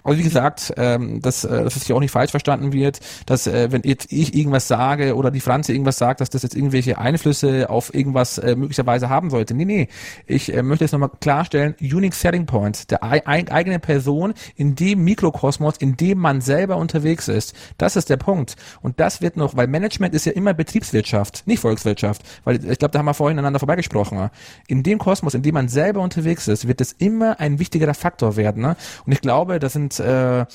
Also 0.08 0.20
wie 0.20 0.24
gesagt, 0.24 0.74
ähm, 0.78 1.22
dass, 1.22 1.44
äh, 1.44 1.66
dass 1.66 1.76
es 1.76 1.86
hier 1.86 1.94
auch 1.94 2.00
nicht 2.00 2.12
falsch 2.12 2.32
verstanden 2.32 2.72
wird, 2.72 3.02
dass 3.26 3.46
äh, 3.46 3.74
wenn 3.74 3.82
jetzt 3.84 4.10
ich 4.10 4.34
irgendwas 4.34 4.70
sage 4.70 5.16
oder 5.18 5.32
die 5.32 5.42
Franze 5.42 5.74
irgendwas 5.74 5.98
sagt, 5.98 6.22
dass 6.22 6.30
das 6.30 6.44
jetzt 6.44 6.56
irgendwelche 6.56 6.98
Einflüsse 6.98 7.70
auf 7.70 7.94
irgendwas 7.94 8.38
äh, 8.38 8.56
möglicherweise 8.56 9.10
haben 9.10 9.30
sollte. 9.30 9.54
Nee, 9.54 9.66
nee. 9.66 9.90
Ich 10.26 10.54
äh, 10.54 10.64
möchte 10.64 10.86
jetzt 10.86 10.94
nochmal 10.94 11.12
klarstellen, 11.20 11.76
Unique 11.82 12.14
Selling 12.14 12.46
Point, 12.46 12.90
der 12.90 13.04
ei 13.04 13.22
eigene 13.26 13.80
Person 13.80 14.34
in 14.56 14.76
dem 14.76 15.04
Mikrokosmos, 15.04 15.76
in 15.76 15.98
dem 15.98 16.20
man 16.20 16.40
selber 16.40 16.78
unterwegs 16.78 17.28
ist. 17.28 17.54
Das 17.78 17.98
ist 17.98 18.10
der 18.10 18.16
Punkt. 18.16 18.56
Und 18.82 19.02
das 19.02 19.22
wird 19.22 19.36
noch, 19.36 19.58
weil 19.58 19.68
Management 19.68 20.16
ist 20.16 20.26
ja 20.26 20.32
immer 20.32 20.54
Betriebswirtschaft, 20.54 21.46
nicht 21.48 21.60
Volkswirtschaft. 21.60 22.22
Weil 22.46 22.64
ich 22.64 22.80
glaube, 22.80 22.94
da 22.94 23.00
haben 23.00 23.08
wir 23.08 23.14
vorhin 23.14 23.38
aneinander 23.40 23.60
vorbeigesprochen. 23.60 24.30
In 24.68 24.84
dem 24.84 25.00
Kosmos, 25.00 25.34
in 25.34 25.42
dem 25.42 25.56
man 25.56 25.68
selber 25.68 26.00
unterwegs 26.00 26.48
ist, 26.48 26.66
wird 26.66 26.80
es 26.80 26.94
immer 26.94 27.42
ein 27.42 27.60
wichtigerer 27.60 27.94
Faktor 27.94 28.38
werden. 28.38 28.62
Ne? 28.62 28.78
Und 29.06 29.12
ich 29.12 29.20
glaube, 29.20 29.60
das 29.60 29.74
sind 29.74 29.97
äh, 30.00 30.46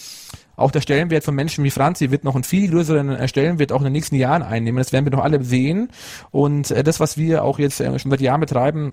auch 0.56 0.70
der 0.70 0.80
Stellenwert 0.80 1.24
von 1.24 1.34
Menschen 1.34 1.64
wie 1.64 1.70
Franzi 1.70 2.10
wird 2.10 2.24
noch 2.24 2.34
einen 2.34 2.44
viel 2.44 2.70
größeren 2.70 3.10
äh, 3.10 3.28
Stellenwert 3.28 3.72
auch 3.72 3.78
in 3.78 3.84
den 3.84 3.92
nächsten 3.92 4.16
Jahren 4.16 4.42
einnehmen. 4.42 4.78
Das 4.78 4.92
werden 4.92 5.06
wir 5.06 5.12
noch 5.12 5.24
alle 5.24 5.42
sehen. 5.42 5.88
Und 6.30 6.70
äh, 6.70 6.84
das, 6.84 7.00
was 7.00 7.16
wir 7.16 7.44
auch 7.44 7.58
jetzt 7.58 7.80
äh, 7.80 7.98
schon 7.98 8.10
seit 8.10 8.20
Jahren 8.20 8.40
betreiben, 8.40 8.92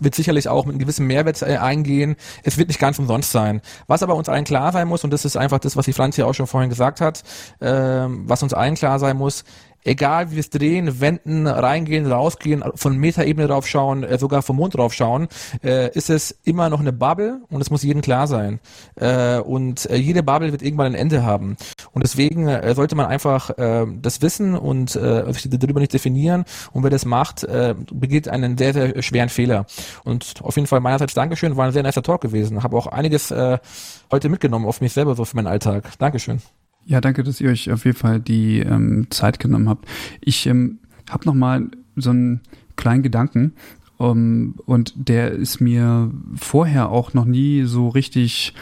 wird 0.00 0.14
sicherlich 0.14 0.48
auch 0.48 0.64
mit 0.64 0.72
einem 0.72 0.80
gewissen 0.80 1.06
Mehrwert 1.06 1.40
äh, 1.42 1.56
eingehen. 1.56 2.16
Es 2.42 2.58
wird 2.58 2.68
nicht 2.68 2.80
ganz 2.80 2.98
umsonst 2.98 3.30
sein. 3.30 3.60
Was 3.86 4.02
aber 4.02 4.16
uns 4.16 4.28
allen 4.28 4.44
klar 4.44 4.72
sein 4.72 4.88
muss, 4.88 5.04
und 5.04 5.12
das 5.12 5.24
ist 5.24 5.36
einfach 5.36 5.58
das, 5.58 5.76
was 5.76 5.84
die 5.84 5.92
Franzi 5.92 6.22
auch 6.22 6.34
schon 6.34 6.46
vorhin 6.46 6.70
gesagt 6.70 7.00
hat, 7.00 7.22
ähm, 7.60 8.24
was 8.26 8.42
uns 8.42 8.52
allen 8.52 8.74
klar 8.74 8.98
sein 8.98 9.16
muss, 9.16 9.44
egal 9.84 10.30
wie 10.30 10.34
wir 10.34 10.40
es 10.40 10.50
drehen, 10.50 11.00
wenden, 11.00 11.46
reingehen, 11.46 12.10
rausgehen, 12.10 12.62
von 12.74 12.96
Metaebene 12.96 13.48
drauf 13.48 13.66
schauen, 13.66 14.04
äh, 14.04 14.18
sogar 14.18 14.42
vom 14.42 14.56
Mond 14.56 14.76
drauf 14.76 14.92
schauen, 14.92 15.28
äh, 15.62 15.90
ist 15.96 16.10
es 16.10 16.36
immer 16.44 16.68
noch 16.70 16.80
eine 16.80 16.92
Bubble 16.92 17.40
und 17.50 17.60
es 17.60 17.70
muss 17.70 17.82
jedem 17.82 18.02
klar 18.02 18.26
sein. 18.26 18.60
Äh, 18.96 19.38
und 19.38 19.88
jede 19.90 20.22
Bubble 20.22 20.52
wird 20.52 20.62
irgendwann 20.62 20.86
ein 20.86 20.94
Ende 20.94 21.24
haben. 21.24 21.56
Und 21.92 22.02
deswegen 22.02 22.48
sollte 22.74 22.94
man 22.94 23.06
einfach 23.06 23.50
äh, 23.58 23.86
das 24.00 24.22
wissen 24.22 24.54
und 24.54 24.90
sich 24.90 25.48
darüber 25.50 25.80
nicht 25.80 25.92
definieren. 25.92 26.44
Und 26.72 26.82
wer 26.82 26.90
das 26.90 27.04
macht, 27.04 27.46
begeht 27.92 28.28
einen 28.28 28.56
sehr, 28.56 28.72
sehr 28.72 29.02
schweren 29.02 29.28
Fehler. 29.28 29.66
Und 30.04 30.34
auf 30.42 30.56
jeden 30.56 30.66
Fall 30.66 30.80
meinerseits 30.80 31.14
Dankeschön, 31.14 31.56
war 31.56 31.66
ein 31.66 31.72
sehr 31.72 31.82
nicer 31.82 32.02
Talk 32.02 32.20
gewesen. 32.20 32.62
Habe 32.62 32.76
auch 32.76 32.86
einiges 32.86 33.30
heute 33.30 34.28
mitgenommen 34.28 34.66
auf 34.66 34.80
mich 34.80 34.92
selber 34.92 35.14
so 35.14 35.24
für 35.24 35.36
meinen 35.36 35.48
Alltag. 35.48 35.90
Dankeschön. 35.98 36.40
Ja, 36.84 37.00
danke, 37.00 37.22
dass 37.22 37.40
ihr 37.40 37.50
euch 37.50 37.70
auf 37.70 37.84
jeden 37.84 37.96
Fall 37.96 38.20
die 38.20 38.58
ähm, 38.60 39.06
Zeit 39.10 39.38
genommen 39.38 39.68
habt. 39.68 39.86
Ich 40.20 40.46
ähm, 40.46 40.78
habe 41.08 41.26
noch 41.26 41.34
mal 41.34 41.68
so 41.96 42.10
einen 42.10 42.40
kleinen 42.76 43.02
Gedanken 43.02 43.52
Um, 44.02 44.56
und 44.66 44.94
der 44.96 45.30
ist 45.30 45.60
mir 45.60 46.10
vorher 46.34 46.88
auch 46.88 47.14
noch 47.14 47.24
nie 47.24 47.62
so 47.62 47.88
richtig 47.88 48.52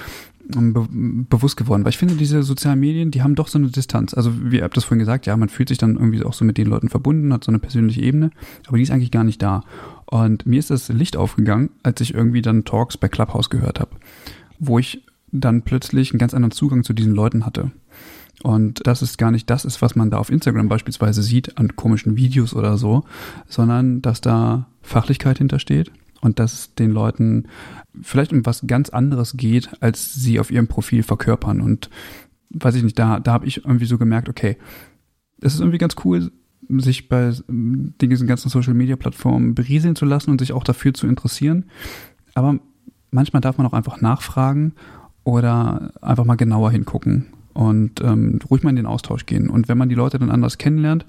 um, 0.55 0.75
be 0.75 0.87
bewusst 1.31 1.57
geworden. 1.57 1.83
Weil 1.83 1.91
ich 1.91 1.99
finde, 1.99 2.15
diese 2.15 2.43
sozialen 2.43 2.79
Medien, 2.79 3.11
die 3.11 3.23
haben 3.23 3.37
doch 3.37 3.49
so 3.49 3.57
eine 3.57 3.69
Distanz. 3.69 4.13
Also, 4.13 4.33
wie 4.51 4.59
ihr 4.59 4.65
habt 4.65 4.77
das 4.77 4.85
vorhin 4.85 4.99
gesagt, 4.99 5.25
ja, 5.25 5.35
man 5.39 5.49
fühlt 5.49 5.71
sich 5.71 5.79
dann 5.79 5.97
irgendwie 5.97 6.23
auch 6.25 6.35
so 6.35 6.45
mit 6.45 6.59
den 6.59 6.67
Leuten 6.67 6.91
verbunden, 6.91 7.33
hat 7.33 7.43
so 7.43 7.51
eine 7.51 7.59
persönliche 7.59 8.03
Ebene, 8.03 8.33
aber 8.67 8.77
die 8.77 8.83
ist 8.83 8.91
eigentlich 8.91 9.11
gar 9.11 9.25
nicht 9.25 9.41
da. 9.41 9.65
Und 10.05 10.45
mir 10.45 10.59
ist 10.59 10.69
das 10.69 10.91
Licht 10.91 11.17
aufgegangen, 11.17 11.71
als 11.83 12.03
ich 12.03 12.13
irgendwie 12.13 12.43
dann 12.43 12.67
Talks 12.67 12.99
bei 12.99 13.09
Clubhouse 13.09 13.49
gehört 13.49 13.81
habe, 13.81 13.93
wo 14.59 14.79
ich 14.79 15.03
dann 15.33 15.63
plötzlich 15.63 16.13
einen 16.13 16.19
ganz 16.19 16.35
anderen 16.35 16.51
Zugang 16.51 16.85
zu 16.85 16.93
diesen 16.93 17.15
Leuten 17.15 17.47
hatte. 17.47 17.71
Und 18.43 18.87
das 18.87 19.03
ist 19.03 19.19
gar 19.19 19.31
nicht 19.31 19.51
das 19.51 19.65
ist, 19.65 19.83
was 19.83 19.97
man 19.97 20.11
da 20.11 20.19
auf 20.19 20.31
Instagram 20.31 20.69
beispielsweise 20.69 21.23
sieht, 21.23 21.59
an 21.59 21.77
komischen 21.77 22.17
Videos 22.17 22.55
oder 22.55 22.79
so, 22.79 23.05
sondern 23.49 24.01
dass 24.01 24.21
da 24.21 24.67
Fachlichkeit 24.83 25.39
hintersteht 25.39 25.93
und 26.23 26.39
dass 26.39 26.75
den 26.75 26.91
Leuten 26.91 27.45
vielleicht 28.01 28.33
um 28.33 28.47
was 28.47 28.67
ganz 28.67 28.89
anderes 28.91 29.37
geht, 29.37 29.71
als 29.81 30.15
sie 30.15 30.41
auf 30.41 30.51
ihrem 30.51 30.69
Profil 30.69 31.03
verkörpern. 31.03 31.61
Und 31.61 31.91
weiß 32.51 32.77
ich 32.77 32.83
nicht, 32.83 32.99
da, 32.99 33.21
da 33.21 33.33
habe 33.33 33.47
ich 33.47 33.65
irgendwie 33.65 33.87
so 33.87 33.99
gemerkt, 33.99 34.29
okay, 34.29 34.57
es 35.43 35.55
ist 35.55 35.61
irgendwie 35.61 35.79
ganz 35.79 35.97
cool, 36.05 36.31
sich 36.69 37.09
bei 37.09 37.33
diesen 37.49 38.27
ganzen 38.27 38.49
Social 38.49 38.75
Media 38.75 38.97
Plattformen 38.97 39.55
berieseln 39.55 39.97
zu 39.97 40.05
lassen 40.05 40.31
und 40.31 40.39
sich 40.39 40.53
auch 40.53 40.65
dafür 40.65 40.95
zu 40.95 41.07
interessieren. 41.07 41.65
Aber 42.35 42.59
manchmal 43.11 43.41
darf 43.41 43.59
man 43.59 43.67
auch 43.67 43.73
einfach 43.73 44.01
nachfragen 44.01 44.75
oder 45.25 45.93
einfach 46.01 46.25
mal 46.25 46.37
genauer 46.37 46.71
hingucken 46.71 47.27
und 47.53 48.01
ähm, 48.03 48.39
ruhig 48.51 48.63
mal 48.63 48.71
in 48.71 48.77
den 48.77 48.87
Austausch 48.87 49.27
gehen. 49.27 49.49
Und 49.51 49.69
wenn 49.69 49.79
man 49.79 49.89
die 49.89 49.95
Leute 49.95 50.19
dann 50.19 50.31
anders 50.31 50.59
kennenlernt, 50.59 51.05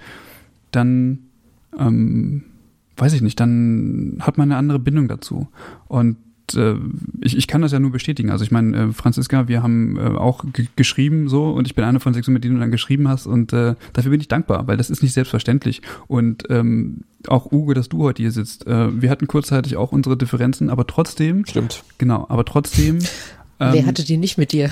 dann 0.72 1.20
ähm, 1.78 2.44
weiß 2.98 3.14
ich 3.14 3.22
nicht, 3.22 3.40
dann 3.40 4.18
hat 4.20 4.38
man 4.38 4.52
eine 4.52 4.58
andere 4.58 4.80
Bindung 4.80 5.08
dazu. 5.08 5.48
Und 5.88 6.18
äh, 6.56 6.76
ich, 7.22 7.38
ich 7.38 7.48
kann 7.48 7.62
das 7.62 7.72
ja 7.72 7.80
nur 7.80 7.92
bestätigen. 7.92 8.30
Also 8.30 8.44
ich 8.44 8.52
meine, 8.52 8.78
äh, 8.78 8.92
Franziska, 8.92 9.48
wir 9.48 9.64
haben 9.64 9.98
äh, 9.98 10.02
auch 10.02 10.46
geschrieben 10.76 11.28
so 11.28 11.50
und 11.52 11.68
ich 11.68 11.76
bin 11.76 11.84
einer 11.84 12.00
von 12.00 12.14
sechs, 12.14 12.28
mit 12.28 12.44
denen 12.44 12.56
du 12.56 12.62
dann 12.62 12.72
geschrieben 12.72 13.08
hast 13.08 13.26
und 13.26 13.54
äh, 13.54 13.76
dafür 13.94 14.12
bin 14.12 14.22
ich 14.22 14.28
dankbar, 14.28 14.68
weil 14.68 14.78
das 14.78 14.90
ist 14.90 15.02
nicht 15.02 15.14
selbstverständlich. 15.14 15.82
Und 16.08 16.44
ähm, 16.50 17.02
auch 17.28 17.52
Uwe, 17.52 17.74
dass 17.74 17.90
du 17.90 18.04
heute 18.04 18.24
hier 18.24 18.32
sitzt. 18.32 18.68
Äh, 18.68 19.02
wir 19.02 19.10
hatten 19.10 19.28
kurzzeitig 19.28 19.78
auch 19.78 19.92
unsere 19.92 20.18
Differenzen, 20.18 20.70
aber 20.70 20.88
trotzdem. 20.88 21.46
Stimmt. 21.46 21.84
Genau, 21.98 22.26
aber 22.30 22.46
trotzdem. 22.46 23.00
Ähm, 23.62 23.74
Wer 23.74 23.86
hatte 23.86 24.04
die 24.04 24.18
nicht 24.18 24.40
mit 24.40 24.52
dir? 24.54 24.72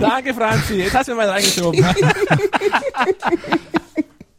Danke, 0.00 0.32
Franzi. 0.32 0.74
Jetzt 0.74 0.94
hast 0.94 1.08
du 1.08 1.12
mir 1.12 1.18
mal 1.18 1.28
reingeschoben. 1.28 1.84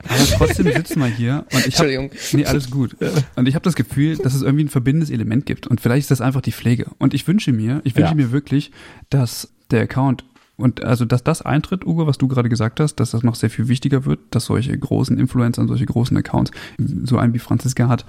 Aber 0.08 0.24
trotzdem 0.38 0.72
sitzen 0.72 1.00
wir 1.00 1.08
hier 1.08 1.46
und 1.52 1.68
ich 1.68 1.78
habe 1.80 2.10
nee 2.34 2.46
alles 2.46 2.70
gut 2.70 2.96
und 3.36 3.48
ich 3.48 3.56
habe 3.56 3.64
das 3.64 3.74
Gefühl, 3.76 4.16
dass 4.18 4.36
es 4.36 4.44
irgendwie 4.44 4.66
ein 4.66 4.70
verbindendes 4.70 5.10
Element 5.10 5.48
gibt 5.48 5.66
und 5.66 5.82
vielleicht 5.82 6.02
ist 6.02 6.12
das 6.12 6.22
einfach 6.22 6.42
die 6.42 6.52
Pflege 6.52 6.92
und 7.00 7.16
ich 7.16 7.28
wünsche 7.28 7.52
mir, 7.52 7.82
ich 7.84 7.96
wünsche 7.96 8.12
ja. 8.12 8.16
mir 8.16 8.32
wirklich, 8.32 8.70
dass 9.10 9.52
der 9.72 9.82
Account 9.82 10.24
und 10.58 10.84
also 10.84 11.06
dass 11.06 11.24
das 11.24 11.42
eintritt, 11.42 11.88
Ugo, 11.88 12.06
was 12.06 12.20
du 12.20 12.28
gerade 12.28 12.50
gesagt 12.50 12.80
hast, 12.80 12.98
dass 12.98 13.12
das 13.12 13.24
noch 13.24 13.34
sehr 13.34 13.50
viel 13.50 13.68
wichtiger 13.68 14.06
wird, 14.06 14.20
dass 14.30 14.46
solche 14.46 14.78
großen 14.78 15.18
Influencer 15.18 15.64
und 15.64 15.70
solche 15.70 15.88
großen 15.88 16.16
Accounts, 16.16 16.52
so 16.78 17.18
ein 17.18 17.34
wie 17.34 17.40
Franziska 17.40 17.88
hat, 17.88 18.06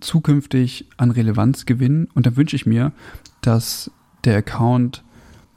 zukünftig 0.00 0.86
an 0.96 1.10
Relevanz 1.10 1.66
gewinnen 1.66 2.08
und 2.14 2.26
dann 2.26 2.36
wünsche 2.36 2.56
ich 2.56 2.66
mir, 2.66 2.92
dass 3.40 3.90
der 4.24 4.36
Account 4.36 5.02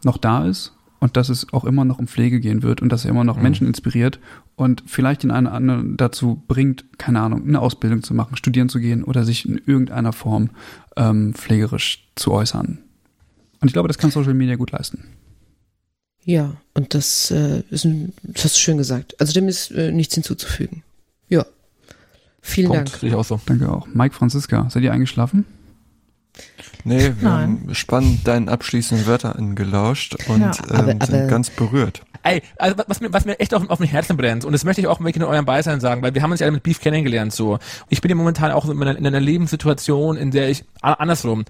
noch 0.04 0.18
da 0.18 0.46
ist 0.46 0.74
und 1.00 1.18
dass 1.18 1.30
es 1.30 1.52
auch 1.52 1.66
immer 1.66 1.84
noch 1.84 2.00
um 2.00 2.08
Pflege 2.08 2.40
gehen 2.40 2.64
wird 2.64 2.82
und 2.82 2.90
dass 2.90 3.06
er 3.06 3.12
immer 3.12 3.24
noch 3.24 3.38
mhm. 3.38 3.44
Menschen 3.44 3.68
inspiriert 3.68 4.20
und 4.56 4.84
vielleicht 4.86 5.24
den 5.24 5.32
einen 5.32 5.48
oder 5.48 5.56
anderen 5.56 5.98
dazu 5.98 6.42
bringt, 6.48 6.86
keine 6.98 7.22
Ahnung, 7.22 7.48
eine 7.48 7.60
Ausbildung 7.60 8.04
zu 8.04 8.14
machen, 8.14 8.38
studieren 8.38 8.70
zu 8.70 8.80
gehen 8.80 9.04
oder 9.04 9.24
sich 9.24 9.48
in 9.48 9.60
irgendeiner 9.66 10.14
Form 10.14 10.52
ähm, 10.96 11.34
pflegerisch 11.34 12.08
zu 12.16 12.32
äußern. 12.32 12.80
Und 13.60 13.68
ich 13.68 13.74
glaube, 13.74 13.88
das 13.88 13.98
kann 13.98 14.12
Social 14.12 14.34
Media 14.34 14.56
gut 14.56 14.72
leisten. 14.72 15.06
Ja, 16.24 16.56
und 16.76 16.94
das 16.94 17.32
äh, 17.32 17.64
ist 17.72 17.86
ein, 17.86 18.14
das 18.22 18.46
hast 18.46 18.56
du 18.56 18.60
schön 18.60 18.78
gesagt. 18.78 19.20
Also 19.20 19.34
dem 19.34 19.48
ist 19.48 19.72
äh, 19.72 19.92
nichts 19.92 20.14
hinzuzufügen. 20.14 20.84
Ja. 21.30 21.46
Vielen 22.42 22.70
Punkt, 22.70 22.94
Dank. 22.94 23.04
Ich 23.04 23.14
auch 23.14 23.24
so. 23.24 23.40
Danke 23.46 23.72
auch. 23.72 23.88
Mike 23.88 24.16
Franziska, 24.16 24.68
seid 24.70 24.84
ihr 24.84 24.92
eingeschlafen? 24.92 25.46
Nee, 26.84 27.14
wir 27.20 27.30
Nein. 27.30 27.60
haben 27.66 27.76
spannend 27.76 28.28
deinen 28.28 28.50
abschließenden 28.50 29.06
Wörter 29.06 29.36
angelauscht 29.36 30.16
und 30.28 30.42
ja, 30.42 30.52
aber, 30.70 30.92
ähm, 30.92 31.02
sind 31.02 31.14
aber, 31.14 31.28
ganz 31.28 31.50
berührt. 31.50 32.02
Ey, 32.24 32.42
also 32.58 32.76
was 32.88 33.02
mir, 33.02 33.14
was 33.14 33.26
mir 33.26 33.40
echt 33.40 33.54
auf, 33.54 33.70
auf 33.70 33.78
dem 33.78 33.88
Herzen 33.88 34.18
brennt, 34.18 34.46
und 34.46 34.54
das 34.54 34.64
möchte 34.64 34.82
ich 34.82 34.88
auch 34.88 35.00
wirklich 35.00 35.18
in 35.18 35.24
eurem 35.24 35.46
Beisein 35.46 35.80
sagen, 35.80 36.02
weil 36.02 36.14
wir 36.16 36.22
haben 36.22 36.32
uns 36.32 36.40
ja 36.40 36.50
mit 36.50 36.64
Beef 36.64 36.80
kennengelernt 36.80 37.34
so. 37.34 37.60
Ich 37.90 38.02
bin 38.02 38.10
ja 38.10 38.16
momentan 38.16 38.52
auch 38.52 38.68
in 38.68 38.82
einer, 38.82 38.98
in 38.98 39.06
einer 39.06 39.20
Lebenssituation, 39.20 40.18
in 40.18 40.32
der 40.32 40.50
ich, 40.50 40.64
andersrum, 40.82 41.46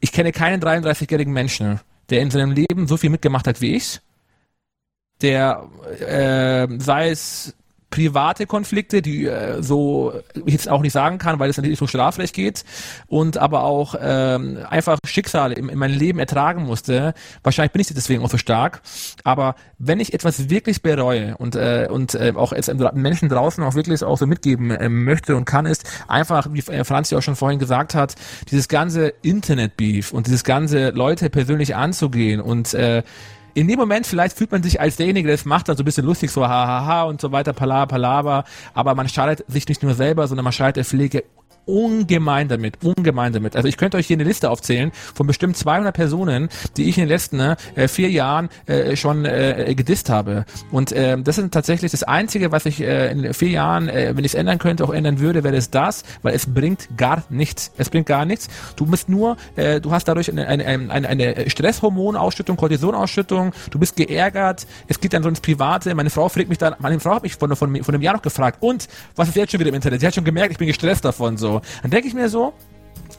ich 0.00 0.12
kenne 0.12 0.32
keinen 0.32 0.62
33-jährigen 0.62 1.32
Menschen, 1.32 1.80
der 2.10 2.20
in 2.20 2.30
seinem 2.30 2.52
Leben 2.52 2.86
so 2.86 2.96
viel 2.96 3.10
mitgemacht 3.10 3.46
hat 3.46 3.60
wie 3.60 3.76
ich, 3.76 4.00
der, 5.22 5.68
äh, 6.00 6.68
sei 6.78 7.10
es 7.10 7.54
private 7.92 8.46
Konflikte, 8.46 9.02
die 9.02 9.26
äh, 9.26 9.62
so 9.62 10.14
ich 10.46 10.54
jetzt 10.54 10.68
auch 10.68 10.80
nicht 10.80 10.92
sagen 10.92 11.18
kann, 11.18 11.38
weil 11.38 11.50
es 11.50 11.58
natürlich 11.58 11.78
so 11.78 11.86
Strafrecht 11.86 12.34
geht 12.34 12.64
und 13.06 13.36
aber 13.36 13.64
auch 13.64 13.94
ähm, 14.00 14.58
einfach 14.68 14.98
Schicksale 15.06 15.54
in, 15.54 15.68
in 15.68 15.78
meinem 15.78 15.96
Leben 15.96 16.18
ertragen 16.18 16.64
musste. 16.64 17.12
Wahrscheinlich 17.42 17.72
bin 17.72 17.82
ich 17.82 17.88
deswegen 17.88 18.24
auch 18.24 18.30
so 18.30 18.38
stark. 18.38 18.80
Aber 19.24 19.54
wenn 19.78 20.00
ich 20.00 20.14
etwas 20.14 20.48
wirklich 20.48 20.80
bereue 20.82 21.36
und 21.36 21.54
äh, 21.54 21.86
und 21.90 22.14
äh, 22.14 22.32
auch 22.34 22.52
jetzt 22.52 22.72
Menschen 22.94 23.28
draußen 23.28 23.62
auch 23.62 23.74
wirklich 23.74 24.02
auch 24.02 24.16
so 24.16 24.26
mitgeben 24.26 24.70
äh, 24.70 24.88
möchte 24.88 25.36
und 25.36 25.44
kann, 25.44 25.66
ist 25.66 25.84
einfach, 26.08 26.48
wie 26.50 26.62
Franz 26.62 27.10
ja 27.10 27.18
auch 27.18 27.22
schon 27.22 27.36
vorhin 27.36 27.58
gesagt 27.58 27.94
hat, 27.94 28.14
dieses 28.50 28.68
ganze 28.68 29.12
Internet-Beef 29.20 30.12
und 30.12 30.26
dieses 30.26 30.44
ganze 30.44 30.90
Leute 30.90 31.28
persönlich 31.28 31.76
anzugehen 31.76 32.40
und 32.40 32.72
äh, 32.72 33.02
in 33.54 33.68
dem 33.68 33.78
Moment 33.78 34.06
vielleicht 34.06 34.36
fühlt 34.36 34.52
man 34.52 34.62
sich 34.62 34.80
als 34.80 34.96
derjenige, 34.96 35.26
der 35.26 35.34
es 35.34 35.44
macht, 35.44 35.68
dann 35.68 35.76
so 35.76 35.82
ein 35.82 35.84
bisschen 35.84 36.06
lustig, 36.06 36.30
so 36.30 36.46
hahaha 36.46 37.04
und 37.04 37.20
so 37.20 37.32
weiter, 37.32 37.52
palaver, 37.52 37.86
palaver, 37.86 38.44
aber 38.74 38.94
man 38.94 39.08
schadet 39.08 39.44
sich 39.48 39.68
nicht 39.68 39.82
nur 39.82 39.94
selber, 39.94 40.26
sondern 40.26 40.44
man 40.44 40.52
schadet 40.52 40.76
der 40.76 40.84
Pflege 40.84 41.24
ungemein 41.66 42.48
damit, 42.48 42.78
ungemein 42.82 43.32
damit. 43.32 43.56
Also 43.56 43.68
ich 43.68 43.76
könnte 43.76 43.96
euch 43.96 44.06
hier 44.06 44.16
eine 44.16 44.24
Liste 44.24 44.50
aufzählen 44.50 44.90
von 45.14 45.26
bestimmt 45.26 45.56
200 45.56 45.94
Personen, 45.94 46.48
die 46.76 46.88
ich 46.88 46.98
in 46.98 47.04
den 47.04 47.08
letzten 47.08 47.40
äh, 47.40 47.88
vier 47.88 48.10
Jahren 48.10 48.48
äh, 48.66 48.96
schon 48.96 49.24
äh, 49.24 49.72
gedisst 49.76 50.10
habe. 50.10 50.44
Und 50.70 50.92
äh, 50.92 51.16
das 51.20 51.38
ist 51.38 51.52
tatsächlich 51.52 51.90
das 51.92 52.02
Einzige, 52.02 52.52
was 52.52 52.66
ich 52.66 52.80
äh, 52.80 53.12
in 53.12 53.34
vier 53.34 53.50
Jahren, 53.50 53.88
äh, 53.88 54.12
wenn 54.16 54.24
ich 54.24 54.32
es 54.32 54.34
ändern 54.34 54.58
könnte, 54.58 54.84
auch 54.84 54.92
ändern 54.92 55.20
würde, 55.20 55.44
wäre 55.44 55.56
es 55.56 55.70
das, 55.70 56.02
weil 56.22 56.34
es 56.34 56.46
bringt 56.46 56.88
gar 56.96 57.22
nichts. 57.28 57.72
Es 57.76 57.90
bringt 57.90 58.06
gar 58.06 58.24
nichts. 58.24 58.48
Du 58.76 58.86
bist 58.86 59.08
nur, 59.08 59.36
äh, 59.56 59.80
du 59.80 59.92
hast 59.92 60.04
dadurch 60.04 60.30
eine, 60.30 60.46
eine, 60.46 60.66
eine, 60.66 61.08
eine 61.08 61.50
Stresshormonausschüttung, 61.50 62.56
Cortisonausschüttung, 62.56 63.52
du 63.70 63.78
bist 63.78 63.96
geärgert, 63.96 64.66
es 64.88 65.00
geht 65.00 65.12
dann 65.12 65.22
so 65.22 65.28
ins 65.28 65.40
Private. 65.40 65.94
Meine 65.94 66.10
Frau 66.10 66.28
fragt 66.28 66.48
mich 66.48 66.58
dann, 66.58 66.74
meine 66.78 66.98
Frau 67.00 67.14
hat 67.14 67.22
mich 67.22 67.36
von, 67.36 67.54
von, 67.54 67.82
von 67.82 67.94
einem 67.94 68.02
Jahr 68.02 68.14
noch 68.14 68.22
gefragt, 68.22 68.58
und 68.60 68.88
was 69.16 69.28
ist 69.28 69.36
jetzt 69.36 69.52
schon 69.52 69.60
wieder 69.60 69.68
im 69.68 69.74
Internet? 69.74 70.00
Sie 70.00 70.06
hat 70.06 70.14
schon 70.14 70.24
gemerkt, 70.24 70.52
ich 70.52 70.58
bin 70.58 70.66
gestresst 70.66 71.04
davon 71.04 71.36
so. 71.36 71.51
Dann 71.82 71.90
denke 71.90 72.08
ich 72.08 72.14
mir 72.14 72.28
so, 72.28 72.52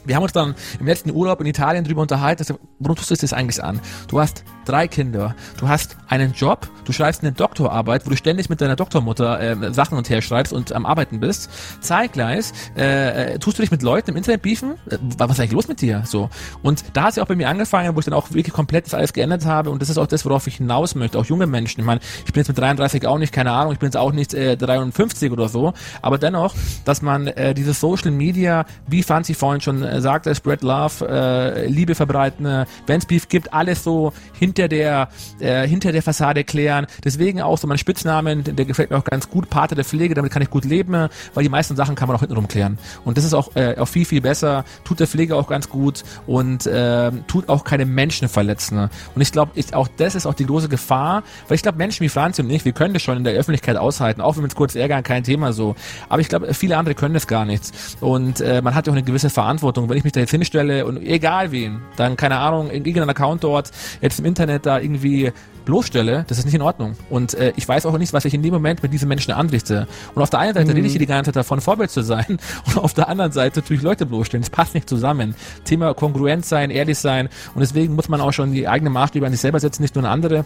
wir 0.05 0.15
haben 0.15 0.23
uns 0.23 0.33
dann 0.33 0.55
im 0.79 0.85
letzten 0.85 1.11
Urlaub 1.11 1.39
in 1.41 1.47
Italien 1.47 1.83
drüber 1.83 2.01
unterhalten, 2.01 2.57
warum 2.79 2.95
tust 2.95 3.11
du 3.11 3.15
das 3.15 3.33
eigentlich 3.33 3.63
an? 3.63 3.79
Du 4.07 4.19
hast 4.19 4.43
drei 4.65 4.87
Kinder, 4.87 5.35
du 5.57 5.67
hast 5.67 5.97
einen 6.07 6.33
Job, 6.33 6.67
du 6.85 6.91
schreibst 6.91 7.21
eine 7.21 7.31
Doktorarbeit, 7.31 8.05
wo 8.05 8.09
du 8.09 8.15
ständig 8.15 8.49
mit 8.49 8.61
deiner 8.61 8.75
Doktormutter 8.75 9.39
äh, 9.39 9.73
Sachen 9.73 9.97
und 9.97 10.09
her 10.09 10.21
schreibst 10.21 10.53
und 10.53 10.71
am 10.73 10.85
Arbeiten 10.85 11.19
bist. 11.19 11.49
Zeitgleich 11.81 12.51
äh, 12.77 13.33
äh, 13.33 13.39
tust 13.39 13.57
du 13.57 13.61
dich 13.61 13.71
mit 13.71 13.81
Leuten 13.81 14.11
im 14.11 14.17
Internet 14.17 14.41
beefen. 14.41 14.75
Äh, 14.89 14.97
was 15.17 15.31
ist 15.31 15.39
eigentlich 15.39 15.51
los 15.51 15.67
mit 15.67 15.81
dir? 15.81 16.03
So 16.05 16.29
und 16.61 16.83
da 16.93 17.03
hat 17.03 17.11
es 17.11 17.19
auch 17.19 17.27
bei 17.27 17.35
mir 17.35 17.49
angefangen, 17.49 17.95
wo 17.95 17.99
ich 17.99 18.05
dann 18.05 18.13
auch 18.13 18.31
wirklich 18.31 18.53
komplett 18.53 18.85
das 18.85 18.93
alles 18.93 19.13
geändert 19.13 19.45
habe 19.45 19.69
und 19.69 19.81
das 19.81 19.89
ist 19.89 19.97
auch 19.97 20.07
das, 20.07 20.25
worauf 20.25 20.47
ich 20.47 20.57
hinaus 20.57 20.95
möchte. 20.95 21.17
Auch 21.17 21.25
junge 21.25 21.47
Menschen. 21.47 21.79
Ich 21.79 21.85
meine, 21.85 22.01
ich 22.25 22.33
bin 22.33 22.41
jetzt 22.41 22.49
mit 22.49 22.57
33 22.57 23.05
auch 23.07 23.17
nicht, 23.17 23.33
keine 23.33 23.51
Ahnung, 23.51 23.73
ich 23.73 23.79
bin 23.79 23.87
jetzt 23.87 23.97
auch 23.97 24.11
nicht 24.11 24.33
äh, 24.33 24.57
53 24.57 25.31
oder 25.31 25.49
so, 25.49 25.73
aber 26.01 26.17
dennoch, 26.17 26.55
dass 26.85 27.01
man 27.01 27.27
äh, 27.27 27.53
dieses 27.53 27.79
Social 27.79 28.11
Media, 28.11 28.65
wie 28.87 29.03
Franzi 29.03 29.33
vorhin 29.33 29.61
schon 29.61 29.83
äh, 29.83 30.01
sagte, 30.01 30.33
Spread 30.35 30.61
Love, 30.61 31.07
äh, 31.07 31.67
Liebe 31.67 31.95
verbreiten, 31.95 32.45
äh, 32.45 32.65
wenn 32.87 32.99
es 32.99 33.05
Beef 33.05 33.27
gibt, 33.29 33.53
alles 33.53 33.83
so 33.83 34.13
hinter 34.53 34.67
der 34.67 35.09
äh, 35.39 35.67
hinter 35.67 35.91
der 35.91 36.03
Fassade 36.03 36.43
klären. 36.43 36.85
Deswegen 37.03 37.41
auch 37.41 37.57
so 37.57 37.67
mein 37.67 37.79
Spitznamen, 37.79 38.43
der 38.43 38.65
gefällt 38.65 38.91
mir 38.91 38.97
auch 38.97 39.03
ganz 39.03 39.29
gut, 39.29 39.49
Pate 39.49 39.73
der 39.73 39.83
Pflege, 39.83 40.13
damit 40.13 40.31
kann 40.31 40.41
ich 40.41 40.49
gut 40.49 40.65
leben, 40.65 41.09
weil 41.33 41.43
die 41.43 41.49
meisten 41.49 41.75
Sachen 41.75 41.95
kann 41.95 42.07
man 42.07 42.17
auch 42.17 42.21
hintenrum 42.21 42.47
klären. 42.47 42.77
Und 43.03 43.17
das 43.17 43.25
ist 43.25 43.33
auch, 43.33 43.55
äh, 43.55 43.75
auch 43.77 43.87
viel, 43.87 44.05
viel 44.05 44.21
besser, 44.21 44.63
tut 44.83 44.99
der 44.99 45.07
Pflege 45.07 45.35
auch 45.35 45.47
ganz 45.47 45.69
gut 45.69 46.03
und 46.27 46.67
äh, 46.67 47.11
tut 47.27 47.49
auch 47.49 47.63
keine 47.63 47.85
Menschen 47.85 48.27
verletzen. 48.29 48.89
Und 49.15 49.21
ich 49.21 49.31
glaube, 49.31 49.51
auch 49.73 49.87
das 49.97 50.13
ist 50.15 50.27
auch 50.27 50.35
die 50.35 50.45
große 50.45 50.69
Gefahr, 50.69 51.23
weil 51.47 51.55
ich 51.55 51.63
glaube, 51.63 51.79
Menschen 51.79 52.03
wie 52.03 52.09
Franzi 52.09 52.41
und 52.41 52.49
ich, 52.51 52.63
wir 52.63 52.73
können 52.73 52.93
das 52.93 53.01
schon 53.01 53.17
in 53.17 53.23
der 53.23 53.33
Öffentlichkeit 53.33 53.77
aushalten, 53.77 54.21
auch 54.21 54.35
wenn 54.35 54.43
wir 54.43 54.45
uns 54.45 54.55
kurz 54.55 54.75
ärgern, 54.75 55.03
kein 55.03 55.23
Thema 55.23 55.51
so. 55.53 55.75
Aber 56.09 56.21
ich 56.21 56.29
glaube, 56.29 56.53
viele 56.53 56.77
andere 56.77 56.93
können 56.93 57.15
das 57.15 57.25
gar 57.25 57.45
nicht. 57.45 57.71
Und 58.01 58.39
äh, 58.39 58.61
man 58.61 58.75
hat 58.75 58.85
ja 58.85 58.91
auch 58.93 58.95
eine 58.95 59.05
gewisse 59.05 59.31
Verantwortung. 59.31 59.89
Wenn 59.89 59.97
ich 59.97 60.03
mich 60.03 60.13
da 60.13 60.19
jetzt 60.19 60.31
hinstelle 60.31 60.85
und 60.85 60.97
egal 60.97 61.51
wen, 61.51 61.81
dann, 61.95 62.17
keine 62.17 62.37
Ahnung, 62.37 62.69
in 62.69 62.85
irgendeinem 62.85 63.09
Account 63.09 63.43
dort, 63.43 63.71
jetzt 64.01 64.19
im 64.19 64.25
Internet 64.25 64.42
Internet 64.43 64.65
da 64.65 64.79
irgendwie 64.79 65.31
bloßstelle, 65.65 66.25
das 66.27 66.37
ist 66.37 66.45
nicht 66.45 66.55
in 66.55 66.61
Ordnung. 66.61 66.95
Und 67.09 67.33
äh, 67.35 67.53
ich 67.55 67.67
weiß 67.67 67.85
auch 67.85 67.97
nicht, 67.97 68.11
was 68.11 68.25
ich 68.25 68.33
in 68.33 68.43
dem 68.43 68.53
Moment 68.53 68.83
mit 68.83 68.91
diesen 68.91 69.07
Menschen 69.07 69.31
anrichte. 69.31 69.87
Und 70.13 70.21
auf 70.21 70.29
der 70.29 70.39
einen 70.39 70.53
Seite 70.53 70.71
mhm. 70.71 70.75
rede 70.75 70.87
ich 70.87 70.93
hier 70.93 70.99
die 70.99 71.05
ganze 71.05 71.29
Zeit 71.29 71.37
davon, 71.37 71.61
Vorbild 71.61 71.89
zu 71.89 72.01
sein 72.01 72.37
und 72.65 72.77
auf 72.77 72.93
der 72.93 73.07
anderen 73.07 73.31
Seite 73.31 73.61
natürlich 73.61 73.81
Leute 73.81 74.05
bloßstellen. 74.05 74.41
Das 74.41 74.49
passt 74.49 74.73
nicht 74.73 74.89
zusammen. 74.89 75.35
Thema 75.63 75.93
kongruent 75.93 76.45
sein, 76.45 76.69
ehrlich 76.69 76.99
sein 76.99 77.29
und 77.55 77.61
deswegen 77.61 77.95
muss 77.95 78.09
man 78.09 78.21
auch 78.21 78.33
schon 78.33 78.51
die 78.51 78.67
eigene 78.67 78.89
Maßstäbe 78.89 79.25
an 79.25 79.31
sich 79.31 79.41
selber 79.41 79.59
setzen, 79.59 79.81
nicht 79.81 79.95
nur 79.95 80.03
an 80.03 80.11
andere. 80.11 80.45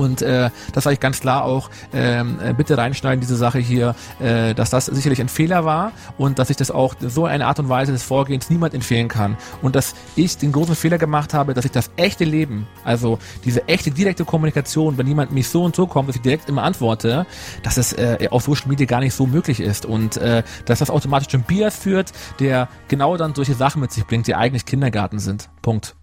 Und 0.00 0.22
äh, 0.22 0.48
das 0.72 0.84
sage 0.84 0.94
ich 0.94 1.00
ganz 1.00 1.20
klar 1.20 1.44
auch, 1.44 1.68
ähm, 1.92 2.38
äh, 2.42 2.54
bitte 2.54 2.78
reinschneiden 2.78 3.20
diese 3.20 3.36
Sache 3.36 3.58
hier, 3.58 3.94
äh, 4.18 4.54
dass 4.54 4.70
das 4.70 4.86
sicherlich 4.86 5.20
ein 5.20 5.28
Fehler 5.28 5.66
war 5.66 5.92
und 6.16 6.38
dass 6.38 6.48
ich 6.48 6.56
das 6.56 6.70
auch 6.70 6.94
so 7.00 7.26
eine 7.26 7.46
Art 7.46 7.58
und 7.58 7.68
Weise 7.68 7.92
des 7.92 8.02
Vorgehens 8.02 8.48
niemand 8.48 8.72
empfehlen 8.72 9.08
kann. 9.08 9.36
Und 9.60 9.76
dass 9.76 9.94
ich 10.16 10.38
den 10.38 10.52
großen 10.52 10.74
Fehler 10.74 10.96
gemacht 10.96 11.34
habe, 11.34 11.52
dass 11.52 11.66
ich 11.66 11.70
das 11.70 11.90
echte 11.96 12.24
Leben, 12.24 12.66
also 12.82 13.18
diese 13.44 13.68
echte 13.68 13.90
direkte 13.90 14.24
Kommunikation, 14.24 14.96
wenn 14.96 15.06
jemand 15.06 15.32
mich 15.32 15.48
so 15.48 15.64
und 15.64 15.76
so 15.76 15.86
kommt, 15.86 16.08
dass 16.08 16.16
ich 16.16 16.22
direkt 16.22 16.48
immer 16.48 16.62
antworte, 16.62 17.26
dass 17.62 17.76
es 17.76 17.92
äh, 17.92 18.26
auf 18.30 18.44
Social 18.44 18.68
Media 18.68 18.86
gar 18.86 19.00
nicht 19.00 19.12
so 19.12 19.26
möglich 19.26 19.60
ist 19.60 19.84
und 19.84 20.16
äh, 20.16 20.42
dass 20.64 20.78
das 20.78 20.88
automatisch 20.88 21.28
zum 21.28 21.42
Bias 21.42 21.76
führt, 21.76 22.12
der 22.38 22.70
genau 22.88 23.18
dann 23.18 23.34
solche 23.34 23.52
Sachen 23.52 23.82
mit 23.82 23.92
sich 23.92 24.06
bringt, 24.06 24.26
die 24.26 24.34
eigentlich 24.34 24.64
Kindergarten 24.64 25.18
sind. 25.18 25.50
Punkt. 25.60 25.94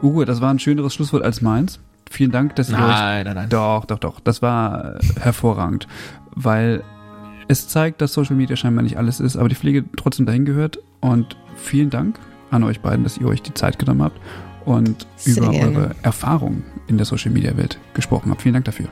Uwe, 0.00 0.26
das 0.26 0.40
war 0.40 0.50
ein 0.50 0.60
schöneres 0.60 0.94
Schlusswort 0.94 1.24
als 1.24 1.40
meins. 1.40 1.80
Vielen 2.12 2.30
Dank, 2.30 2.54
dass 2.56 2.68
ihr 2.68 2.76
nein, 2.76 2.84
euch. 3.20 3.24
Nein, 3.24 3.34
nein, 3.36 3.48
Doch, 3.48 3.86
doch, 3.86 3.98
doch. 3.98 4.20
Das 4.20 4.42
war 4.42 4.96
äh, 4.96 5.20
hervorragend. 5.20 5.88
Weil 6.34 6.82
es 7.48 7.68
zeigt, 7.68 8.02
dass 8.02 8.12
Social 8.12 8.36
Media 8.36 8.54
scheinbar 8.54 8.82
nicht 8.82 8.98
alles 8.98 9.18
ist, 9.18 9.36
aber 9.36 9.48
die 9.48 9.54
Pflege 9.54 9.84
trotzdem 9.96 10.26
dahin 10.26 10.44
gehört. 10.44 10.78
Und 11.00 11.36
vielen 11.56 11.88
Dank 11.88 12.18
an 12.50 12.64
euch 12.64 12.80
beiden, 12.80 13.02
dass 13.02 13.16
ihr 13.16 13.26
euch 13.26 13.40
die 13.40 13.54
Zeit 13.54 13.78
genommen 13.78 14.02
habt 14.02 14.20
und 14.66 15.06
Sehr 15.16 15.38
über 15.38 15.52
gerne. 15.52 15.78
eure 15.78 15.96
Erfahrungen 16.02 16.64
in 16.86 16.98
der 16.98 17.06
Social 17.06 17.32
Media 17.32 17.56
Welt 17.56 17.78
gesprochen 17.94 18.30
habt. 18.30 18.42
Vielen 18.42 18.52
Dank 18.52 18.66
dafür. 18.66 18.88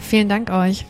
Vielen 0.00 0.28
Dank 0.28 0.50
euch. 0.50 0.84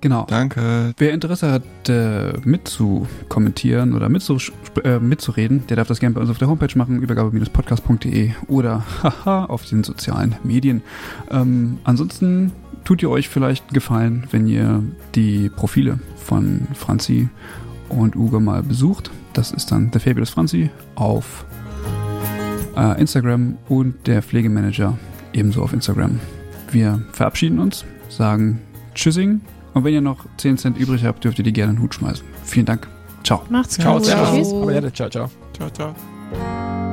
Genau. 0.00 0.26
Danke. 0.28 0.94
Wer 0.98 1.12
Interesse 1.12 1.50
hat, 1.50 1.88
äh, 1.88 2.32
mitzukommentieren 2.44 3.94
oder 3.94 4.06
äh, 4.06 4.98
mitzureden, 4.98 5.66
der 5.68 5.76
darf 5.76 5.88
das 5.88 6.00
gerne 6.00 6.14
bei 6.14 6.20
uns 6.20 6.30
auf 6.30 6.38
der 6.38 6.48
Homepage 6.48 6.76
machen, 6.76 7.02
übergabe-podcast.de 7.02 8.32
oder 8.48 8.84
haha 9.02 9.46
auf 9.46 9.64
den 9.66 9.84
sozialen 9.84 10.36
Medien. 10.42 10.82
Ähm, 11.30 11.78
ansonsten 11.84 12.52
tut 12.84 13.02
ihr 13.02 13.10
euch 13.10 13.28
vielleicht 13.28 13.72
gefallen, 13.74 14.26
wenn 14.30 14.46
ihr 14.46 14.82
die 15.14 15.48
Profile 15.48 15.98
von 16.16 16.66
Franzi 16.74 17.28
und 17.88 18.16
Uwe 18.16 18.40
mal 18.40 18.62
besucht. 18.62 19.10
Das 19.32 19.52
ist 19.52 19.70
dann 19.72 19.90
der 19.90 20.00
Fabulous 20.00 20.30
Franzi 20.30 20.70
auf 20.94 21.44
äh, 22.76 23.00
Instagram 23.00 23.56
und 23.68 24.06
der 24.06 24.22
Pflegemanager 24.22 24.96
ebenso 25.32 25.62
auf 25.62 25.72
Instagram. 25.72 26.20
Wir 26.70 27.02
verabschieden 27.12 27.58
uns, 27.58 27.84
sagen 28.08 28.60
Tschüssing 28.94 29.40
und 29.76 29.84
wenn 29.84 29.92
ihr 29.92 30.00
noch 30.00 30.24
10 30.38 30.56
Cent 30.56 30.78
übrig 30.78 31.04
habt, 31.04 31.22
dürft 31.22 31.38
ihr 31.38 31.44
die 31.44 31.52
gerne 31.52 31.72
in 31.72 31.76
den 31.76 31.82
Hut 31.82 31.94
schmeißen. 31.94 32.24
Vielen 32.44 32.64
Dank. 32.64 32.88
Ciao. 33.22 33.42
Macht's 33.50 33.76
gut. 33.76 33.84
Ciao. 33.84 34.00
Ciao. 34.00 34.42
Ciao. 34.42 34.90
Ciao. 34.90 35.10
Ciao. 35.10 35.30
Ciao, 35.52 35.70
ciao. 35.70 36.85